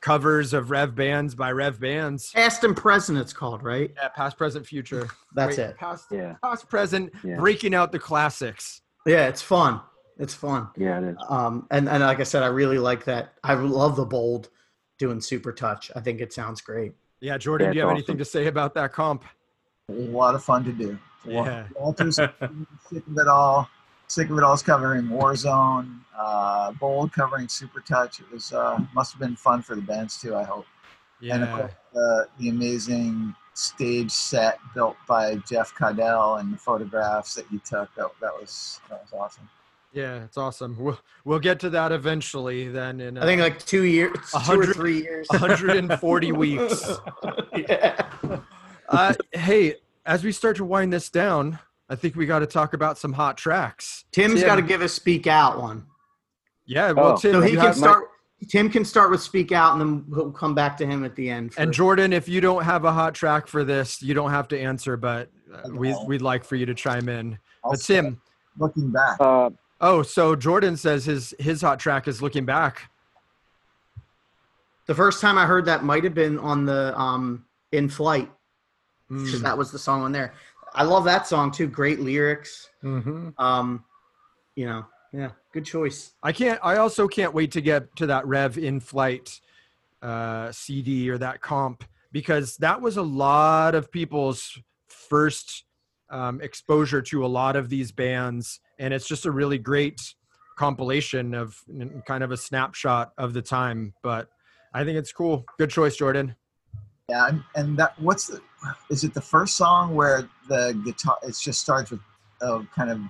covers 0.00 0.52
of 0.54 0.70
Rev 0.70 0.94
bands 0.94 1.34
by 1.34 1.52
Rev 1.52 1.78
bands. 1.78 2.30
Past 2.32 2.64
and 2.64 2.76
present, 2.76 3.18
it's 3.18 3.32
called, 3.32 3.62
right? 3.62 3.92
Yeah, 3.96 4.08
past, 4.08 4.36
present, 4.38 4.66
future. 4.66 5.06
That's 5.34 5.58
Wait, 5.58 5.64
it. 5.64 5.76
Past, 5.76 6.06
Yeah. 6.10 6.34
past, 6.42 6.68
present, 6.68 7.12
Yeah. 7.22 7.36
breaking 7.36 7.74
out 7.74 7.92
the 7.92 7.98
classics. 7.98 8.80
Yeah, 9.06 9.28
it's 9.28 9.42
fun. 9.42 9.80
It's 10.18 10.34
fun. 10.34 10.68
Yeah, 10.76 10.98
it 11.00 11.04
is. 11.10 11.16
Um, 11.28 11.66
and, 11.70 11.88
and 11.88 12.02
like 12.02 12.20
I 12.20 12.24
said, 12.24 12.42
I 12.42 12.46
really 12.46 12.78
like 12.78 13.04
that. 13.04 13.34
I 13.44 13.54
love 13.54 13.96
the 13.96 14.04
bold 14.06 14.48
doing 14.98 15.18
Supertouch. 15.18 15.90
I 15.96 16.00
think 16.00 16.20
it 16.20 16.32
sounds 16.32 16.60
great. 16.60 16.92
Yeah, 17.20 17.38
Jordan, 17.38 17.68
Yeah, 17.68 17.72
do 17.72 17.78
you 17.78 17.82
it's 17.84 17.88
have 17.88 17.96
anything 17.96 18.18
to 18.18 18.24
say 18.24 18.46
about 18.46 18.74
that 18.74 18.92
comp? 18.92 19.24
It 19.92 19.98
was 19.98 20.08
a 20.08 20.16
lot 20.16 20.34
of 20.34 20.42
fun 20.44 20.64
to 20.64 20.72
do. 20.72 20.98
Yeah. 21.24 21.66
Walter's 21.76 22.16
sick 22.16 22.30
of 22.40 23.16
it 23.16 23.28
all. 23.28 23.68
Sick 24.08 24.28
of 24.28 24.36
it 24.36 24.44
all's 24.44 24.62
covering 24.62 25.04
Warzone. 25.04 26.00
Uh, 26.18 26.72
Bold 26.72 27.12
covering 27.12 27.46
Supertouch. 27.46 28.20
It 28.20 28.30
was 28.30 28.52
uh, 28.52 28.78
must 28.94 29.12
have 29.12 29.20
been 29.20 29.36
fun 29.36 29.62
for 29.62 29.74
the 29.74 29.80
bands 29.82 30.20
too. 30.20 30.34
I 30.36 30.42
hope. 30.42 30.66
Yeah. 31.20 31.34
And 31.36 31.44
of 31.44 31.48
Yeah. 31.50 31.56
course, 31.58 31.72
the 31.94 32.28
the 32.38 32.48
amazing 32.50 33.34
stage 33.54 34.10
set 34.10 34.58
built 34.74 34.96
by 35.06 35.36
Jeff 35.48 35.74
Cadell 35.74 36.36
and 36.36 36.52
the 36.52 36.58
photographs 36.58 37.34
that 37.34 37.50
you 37.52 37.60
took. 37.64 37.94
That, 37.94 38.08
that 38.20 38.32
was 38.38 38.80
that 38.90 39.00
was 39.02 39.12
awesome. 39.18 39.48
Yeah, 39.94 40.24
it's 40.24 40.38
awesome. 40.38 40.74
We'll, 40.78 40.98
we'll 41.26 41.38
get 41.38 41.60
to 41.60 41.70
that 41.70 41.92
eventually 41.92 42.68
then 42.68 42.98
in 43.00 43.18
I 43.18 43.26
think 43.26 43.40
uh, 43.42 43.44
like 43.44 43.58
two 43.64 43.82
years, 43.82 44.12
two 44.30 44.38
or 44.52 44.56
100 44.56 44.74
three 44.74 45.02
years. 45.02 45.26
140 45.28 46.32
weeks. 46.32 46.90
yeah. 47.56 48.02
Uh, 48.88 49.14
hey, 49.32 49.76
as 50.04 50.24
we 50.24 50.32
start 50.32 50.56
to 50.56 50.64
wind 50.64 50.92
this 50.92 51.08
down, 51.10 51.58
I 51.88 51.94
think 51.96 52.16
we 52.16 52.26
got 52.26 52.40
to 52.40 52.46
talk 52.46 52.74
about 52.74 52.98
some 52.98 53.12
hot 53.12 53.36
tracks. 53.36 54.04
Tim's 54.12 54.40
Tim. 54.40 54.46
got 54.48 54.56
to 54.56 54.62
give 54.62 54.82
a 54.82 54.88
speak 54.88 55.26
out 55.26 55.60
one. 55.60 55.86
Yeah, 56.66 56.92
well, 56.92 57.12
Oh. 57.12 57.16
Tim, 57.16 57.32
So 57.32 57.40
he 57.40 57.50
can 57.52 57.60
have- 57.60 57.76
start. 57.76 58.04
Tim 58.48 58.68
can 58.68 58.84
start 58.84 59.10
with 59.12 59.22
speak 59.22 59.52
out, 59.52 59.72
and 59.72 59.80
then 59.80 60.04
we'll 60.08 60.32
come 60.32 60.52
back 60.52 60.76
to 60.78 60.86
him 60.86 61.04
at 61.04 61.14
the 61.14 61.30
end. 61.30 61.54
for- 61.54 61.60
and 61.60 61.72
Jordan, 61.72 62.12
if 62.12 62.28
you 62.28 62.40
don't 62.40 62.64
have 62.64 62.84
a 62.84 62.92
hot 62.92 63.14
track 63.14 63.46
for 63.46 63.62
this, 63.62 64.02
you 64.02 64.14
don't 64.14 64.30
have 64.32 64.48
to 64.48 64.58
answer, 64.60 64.96
but 64.96 65.30
uh, 65.54 65.68
we, 65.70 65.94
we'd 66.06 66.22
like 66.22 66.42
for 66.44 66.56
you 66.56 66.66
to 66.66 66.74
chime 66.74 67.08
in. 67.08 67.38
But 67.62 67.80
Tim, 67.80 68.20
looking 68.58 68.90
back, 68.90 69.16
Uh, 69.20 69.50
oh, 69.80 70.02
so 70.02 70.34
Jordan 70.34 70.76
says 70.76 71.04
his 71.04 71.32
his 71.38 71.62
hot 71.62 71.78
track 71.78 72.08
is 72.08 72.20
looking 72.20 72.44
back. 72.44 72.90
the 74.86 74.94
first 74.94 75.20
time 75.20 75.38
I 75.38 75.46
heard 75.46 75.66
that 75.66 75.84
might 75.84 76.02
have 76.02 76.14
been 76.14 76.38
on 76.40 76.64
the 76.66 76.98
um 76.98 77.44
in 77.70 77.88
flight 77.88 78.28
because 79.12 79.40
Mm. 79.40 79.44
that 79.44 79.58
was 79.58 79.70
the 79.70 79.78
song 79.78 80.02
on 80.02 80.12
there. 80.12 80.34
I 80.74 80.84
love 80.84 81.04
that 81.04 81.26
song 81.26 81.50
too. 81.50 81.66
Great 81.68 82.00
lyrics. 82.00 82.70
hmm 82.80 83.30
Um, 83.38 83.84
you 84.56 84.66
know, 84.66 84.86
yeah, 85.12 85.30
good 85.52 85.64
choice. 85.64 86.12
I 86.22 86.32
can't. 86.32 86.58
I 86.62 86.76
also 86.76 87.06
can't 87.08 87.34
wait 87.34 87.52
to 87.52 87.60
get 87.60 87.94
to 87.96 88.06
that 88.06 88.26
Rev 88.26 88.58
in 88.58 88.80
flight 88.80 89.40
uh, 90.02 90.50
CD 90.52 91.10
or 91.10 91.18
that 91.18 91.40
comp 91.40 91.84
because 92.10 92.56
that 92.58 92.80
was 92.80 92.96
a 92.96 93.02
lot 93.02 93.74
of 93.74 93.90
people's 93.90 94.58
first 94.88 95.64
um, 96.10 96.40
exposure 96.40 97.00
to 97.02 97.24
a 97.24 97.28
lot 97.28 97.56
of 97.56 97.68
these 97.68 97.92
bands, 97.92 98.60
and 98.78 98.92
it's 98.94 99.06
just 99.08 99.26
a 99.26 99.30
really 99.30 99.58
great 99.58 100.00
compilation 100.56 101.34
of 101.34 101.58
kind 102.06 102.22
of 102.24 102.30
a 102.30 102.36
snapshot 102.36 103.12
of 103.18 103.32
the 103.32 103.42
time. 103.42 103.94
But 104.02 104.28
I 104.74 104.84
think 104.84 104.96
it's 104.98 105.12
cool. 105.12 105.44
Good 105.58 105.70
choice, 105.70 105.96
Jordan. 105.96 106.34
yeah, 107.08 107.28
and, 107.28 107.42
and 107.56 107.76
that 107.78 107.98
what's 108.00 108.26
the 108.26 108.40
is 108.90 109.04
it 109.04 109.12
the 109.14 109.20
first 109.20 109.56
song 109.56 109.94
where 109.94 110.28
the 110.48 110.80
guitar 110.84 111.16
it 111.22 111.36
just 111.40 111.60
starts 111.60 111.90
with 111.90 112.00
uh, 112.40 112.62
kind 112.74 112.90
of 112.90 113.00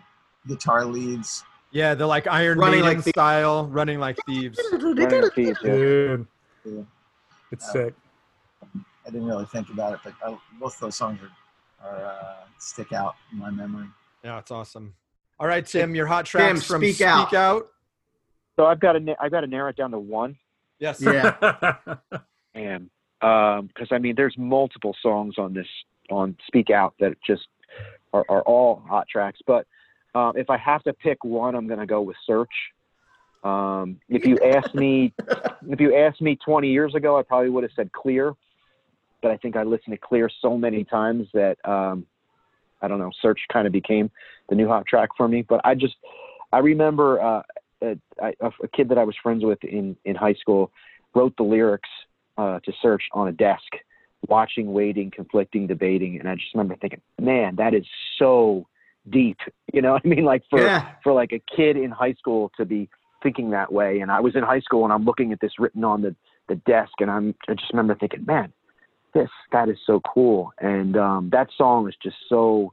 guitar 0.48 0.84
leads 0.84 1.44
Yeah, 1.70 1.94
the 1.94 2.06
like 2.06 2.26
Iron 2.26 2.58
Running 2.58 2.80
Maiden 2.80 2.96
Like 2.96 3.04
Thieves. 3.04 3.14
style, 3.14 3.66
running 3.66 3.98
like 4.00 4.16
thieves. 4.26 4.58
Running 4.72 5.30
Thieves, 5.30 5.58
yeah. 5.64 5.72
Dude, 5.72 6.26
Yeah. 6.64 6.82
it's 7.50 7.68
Uh, 7.68 7.72
sick. 7.72 7.94
I 8.74 9.10
didn't 9.10 9.26
really 9.26 9.46
think 9.46 9.68
about 9.70 9.94
it, 9.94 10.00
but 10.04 10.14
I, 10.24 10.36
both 10.60 10.78
those 10.78 10.94
songs 10.96 11.18
are, 11.82 11.88
are 11.88 12.04
uh, 12.06 12.34
stick 12.58 12.92
out 12.92 13.14
in 13.32 13.38
my 13.38 13.50
memory. 13.50 13.86
Yeah, 14.22 14.38
it's 14.38 14.50
awesome. 14.50 14.94
All 15.40 15.46
right, 15.48 15.66
Tim, 15.66 15.94
your 15.94 16.06
hot 16.06 16.24
tracks 16.24 16.60
Tim, 16.60 16.60
from 16.60 16.82
speak 16.82 16.94
Speak 16.96 17.06
out. 17.08 17.34
Out. 17.34 17.68
So 18.56 18.66
I've 18.66 18.78
got 18.78 18.92
to 18.92 19.16
I've 19.20 19.30
got 19.32 19.40
to 19.40 19.46
narrow 19.48 19.70
it 19.70 19.76
down 19.76 19.90
to 19.92 19.98
one, 19.98 20.36
Yes. 20.78 21.00
Yeah. 21.00 21.34
and 22.54 22.90
because 23.22 23.88
I 23.92 23.98
mean, 23.98 24.14
there's 24.16 24.34
multiple 24.36 24.96
songs 25.00 25.36
on 25.38 25.54
this 25.54 25.66
on 26.10 26.36
Speak 26.48 26.70
Out 26.70 26.94
that 26.98 27.16
just 27.24 27.46
are, 28.12 28.24
are 28.28 28.42
all 28.42 28.82
hot 28.86 29.06
tracks. 29.08 29.38
But 29.46 29.66
um, 30.14 30.32
if 30.36 30.50
I 30.50 30.58
have 30.58 30.82
to 30.84 30.92
pick 30.92 31.24
one, 31.24 31.54
I'm 31.54 31.68
going 31.68 31.78
to 31.78 31.86
go 31.86 32.02
with 32.02 32.16
Search. 32.26 32.50
Um, 33.44 34.00
if 34.08 34.26
you 34.26 34.38
asked 34.38 34.74
me, 34.74 35.14
if 35.68 35.80
you 35.80 35.96
asked 35.96 36.20
me 36.20 36.36
20 36.44 36.68
years 36.68 36.94
ago, 36.94 37.18
I 37.18 37.22
probably 37.22 37.50
would 37.50 37.62
have 37.62 37.72
said 37.76 37.92
Clear, 37.92 38.34
but 39.20 39.30
I 39.30 39.36
think 39.36 39.56
I 39.56 39.62
listened 39.62 39.94
to 39.94 39.98
Clear 39.98 40.28
so 40.40 40.58
many 40.58 40.84
times 40.84 41.28
that 41.32 41.56
um, 41.64 42.06
I 42.80 42.88
don't 42.88 42.98
know. 42.98 43.12
Search 43.20 43.40
kind 43.52 43.66
of 43.66 43.72
became 43.72 44.10
the 44.48 44.56
new 44.56 44.66
hot 44.66 44.86
track 44.86 45.10
for 45.16 45.28
me. 45.28 45.42
But 45.42 45.60
I 45.64 45.74
just, 45.74 45.94
I 46.52 46.58
remember 46.58 47.20
uh, 47.20 47.42
a, 47.82 47.96
a, 48.20 48.50
a 48.62 48.68
kid 48.68 48.88
that 48.88 48.98
I 48.98 49.04
was 49.04 49.14
friends 49.22 49.44
with 49.44 49.62
in 49.64 49.96
in 50.04 50.16
high 50.16 50.34
school 50.34 50.72
wrote 51.14 51.36
the 51.36 51.42
lyrics 51.42 51.88
uh, 52.42 52.60
to 52.60 52.72
Search 52.80 53.02
on 53.12 53.28
a 53.28 53.32
desk, 53.32 53.72
watching, 54.28 54.72
waiting, 54.72 55.10
conflicting, 55.10 55.66
debating, 55.66 56.18
and 56.18 56.28
I 56.28 56.34
just 56.34 56.54
remember 56.54 56.76
thinking, 56.76 57.00
man, 57.20 57.56
that 57.56 57.74
is 57.74 57.86
so 58.18 58.66
deep. 59.08 59.38
You 59.72 59.80
know, 59.80 59.92
what 59.92 60.02
I 60.04 60.08
mean, 60.08 60.24
like 60.24 60.42
for 60.50 60.60
yeah. 60.60 60.86
for 61.02 61.14
like 61.14 61.32
a 61.32 61.40
kid 61.56 61.78
in 61.78 61.90
high 61.90 62.12
school 62.12 62.52
to 62.58 62.66
be 62.66 62.90
thinking 63.22 63.50
that 63.50 63.72
way. 63.72 64.00
And 64.00 64.10
I 64.10 64.20
was 64.20 64.34
in 64.36 64.42
high 64.42 64.60
school 64.60 64.84
and 64.84 64.92
I'm 64.92 65.04
looking 65.04 65.32
at 65.32 65.40
this 65.40 65.52
written 65.58 65.84
on 65.84 66.02
the, 66.02 66.14
the 66.48 66.56
desk 66.56 66.92
and 66.98 67.10
I'm, 67.10 67.34
I 67.48 67.54
just 67.54 67.72
remember 67.72 67.94
thinking, 67.94 68.24
man, 68.26 68.52
this, 69.14 69.30
that 69.52 69.68
is 69.68 69.78
so 69.86 70.00
cool. 70.00 70.52
And 70.58 70.96
um, 70.96 71.30
that 71.32 71.48
song 71.56 71.88
is 71.88 71.94
just 72.02 72.16
so, 72.28 72.72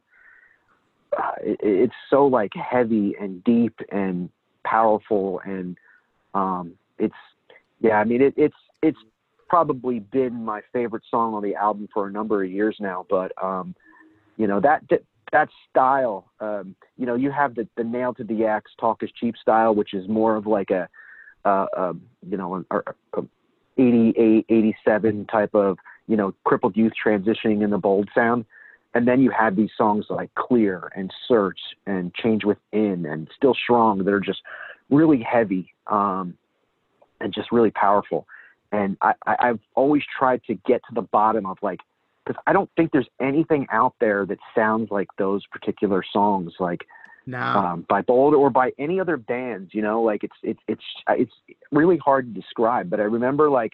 uh, 1.17 1.31
it, 1.41 1.59
it's 1.61 1.93
so 2.09 2.25
like 2.25 2.51
heavy 2.53 3.15
and 3.19 3.43
deep 3.43 3.79
and 3.91 4.29
powerful. 4.63 5.41
And 5.45 5.77
um, 6.33 6.73
it's, 6.97 7.13
yeah, 7.81 7.95
I 7.99 8.03
mean, 8.03 8.21
it, 8.21 8.33
it's, 8.35 8.55
it's 8.81 8.97
probably 9.49 9.99
been 9.99 10.45
my 10.45 10.61
favorite 10.71 11.03
song 11.09 11.33
on 11.33 11.43
the 11.43 11.55
album 11.55 11.89
for 11.93 12.07
a 12.07 12.11
number 12.11 12.43
of 12.43 12.51
years 12.51 12.77
now, 12.79 13.05
but 13.09 13.31
um, 13.43 13.75
you 14.37 14.47
know, 14.47 14.59
that, 14.61 14.83
that 15.31 15.49
style, 15.69 16.31
um, 16.39 16.75
you 16.97 17.05
know, 17.05 17.15
you 17.15 17.31
have 17.31 17.55
the, 17.55 17.67
the 17.75 17.83
nail 17.83 18.13
to 18.13 18.23
the 18.23 18.45
axe, 18.45 18.71
talk 18.79 19.03
is 19.03 19.09
cheap 19.19 19.35
style, 19.37 19.75
which 19.75 19.93
is 19.93 20.07
more 20.07 20.35
of 20.35 20.47
like 20.47 20.69
a, 20.69 20.87
uh, 21.45 21.65
um, 21.77 22.01
you 22.27 22.37
know, 22.37 22.63
a, 22.71 22.77
a, 22.77 23.21
a 23.21 23.25
88, 23.77 24.45
87 24.49 25.25
type 25.25 25.53
of, 25.53 25.77
you 26.07 26.17
know, 26.17 26.33
crippled 26.43 26.75
youth 26.75 26.93
transitioning 27.05 27.63
in 27.63 27.69
the 27.69 27.77
bold 27.77 28.09
sound. 28.15 28.45
And 28.93 29.07
then 29.07 29.21
you 29.21 29.29
have 29.29 29.55
these 29.55 29.69
songs 29.77 30.05
like 30.09 30.33
Clear 30.35 30.91
and 30.95 31.13
Search 31.27 31.59
and 31.85 32.13
Change 32.15 32.43
Within 32.43 33.05
and 33.05 33.29
Still 33.35 33.53
Strong 33.53 34.03
that 34.05 34.13
are 34.13 34.19
just 34.19 34.41
really 34.89 35.21
heavy 35.21 35.73
um, 35.87 36.35
and 37.21 37.33
just 37.33 37.51
really 37.51 37.71
powerful. 37.71 38.25
And 38.71 38.97
I, 39.01 39.13
I, 39.25 39.35
I've 39.39 39.59
always 39.75 40.03
tried 40.17 40.43
to 40.45 40.55
get 40.55 40.81
to 40.89 40.93
the 40.93 41.01
bottom 41.01 41.45
of 41.45 41.57
like, 41.61 41.79
because 42.25 42.41
I 42.45 42.53
don't 42.53 42.69
think 42.75 42.91
there's 42.91 43.09
anything 43.19 43.65
out 43.71 43.95
there 43.99 44.25
that 44.27 44.37
sounds 44.53 44.91
like 44.91 45.07
those 45.17 45.45
particular 45.47 46.03
songs. 46.13 46.53
Like, 46.59 46.85
No. 47.25 47.39
um, 47.39 47.85
by 47.89 48.01
Bold 48.01 48.33
or 48.35 48.49
by 48.49 48.71
any 48.77 48.99
other 48.99 49.17
bands. 49.17 49.73
You 49.73 49.81
know, 49.81 50.01
like 50.01 50.23
it's 50.23 50.35
it's 50.43 50.59
it's 50.67 50.83
it's 51.07 51.33
really 51.71 51.97
hard 51.97 52.33
to 52.33 52.41
describe. 52.41 52.89
But 52.89 52.99
I 52.99 53.03
remember 53.03 53.49
like 53.49 53.73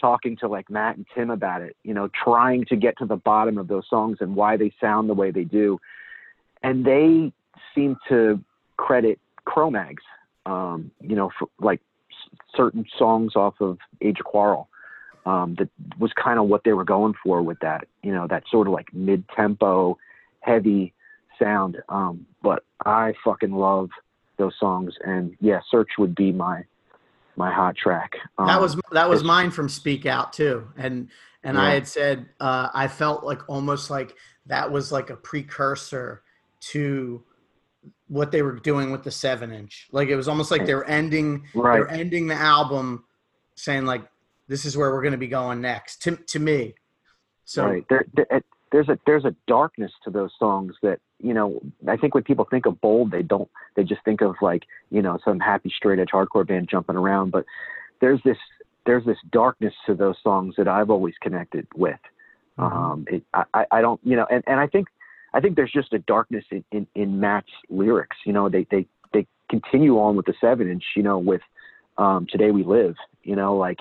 talking 0.00 0.36
to 0.38 0.48
like 0.48 0.68
Matt 0.70 0.96
and 0.96 1.06
Tim 1.14 1.30
about 1.30 1.62
it. 1.62 1.76
You 1.84 1.94
know, 1.94 2.08
trying 2.24 2.64
to 2.66 2.76
get 2.76 2.98
to 2.98 3.06
the 3.06 3.16
bottom 3.16 3.58
of 3.58 3.68
those 3.68 3.84
songs 3.88 4.18
and 4.20 4.34
why 4.34 4.56
they 4.56 4.72
sound 4.80 5.08
the 5.08 5.14
way 5.14 5.30
they 5.30 5.44
do, 5.44 5.78
and 6.62 6.84
they 6.84 7.32
seem 7.74 7.96
to 8.08 8.42
credit 8.76 9.18
Cro-Mags. 9.44 10.02
Um, 10.46 10.90
you 11.00 11.16
know, 11.16 11.30
for 11.38 11.48
like 11.60 11.80
certain 12.56 12.84
songs 12.98 13.36
off 13.36 13.54
of 13.60 13.78
Age 14.00 14.20
of 14.20 14.26
Quarrel. 14.26 14.68
Um, 15.26 15.54
that 15.58 15.70
was 15.98 16.12
kind 16.22 16.38
of 16.38 16.48
what 16.48 16.64
they 16.64 16.74
were 16.74 16.84
going 16.84 17.14
for 17.22 17.42
with 17.42 17.58
that, 17.60 17.86
you 18.02 18.12
know, 18.12 18.26
that 18.26 18.44
sort 18.50 18.66
of 18.66 18.74
like 18.74 18.92
mid-tempo, 18.92 19.96
heavy 20.40 20.92
sound. 21.38 21.78
Um, 21.88 22.26
but 22.42 22.62
I 22.84 23.14
fucking 23.24 23.52
love 23.52 23.88
those 24.36 24.52
songs, 24.58 24.94
and 25.04 25.36
yeah, 25.40 25.60
Search 25.70 25.90
would 25.98 26.14
be 26.14 26.32
my 26.32 26.64
my 27.36 27.52
hot 27.52 27.76
track. 27.76 28.12
Um, 28.38 28.46
that 28.46 28.60
was 28.60 28.76
that 28.92 29.08
was 29.08 29.24
mine 29.24 29.50
from 29.50 29.68
Speak 29.68 30.06
Out 30.06 30.32
too, 30.32 30.68
and 30.76 31.08
and 31.42 31.58
I 31.58 31.74
had 31.74 31.88
said 31.88 32.26
uh, 32.40 32.68
I 32.74 32.88
felt 32.88 33.24
like 33.24 33.48
almost 33.48 33.90
like 33.90 34.14
that 34.46 34.70
was 34.70 34.92
like 34.92 35.10
a 35.10 35.16
precursor 35.16 36.22
to 36.60 37.22
what 38.14 38.30
they 38.30 38.42
were 38.42 38.52
doing 38.52 38.92
with 38.92 39.02
the 39.02 39.10
seven 39.10 39.52
inch. 39.52 39.88
Like 39.90 40.08
it 40.08 40.14
was 40.14 40.28
almost 40.28 40.50
like 40.52 40.66
they 40.66 40.74
were 40.74 40.84
ending 40.84 41.42
they 41.52 41.60
right. 41.60 41.80
were 41.80 41.88
ending 41.88 42.28
the 42.28 42.36
album, 42.36 43.04
saying 43.56 43.86
like 43.86 44.04
this 44.46 44.64
is 44.64 44.76
where 44.76 44.92
we're 44.92 45.02
going 45.02 45.12
to 45.12 45.18
be 45.18 45.26
going 45.26 45.60
next. 45.60 46.00
To 46.02 46.16
to 46.16 46.38
me, 46.38 46.74
so 47.44 47.66
right. 47.66 47.84
There, 47.90 48.04
there, 48.14 48.42
there's 48.70 48.88
a 48.88 48.98
there's 49.04 49.24
a 49.24 49.34
darkness 49.48 49.90
to 50.04 50.10
those 50.10 50.30
songs 50.38 50.76
that 50.82 51.00
you 51.20 51.34
know. 51.34 51.60
I 51.88 51.96
think 51.96 52.14
when 52.14 52.22
people 52.22 52.46
think 52.48 52.66
of 52.66 52.80
bold, 52.80 53.10
they 53.10 53.22
don't. 53.22 53.50
They 53.74 53.82
just 53.82 54.04
think 54.04 54.20
of 54.22 54.36
like 54.40 54.62
you 54.90 55.02
know 55.02 55.18
some 55.24 55.40
happy 55.40 55.72
straight 55.76 55.98
edge 55.98 56.10
hardcore 56.12 56.46
band 56.46 56.68
jumping 56.70 56.96
around. 56.96 57.32
But 57.32 57.44
there's 58.00 58.20
this 58.24 58.38
there's 58.86 59.04
this 59.04 59.18
darkness 59.32 59.74
to 59.86 59.94
those 59.94 60.16
songs 60.22 60.54
that 60.56 60.68
I've 60.68 60.90
always 60.90 61.14
connected 61.20 61.66
with. 61.74 61.98
Mm-hmm. 62.58 62.76
Um, 62.76 63.04
it, 63.08 63.24
I, 63.34 63.44
I- 63.54 63.66
I 63.72 63.80
don't 63.80 64.00
you 64.04 64.14
know, 64.14 64.26
and, 64.30 64.44
and 64.46 64.60
I 64.60 64.68
think 64.68 64.86
I 65.34 65.40
think 65.40 65.56
there's 65.56 65.72
just 65.72 65.92
a 65.92 65.98
darkness 65.98 66.44
in, 66.50 66.64
in, 66.72 66.86
in 66.94 67.20
Matt's 67.20 67.50
lyrics. 67.68 68.16
You 68.24 68.32
know, 68.32 68.48
they 68.48 68.66
they 68.70 68.86
they 69.12 69.26
continue 69.50 69.98
on 69.98 70.16
with 70.16 70.26
the 70.26 70.34
seven 70.40 70.70
inch. 70.70 70.84
You 70.96 71.02
know, 71.02 71.18
with 71.18 71.42
um, 71.98 72.26
today 72.30 72.50
we 72.50 72.62
live. 72.64 72.94
You 73.22 73.36
know, 73.36 73.56
like 73.56 73.80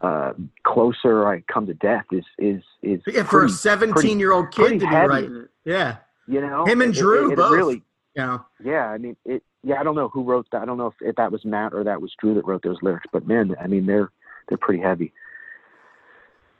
uh, 0.00 0.32
closer 0.64 1.28
I 1.28 1.42
come 1.52 1.66
to 1.66 1.74
death 1.74 2.06
is 2.10 2.24
is 2.38 2.62
is 2.82 3.00
yeah, 3.06 3.22
for 3.22 3.38
a 3.38 3.40
pretty- 3.42 3.52
seventeen 3.52 4.18
year 4.18 4.32
old 4.32 4.50
kid 4.50 4.80
to 4.80 4.86
be 4.86 4.86
writing 4.86 5.36
it, 5.36 5.50
yeah, 5.64 5.96
you 6.26 6.40
know 6.40 6.64
Him 6.64 6.80
and 6.82 6.94
It- 6.96 6.98
Drew 6.98 7.32
it, 7.32 7.36
both. 7.36 7.52
really 7.52 7.82
know, 8.16 8.44
yeah 8.64 8.86
i 8.88 8.98
mean 8.98 9.16
it 9.24 9.44
yeah 9.62 9.78
i 9.78 9.84
don't 9.84 9.94
know 9.94 10.08
who 10.08 10.24
wrote 10.24 10.44
that 10.50 10.60
i 10.62 10.64
don't 10.64 10.76
know 10.76 10.88
if, 10.88 10.94
if 11.00 11.14
that 11.14 11.30
was 11.30 11.44
matt 11.44 11.72
or 11.72 11.84
that 11.84 12.02
was 12.02 12.12
drew 12.20 12.34
that 12.34 12.44
wrote 12.44 12.62
those 12.64 12.78
lyrics 12.82 13.06
but 13.12 13.24
man 13.28 13.54
i 13.62 13.68
mean 13.68 13.86
they're 13.86 14.10
they're 14.48 14.58
pretty 14.58 14.82
heavy 14.82 15.12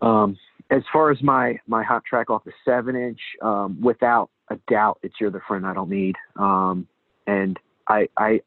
um 0.01 0.37
as 0.71 0.83
far 0.93 1.11
as 1.11 1.23
my 1.23 1.59
my 1.67 1.83
hot 1.83 2.05
track 2.05 2.31
off 2.31 2.45
the 2.45 2.53
seven 2.65 2.97
inch 2.97 3.21
um 3.43 3.81
without 3.81 4.31
a 4.51 4.57
doubt 4.71 4.99
it's 5.03 5.15
you're 5.21 5.31
the 5.31 5.41
friend 5.47 5.67
i 5.67 5.73
don't 5.73 5.91
need 5.91 6.15
um 6.37 6.87
and 7.27 7.59
i 7.89 8.09
i 8.17 8.41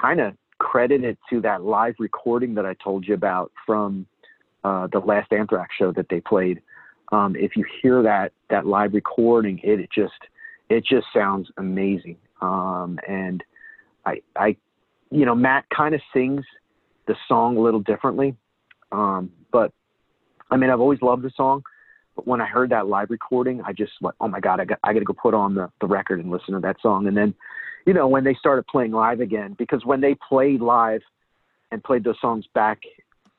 kind 0.00 0.20
of 0.20 0.34
credit 0.58 1.04
it 1.04 1.16
to 1.30 1.40
that 1.40 1.62
live 1.62 1.94
recording 1.98 2.54
that 2.54 2.66
i 2.66 2.74
told 2.82 3.06
you 3.06 3.14
about 3.14 3.52
from 3.64 4.06
uh 4.64 4.86
the 4.92 4.98
last 4.98 5.32
anthrax 5.32 5.74
show 5.78 5.92
that 5.92 6.06
they 6.10 6.20
played 6.20 6.60
um 7.12 7.36
if 7.36 7.56
you 7.56 7.64
hear 7.80 8.02
that 8.02 8.32
that 8.50 8.66
live 8.66 8.92
recording 8.92 9.60
it, 9.62 9.78
it 9.80 9.88
just 9.94 10.12
it 10.68 10.84
just 10.84 11.06
sounds 11.14 11.48
amazing. 11.56 12.16
Um, 12.40 12.98
and 13.08 13.42
I, 14.04 14.20
I, 14.36 14.56
you 15.10 15.24
know, 15.24 15.34
Matt 15.34 15.64
kind 15.74 15.94
of 15.94 16.00
sings 16.12 16.44
the 17.06 17.16
song 17.26 17.56
a 17.56 17.60
little 17.60 17.80
differently. 17.80 18.36
Um, 18.92 19.30
but 19.50 19.72
I 20.50 20.56
mean, 20.56 20.70
I've 20.70 20.80
always 20.80 21.02
loved 21.02 21.22
the 21.22 21.30
song, 21.36 21.62
but 22.16 22.26
when 22.26 22.40
I 22.40 22.46
heard 22.46 22.70
that 22.70 22.86
live 22.86 23.10
recording, 23.10 23.60
I 23.62 23.72
just 23.72 23.92
went, 24.00 24.16
oh 24.20 24.28
my 24.28 24.40
God, 24.40 24.60
I 24.60 24.64
got, 24.64 24.78
I 24.82 24.92
got 24.92 25.00
to 25.00 25.04
go 25.04 25.12
put 25.12 25.34
on 25.34 25.54
the, 25.54 25.70
the 25.80 25.86
record 25.86 26.20
and 26.20 26.30
listen 26.30 26.54
to 26.54 26.60
that 26.60 26.76
song. 26.80 27.06
And 27.06 27.16
then, 27.16 27.34
you 27.86 27.94
know, 27.94 28.08
when 28.08 28.24
they 28.24 28.34
started 28.34 28.66
playing 28.66 28.92
live 28.92 29.20
again, 29.20 29.54
because 29.58 29.84
when 29.84 30.00
they 30.00 30.16
played 30.28 30.60
live 30.60 31.02
and 31.70 31.82
played 31.82 32.04
those 32.04 32.20
songs 32.20 32.46
back, 32.54 32.80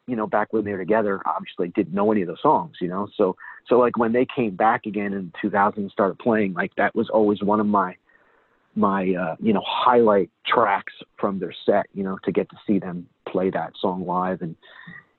you 0.07 0.15
know, 0.15 0.27
back 0.27 0.53
when 0.53 0.65
they 0.65 0.71
were 0.71 0.77
together, 0.77 1.21
obviously 1.25 1.69
didn't 1.69 1.93
know 1.93 2.11
any 2.11 2.21
of 2.21 2.27
those 2.27 2.41
songs, 2.41 2.77
you 2.81 2.87
know? 2.87 3.07
So, 3.15 3.35
so 3.67 3.77
like 3.77 3.97
when 3.97 4.13
they 4.13 4.25
came 4.25 4.55
back 4.55 4.85
again 4.85 5.13
in 5.13 5.31
2000 5.41 5.81
and 5.81 5.91
started 5.91 6.17
playing, 6.19 6.53
like 6.53 6.73
that 6.75 6.95
was 6.95 7.09
always 7.09 7.43
one 7.43 7.59
of 7.59 7.67
my, 7.67 7.95
my, 8.75 9.13
uh, 9.13 9.35
you 9.39 9.53
know, 9.53 9.63
highlight 9.65 10.29
tracks 10.47 10.93
from 11.17 11.39
their 11.39 11.53
set, 11.65 11.87
you 11.93 12.03
know, 12.03 12.17
to 12.23 12.31
get 12.31 12.49
to 12.49 12.55
see 12.65 12.79
them 12.79 13.07
play 13.27 13.49
that 13.49 13.73
song 13.79 14.05
live 14.05 14.41
and, 14.41 14.55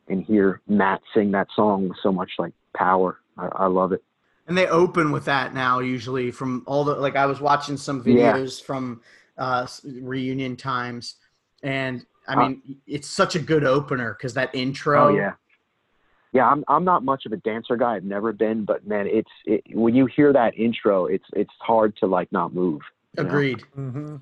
and 0.08 0.24
hear 0.24 0.60
Matt 0.68 1.00
sing 1.14 1.30
that 1.32 1.48
song 1.54 1.88
with 1.88 1.98
so 2.02 2.12
much 2.12 2.30
like 2.38 2.52
power. 2.76 3.18
I, 3.38 3.46
I 3.46 3.66
love 3.66 3.92
it. 3.92 4.02
and 4.46 4.56
they 4.58 4.66
open 4.66 5.12
with 5.12 5.24
that 5.26 5.54
now 5.54 5.78
usually 5.78 6.30
from 6.30 6.64
all 6.66 6.82
the 6.84 6.94
like 6.94 7.16
I 7.16 7.26
was 7.26 7.40
watching 7.40 7.76
some 7.76 8.02
Yeah. 8.04 8.32
videos 8.34 8.62
from 8.62 9.00
uh, 9.38 9.66
reunion 10.02 10.56
times, 10.56 11.16
and 11.62 12.04
I 12.28 12.34
Uh, 12.34 12.38
mean 12.40 12.62
it's 12.86 13.08
such 13.08 13.34
a 13.36 13.38
good 13.38 13.64
opener 13.64 14.14
because 14.14 14.34
that 14.34 14.54
intro. 14.54 15.12
Oh 15.12 15.16
yeah. 15.16 15.34
Yeah, 16.32 16.46
I'm 16.48 16.64
I'm 16.68 16.84
not 16.84 17.04
much 17.04 17.26
of 17.26 17.32
a 17.32 17.38
dancer 17.38 17.76
guy. 17.76 17.94
I've 17.96 18.04
never 18.04 18.32
been, 18.32 18.64
but 18.64 18.86
man, 18.86 19.06
it's 19.08 19.30
it, 19.46 19.62
when 19.74 19.94
you 19.96 20.06
hear 20.06 20.32
that 20.32 20.56
intro, 20.56 21.06
it's 21.06 21.24
it's 21.34 21.52
hard 21.60 21.96
to 21.98 22.06
like 22.06 22.30
not 22.30 22.54
move. 22.54 22.80
Agreed. 23.18 23.62
Mm-hmm. 23.76 24.16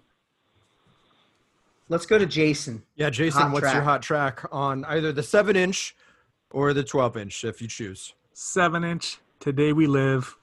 Let's 1.88 2.06
go 2.06 2.18
to 2.18 2.26
Jason. 2.26 2.82
Yeah, 2.96 3.10
Jason, 3.10 3.42
Hot 3.42 3.52
what's 3.52 3.72
your 3.72 3.82
hot 3.82 4.02
track 4.02 4.44
on 4.52 4.84
either 4.84 5.10
the 5.12 5.22
seven 5.22 5.56
inch 5.56 5.96
or 6.50 6.72
the 6.74 6.84
twelve 6.84 7.16
inch, 7.16 7.44
if 7.44 7.62
you 7.62 7.68
choose? 7.68 8.14
seven 8.40 8.84
inch 8.84 9.18
today 9.40 9.72
we 9.72 9.88
live 9.88 10.36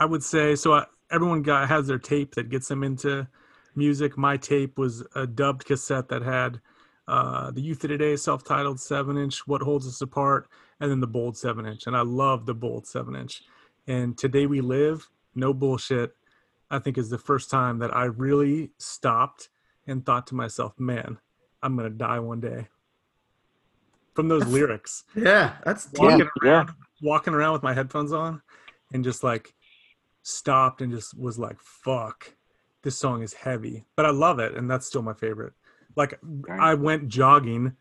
i 0.00 0.04
would 0.04 0.24
say 0.24 0.56
so 0.56 0.72
I, 0.72 0.86
everyone 1.08 1.40
got 1.40 1.68
has 1.68 1.86
their 1.86 2.00
tape 2.00 2.34
that 2.34 2.48
gets 2.48 2.66
them 2.66 2.82
into 2.82 3.28
music 3.76 4.18
my 4.18 4.36
tape 4.36 4.76
was 4.76 5.04
a 5.14 5.24
dubbed 5.24 5.64
cassette 5.64 6.08
that 6.08 6.22
had 6.22 6.60
uh, 7.06 7.52
the 7.52 7.60
youth 7.60 7.84
of 7.84 7.90
today 7.90 8.16
self-titled 8.16 8.80
seven 8.80 9.16
inch 9.16 9.46
what 9.46 9.62
holds 9.62 9.86
us 9.86 10.00
apart 10.00 10.48
and 10.80 10.90
then 10.90 10.98
the 10.98 11.06
bold 11.06 11.36
seven 11.36 11.64
inch 11.64 11.86
and 11.86 11.96
i 11.96 12.00
love 12.00 12.44
the 12.44 12.54
bold 12.54 12.88
seven 12.88 13.14
inch 13.14 13.42
and 13.86 14.18
today 14.18 14.46
we 14.46 14.60
live 14.60 15.08
no 15.36 15.54
bullshit 15.54 16.16
i 16.72 16.78
think 16.80 16.98
is 16.98 17.08
the 17.08 17.18
first 17.18 17.48
time 17.48 17.78
that 17.78 17.94
i 17.96 18.02
really 18.02 18.72
stopped 18.78 19.48
and 19.90 20.06
thought 20.06 20.26
to 20.26 20.34
myself 20.34 20.72
man 20.78 21.18
i'm 21.62 21.76
gonna 21.76 21.90
die 21.90 22.18
one 22.18 22.40
day 22.40 22.66
from 24.14 24.28
those 24.28 24.46
lyrics 24.46 25.04
Yeah, 25.14 25.56
that's 25.64 25.88
walking 25.94 26.28
yeah. 26.42 26.50
around, 26.50 26.70
walking 27.00 27.32
around 27.32 27.52
with 27.54 27.62
my 27.62 27.72
headphones 27.74 28.12
on, 28.12 28.42
and 28.92 29.04
just 29.04 29.22
like 29.22 29.54
stopped 30.22 30.82
and 30.82 30.92
just 30.92 31.16
was 31.18 31.38
like, 31.38 31.58
"Fuck, 31.60 32.34
this 32.82 32.98
song 32.98 33.22
is 33.22 33.32
heavy," 33.32 33.84
but 33.96 34.04
I 34.04 34.10
love 34.10 34.38
it, 34.38 34.56
and 34.56 34.70
that's 34.70 34.86
still 34.86 35.02
my 35.02 35.14
favorite. 35.14 35.52
Like 35.96 36.18
I 36.50 36.74
went 36.74 37.08
jogging 37.08 37.76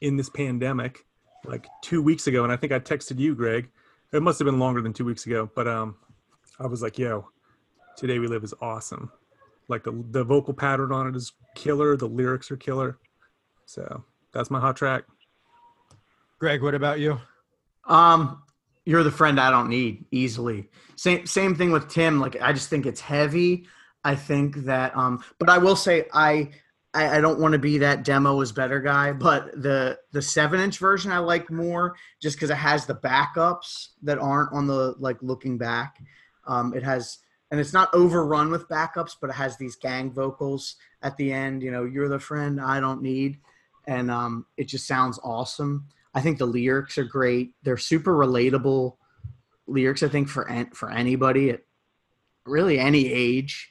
in 0.00 0.16
this 0.16 0.30
pandemic 0.30 1.04
like 1.44 1.66
two 1.82 2.02
weeks 2.02 2.26
ago, 2.26 2.44
and 2.44 2.52
I 2.52 2.56
think 2.56 2.72
I 2.72 2.80
texted 2.80 3.18
you, 3.18 3.34
Greg. 3.34 3.68
It 4.12 4.22
must 4.22 4.38
have 4.38 4.46
been 4.46 4.58
longer 4.58 4.80
than 4.80 4.94
two 4.94 5.04
weeks 5.04 5.26
ago, 5.26 5.50
but 5.54 5.68
um, 5.68 5.96
I 6.58 6.66
was 6.66 6.82
like, 6.82 6.98
"Yo, 6.98 7.28
today 7.96 8.18
we 8.18 8.26
live 8.26 8.42
is 8.42 8.54
awesome." 8.60 9.12
Like 9.68 9.84
the 9.84 10.04
the 10.10 10.24
vocal 10.24 10.54
pattern 10.54 10.92
on 10.92 11.06
it 11.06 11.16
is 11.16 11.32
killer. 11.54 11.96
The 11.96 12.08
lyrics 12.08 12.50
are 12.50 12.56
killer. 12.56 12.98
So 13.66 14.04
that's 14.32 14.50
my 14.50 14.60
hot 14.60 14.76
track. 14.76 15.04
Greg, 16.38 16.62
what 16.62 16.74
about 16.74 17.00
you? 17.00 17.20
Um, 17.84 18.42
you're 18.84 19.02
the 19.02 19.10
friend 19.10 19.38
I 19.38 19.50
don't 19.50 19.68
need 19.68 20.06
easily. 20.10 20.68
Same 20.96 21.26
same 21.26 21.54
thing 21.54 21.70
with 21.70 21.88
Tim. 21.88 22.20
Like 22.20 22.40
I 22.40 22.52
just 22.52 22.70
think 22.70 22.86
it's 22.86 23.00
heavy. 23.00 23.66
I 24.04 24.14
think 24.14 24.56
that 24.64 24.96
um, 24.96 25.22
but 25.38 25.50
I 25.50 25.58
will 25.58 25.76
say 25.76 26.06
I 26.14 26.50
I, 26.94 27.18
I 27.18 27.20
don't 27.20 27.38
want 27.38 27.52
to 27.52 27.58
be 27.58 27.78
that 27.78 28.04
demo 28.04 28.40
is 28.40 28.52
better 28.52 28.80
guy, 28.80 29.12
but 29.12 29.60
the 29.60 29.98
the 30.12 30.22
seven 30.22 30.60
inch 30.60 30.78
version 30.78 31.12
I 31.12 31.18
like 31.18 31.50
more 31.50 31.96
just 32.20 32.36
because 32.36 32.50
it 32.50 32.56
has 32.56 32.86
the 32.86 32.94
backups 32.94 33.88
that 34.02 34.18
aren't 34.18 34.52
on 34.52 34.66
the 34.66 34.94
like 34.98 35.18
looking 35.20 35.58
back. 35.58 35.98
Um, 36.46 36.72
it 36.72 36.82
has 36.82 37.18
and 37.50 37.58
it's 37.58 37.72
not 37.72 37.92
overrun 37.94 38.50
with 38.50 38.68
backups, 38.68 39.16
but 39.20 39.30
it 39.30 39.34
has 39.34 39.56
these 39.56 39.76
gang 39.76 40.10
vocals 40.10 40.76
at 41.02 41.16
the 41.16 41.32
end. 41.32 41.62
You 41.62 41.70
know, 41.70 41.84
you're 41.84 42.08
the 42.08 42.18
friend 42.18 42.60
I 42.60 42.80
don't 42.80 43.02
need, 43.02 43.38
and 43.86 44.10
um, 44.10 44.46
it 44.56 44.68
just 44.68 44.86
sounds 44.86 45.18
awesome. 45.24 45.86
I 46.14 46.20
think 46.20 46.38
the 46.38 46.46
lyrics 46.46 46.98
are 46.98 47.04
great. 47.04 47.52
They're 47.62 47.76
super 47.76 48.14
relatable 48.14 48.96
lyrics. 49.66 50.02
I 50.02 50.08
think 50.08 50.28
for 50.28 50.48
an- 50.48 50.70
for 50.70 50.90
anybody 50.90 51.50
at 51.50 51.60
really 52.44 52.78
any 52.78 53.10
age, 53.12 53.70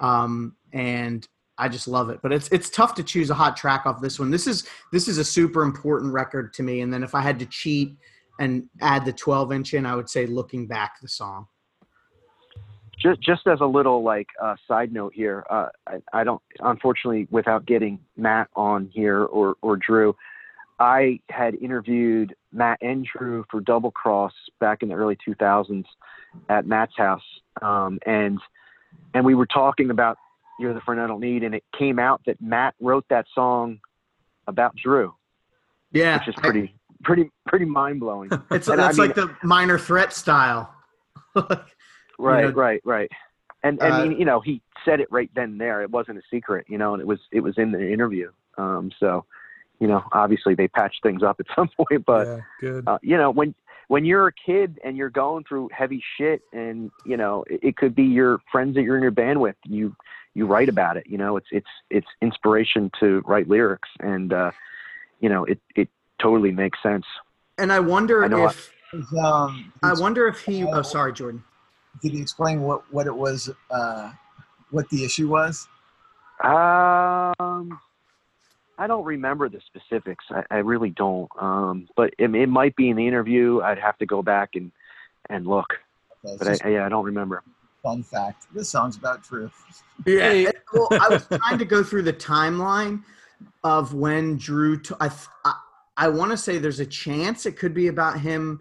um, 0.00 0.56
and 0.72 1.26
I 1.58 1.68
just 1.68 1.86
love 1.86 2.10
it. 2.10 2.20
But 2.22 2.32
it's 2.32 2.48
it's 2.48 2.70
tough 2.70 2.94
to 2.96 3.02
choose 3.02 3.30
a 3.30 3.34
hot 3.34 3.56
track 3.56 3.86
off 3.86 4.00
this 4.00 4.18
one. 4.18 4.30
This 4.30 4.46
is 4.46 4.66
this 4.90 5.06
is 5.06 5.18
a 5.18 5.24
super 5.24 5.62
important 5.62 6.12
record 6.12 6.52
to 6.54 6.62
me. 6.62 6.80
And 6.80 6.92
then 6.92 7.02
if 7.02 7.14
I 7.14 7.20
had 7.20 7.38
to 7.40 7.46
cheat 7.46 7.96
and 8.40 8.68
add 8.80 9.04
the 9.04 9.12
12 9.12 9.52
inch 9.52 9.74
in, 9.74 9.86
I 9.86 9.94
would 9.94 10.08
say 10.08 10.26
"Looking 10.26 10.66
Back" 10.66 11.00
the 11.00 11.08
song. 11.08 11.46
Just 13.02 13.20
just 13.20 13.46
as 13.46 13.60
a 13.60 13.66
little 13.66 14.02
like 14.02 14.28
uh, 14.40 14.54
side 14.68 14.92
note 14.92 15.12
here, 15.14 15.44
uh, 15.50 15.68
I, 15.86 15.96
I 16.12 16.24
don't 16.24 16.40
unfortunately 16.60 17.26
without 17.30 17.66
getting 17.66 17.98
Matt 18.16 18.48
on 18.54 18.88
here 18.92 19.24
or 19.24 19.56
or 19.62 19.76
Drew, 19.76 20.14
I 20.78 21.20
had 21.28 21.54
interviewed 21.56 22.34
Matt 22.52 22.78
and 22.80 23.04
Drew 23.06 23.44
for 23.50 23.60
Double 23.60 23.90
Cross 23.90 24.32
back 24.60 24.82
in 24.82 24.88
the 24.88 24.94
early 24.94 25.16
2000s 25.26 25.84
at 26.48 26.66
Matt's 26.66 26.96
house, 26.96 27.22
um, 27.60 27.98
and 28.06 28.38
and 29.14 29.24
we 29.24 29.34
were 29.34 29.46
talking 29.46 29.90
about 29.90 30.16
"You're 30.60 30.74
the 30.74 30.80
Friend 30.80 31.00
I 31.00 31.06
Don't 31.06 31.20
Need," 31.20 31.42
and 31.42 31.54
it 31.54 31.64
came 31.76 31.98
out 31.98 32.20
that 32.26 32.40
Matt 32.40 32.74
wrote 32.80 33.04
that 33.10 33.26
song 33.34 33.80
about 34.46 34.74
Drew, 34.76 35.14
Yeah, 35.92 36.18
which 36.18 36.28
is 36.28 36.34
pretty 36.36 36.74
pretty 37.02 37.30
pretty 37.46 37.64
mind 37.64 38.00
blowing. 38.00 38.30
It's 38.50 38.68
And 38.68 38.80
I 38.80 38.88
mean- 38.88 38.96
like 38.98 39.14
the 39.14 39.34
minor 39.42 39.78
threat 39.78 40.12
style. 40.12 40.72
Right, 42.18 42.44
know- 42.44 42.50
right, 42.50 42.80
right. 42.84 43.10
And 43.64 43.80
and 43.80 44.12
Uh, 44.12 44.16
you 44.16 44.24
know, 44.24 44.40
he 44.40 44.60
said 44.84 45.00
it 45.00 45.08
right 45.10 45.30
then 45.34 45.50
and 45.50 45.60
there. 45.60 45.82
It 45.82 45.90
wasn't 45.90 46.18
a 46.18 46.22
secret, 46.30 46.66
you 46.68 46.78
know, 46.78 46.94
and 46.94 47.00
it 47.00 47.06
was 47.06 47.20
it 47.30 47.40
was 47.40 47.56
in 47.58 47.70
the 47.70 47.92
interview. 47.92 48.30
Um, 48.58 48.90
so, 48.98 49.24
you 49.78 49.86
know, 49.86 50.02
obviously 50.12 50.54
they 50.54 50.68
patched 50.68 51.02
things 51.02 51.22
up 51.22 51.38
at 51.40 51.46
some 51.54 51.68
point, 51.76 52.04
but 52.04 52.26
yeah, 52.26 52.40
good. 52.60 52.88
uh, 52.88 52.98
you 53.02 53.16
know, 53.16 53.30
when 53.30 53.54
when 53.88 54.04
you're 54.04 54.26
a 54.26 54.32
kid 54.32 54.80
and 54.84 54.96
you're 54.96 55.10
going 55.10 55.44
through 55.44 55.68
heavy 55.72 56.02
shit, 56.16 56.42
and 56.52 56.90
you 57.04 57.16
know, 57.16 57.44
it, 57.48 57.60
it 57.62 57.76
could 57.76 57.94
be 57.94 58.04
your 58.04 58.40
friends 58.50 58.74
that 58.74 58.82
you're 58.82 58.96
in 58.96 59.02
your 59.02 59.12
band 59.12 59.40
with, 59.40 59.56
you 59.64 59.94
you 60.34 60.46
write 60.46 60.68
about 60.68 60.96
it. 60.96 61.06
You 61.06 61.18
know, 61.18 61.36
it's 61.36 61.48
it's 61.52 61.66
it's 61.90 62.06
inspiration 62.20 62.90
to 63.00 63.22
write 63.26 63.48
lyrics, 63.48 63.88
and 64.00 64.32
uh, 64.32 64.50
you 65.20 65.28
know, 65.28 65.44
it 65.44 65.60
it 65.76 65.88
totally 66.20 66.50
makes 66.50 66.82
sense. 66.82 67.04
And 67.58 67.72
I 67.72 67.80
wonder 67.80 68.24
I 68.24 68.46
if 68.46 68.72
Is, 68.92 69.06
um, 69.22 69.72
I 69.82 69.92
wonder 69.94 70.26
if 70.26 70.40
he. 70.40 70.64
Oh, 70.64 70.82
sorry, 70.82 71.12
Jordan. 71.12 71.44
Did 72.00 72.12
he 72.12 72.20
explain 72.20 72.62
what, 72.62 72.90
what 72.92 73.06
it 73.06 73.14
was, 73.14 73.50
uh, 73.70 74.12
what 74.70 74.88
the 74.90 75.04
issue 75.04 75.28
was? 75.28 75.68
Um, 76.42 77.78
I 78.78 78.86
don't 78.86 79.04
remember 79.04 79.48
the 79.48 79.60
specifics. 79.66 80.24
I, 80.30 80.42
I 80.50 80.56
really 80.58 80.90
don't. 80.90 81.30
Um, 81.38 81.88
but 81.96 82.14
it, 82.18 82.34
it 82.34 82.48
might 82.48 82.74
be 82.74 82.90
in 82.90 82.96
the 82.96 83.06
interview. 83.06 83.60
I'd 83.60 83.78
have 83.78 83.98
to 83.98 84.06
go 84.06 84.22
back 84.22 84.50
and 84.54 84.72
and 85.30 85.46
look. 85.46 85.66
Okay, 86.24 86.36
But 86.38 86.64
I, 86.64 86.68
yeah, 86.68 86.86
I 86.86 86.88
don't 86.88 87.04
remember. 87.04 87.42
fun 87.82 88.02
fact. 88.02 88.46
This 88.54 88.68
song's 88.70 88.96
about 88.96 89.22
truth. 89.24 89.52
Yeah. 90.04 90.30
Hey. 90.30 90.46
well, 90.72 90.88
I 90.90 91.08
was 91.10 91.26
trying 91.28 91.58
to 91.58 91.64
go 91.64 91.84
through 91.84 92.02
the 92.02 92.12
timeline 92.12 93.04
of 93.62 93.94
when 93.94 94.36
Drew. 94.36 94.80
T- 94.80 94.94
I 94.98 95.06
th- 95.08 95.28
I, 95.44 95.54
I 95.96 96.08
want 96.08 96.32
to 96.32 96.36
say 96.36 96.58
there's 96.58 96.80
a 96.80 96.86
chance 96.86 97.46
it 97.46 97.56
could 97.56 97.72
be 97.72 97.86
about 97.86 98.18
him 98.18 98.58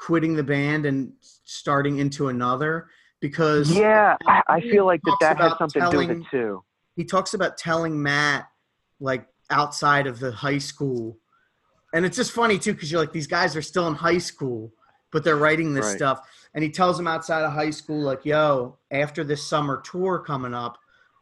quitting 0.00 0.34
the 0.34 0.42
band 0.42 0.86
and 0.86 1.12
starting 1.44 1.98
into 1.98 2.28
another 2.28 2.88
because 3.20 3.76
Yeah, 3.76 4.16
I, 4.26 4.40
I 4.48 4.60
feel 4.62 4.86
like 4.86 5.02
that 5.04 5.16
that 5.20 5.36
has 5.36 5.52
something 5.58 5.82
to 5.82 5.90
do 5.90 5.98
with 5.98 6.10
it 6.10 6.22
too. 6.30 6.64
he 6.96 7.04
talks 7.04 7.34
about 7.34 7.58
telling 7.58 8.02
Matt 8.02 8.48
like 8.98 9.26
outside 9.50 10.06
of 10.06 10.18
the 10.18 10.32
high 10.32 10.58
school, 10.58 11.18
and 11.92 12.06
it's 12.06 12.16
just 12.16 12.32
funny 12.32 12.58
too 12.58 12.72
because 12.72 12.90
you're 12.90 13.00
like 13.00 13.12
these 13.12 13.26
guys 13.26 13.54
are 13.56 13.62
still 13.62 13.86
in 13.88 13.94
high 13.94 14.18
school, 14.18 14.72
but 15.12 15.22
they're 15.22 15.36
writing 15.36 15.74
this 15.74 15.86
Right. 15.86 15.96
stuff, 15.96 16.26
and 16.54 16.64
he 16.64 16.70
tells 16.70 16.98
him 16.98 17.06
outside 17.06 17.42
of 17.42 17.52
high 17.52 17.70
school 17.70 18.00
like, 18.00 18.24
"Yo, 18.24 18.78
after 18.90 19.22
this 19.22 19.46
summer 19.46 19.82
tour 19.84 20.18
coming 20.20 20.54
up, 20.54 20.78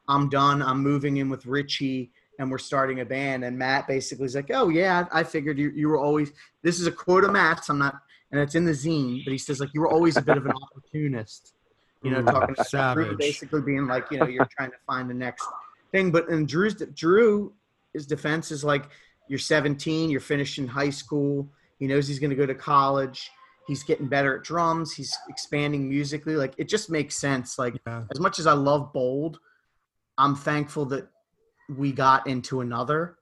I'm 0.06 0.28
done. 0.28 0.62
I'm 0.62 0.82
moving 0.82 1.16
in 1.16 1.28
with 1.28 1.46
Richie." 1.46 2.12
And 2.40 2.52
we're 2.52 2.58
starting 2.58 3.00
a 3.00 3.04
band, 3.04 3.44
and 3.44 3.58
Matt 3.58 3.88
basically 3.88 4.26
is 4.26 4.36
like, 4.36 4.50
"Oh 4.54 4.68
yeah, 4.68 5.06
I 5.10 5.24
figured 5.24 5.58
you 5.58 5.70
you 5.70 5.88
were 5.88 5.98
always." 5.98 6.30
This 6.62 6.78
is 6.78 6.86
a 6.86 6.92
quote 6.92 7.24
of 7.24 7.32
Matt's. 7.32 7.68
I'm 7.68 7.78
not, 7.78 7.96
and 8.30 8.40
it's 8.40 8.54
in 8.54 8.64
the 8.64 8.72
zine, 8.72 9.24
but 9.24 9.32
he 9.32 9.38
says 9.38 9.60
like, 9.60 9.70
"You 9.74 9.80
were 9.80 9.90
always 9.90 10.16
a 10.16 10.22
bit 10.22 10.36
of 10.36 10.46
an 10.46 10.52
opportunist." 10.62 11.54
You 12.02 12.12
know, 12.12 12.22
mm. 12.22 12.30
talking 12.30 12.54
about 12.58 12.94
Drew 12.94 13.16
basically 13.16 13.60
being 13.62 13.86
like, 13.86 14.06
you 14.10 14.18
know, 14.18 14.26
you're 14.26 14.48
trying 14.56 14.70
to 14.70 14.76
find 14.86 15.10
the 15.10 15.14
next 15.14 15.44
thing. 15.90 16.10
But 16.10 16.28
in 16.28 16.46
Drew's 16.46 16.74
Drew, 16.94 17.52
his 17.92 18.06
defense 18.06 18.50
is 18.52 18.62
like, 18.62 18.88
you're 19.28 19.38
17, 19.38 20.10
you're 20.10 20.20
finishing 20.20 20.66
high 20.66 20.90
school. 20.90 21.48
He 21.78 21.86
knows 21.86 22.08
he's 22.08 22.18
going 22.18 22.30
to 22.30 22.36
go 22.36 22.46
to 22.46 22.54
college. 22.54 23.30
He's 23.66 23.82
getting 23.82 24.08
better 24.08 24.36
at 24.36 24.44
drums. 24.44 24.94
He's 24.94 25.16
expanding 25.28 25.88
musically. 25.88 26.36
Like 26.36 26.54
it 26.56 26.68
just 26.68 26.88
makes 26.88 27.16
sense. 27.16 27.58
Like 27.58 27.74
Yeah. 27.86 28.04
as 28.10 28.20
much 28.20 28.38
as 28.38 28.46
I 28.46 28.54
love 28.54 28.92
Bold, 28.92 29.38
I'm 30.16 30.34
thankful 30.34 30.86
that 30.86 31.08
we 31.68 31.92
got 31.92 32.26
into 32.26 32.60
another 32.60 33.18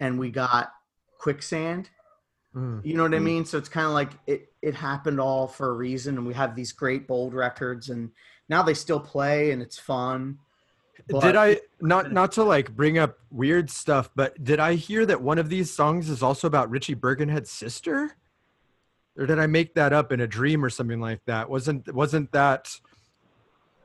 and 0.00 0.18
we 0.18 0.30
got 0.30 0.72
Quicksand. 1.18 1.90
Mm. 2.54 2.84
You 2.84 2.94
know 2.94 3.04
what 3.04 3.14
I 3.14 3.18
Mm. 3.18 3.22
mean? 3.22 3.44
So 3.44 3.58
it's 3.58 3.68
kind 3.68 3.86
of 3.86 3.92
like 3.92 4.10
it 4.26 4.52
it 4.62 4.74
happened 4.74 5.20
all 5.20 5.46
for 5.46 5.68
a 5.70 5.72
reason, 5.72 6.18
and 6.18 6.26
we 6.26 6.34
have 6.34 6.54
these 6.54 6.72
great 6.72 7.06
bold 7.06 7.32
records, 7.32 7.88
and 7.90 8.10
now 8.48 8.62
they 8.62 8.74
still 8.74 9.00
play, 9.00 9.52
and 9.52 9.62
it's 9.62 9.78
fun. 9.78 10.38
But- 11.08 11.20
did 11.22 11.36
I 11.36 11.60
not 11.80 12.12
not 12.12 12.32
to 12.32 12.44
like 12.44 12.74
bring 12.74 12.98
up 12.98 13.18
weird 13.30 13.70
stuff, 13.70 14.10
but 14.14 14.42
did 14.42 14.60
I 14.60 14.74
hear 14.74 15.06
that 15.06 15.22
one 15.22 15.38
of 15.38 15.48
these 15.48 15.70
songs 15.70 16.10
is 16.10 16.22
also 16.22 16.46
about 16.46 16.68
Richie 16.70 16.94
Birkenhead's 16.94 17.50
sister? 17.50 18.12
Or 19.16 19.26
did 19.26 19.38
I 19.38 19.46
make 19.46 19.74
that 19.74 19.92
up 19.92 20.12
in 20.12 20.20
a 20.20 20.26
dream 20.26 20.64
or 20.64 20.70
something 20.70 21.00
like 21.00 21.24
that? 21.26 21.48
Wasn't 21.48 21.92
wasn't 21.94 22.30
that 22.32 22.68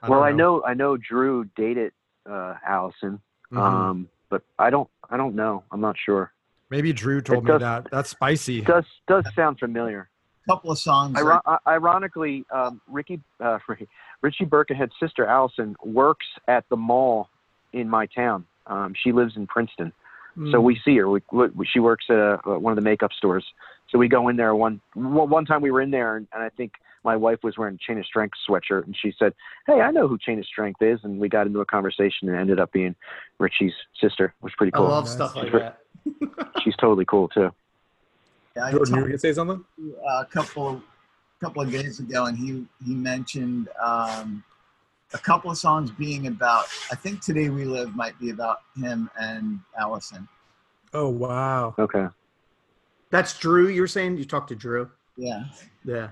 don't 0.02 0.12
well, 0.12 0.24
I 0.24 0.32
know 0.32 0.64
I 0.64 0.74
know 0.74 0.98
Drew 0.98 1.46
dated 1.56 1.94
uh, 2.30 2.56
Allison, 2.66 3.22
Mhm. 3.52 3.58
um, 3.60 4.10
but 4.30 4.44
I 4.60 4.70
don't 4.70 4.90
I 5.10 5.18
don't 5.18 5.36
know. 5.36 5.64
I'm 5.72 5.82
not 5.82 5.98
sure. 5.98 6.32
Maybe 6.70 6.94
Drew 6.94 7.22
told 7.22 7.46
me 7.46 7.58
that. 7.58 7.88
That's 7.92 8.10
spicy. 8.10 8.62
Does 8.62 8.86
does 9.08 9.26
sound 9.36 9.60
familiar. 9.60 10.10
A 10.48 10.52
couple 10.52 10.72
of 10.72 10.80
songs. 10.80 11.18
Iro- 11.18 11.42
uh, 11.46 11.58
ironically, 11.68 12.46
um, 12.52 12.82
Ricky 12.88 13.20
uh, 13.40 13.60
Richie 14.22 14.46
Birkenhead's 14.46 14.94
sister 15.00 15.26
Allison 15.26 15.76
works 15.84 16.26
at 16.48 16.68
the 16.70 16.78
mall 16.78 17.30
in 17.74 17.90
my 17.90 18.08
town. 18.08 18.46
Um, 18.68 18.94
she 19.04 19.12
lives 19.12 19.34
in 19.36 19.46
Princeton, 19.46 19.94
so 20.52 20.60
we 20.60 20.80
see 20.84 20.98
her. 20.98 21.10
We, 21.10 21.22
we, 21.32 21.68
she 21.72 21.80
works 21.80 22.06
at 22.10 22.16
a, 22.16 22.40
one 22.60 22.72
of 22.72 22.76
the 22.76 22.82
makeup 22.82 23.12
stores. 23.16 23.46
So 23.90 24.00
we 24.00 24.08
go 24.08 24.28
in 24.30 24.36
there 24.36 24.56
one 24.56 24.82
one 24.96 25.30
one 25.30 25.46
time 25.46 25.62
we 25.62 25.72
were 25.72 25.82
in 25.82 25.92
there, 25.92 26.18
and, 26.18 26.28
and 26.34 26.42
I 26.42 26.50
think 26.50 26.74
my 27.06 27.15
wife 27.15 27.40
was 27.44 27.57
wearing 27.57 27.76
a 27.76 27.77
Chain 27.77 27.99
of 27.99 28.06
Strength 28.06 28.34
sweatshirt, 28.49 28.86
and 28.86 28.98
she 28.99 29.14
said, 29.18 29.34
"Hey, 29.68 29.80
I 29.80 29.91
know 29.91 30.07
who 30.07 30.18
Chain 30.18 30.40
of 30.40 30.45
Strength 30.45 30.82
is," 30.82 30.99
and 31.03 31.19
we 31.19 31.30
got 31.30 31.45
into 31.48 31.61
a 31.61 31.65
conversation 31.65 32.27
and 32.27 32.38
ended 32.38 32.60
up 32.60 32.72
being 32.73 32.95
Richie's 33.40 33.73
sister, 34.02 34.34
which 34.41 34.52
was 34.52 34.56
pretty 34.57 34.72
cool. 34.72 34.88
I 34.88 34.90
love 34.90 35.06
Nice. 35.06 35.14
stuff 35.14 35.36
like 35.36 35.49
Sure. 35.52 35.60
that. 35.60 35.77
She's 36.64 36.76
totally 36.77 37.06
cool 37.06 37.30
too. 37.30 37.53
Yeah, 38.56 38.65
I 38.65 38.72
Jordan, 38.72 38.94
you 38.95 38.95
were 38.95 39.02
talked 39.02 39.10
gonna 39.10 39.19
say 39.19 39.34
something? 39.34 39.64
uh, 40.03 40.22
a 40.22 40.26
couple 40.26 40.68
of 40.68 40.82
couple 41.40 41.61
of 41.61 41.72
days 41.72 41.99
ago, 41.99 42.26
and 42.26 42.38
he 42.38 42.65
he 42.84 42.95
mentioned 42.95 43.69
um, 43.84 44.44
a 45.14 45.19
couple 45.19 45.52
of 45.52 45.57
songs 45.57 45.91
being 45.91 46.26
about. 46.27 46.65
I 46.91 46.95
think 46.95 47.22
"Today 47.22 47.49
We 47.49 47.65
Live" 47.65 47.95
might 47.95 48.19
be 48.19 48.32
about 48.32 48.61
him 48.76 49.10
and 49.19 49.60
Allison. 49.80 50.27
Oh 50.94 51.10
wow. 51.10 51.76
Okay. 51.77 52.07
That's 53.11 53.38
Drew. 53.38 53.68
You're 53.68 53.88
saying 53.88 54.18
you 54.18 54.26
talked 54.26 54.49
to 54.49 54.56
Drew? 54.56 54.90
Yeah, 55.18 55.44
Yeah. 55.86 56.10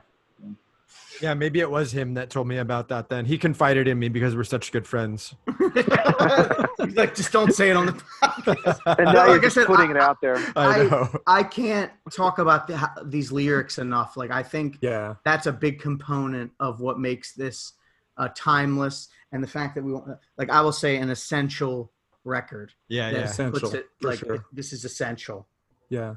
Yeah, 1.22 1.34
maybe 1.36 1.60
it 1.60 1.70
was 1.70 1.92
him 1.92 2.16
that 2.16 2.30
told 2.30 2.48
me 2.48 2.58
about 2.58 2.90
that 2.90 3.08
then. 3.10 3.26
He 3.26 3.38
confided 3.38 3.88
in 3.88 4.00
me 4.00 4.10
because 4.10 4.36
we're 4.36 4.44
such 4.44 4.72
good 4.72 4.88
friends. 4.88 5.36
He's 5.60 6.96
like, 6.96 7.16
just 7.16 7.32
don't 7.32 7.54
say 7.54 7.70
it 7.70 7.76
on 7.78 7.86
the 7.86 7.92
podcast. 7.94 8.80
And 8.98 9.06
No, 9.06 9.12
now 9.14 9.20
like 9.20 9.28
you're 9.30 9.38
I 9.38 9.42
just 9.42 9.56
said, 9.56 9.68
putting 9.68 9.90
I- 9.90 9.92
it 9.92 9.98
out 9.98 10.18
there. 10.22 10.36
I 10.56 10.82
I- 10.82 10.84
know. 10.84 11.10
I 11.28 11.44
can't 11.44 11.92
talk 12.12 12.40
about 12.40 12.68
the, 12.68 12.90
these 13.06 13.32
lyrics 13.32 13.78
enough. 13.78 14.18
Like, 14.18 14.32
I 14.32 14.44
think 14.44 14.80
Yeah. 14.82 15.16
that's 15.24 15.46
a 15.46 15.52
big 15.54 15.80
component 15.80 16.52
of 16.60 16.82
what 16.82 17.00
makes 17.00 17.34
this 17.34 17.74
uh, 18.18 18.30
timeless, 18.36 19.08
and 19.32 19.44
the 19.44 19.48
fact 19.48 19.76
that 19.76 19.84
we 19.84 19.94
want, 19.94 20.18
like, 20.38 20.50
I 20.50 20.62
will 20.62 20.72
say, 20.74 20.98
an 20.98 21.10
essential 21.10 21.92
record. 22.24 22.72
Yeah, 22.88 23.10
yeah. 23.12 23.18
Essential, 23.20 23.74
it 23.74 23.88
like 24.02 24.20
sure. 24.20 24.36
it- 24.36 24.42
this 24.52 24.74
is 24.74 24.84
essential. 24.86 25.48
Yeah. 25.90 26.16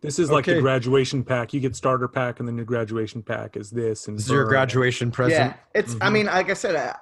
This 0.00 0.18
is 0.18 0.30
like 0.30 0.44
Okay. 0.44 0.54
the 0.54 0.60
graduation 0.60 1.24
pack. 1.24 1.52
You 1.52 1.60
get 1.60 1.74
starter 1.74 2.08
pack, 2.08 2.38
and 2.38 2.48
then 2.48 2.56
your 2.56 2.64
graduation 2.64 3.22
pack 3.22 3.56
is 3.56 3.70
this. 3.70 4.08
And 4.08 4.18
This 4.18 4.26
is 4.26 4.32
your 4.32 4.44
graduation 4.44 5.10
present. 5.10 5.54
Yeah, 5.54 5.80
it's. 5.80 5.94
I 6.00 6.08
Mhm. 6.08 6.12
mean, 6.12 6.26
like 6.26 6.50
I 6.50 6.54
said, 6.54 6.76
I, 6.76 6.96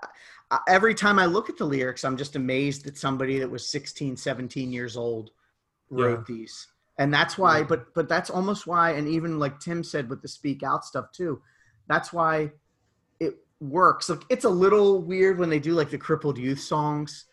I, 0.50 0.60
every 0.68 0.94
time 0.94 1.18
I 1.18 1.26
look 1.26 1.50
at 1.50 1.58
the 1.58 1.64
lyrics, 1.66 2.04
I'm 2.04 2.16
just 2.16 2.36
amazed 2.36 2.84
that 2.84 2.96
somebody 2.96 3.38
that 3.38 3.50
was 3.50 3.68
16, 3.68 4.16
17 4.16 4.72
years 4.72 4.96
old 4.96 5.30
wrote 5.90 6.26
these, 6.26 6.68
and 6.98 7.12
that's 7.12 7.36
why. 7.36 7.62
But 7.62 7.92
but 7.94 8.08
that's 8.08 8.30
almost 8.30 8.66
why, 8.66 8.92
and 8.92 9.06
even 9.08 9.38
like 9.38 9.60
Tim 9.60 9.82
said 9.84 10.08
with 10.08 10.22
the 10.22 10.28
speak 10.28 10.62
out 10.62 10.84
stuff 10.84 11.12
too, 11.12 11.42
that's 11.88 12.12
why 12.12 12.52
it 13.20 13.34
works. 13.60 14.08
Like 14.08 14.24
it's 14.30 14.44
a 14.44 14.50
little 14.50 15.02
weird 15.02 15.38
when 15.38 15.50
they 15.50 15.58
do 15.58 15.74
like 15.74 15.90
the 15.90 15.98
crippled 15.98 16.38
youth 16.38 16.60
songs 16.60 17.26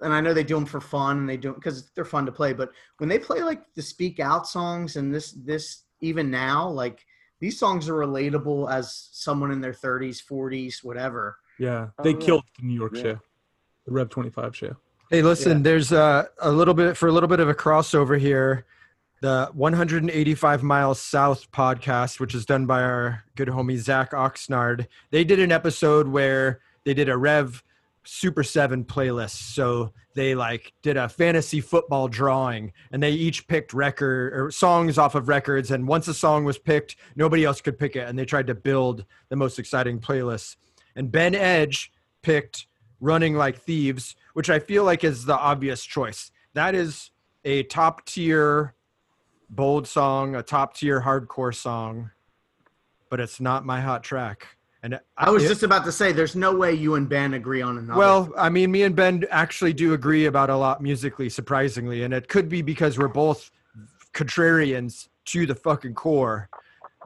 and 0.00 0.12
I 0.12 0.20
know 0.20 0.32
they 0.34 0.44
do 0.44 0.54
them 0.54 0.66
for 0.66 0.80
fun 0.80 1.18
and 1.18 1.28
they 1.28 1.36
do 1.36 1.52
because 1.52 1.90
they're 1.90 2.04
fun 2.04 2.26
to 2.26 2.32
play. 2.32 2.52
But 2.52 2.70
when 2.98 3.08
they 3.08 3.18
play 3.18 3.42
like 3.42 3.62
the 3.74 3.82
Speak 3.82 4.20
Out 4.20 4.46
songs 4.46 4.96
and 4.96 5.14
this 5.14 5.32
this 5.32 5.82
even 6.00 6.30
now, 6.30 6.68
like 6.68 7.04
these 7.40 7.58
songs 7.58 7.88
are 7.88 7.94
relatable 7.94 8.70
as 8.70 9.08
someone 9.12 9.50
in 9.52 9.60
their 9.60 9.72
30s, 9.72 10.20
40s, 10.24 10.82
whatever. 10.84 11.38
Yeah, 11.58 11.88
Oh, 11.98 12.02
they 12.02 12.10
yeah. 12.12 12.18
killed 12.18 12.44
the 12.58 12.66
New 12.66 12.74
York 12.74 12.92
Yeah. 12.96 13.02
show, 13.02 13.20
the 13.86 13.92
Rev 13.92 14.08
25 14.08 14.56
show. 14.56 14.76
Hey, 15.10 15.22
listen, 15.22 15.62
there's 15.62 15.90
a, 15.92 16.28
a 16.40 16.50
little 16.52 16.74
bit 16.74 16.96
for 16.96 17.08
a 17.08 17.12
little 17.12 17.28
bit 17.28 17.40
of 17.40 17.48
a 17.48 17.54
crossover 17.54 18.18
here. 18.18 18.66
The 19.20 19.50
185 19.54 20.62
Miles 20.62 21.00
South 21.00 21.50
podcast, 21.50 22.20
which 22.20 22.34
is 22.34 22.46
done 22.46 22.66
by 22.66 22.82
our 22.82 23.24
good 23.34 23.48
homie 23.48 23.78
Zach 23.78 24.12
Oxnard, 24.12 24.86
they 25.10 25.24
did 25.24 25.40
an 25.40 25.50
episode 25.50 26.06
where 26.08 26.60
they 26.84 26.94
did 26.94 27.08
a 27.08 27.16
Rev 27.16 27.62
Super 28.10 28.42
7 28.42 28.84
playlists. 28.84 29.52
So 29.54 29.92
they 30.14 30.34
like 30.34 30.72
did 30.82 30.96
a 30.96 31.10
fantasy 31.10 31.60
football 31.60 32.08
drawing 32.08 32.72
and 32.90 33.02
they 33.02 33.10
each 33.10 33.46
picked 33.48 33.74
record 33.74 34.32
or 34.32 34.50
songs 34.50 34.96
off 34.96 35.14
of 35.14 35.28
records. 35.28 35.70
And 35.70 35.86
once 35.86 36.08
a 36.08 36.14
song 36.14 36.44
was 36.44 36.58
picked, 36.58 36.96
nobody 37.16 37.44
else 37.44 37.60
could 37.60 37.78
pick 37.78 37.96
it. 37.96 38.08
And 38.08 38.18
they 38.18 38.24
tried 38.24 38.46
to 38.46 38.54
build 38.54 39.04
the 39.28 39.36
most 39.36 39.58
exciting 39.58 40.00
playlists. 40.00 40.56
And 40.96 41.12
Ben 41.12 41.34
Edge 41.34 41.92
picked 42.22 42.66
Running 42.98 43.36
Like 43.36 43.58
Thieves, 43.58 44.16
which 44.32 44.48
I 44.48 44.58
feel 44.58 44.84
like 44.84 45.04
is 45.04 45.26
the 45.26 45.36
obvious 45.36 45.84
choice. 45.84 46.30
That 46.54 46.74
is 46.74 47.10
a 47.44 47.64
top 47.64 48.06
tier 48.06 48.74
bold 49.50 49.86
song, 49.86 50.34
a 50.34 50.42
top 50.42 50.74
tier 50.74 51.02
hardcore 51.02 51.54
song, 51.54 52.10
but 53.10 53.20
it's 53.20 53.38
not 53.38 53.66
my 53.66 53.82
hot 53.82 54.02
track. 54.02 54.57
And 54.82 55.00
I 55.16 55.30
was 55.30 55.44
it- 55.44 55.48
just 55.48 55.62
about 55.64 55.84
to 55.86 55.92
say, 55.92 56.12
there's 56.12 56.36
no 56.36 56.54
way 56.54 56.72
you 56.72 56.94
and 56.94 57.08
Ben 57.08 57.34
agree 57.34 57.62
on 57.62 57.78
another. 57.78 57.98
well, 57.98 58.32
I 58.36 58.48
mean, 58.48 58.70
me 58.70 58.84
and 58.84 58.94
Ben 58.94 59.24
actually 59.30 59.72
do 59.72 59.92
agree 59.92 60.26
about 60.26 60.50
a 60.50 60.56
lot 60.56 60.80
musically, 60.80 61.28
surprisingly, 61.28 62.04
and 62.04 62.14
it 62.14 62.28
could 62.28 62.48
be 62.48 62.62
because 62.62 62.96
we're 62.98 63.08
both 63.08 63.50
contrarians 64.14 65.08
to 65.26 65.46
the 65.46 65.54
fucking 65.54 65.94
core. 65.94 66.48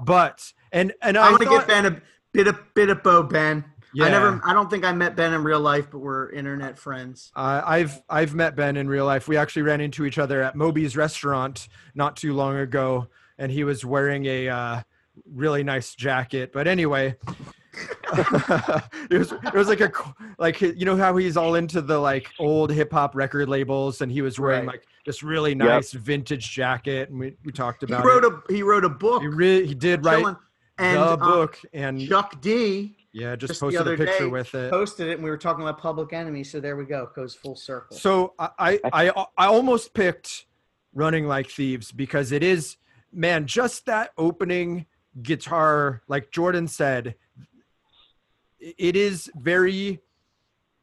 But 0.00 0.52
and 0.72 0.92
and 1.02 1.16
I 1.16 1.26
I'm 1.26 1.32
gonna 1.32 1.44
thought- 1.46 1.66
get 1.66 1.68
Ben 1.68 1.86
a 1.86 2.02
bit 2.32 2.46
of 2.46 2.58
bit 2.74 2.88
of 2.90 3.02
Bo 3.02 3.22
Ben. 3.22 3.64
Yeah. 3.94 4.06
I 4.06 4.10
never. 4.10 4.40
I 4.42 4.54
don't 4.54 4.70
think 4.70 4.84
I 4.86 4.92
met 4.92 5.16
Ben 5.16 5.34
in 5.34 5.42
real 5.44 5.60
life, 5.60 5.90
but 5.90 5.98
we're 5.98 6.30
internet 6.32 6.78
friends. 6.78 7.30
Uh, 7.36 7.60
I've 7.64 8.00
I've 8.08 8.34
met 8.34 8.56
Ben 8.56 8.78
in 8.78 8.88
real 8.88 9.04
life. 9.04 9.28
We 9.28 9.36
actually 9.36 9.62
ran 9.62 9.82
into 9.82 10.06
each 10.06 10.18
other 10.18 10.42
at 10.42 10.56
Moby's 10.56 10.96
restaurant 10.96 11.68
not 11.94 12.16
too 12.16 12.32
long 12.32 12.56
ago, 12.56 13.08
and 13.36 13.52
he 13.52 13.64
was 13.64 13.84
wearing 13.84 14.24
a 14.24 14.48
uh, 14.48 14.80
really 15.30 15.62
nice 15.62 15.94
jacket. 15.94 16.52
But 16.54 16.66
anyway, 16.68 17.16
it 19.10 19.18
was 19.18 19.32
it 19.32 19.54
was 19.54 19.68
like 19.68 19.80
a 19.80 19.90
like 20.38 20.60
you 20.60 20.84
know 20.84 20.96
how 20.96 21.16
he's 21.16 21.36
all 21.36 21.54
into 21.54 21.80
the 21.80 21.98
like 21.98 22.30
old 22.38 22.70
hip 22.70 22.92
hop 22.92 23.14
record 23.14 23.48
labels, 23.48 24.00
and 24.00 24.10
he 24.12 24.22
was 24.22 24.38
wearing 24.38 24.66
Right. 24.66 24.74
like 24.74 24.86
this 25.06 25.22
really 25.22 25.54
nice 25.54 25.92
vintage 25.92 26.50
jacket, 26.52 27.08
and 27.10 27.18
we, 27.18 27.34
we 27.44 27.52
talked 27.52 27.82
about 27.82 28.02
He 28.02 28.10
about 28.10 28.22
wrote 28.22 28.24
it. 28.24 28.50
a 28.50 28.54
he 28.54 28.62
wrote 28.62 28.84
a 28.84 28.88
book. 28.88 29.22
he, 29.22 29.28
re- 29.28 29.66
he 29.66 29.74
did 29.74 30.04
write 30.04 30.18
chilling, 30.20 30.36
and 30.78 30.96
the 30.98 31.02
uh, 31.02 31.16
book, 31.16 31.58
and 31.72 32.06
Chuck 32.06 32.40
D 32.40 32.96
yeah, 33.14 33.36
just, 33.36 33.50
just 33.50 33.60
the 33.60 33.66
posted 33.66 33.80
other 33.82 33.94
a 33.94 33.96
picture 33.98 34.24
day 34.24 34.26
with 34.30 34.54
it. 34.54 34.70
posted 34.70 35.08
it, 35.08 35.12
and 35.14 35.22
we 35.24 35.28
were 35.30 35.36
talking 35.38 35.62
about 35.62 35.78
Public 35.78 36.12
Enemy. 36.12 36.44
So 36.44 36.60
there 36.60 36.76
we 36.76 36.84
go. 36.86 37.10
Goes 37.14 37.34
full 37.34 37.56
circle. 37.56 37.96
So 37.96 38.34
I, 38.38 38.48
I 38.58 38.80
I 38.92 39.26
I 39.36 39.46
almost 39.46 39.92
picked 39.94 40.46
running 40.94 41.26
like 41.26 41.48
thieves 41.50 41.90
because 41.92 42.32
it 42.32 42.42
is 42.42 42.76
man 43.12 43.46
just 43.46 43.86
that 43.86 44.10
opening 44.18 44.86
guitar 45.22 46.00
like 46.08 46.30
Jordan 46.30 46.66
said 46.66 47.08
i- 47.08 47.14
it 48.78 48.96
is 48.96 49.30
very 49.36 50.00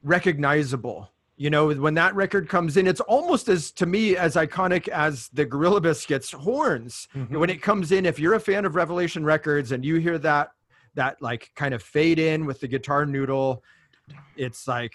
recognizable 0.03 1.09
you 1.35 1.49
know 1.49 1.73
when 1.73 1.93
that 1.93 2.13
record 2.15 2.47
comes 2.47 2.77
in 2.77 2.87
it's 2.87 3.01
almost 3.01 3.49
as 3.49 3.71
to 3.71 3.85
me 3.85 4.15
as 4.15 4.35
iconic 4.35 4.87
as 4.87 5.29
the 5.29 5.45
gorilla 5.45 5.81
biscuits 5.81 6.31
horns 6.31 7.07
mm-hmm. 7.15 7.37
when 7.37 7.49
it 7.49 7.61
comes 7.61 7.91
in 7.91 8.05
if 8.05 8.19
you're 8.19 8.35
a 8.35 8.39
fan 8.39 8.65
of 8.65 8.75
revelation 8.75 9.23
records 9.23 9.71
and 9.71 9.83
you 9.83 9.95
hear 9.95 10.17
that 10.17 10.51
that 10.95 11.21
like 11.21 11.51
kind 11.55 11.73
of 11.73 11.81
fade 11.81 12.19
in 12.19 12.45
with 12.45 12.59
the 12.59 12.67
guitar 12.67 13.05
noodle 13.05 13.63
it's 14.35 14.67
like 14.67 14.93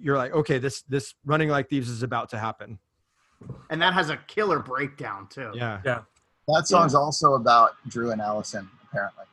you're 0.00 0.16
like 0.16 0.32
okay 0.32 0.58
this 0.58 0.82
this 0.82 1.14
running 1.24 1.48
like 1.48 1.68
thieves 1.68 1.88
is 1.88 2.02
about 2.02 2.28
to 2.28 2.38
happen 2.38 2.78
and 3.70 3.80
that 3.80 3.92
has 3.92 4.10
a 4.10 4.16
killer 4.28 4.58
breakdown 4.58 5.26
too. 5.28 5.50
yeah 5.54 5.80
Yeah. 5.84 6.02
That 6.48 6.66
song's 6.66 6.94
also 6.94 7.34
about 7.34 7.76
Drew 7.86 8.10
and 8.10 8.20
Allison, 8.20 8.68
apparently. 8.84 9.24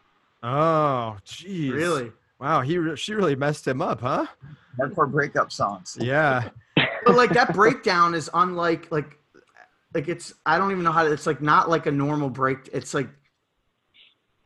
oh 0.43 1.17
jeez 1.25 1.73
Really. 1.73 2.11
Wow, 2.39 2.61
he 2.61 2.77
re- 2.77 2.95
she 2.95 3.13
really 3.13 3.35
messed 3.35 3.67
him 3.67 3.81
up, 3.81 4.01
huh? 4.01 4.25
Hardcore 4.79 5.11
breakup 5.11 5.51
songs. 5.51 5.97
Yeah, 5.99 6.49
but 7.05 7.15
like 7.15 7.31
that 7.31 7.53
breakdown 7.53 8.13
is 8.13 8.29
unlike 8.33 8.91
like 8.91 9.17
like 9.93 10.07
it's 10.07 10.33
I 10.45 10.57
don't 10.57 10.71
even 10.71 10.83
know 10.83 10.91
how 10.91 11.03
to, 11.03 11.11
it's 11.11 11.25
like 11.25 11.41
not 11.41 11.69
like 11.69 11.85
a 11.85 11.91
normal 11.91 12.29
break. 12.29 12.69
It's 12.71 12.93
like 12.93 13.09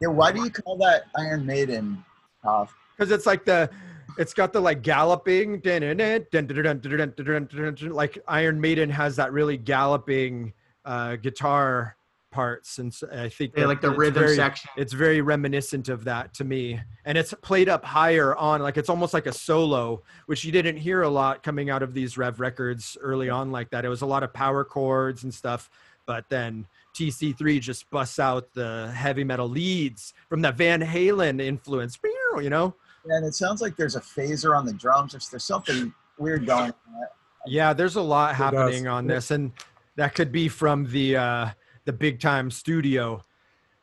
yeah. 0.01 0.07
Why 0.07 0.31
do 0.31 0.43
you 0.43 0.49
call 0.49 0.77
that 0.77 1.03
Iron 1.17 1.45
Maiden? 1.45 2.03
Because 2.41 3.11
it's 3.11 3.25
like 3.25 3.45
the 3.45 3.69
it's 4.17 4.33
got 4.33 4.53
the 4.53 4.59
like 4.59 4.81
galloping 4.81 5.61
like 5.63 8.19
Iron 8.27 8.61
Maiden 8.61 8.89
has 8.89 9.15
that 9.15 9.31
really 9.31 9.57
galloping 9.57 10.53
uh, 10.85 11.15
guitar 11.17 11.95
parts 12.33 12.79
and 12.79 12.93
so 12.93 13.07
i 13.13 13.29
think 13.29 13.53
yeah, 13.55 13.65
like 13.65 13.79
the 13.79 13.89
it's 13.91 13.97
rhythm 13.97 14.23
very- 14.23 14.35
section. 14.35 14.69
it's 14.75 14.91
very 14.93 15.21
reminiscent 15.21 15.87
of 15.87 16.03
that 16.03 16.33
to 16.33 16.43
me 16.43 16.79
and 17.05 17.17
it's 17.17 17.33
played 17.41 17.69
up 17.69 17.85
higher 17.85 18.35
on 18.35 18.61
like 18.61 18.75
it's 18.75 18.89
almost 18.89 19.13
like 19.13 19.27
a 19.27 19.31
solo 19.31 20.01
which 20.25 20.43
you 20.43 20.51
didn't 20.51 20.77
hear 20.77 21.03
a 21.03 21.09
lot 21.09 21.43
coming 21.43 21.69
out 21.69 21.83
of 21.83 21.93
these 21.93 22.17
rev 22.17 22.39
records 22.39 22.97
early 23.01 23.29
on 23.29 23.51
like 23.51 23.69
that 23.69 23.85
it 23.85 23.89
was 23.89 24.01
a 24.01 24.05
lot 24.05 24.23
of 24.23 24.33
power 24.33 24.63
chords 24.65 25.23
and 25.23 25.33
stuff 25.33 25.69
but 26.05 26.27
then 26.29 26.65
tc3 26.95 27.61
just 27.61 27.89
busts 27.91 28.19
out 28.19 28.51
the 28.53 28.91
heavy 28.95 29.23
metal 29.23 29.47
leads 29.47 30.13
from 30.27 30.41
that 30.41 30.55
van 30.55 30.81
halen 30.81 31.39
influence 31.41 31.97
you 32.41 32.49
know 32.49 32.73
and 33.05 33.25
it 33.25 33.33
sounds 33.33 33.61
like 33.61 33.75
there's 33.75 33.97
a 33.97 33.99
phaser 34.01 34.57
on 34.57 34.65
the 34.65 34.71
drums. 34.71 35.11
There's, 35.11 35.27
there's 35.27 35.43
something 35.43 35.93
weird 36.17 36.45
going 36.45 36.71
on. 36.71 37.07
yeah 37.45 37.73
there's 37.73 37.95
a 37.97 38.01
lot 38.01 38.31
It 38.31 38.35
happening 38.35 38.83
does. 38.85 38.91
on 38.91 39.07
this 39.07 39.31
and 39.31 39.51
that 39.97 40.15
could 40.15 40.31
be 40.31 40.47
from 40.47 40.85
the 40.89 41.17
uh 41.17 41.49
the 41.85 41.93
big 41.93 42.19
time 42.19 42.49
studio 42.51 43.23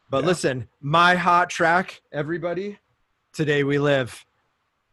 but 0.09 0.21
Yeah. 0.23 0.27
listen 0.29 0.69
my 0.81 1.15
hot 1.15 1.51
track 1.51 2.01
everybody 2.13 2.79
today 3.33 3.63
we 3.65 3.79
live 3.79 4.25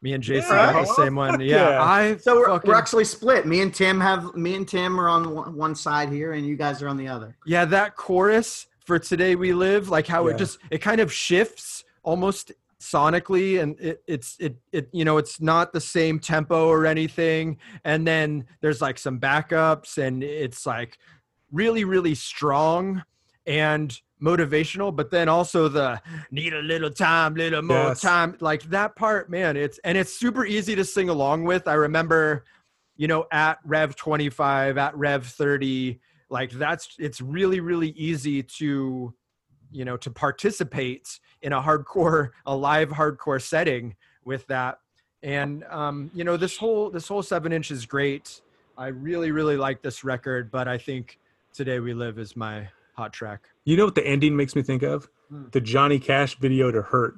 me 0.02 0.14
and 0.14 0.24
jason 0.24 0.56
Yeah. 0.56 0.74
got 0.74 0.88
the 0.88 0.94
same 0.94 1.18
oh, 1.18 1.22
one 1.28 1.40
yeah, 1.42 1.70
Yeah. 1.70 1.82
i 1.84 2.18
So 2.18 2.36
we're, 2.36 2.48
fucking, 2.48 2.68
we're 2.70 2.76
actually 2.78 3.06
split. 3.06 3.46
Me 3.48 3.62
and 3.62 3.74
Tim 3.74 4.00
have 4.00 4.36
me 4.36 4.56
and 4.56 4.68
Tim 4.68 5.00
are 5.00 5.10
on 5.10 5.34
one, 5.34 5.56
one 5.56 5.76
side 5.76 6.10
here, 6.10 6.34
and 6.34 6.46
you 6.46 6.56
guys 6.56 6.82
are 6.82 6.88
on 6.88 6.98
the 6.98 7.08
other. 7.08 7.36
yeah 7.46 7.66
that 7.66 7.96
chorus 7.96 8.68
for 8.86 9.00
today 9.00 9.36
we 9.36 9.54
live 9.54 9.90
like 9.90 10.08
how 10.08 10.28
it 10.28 10.38
just 10.38 10.60
it 10.72 10.80
kind 10.80 11.02
of 11.02 11.12
shifts 11.12 11.84
almost 12.04 12.52
sonically 12.80 13.60
and 13.62 13.78
it, 13.82 14.02
it's 14.08 14.38
it 14.40 14.56
it 14.72 14.88
you 14.94 15.04
know 15.04 15.18
it's 15.18 15.42
not 15.42 15.74
the 15.74 15.82
same 15.82 16.20
tempo 16.20 16.68
or 16.68 16.86
anything 16.86 17.58
and 17.84 18.06
then 18.08 18.46
there's 18.62 18.82
like 18.82 19.00
some 19.00 19.20
backups 19.20 19.98
and 19.98 20.24
it's 20.24 20.66
like 20.66 21.00
really 21.52 21.84
really 21.84 22.16
strong 22.16 23.04
and 23.46 24.02
motivational 24.22 24.94
but 24.94 25.12
then 25.12 25.30
also 25.30 25.68
the 25.70 26.02
need 26.32 26.54
a 26.54 26.62
little 26.62 26.90
time 26.90 27.36
little 27.36 27.62
more 27.62 27.90
Yes. 27.90 28.02
time 28.02 28.36
like 28.40 28.64
that 28.64 28.96
part 28.96 29.30
man 29.30 29.56
it's 29.56 29.78
and 29.84 29.98
it's 29.98 30.14
super 30.18 30.46
easy 30.46 30.76
to 30.76 30.84
sing 30.84 31.10
along 31.10 31.44
with. 31.44 31.68
I 31.68 31.74
remember 31.76 32.46
you 32.96 33.08
know 33.08 33.26
at 33.32 33.60
rev 33.64 33.96
25 33.96 34.78
at 34.78 34.98
rev 34.98 35.26
30 35.26 36.00
like 36.30 36.52
that's 36.52 36.96
it's 36.98 37.22
really 37.22 37.60
really 37.60 37.90
easy 37.90 38.42
to 38.44 39.14
you 39.72 39.86
know 39.86 39.98
to 39.98 40.10
participate 40.10 41.20
in 41.44 41.54
a 41.54 41.62
hardcore 41.62 42.30
a 42.48 42.56
live 42.56 42.90
hardcore 42.90 43.42
setting 43.42 43.96
with 44.26 44.46
that. 44.48 44.80
And 45.22 45.64
um 45.66 46.10
you 46.14 46.24
know 46.24 46.38
this 46.38 46.58
whole 46.58 46.90
this 46.90 47.08
whole 47.08 47.22
seven 47.24 47.54
inch 47.54 47.70
is 47.72 47.86
great. 47.86 48.42
I 48.78 48.88
really 48.88 49.32
really 49.32 49.58
like 49.58 49.82
this 49.82 50.04
record 50.04 50.52
but 50.52 50.68
i 50.68 50.78
think 50.78 51.18
today 51.58 51.80
we 51.80 51.92
live 51.92 52.20
is 52.20 52.36
my 52.36 52.68
hot 52.96 53.12
track 53.12 53.50
You 53.66 53.78
know 53.78 53.86
what 53.86 53.96
the 53.96 54.06
ending 54.06 54.36
makes 54.36 54.56
me 54.56 54.62
think 54.62 54.84
of? 54.84 55.10
Hmm. 55.30 55.46
The 55.52 55.60
Johnny 55.60 55.98
Cash 55.98 56.38
video 56.38 56.70
to 56.70 56.84
Hurt, 56.84 57.16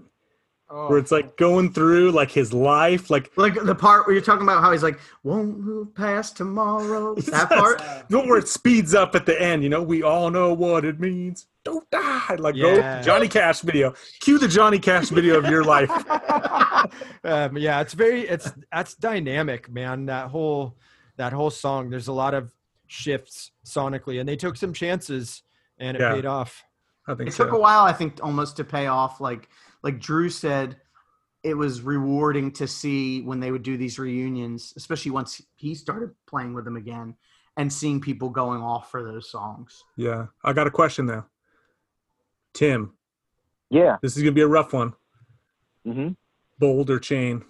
oh, 0.70 0.88
where 0.88 0.98
it's 0.98 1.12
like 1.12 1.36
going 1.36 1.74
through 1.74 2.12
like 2.12 2.32
his 2.32 2.54
life, 2.54 3.10
like 3.10 3.32
Like 3.36 3.56
the 3.62 3.76
part 3.76 4.08
where 4.08 4.14
you're 4.14 4.24
talking 4.24 4.44
about 4.44 4.62
how 4.62 4.72
he's 4.72 4.82
like, 4.82 4.98
"Won't 5.24 5.60
move 5.60 5.94
past 5.94 6.38
tomorrow." 6.38 7.16
That 7.28 7.50
part. 7.50 7.84
no, 8.10 8.22
where 8.22 8.40
it 8.40 8.48
speeds 8.48 8.96
up 8.96 9.14
at 9.14 9.26
the 9.26 9.40
end. 9.40 9.62
You 9.62 9.68
know, 9.68 9.84
we 9.84 10.04
all 10.04 10.32
know 10.32 10.54
what 10.54 10.86
it 10.86 11.02
means. 11.02 11.48
Don't 11.66 11.88
die. 11.92 12.36
Like 12.40 12.56
Yeah. 12.56 13.00
go 13.00 13.04
Johnny 13.04 13.28
Cash 13.28 13.60
video. 13.60 13.94
Cue 14.22 14.40
the 14.40 14.48
Johnny 14.48 14.80
Cash 14.80 15.10
video 15.10 15.38
of 15.38 15.48
your 15.48 15.66
life. 15.66 15.92
um, 17.26 17.58
yeah, 17.58 17.82
it's 17.82 17.94
very 17.94 18.22
it's 18.22 18.50
that's 18.72 18.96
dynamic, 18.96 19.70
man. 19.70 20.06
That 20.06 20.30
whole 20.30 20.78
that 21.18 21.34
whole 21.34 21.50
song. 21.52 21.90
There's 21.90 22.08
a 22.08 22.14
lot 22.14 22.34
of 22.34 22.54
shifts 22.90 23.52
sonically, 23.66 24.20
and 24.20 24.28
they 24.28 24.36
took 24.36 24.58
some 24.58 24.74
chances, 24.74 25.44
and 25.78 25.96
it 25.96 26.02
Yeah. 26.02 26.14
paid 26.14 26.26
off. 26.26 26.64
I 27.08 27.16
think 27.16 27.30
It 27.30 27.34
so. 27.34 27.46
took 27.46 27.54
a 27.54 27.60
while, 27.60 27.86
I 27.86 27.94
think, 27.94 28.20
almost 28.22 28.58
to 28.58 28.64
pay 28.64 28.88
off. 28.88 29.22
Like 29.22 29.48
like 29.82 30.00
Drew 30.00 30.30
said, 30.30 30.82
it 31.44 31.54
was 31.54 31.82
rewarding 31.82 32.52
to 32.52 32.68
see 32.68 33.22
when 33.22 33.40
they 33.40 33.50
would 33.52 33.64
do 33.64 33.78
these 33.78 33.98
reunions, 33.98 34.74
especially 34.76 35.12
once 35.12 35.42
he 35.56 35.74
started 35.74 36.14
playing 36.26 36.54
with 36.54 36.66
them 36.66 36.76
again, 36.76 37.16
and 37.56 37.72
seeing 37.72 38.02
people 38.02 38.30
going 38.30 38.62
off 38.62 38.92
for 38.92 39.02
those 39.04 39.30
songs. 39.32 39.86
Yeah. 39.96 40.28
I 40.44 40.52
got 40.52 40.68
a 40.68 40.72
question 40.72 41.06
though. 41.06 41.24
Tim, 42.54 42.94
Yeah. 43.70 43.98
this 44.02 44.18
is 44.18 44.24
gonna 44.24 44.34
be 44.34 44.42
a 44.42 44.48
rough 44.48 44.74
one. 44.74 44.94
Mm-hmm. 45.86 46.10
Boulder 46.58 47.00
chain? 47.00 47.46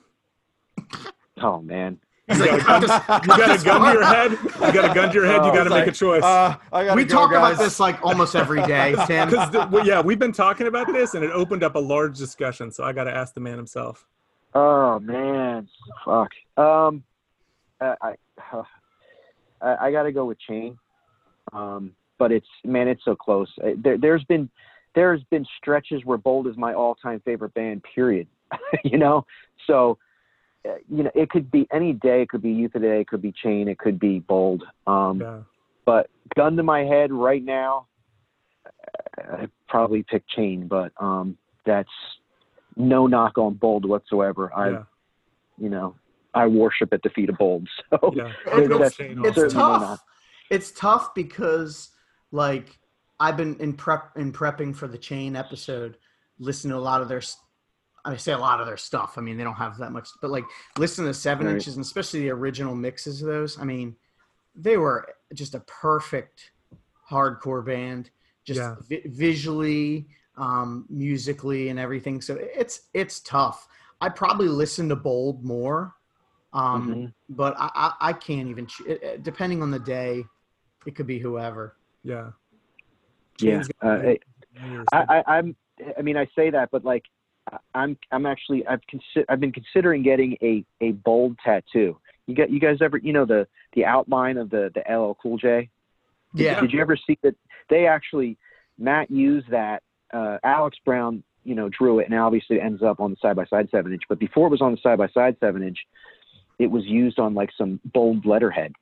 Oh 1.38 1.61
man. 1.61 1.99
He's 2.30 2.38
You 2.40 2.46
like, 2.52 2.66
got, 2.66 2.84
a 2.84 2.88
gun, 2.88 3.00
"Cut 3.00 3.22
you 3.26 3.28
got 3.38 3.60
a 3.60 3.64
gun 3.64 3.82
to 3.82 3.94
your 3.94 4.04
head. 4.06 4.32
You 4.32 4.72
got 4.74 4.92
a 4.92 4.94
gun 4.94 5.08
to 5.10 5.14
your 5.16 5.26
head. 5.26 5.36
You 5.46 5.52
Oh, 5.52 5.54
got 5.54 5.56
to 5.56 5.62
it's 5.62 5.70
make 5.72 5.88
a 5.88 5.92
choice. 5.92 6.24
Uh, 6.24 6.56
I 6.72 6.94
we 6.94 7.04
go, 7.04 7.16
talk 7.16 7.32
guys. 7.32 7.54
about 7.54 7.64
this 7.64 7.80
like 7.80 8.04
almost 8.06 8.36
every 8.36 8.62
day, 8.68 8.96
Tim. 9.08 9.30
Because 9.30 9.52
well, 9.72 9.86
yeah, 9.86 10.00
we've 10.02 10.20
been 10.20 10.32
talking 10.32 10.68
about 10.68 10.88
this, 10.94 11.16
and 11.16 11.24
it 11.26 11.32
opened 11.32 11.64
up 11.64 11.76
a 11.76 11.80
large 11.80 12.18
discussion. 12.18 12.72
So 12.72 12.84
I 12.84 12.94
got 12.94 13.06
to 13.06 13.12
ask 13.16 13.34
the 13.34 13.40
man 13.40 13.58
himself. 13.58 14.06
Oh 14.54 15.00
man. 15.00 15.68
Fuck. 16.06 16.30
Um. 16.58 17.04
I 17.82 17.96
I, 18.02 18.16
I, 19.62 19.88
I 19.88 19.92
got 19.92 20.04
to 20.04 20.12
go 20.12 20.26
with 20.26 20.40
chain. 20.40 20.78
Um. 21.52 21.94
But 22.20 22.32
it's 22.32 22.48
man, 22.64 22.88
it's 22.88 23.04
so 23.06 23.16
close. 23.16 23.50
There, 23.78 23.98
there's 23.98 24.24
been 24.26 24.50
there's 24.94 25.24
been 25.32 25.46
stretches 25.58 26.04
where 26.06 26.18
Bold 26.18 26.48
is 26.48 26.58
my 26.58 26.74
all-time 26.74 27.22
favorite 27.26 27.54
band. 27.54 27.84
Period. 27.96 28.28
you 28.84 28.98
know. 29.00 29.26
So. 29.66 29.98
Uh, 30.68 30.73
You 30.90 31.03
know, 31.03 31.11
it 31.15 31.30
could 31.30 31.49
be 31.52 31.68
any 31.72 31.94
day. 31.94 32.22
It 32.23 32.30
could 32.30 32.41
be 32.41 32.52
Youth 32.52 32.76
of 32.76 32.81
Today. 32.81 33.02
It 33.02 33.07
could 33.07 33.22
be 33.22 33.31
Chain. 33.31 33.68
It 33.68 33.77
could 33.80 33.99
be 33.99 34.19
Bold. 34.19 34.64
Um, 34.88 35.19
Yeah. 35.22 35.40
but 35.86 36.10
gun 36.36 36.56
to 36.57 36.64
my 36.64 36.81
head 36.81 37.11
right 37.11 37.44
now, 37.44 37.88
I 39.18 39.48
probably 39.68 40.03
pick 40.03 40.23
Chain. 40.27 40.68
But 40.68 40.91
um, 40.98 41.38
that's 41.65 41.90
no 42.76 43.07
knock 43.07 43.38
on 43.38 43.53
Bold 43.56 43.86
whatsoever. 43.86 44.52
I, 44.56 44.69
Yeah. 44.72 44.84
you 45.57 45.69
know, 45.69 45.95
I 46.34 46.48
worship 46.48 46.94
at 46.94 47.02
the 47.03 47.10
feet 47.10 47.30
of 47.30 47.38
Bold. 47.38 47.68
So 47.90 48.14
Yeah. 48.15 48.31
It's- 48.48 48.80
that's 48.80 48.99
it's 48.99 49.38
also. 49.38 49.41
no 49.44 49.49
tough. 49.49 49.81
knock. 49.81 49.99
It's 50.49 50.72
tough 50.72 51.14
because 51.14 51.90
like 52.31 52.80
I've 53.19 53.38
been 53.38 53.56
in 53.60 53.73
prep 53.73 54.18
in 54.18 54.31
prepping 54.34 54.76
for 54.76 54.88
the 54.88 54.98
chain 54.98 55.36
episode, 55.36 55.98
listening 56.40 56.72
to 56.73 56.77
a 56.77 56.81
lot 56.81 57.02
of 57.02 57.07
their 57.07 57.18
s- 57.19 57.38
I 58.10 58.18
say 58.18 58.31
a 58.34 58.38
lot 58.38 58.60
of 58.60 58.68
their 58.68 58.77
stuff. 58.77 59.18
I 59.18 59.22
mean, 59.22 59.38
they 59.38 59.44
don't 59.44 59.56
have 59.56 59.77
that 59.77 59.91
much, 59.91 60.10
but 60.22 60.31
like 60.31 60.45
listen 60.77 61.06
to 61.06 61.14
seven 61.14 61.45
Right. 61.45 61.53
inches 61.56 61.76
and 61.76 61.84
especially 61.86 62.22
the 62.22 62.31
original 62.31 62.76
mixes 62.76 63.22
of 63.22 63.27
those. 63.27 63.60
I 63.60 63.65
mean, 63.65 63.95
they 64.56 64.77
were 64.77 65.07
just 65.34 65.56
a 65.56 65.60
perfect 65.61 66.52
hardcore 67.10 67.64
band, 67.65 68.10
just 68.44 68.60
Yeah. 68.60 68.76
vi- 68.88 69.03
visually, 69.07 70.07
um, 70.38 70.86
musically, 70.90 71.69
and 71.69 71.80
everything. 71.80 72.22
So 72.22 72.36
it's 72.36 72.90
it's 72.94 73.19
tough. 73.22 73.68
I 74.02 74.10
probably 74.10 74.48
listen 74.48 74.90
to 74.90 74.95
Bold 74.95 75.44
more, 75.44 75.95
um, 76.53 76.90
Mhm. 76.95 77.14
but 77.30 77.56
I, 77.57 77.69
I 77.76 77.94
I 78.10 78.14
can't 78.14 78.48
even. 78.49 78.65
ch- 78.65 78.81
it- 78.88 79.03
it- 79.03 79.23
Depending 79.23 79.61
on 79.61 79.72
the 79.72 79.80
day, 79.80 80.26
it 80.86 80.95
could 80.95 81.07
be 81.07 81.19
whoever. 81.19 81.76
Yeah. 82.03 82.31
Yeah, 83.40 83.64
uh, 83.81 84.15
I, 84.91 84.98
I, 85.18 85.38
I'm. 85.38 85.56
I 85.98 86.02
mean, 86.02 86.18
I 86.18 86.26
say 86.36 86.49
that, 86.49 86.72
but 86.72 86.84
like, 86.84 87.06
I- 87.06 87.19
I'm. 87.74 87.98
I'm 88.12 88.26
actually. 88.26 88.66
I've 88.68 88.82
consi- 88.92 89.26
I've 89.30 89.40
been 89.40 89.52
considering 89.52 90.04
getting 90.04 90.38
a 90.42 90.64
a 90.82 90.92
bold 90.92 91.38
tattoo. 91.44 91.98
You 92.28 92.36
got. 92.36 92.50
You 92.50 92.60
guys 92.60 92.78
ever? 92.82 92.98
You 92.98 93.14
know 93.14 93.26
the 93.26 93.48
the 93.74 93.86
outline 93.86 94.38
of 94.38 94.50
the 94.50 94.72
the 94.74 94.82
LL 94.94 95.18
Cool 95.22 95.38
J. 95.38 95.70
Did, 96.36 96.44
Yeah. 96.44 96.62
Did 96.62 96.72
you 96.72 96.82
ever 96.82 96.96
see 96.96 97.18
that? 97.24 97.36
They 97.70 97.86
actually 97.88 98.38
Matt 98.78 99.12
used 99.12 99.50
that. 99.52 99.84
Uh, 100.12 100.40
Alex 100.44 100.78
Brown, 100.84 101.24
you 101.44 101.54
know, 101.54 101.70
drew 101.70 102.00
it, 102.00 102.10
and 102.10 102.20
obviously 102.20 102.58
it 102.58 102.62
ends 102.62 102.82
up 102.82 103.00
on 103.00 103.12
the 103.12 103.18
side 103.22 103.36
by 103.36 103.46
side 103.46 103.70
seven 103.70 103.94
inch. 103.94 104.04
But 104.10 104.20
before 104.20 104.48
it 104.48 104.52
was 104.52 104.62
on 104.62 104.72
the 104.72 104.80
side 104.82 104.98
by 104.98 105.08
side 105.10 105.38
seven 105.40 105.62
inch, 105.62 105.78
it 106.58 106.68
was 106.68 106.86
used 106.86 107.20
on 107.20 107.36
like 107.36 107.52
some 107.58 107.80
bold 107.86 108.26
letterhead, 108.26 108.74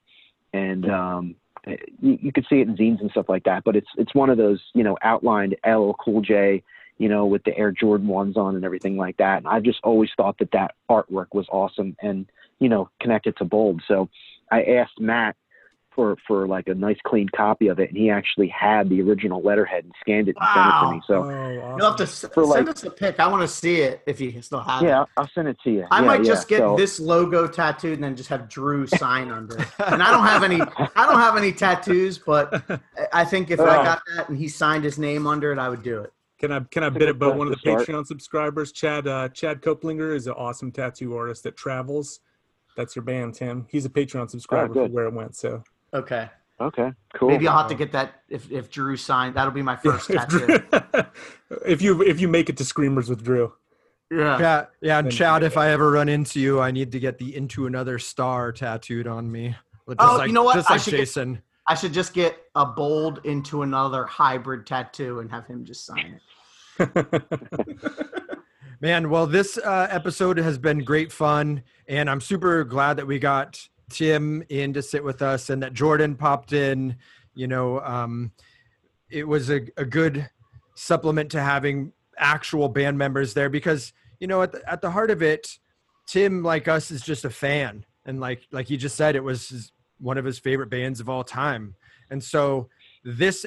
and 0.54 0.90
um, 0.90 1.36
you, 1.66 2.18
you 2.22 2.32
could 2.32 2.46
see 2.50 2.62
it 2.62 2.68
in 2.68 2.78
zines 2.78 3.02
and 3.02 3.12
stuff 3.12 3.28
like 3.28 3.44
that. 3.44 3.64
But 3.66 3.76
it's 3.76 3.90
it's 3.98 4.16
one 4.16 4.30
of 4.30 4.38
those 4.38 4.62
you 4.74 4.84
know 4.84 4.98
outlined 5.02 5.56
LL 5.66 5.92
Cool 5.94 6.22
J, 6.22 6.64
you 6.98 7.10
know, 7.10 7.26
with 7.26 7.44
the 7.44 7.56
Air 7.58 7.72
Jordan 7.72 8.08
ones 8.08 8.38
on 8.38 8.56
and 8.56 8.66
everything 8.66 8.98
like 8.98 9.18
that. 9.18 9.38
And 9.40 9.48
I've 9.48 9.64
just 9.64 9.80
always 9.84 10.10
thought 10.18 10.38
that 10.40 10.52
that 10.52 10.76
artwork 10.90 11.28
was 11.34 11.46
awesome 11.52 11.96
and 12.02 12.26
you 12.60 12.70
know 12.70 12.90
connected 13.00 13.38
to 13.38 13.46
bold. 13.46 13.82
So 13.88 14.10
I 14.52 14.64
asked 14.64 15.00
Matt 15.00 15.36
for 15.94 16.16
for 16.28 16.48
like 16.48 16.68
a 16.68 16.76
nice 16.76 16.98
clean 17.06 17.28
copy 17.36 17.68
of 17.68 17.80
it, 17.80 17.90
and 17.90 17.98
he 17.98 18.10
actually 18.12 18.48
had 18.50 18.88
the 18.90 19.02
original 19.02 19.42
letterhead 19.42 19.84
and 19.84 19.94
scanned 20.00 20.28
it 20.30 20.36
and 20.40 20.48
sent 20.54 20.68
it 20.68 20.80
to 20.80 20.92
me. 20.92 21.02
So 21.08 21.14
oh, 21.24 21.30
awesome. 21.62 21.78
You'll 21.80 21.88
have 21.88 21.96
to 21.98 22.04
s- 22.04 22.26
For, 22.34 22.44
send 22.46 22.68
like- 22.68 22.70
us 22.70 22.84
a 22.84 22.92
pic. 22.92 23.20
I 23.20 23.28
want 23.28 23.42
to 23.42 23.48
see 23.48 23.82
it 23.82 24.02
if 24.06 24.22
you 24.22 24.40
still 24.44 24.60
have 24.60 24.84
it. 24.84 24.88
yeah, 24.88 25.00
I'll- 25.00 25.10
I'll 25.18 25.30
send 25.34 25.48
it 25.48 25.58
to 25.64 25.72
you. 25.72 25.86
I 25.90 26.02
Yeah, 26.02 26.06
might 26.06 26.20
yeah. 26.24 26.32
just 26.34 26.48
get 26.48 26.60
So- 26.60 26.76
this 26.78 27.00
logo 27.00 27.48
tattooed 27.48 27.94
and 27.96 28.04
then 28.04 28.16
just 28.16 28.30
have 28.30 28.48
Drew 28.48 28.86
sign 28.86 29.32
under 29.32 29.58
it. 29.60 29.68
And 29.88 30.04
I 30.04 30.12
don't 30.12 30.26
have 30.28 30.44
any. 30.44 30.62
I 30.62 31.06
don't 31.08 31.20
have 31.20 31.36
any 31.36 31.52
tattoos, 31.52 32.20
but 32.20 32.62
I- 32.70 32.80
I 33.14 33.26
think 33.26 33.50
if 33.50 33.60
I 33.60 33.78
Oh. 33.80 33.84
got 33.84 34.02
that 34.16 34.30
and 34.30 34.38
he 34.38 34.48
signed 34.50 34.84
his 34.84 35.00
name 35.00 35.26
under 35.26 35.52
it, 35.52 35.58
I 35.58 35.68
would 35.70 35.82
do 35.84 36.02
it. 36.02 36.14
Can 36.40 36.52
I 36.52 36.60
can 36.60 36.84
I 36.84 36.90
bid 36.90 37.00
good 37.00 37.10
about 37.10 37.36
one 37.36 37.48
of 37.48 37.54
the 37.54 37.60
start. 37.60 37.88
Patreon 37.88 38.06
subscribers? 38.06 38.72
Chad 38.72 39.08
uh, 39.08 39.30
Chad 39.30 39.62
Coplinger 39.62 40.14
is 40.16 40.28
an 40.28 40.34
awesome 40.34 40.72
tattoo 40.72 41.16
artist 41.16 41.44
that 41.44 41.58
travels. 41.58 42.20
That's 42.76 42.96
your 42.96 43.04
band, 43.04 43.34
Tim. 43.34 43.66
He's 43.70 43.86
a 43.86 43.90
Patreon 43.90 44.30
subscriber 44.30 44.72
for 44.74 44.80
Oh, 44.82 44.84
good. 44.86 44.94
where 44.94 45.06
it 45.06 45.14
went. 45.14 45.36
So 45.36 45.64
Okay. 45.94 46.30
Okay, 46.60 46.92
cool. 47.14 47.30
Maybe 47.30 47.48
I'll 47.48 47.60
have 47.60 47.68
to 47.68 47.76
get 47.76 47.92
that 47.92 48.22
if 48.30 48.52
if 48.52 48.70
Drew 48.72 48.98
signed. 48.98 49.36
That'll 49.36 49.52
be 49.54 49.62
my 49.62 49.76
first 49.84 50.10
if, 50.10 50.16
tattoo. 50.18 50.46
Drew- 50.48 51.04
if 51.66 51.82
you 51.84 52.02
if 52.04 52.20
you 52.20 52.28
make 52.28 52.50
it 52.50 52.58
to 52.58 52.66
Screamers 52.66 53.10
with 53.10 53.24
Drew, 53.24 53.54
Yeah. 54.12 54.40
Yeah, 54.40 54.66
yeah, 54.82 55.00
and 55.00 55.12
Chad, 55.12 55.44
if 55.44 55.56
I 55.58 55.70
ever 55.70 55.92
run 55.92 56.10
into 56.10 56.40
you, 56.40 56.60
I 56.60 56.72
need 56.72 56.92
to 56.94 57.00
get 57.00 57.20
the 57.20 57.36
"Into 57.36 57.68
Another 57.68 58.00
Star" 58.00 58.52
tattooed 58.52 59.06
on 59.08 59.32
me. 59.32 59.56
Just 59.88 59.98
Oh, 60.00 60.18
like, 60.18 60.28
you 60.28 60.34
know 60.34 60.42
what? 60.44 60.56
Just 60.56 60.70
I 60.72 60.74
like 60.76 60.82
should 60.82 60.92
get- 60.92 60.98
Jason. 60.98 61.42
I 61.68 61.76
should 61.76 61.94
just 61.94 62.14
get 62.14 62.38
a 62.56 62.66
bold 62.66 63.22
into 63.26 63.62
another 63.62 64.06
hybrid 64.06 64.66
tattoo 64.66 65.20
and 65.20 65.30
have 65.30 65.46
him 65.46 65.66
just 65.66 65.86
sign 65.86 66.20
it. 66.80 67.24
Man, 68.82 69.10
well, 69.10 69.28
this 69.28 69.58
uh, 69.58 69.88
episode 69.90 70.38
has 70.38 70.58
been 70.58 70.84
great 70.84 71.12
fun, 71.12 71.64
and 71.88 72.10
I'm 72.10 72.22
super 72.22 72.64
glad 72.64 72.98
that 72.98 73.08
we 73.08 73.20
got 73.20 73.68
Tim 73.90 74.44
in 74.50 74.72
to 74.74 74.82
sit 74.82 75.04
with 75.04 75.22
us, 75.22 75.50
and 75.50 75.62
that 75.64 75.74
Jordan 75.74 76.16
popped 76.16 76.54
in. 76.54 76.96
You 77.34 77.48
know, 77.48 77.82
um, 77.82 78.32
it 79.10 79.28
was 79.28 79.50
a, 79.50 79.62
a 79.78 79.86
good 79.86 80.30
supplement 80.76 81.32
to 81.32 81.42
having 81.42 81.92
actual 82.18 82.70
band 82.70 82.98
members 82.98 83.34
there 83.34 83.50
because 83.50 83.94
you 84.20 84.28
know 84.28 84.42
at 84.44 84.52
the, 84.52 84.72
at 84.72 84.82
the 84.82 84.92
heart 84.92 85.10
of 85.10 85.24
it, 85.24 85.58
Tim, 86.06 86.44
like 86.44 86.68
us, 86.68 86.92
is 86.92 87.02
just 87.02 87.26
a 87.26 87.32
fan, 87.32 87.84
and 88.06 88.20
like 88.20 88.44
like 88.52 88.68
he 88.68 88.78
just 88.78 88.96
said, 88.96 89.16
it 89.16 89.24
was 89.24 89.72
one 90.00 90.18
of 90.18 90.26
his 90.26 90.40
favorite 90.40 90.70
bands 90.70 91.00
of 91.00 91.10
all 91.10 91.24
time, 91.24 91.76
and 92.10 92.24
so 92.24 92.70
this 93.04 93.46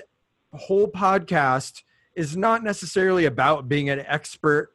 whole 0.52 0.88
podcast 0.88 1.82
is 2.14 2.36
not 2.36 2.62
necessarily 2.62 3.24
about 3.24 3.68
being 3.68 3.88
an 3.88 4.00
expert 4.00 4.72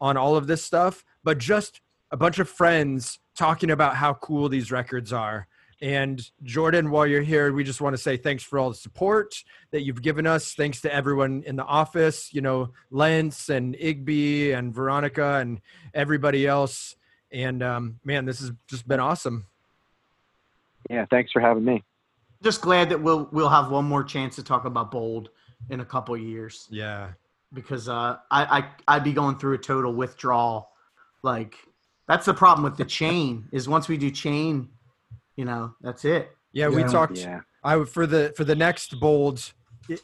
on 0.00 0.16
all 0.16 0.36
of 0.36 0.46
this 0.46 0.64
stuff, 0.64 1.04
but 1.22 1.38
just 1.38 1.80
a 2.10 2.16
bunch 2.16 2.38
of 2.38 2.48
friends 2.48 3.18
talking 3.36 3.70
about 3.70 3.96
how 3.96 4.14
cool 4.14 4.48
these 4.48 4.72
records 4.72 5.12
are. 5.12 5.46
And 5.80 6.20
Jordan, 6.42 6.90
while 6.90 7.06
you're 7.06 7.22
here, 7.22 7.52
we 7.52 7.62
just 7.62 7.80
want 7.80 7.94
to 7.94 8.02
say 8.02 8.16
thanks 8.16 8.42
for 8.42 8.58
all 8.58 8.70
the 8.70 8.74
support 8.74 9.44
that 9.70 9.82
you've 9.82 10.02
given 10.02 10.26
us. 10.26 10.54
Thanks 10.54 10.80
to 10.80 10.92
everyone 10.92 11.44
in 11.46 11.54
the 11.54 11.64
office, 11.64 12.34
you 12.34 12.40
know, 12.40 12.70
Lance 12.90 13.48
and 13.48 13.76
Igby 13.76 14.56
and 14.56 14.74
Veronica 14.74 15.36
and 15.36 15.60
everybody 15.94 16.48
else. 16.48 16.96
And 17.30 17.62
um, 17.62 18.00
man, 18.02 18.24
this 18.24 18.40
has 18.40 18.50
just 18.66 18.88
been 18.88 18.98
awesome. 18.98 19.46
Yeah, 20.88 21.04
thanks 21.10 21.32
for 21.32 21.40
having 21.40 21.64
me. 21.64 21.84
Just 22.42 22.60
glad 22.60 22.88
that 22.90 23.00
we'll 23.00 23.28
we'll 23.32 23.48
have 23.48 23.70
one 23.70 23.84
more 23.84 24.04
chance 24.04 24.36
to 24.36 24.42
talk 24.42 24.64
about 24.64 24.90
bold 24.90 25.30
in 25.70 25.80
a 25.80 25.84
couple 25.84 26.14
of 26.14 26.20
years. 26.20 26.68
Yeah. 26.70 27.08
because 27.52 27.88
uh, 27.88 28.16
I, 28.30 28.58
I 28.58 28.94
I'd 28.96 29.04
be 29.04 29.12
going 29.12 29.36
through 29.38 29.54
a 29.54 29.58
total 29.58 29.92
withdrawal. 29.92 30.70
Like 31.22 31.56
that's 32.06 32.26
the 32.26 32.34
problem 32.34 32.62
with 32.64 32.76
the 32.76 32.84
chain 32.84 33.48
is 33.52 33.68
once 33.68 33.88
we 33.88 33.96
do 33.96 34.10
chain, 34.10 34.68
you 35.36 35.44
know, 35.44 35.74
that's 35.80 36.04
it. 36.04 36.30
Yeah, 36.52 36.68
we 36.68 36.82
Yeah. 36.82 36.88
talked 36.88 37.18
Yeah. 37.18 37.40
I 37.64 37.84
for 37.84 38.06
the 38.06 38.32
for 38.36 38.44
the 38.44 38.54
next 38.54 39.00
bold 39.00 39.52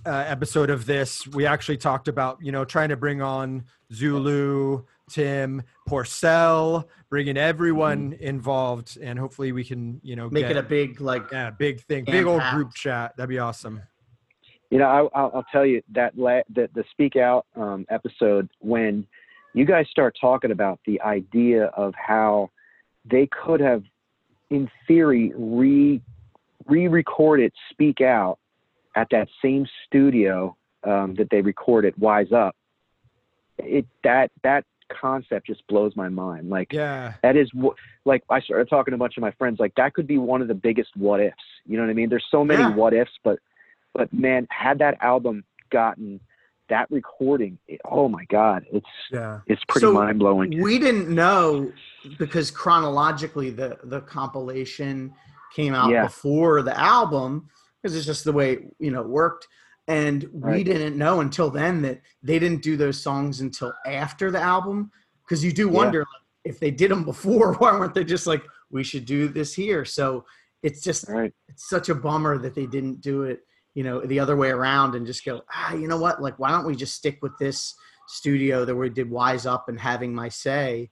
uh, 0.04 0.10
episode 0.26 0.70
of 0.70 0.86
this, 0.86 1.26
we 1.28 1.46
actually 1.46 1.76
talked 1.76 2.08
about 2.08 2.38
you 2.42 2.50
know 2.52 2.64
trying 2.64 2.88
to 2.88 2.96
bring 2.96 3.22
on 3.22 3.64
Zulu, 3.92 4.82
Tim, 5.10 5.62
Porcell, 5.88 6.84
bringing 7.10 7.36
everyone 7.36 8.16
involved, 8.20 8.98
and 9.00 9.18
hopefully 9.18 9.52
we 9.52 9.64
can 9.64 10.00
you 10.02 10.16
know 10.16 10.28
Make 10.30 10.48
get, 10.48 10.52
it 10.52 10.56
a 10.56 10.62
big 10.62 11.00
like 11.00 11.30
yeah 11.30 11.50
big 11.50 11.80
thing, 11.82 12.04
big 12.04 12.26
old 12.26 12.40
Jam-packed. 12.40 12.54
group 12.56 12.74
chat. 12.74 13.16
That'd 13.16 13.28
be 13.28 13.38
awesome. 13.38 13.82
You 14.70 14.78
know, 14.78 14.86
I, 14.86 15.18
I'll, 15.18 15.30
I'll 15.34 15.46
tell 15.52 15.64
you 15.64 15.82
that 15.92 16.18
la- 16.18 16.40
the, 16.52 16.68
the 16.74 16.84
Speak 16.90 17.16
Out 17.16 17.46
um, 17.54 17.86
episode 17.90 18.48
when 18.58 19.06
you 19.52 19.64
guys 19.64 19.86
start 19.88 20.16
talking 20.20 20.50
about 20.50 20.80
the 20.86 21.00
idea 21.02 21.66
of 21.66 21.94
how 21.94 22.50
they 23.04 23.28
could 23.28 23.60
have, 23.60 23.84
in 24.50 24.68
theory, 24.88 25.32
re 25.36 26.00
re-recorded 26.66 27.52
Speak 27.70 28.00
Out 28.00 28.38
at 28.96 29.06
that 29.10 29.28
same 29.42 29.66
studio 29.86 30.56
um, 30.82 31.14
that 31.16 31.28
they 31.30 31.40
recorded 31.40 31.94
Wise 31.98 32.32
Up. 32.32 32.56
It 33.58 33.86
that 34.02 34.30
that 34.42 34.64
concept 34.88 35.46
just 35.46 35.66
blows 35.66 35.94
my 35.96 36.08
mind. 36.08 36.48
Like 36.50 36.72
Yeah. 36.72 37.14
that 37.22 37.36
is 37.36 37.52
what 37.54 37.76
like 38.04 38.22
I 38.30 38.40
started 38.40 38.68
talking 38.68 38.92
to 38.92 38.96
a 38.96 38.98
bunch 38.98 39.16
of 39.16 39.20
my 39.22 39.30
friends 39.32 39.58
like 39.60 39.74
that 39.76 39.94
could 39.94 40.06
be 40.06 40.18
one 40.18 40.42
of 40.42 40.48
the 40.48 40.54
biggest 40.54 40.90
what 40.96 41.20
ifs. 41.20 41.36
You 41.66 41.76
know 41.76 41.84
what 41.84 41.90
I 41.90 41.94
mean? 41.94 42.08
There's 42.08 42.26
so 42.30 42.44
many 42.44 42.62
Yeah. 42.62 42.74
what 42.74 42.94
ifs, 42.94 43.12
but 43.22 43.38
but 43.94 44.12
man, 44.12 44.46
had 44.50 44.78
that 44.80 44.96
album 45.00 45.44
gotten 45.70 46.20
that 46.68 46.90
recording, 46.90 47.58
it, 47.68 47.80
oh 47.84 48.08
my 48.08 48.24
god, 48.26 48.64
it's 48.72 48.86
Yeah. 49.10 49.40
it's 49.46 49.62
pretty 49.68 49.86
So, 49.86 49.92
mind 49.92 50.18
blowing. 50.18 50.62
We 50.62 50.78
didn't 50.78 51.08
know 51.08 51.72
because 52.18 52.50
chronologically 52.50 53.50
the 53.50 53.78
the 53.84 54.00
compilation 54.00 55.12
came 55.54 55.74
out 55.74 55.90
Yeah. 55.90 56.04
before 56.04 56.62
the 56.62 56.78
album 56.78 57.48
because 57.82 57.96
it's 57.96 58.06
just 58.06 58.24
the 58.24 58.32
way 58.32 58.66
you 58.78 58.90
know 58.90 59.02
it 59.02 59.08
worked. 59.08 59.46
And 59.86 60.24
we 60.32 60.52
Right. 60.52 60.64
didn't 60.66 60.96
know 60.96 61.20
until 61.20 61.50
then 61.50 61.82
that 61.82 62.00
they 62.22 62.38
didn't 62.38 62.62
do 62.62 62.76
those 62.76 63.00
songs 63.02 63.40
until 63.40 63.72
after 63.86 64.30
the 64.30 64.40
album 64.40 64.90
because 65.24 65.44
you 65.44 65.52
do 65.52 65.66
Yeah. 65.68 65.78
wonder 65.78 65.98
like, 66.00 66.22
if 66.44 66.58
they 66.60 66.70
did 66.70 66.90
them 66.90 67.04
before, 67.04 67.54
why 67.58 67.72
weren't 67.78 67.94
they 67.94 68.04
just 68.04 68.26
like 68.26 68.42
we 68.70 68.82
should 68.82 69.04
do 69.04 69.28
this 69.28 69.54
here? 69.54 69.84
So 69.84 70.24
it's 70.62 70.80
just 70.80 71.08
All 71.08 71.16
right. 71.16 71.34
it's 71.48 71.68
such 71.68 71.88
a 71.90 71.94
bummer 71.94 72.38
that 72.38 72.54
they 72.54 72.66
didn't 72.66 73.00
do 73.02 73.24
it, 73.24 73.46
you 73.74 73.84
know, 73.84 74.00
the 74.00 74.18
other 74.18 74.36
way 74.36 74.48
around 74.50 74.94
and 74.94 75.06
just 75.06 75.24
go, 75.24 75.42
ah, 75.52 75.74
you 75.74 75.86
know 75.86 75.98
what? 75.98 76.22
Like, 76.22 76.38
why 76.38 76.50
don't 76.50 76.64
we 76.66 76.74
just 76.74 76.94
stick 76.94 77.18
with 77.20 77.36
this 77.38 77.74
studio 78.08 78.64
that 78.64 78.74
we 78.74 78.88
did 78.88 79.10
Wise 79.10 79.44
Up 79.44 79.68
and 79.68 79.78
having 79.78 80.14
my 80.14 80.30
say? 80.30 80.90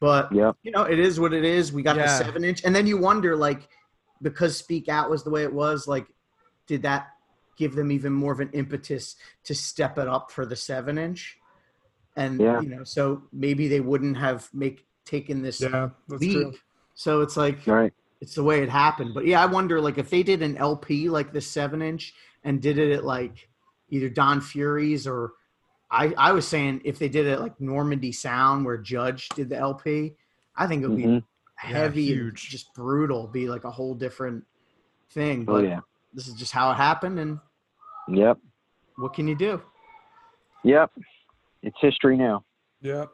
But 0.00 0.30
Yep. 0.32 0.56
you 0.62 0.70
know, 0.70 0.82
it 0.82 0.98
is 0.98 1.18
what 1.18 1.32
it 1.32 1.44
is. 1.44 1.72
We 1.72 1.82
got 1.82 1.96
the 1.96 2.06
seven 2.08 2.44
inch, 2.44 2.62
and 2.64 2.76
then 2.76 2.86
you 2.86 2.98
wonder, 2.98 3.36
like, 3.36 3.68
because 4.20 4.56
Speak 4.58 4.88
Out 4.90 5.08
was 5.08 5.24
the 5.24 5.30
way 5.30 5.42
it 5.44 5.52
was, 5.52 5.86
like, 5.88 6.06
did 6.66 6.82
that 6.82 7.08
give 7.56 7.74
them 7.74 7.90
even 7.92 8.12
more 8.12 8.32
of 8.32 8.40
an 8.40 8.50
impetus 8.52 9.16
to 9.44 9.54
step 9.54 9.98
it 9.98 10.08
up 10.08 10.30
for 10.30 10.44
the 10.46 10.56
seven 10.56 10.98
inch? 10.98 11.38
And 12.16 12.40
Yeah. 12.40 12.60
you 12.60 12.68
know, 12.68 12.84
so 12.84 13.22
maybe 13.32 13.68
they 13.68 13.80
wouldn't 13.80 14.16
have 14.16 14.48
make 14.52 14.86
taken 15.04 15.42
this 15.42 15.60
Yeah. 15.60 15.90
That's 16.08 16.20
leap. 16.22 16.32
true. 16.32 16.54
So 16.94 17.20
it's 17.22 17.36
like 17.36 17.66
All 17.66 17.74
right. 17.74 17.92
it's 18.20 18.34
the 18.36 18.44
way 18.44 18.62
it 18.62 18.68
happened. 18.68 19.12
But 19.14 19.26
yeah, 19.26 19.42
I 19.42 19.46
wonder 19.46 19.80
like 19.80 19.98
if 19.98 20.10
they 20.10 20.22
did 20.22 20.42
an 20.42 20.56
LP 20.56 21.08
like 21.08 21.32
the 21.32 21.40
seven 21.40 21.82
inch 21.82 22.14
and 22.44 22.62
did 22.62 22.78
it 22.78 22.92
at 22.92 23.04
like 23.04 23.48
either 23.90 24.08
Don 24.08 24.40
Fury's 24.40 25.06
or 25.06 25.32
I, 25.90 26.14
I 26.16 26.32
was 26.32 26.46
saying 26.48 26.80
if 26.84 26.98
they 26.98 27.08
did 27.08 27.26
it 27.26 27.40
like 27.40 27.60
Normandy 27.60 28.12
Sound 28.12 28.64
where 28.64 28.76
Judge 28.78 29.28
did 29.30 29.48
the 29.48 29.56
LP, 29.56 30.14
I 30.56 30.66
think 30.66 30.82
it 30.82 30.88
would 30.88 30.96
be 30.96 31.04
Mhm. 31.04 31.24
heavy 31.56 32.12
and 32.12 32.20
huge. 32.22 32.48
just 32.48 32.72
brutal, 32.74 33.26
be 33.28 33.48
like 33.48 33.64
a 33.64 33.70
whole 33.70 33.94
different 33.94 34.44
thing. 35.10 35.44
Oh 35.48 35.54
But 35.54 35.64
yeah. 35.64 35.80
This 36.14 36.28
is 36.28 36.34
just 36.34 36.52
how 36.52 36.70
it 36.70 36.74
happened 36.76 37.18
and 37.18 37.38
Yep. 38.08 38.38
what 38.96 39.14
can 39.14 39.26
you 39.28 39.34
do? 39.34 39.60
Yep. 40.64 40.90
It's 41.62 41.76
history 41.80 42.16
now. 42.16 42.44
yep 42.80 43.10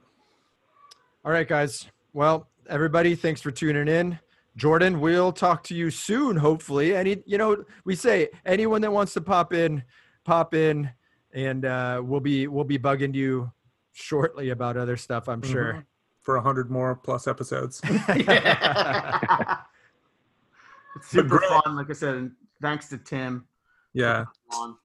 All 1.24 1.32
right, 1.32 1.46
guys. 1.48 1.86
Well, 2.12 2.48
everybody, 2.68 3.14
thanks 3.14 3.40
for 3.40 3.50
tuning 3.50 3.88
in. 3.88 4.18
Jordan, 4.56 5.00
we'll 5.00 5.32
talk 5.32 5.62
to 5.64 5.74
you 5.74 5.90
soon, 5.90 6.36
hopefully. 6.36 6.94
Any, 6.96 7.22
you 7.24 7.38
know, 7.38 7.64
we 7.84 7.94
say 7.94 8.28
anyone 8.44 8.82
that 8.82 8.92
wants 8.92 9.14
to 9.14 9.20
pop 9.20 9.52
in, 9.52 9.82
pop 10.24 10.54
in, 10.54 10.90
and 11.32 11.64
uh, 11.64 12.02
we'll 12.04 12.20
be 12.20 12.48
we'll 12.48 12.64
be 12.64 12.78
bugging 12.78 13.14
you 13.14 13.50
shortly 13.92 14.50
about 14.50 14.76
other 14.76 14.96
stuff. 14.96 15.28
I'm 15.28 15.42
sure. 15.42 15.84
For 16.22 16.36
a 16.36 16.42
hundred 16.42 16.70
more 16.70 16.96
plus 16.96 17.26
episodes. 17.28 17.80
it's 17.88 18.04
super 21.02 21.38
great. 21.38 21.50
fun, 21.64 21.76
like 21.76 21.88
I 21.88 21.92
said, 21.94 22.14
and 22.16 22.32
thanks 22.62 22.88
to 22.88 22.98
Tim. 22.98 23.44
Yeah. 23.92 24.26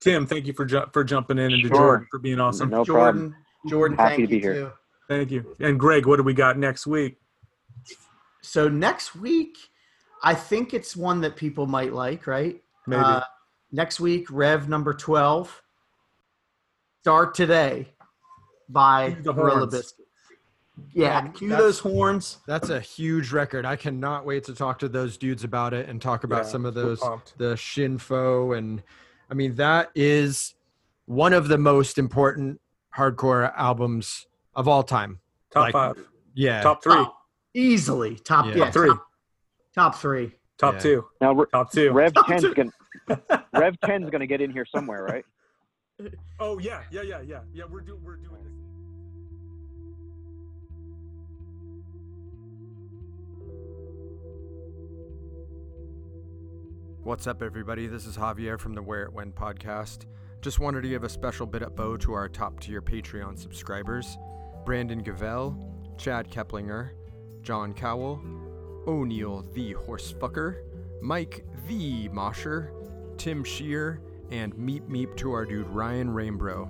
Tim, 0.00 0.26
thank 0.26 0.46
you 0.46 0.52
for 0.52 0.64
ju- 0.64 0.86
for 0.92 1.04
jumping 1.04 1.38
in 1.38 1.52
and 1.52 1.62
to 1.62 1.68
Jordan 1.68 2.06
for 2.10 2.18
being 2.18 2.40
awesome. 2.40 2.70
No 2.70 2.84
Jordan, 2.84 3.30
problem. 3.30 3.36
Jordan, 3.68 3.96
Happy 3.98 4.16
thank 4.16 4.22
to 4.22 4.26
be 4.28 4.36
you 4.36 4.42
here. 4.42 4.54
too. 4.54 4.72
Thank 5.08 5.30
you. 5.30 5.56
And 5.60 5.78
Greg, 5.78 6.06
what 6.06 6.16
do 6.16 6.22
we 6.24 6.34
got 6.34 6.58
next 6.58 6.86
week? 6.86 7.18
So 8.42 8.68
next 8.68 9.14
week, 9.14 9.56
I 10.22 10.34
think 10.34 10.74
it's 10.74 10.96
one 10.96 11.20
that 11.20 11.36
people 11.36 11.66
might 11.66 11.92
like, 11.92 12.26
right? 12.26 12.60
Maybe. 12.86 13.02
Uh, 13.02 13.20
next 13.72 14.00
week, 14.00 14.26
Rev 14.30 14.68
number 14.68 14.94
twelve. 14.94 15.62
Start 17.02 17.34
today 17.34 17.88
by 18.68 19.16
the 19.22 19.32
Gorilla 19.32 19.58
horns. 19.68 19.94
Biscuits. 20.76 20.94
Yeah, 20.94 21.24
Yeah, 21.24 21.28
cue 21.32 21.48
those 21.48 21.78
horns. 21.78 22.38
That's 22.46 22.68
a 22.70 22.80
huge 22.80 23.32
record. 23.32 23.64
I 23.64 23.76
cannot 23.76 24.24
wait 24.26 24.44
to 24.44 24.54
talk 24.54 24.78
to 24.80 24.88
those 24.88 25.16
dudes 25.16 25.42
about 25.44 25.72
it 25.74 25.88
and 25.88 26.00
talk 26.00 26.24
about 26.24 26.44
Yeah, 26.44 26.50
some 26.50 26.64
of 26.66 26.74
those 26.74 27.00
pumped. 27.00 27.36
the 27.38 27.54
Shinfo 27.54 28.56
and 28.56 28.82
I 29.30 29.34
mean 29.34 29.54
that 29.56 29.90
is 29.94 30.54
one 31.06 31.32
of 31.32 31.48
the 31.48 31.58
most 31.58 31.98
important 31.98 32.60
hardcore 32.96 33.52
albums 33.56 34.26
of 34.54 34.68
all 34.68 34.82
time. 34.82 35.20
Top 35.50 35.60
like, 35.62 35.72
five. 35.72 35.98
Yeah. 36.34 36.62
Top 36.62 36.82
three. 36.82 36.94
Oh, 36.94 37.14
easily 37.54 38.16
top 38.16 38.46
Yeah. 38.46 38.52
yeah, 38.56 38.64
Top 38.64 38.72
three. 38.74 38.88
Top, 38.88 39.06
top 39.74 39.94
three. 39.96 40.32
Top 40.58 40.74
Yeah. 40.74 40.80
two. 40.80 41.04
Now 41.20 41.32
Re- 41.32 41.46
Top 41.52 41.70
two. 41.72 41.92
Rev 41.92 42.12
Top 42.14 42.26
10's 42.26 42.54
gonna 42.54 42.70
Rev 43.52 43.74
10's 43.84 44.10
gonna 44.10 44.26
get 44.26 44.40
in 44.40 44.50
here 44.50 44.66
somewhere, 44.66 45.04
right? 45.04 45.24
Oh 46.38 46.58
yeah, 46.58 46.82
yeah, 46.90 47.02
yeah, 47.02 47.20
yeah. 47.22 47.40
Yeah, 47.54 47.64
we're 47.70 47.80
doing 47.80 48.02
we're 48.04 48.16
doing 48.16 48.42
this. 48.44 48.52
What's 57.06 57.28
up, 57.28 57.40
everybody? 57.40 57.86
This 57.86 58.04
is 58.04 58.16
Javier 58.16 58.58
from 58.58 58.74
the 58.74 58.82
Where 58.82 59.04
It 59.04 59.12
Went 59.12 59.36
podcast. 59.36 60.06
Just 60.40 60.58
wanted 60.58 60.82
to 60.82 60.88
give 60.88 61.04
a 61.04 61.08
special 61.08 61.46
bit 61.46 61.62
of 61.62 61.76
bow 61.76 61.96
to 61.98 62.12
our 62.14 62.28
top 62.28 62.58
tier 62.58 62.82
Patreon 62.82 63.38
subscribers 63.38 64.18
Brandon 64.64 65.04
Gavell, 65.04 65.56
Chad 65.98 66.28
Keplinger, 66.28 66.90
John 67.42 67.74
Cowell, 67.74 68.20
O'Neill 68.88 69.42
the 69.54 69.74
Horsefucker, 69.74 70.56
Mike 71.00 71.46
the 71.68 72.08
Mosher, 72.08 72.72
Tim 73.18 73.44
Shear, 73.44 74.00
and 74.32 74.52
Meep 74.54 74.88
Meep 74.88 75.16
to 75.18 75.30
our 75.30 75.44
dude 75.44 75.68
Ryan 75.68 76.08
Rainbro. 76.08 76.68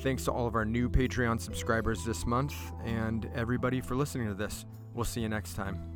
Thanks 0.00 0.26
to 0.26 0.32
all 0.32 0.46
of 0.46 0.54
our 0.54 0.66
new 0.66 0.90
Patreon 0.90 1.40
subscribers 1.40 2.04
this 2.04 2.26
month 2.26 2.54
and 2.84 3.26
everybody 3.34 3.80
for 3.80 3.94
listening 3.94 4.28
to 4.28 4.34
this. 4.34 4.66
We'll 4.92 5.06
see 5.06 5.22
you 5.22 5.30
next 5.30 5.54
time. 5.54 5.91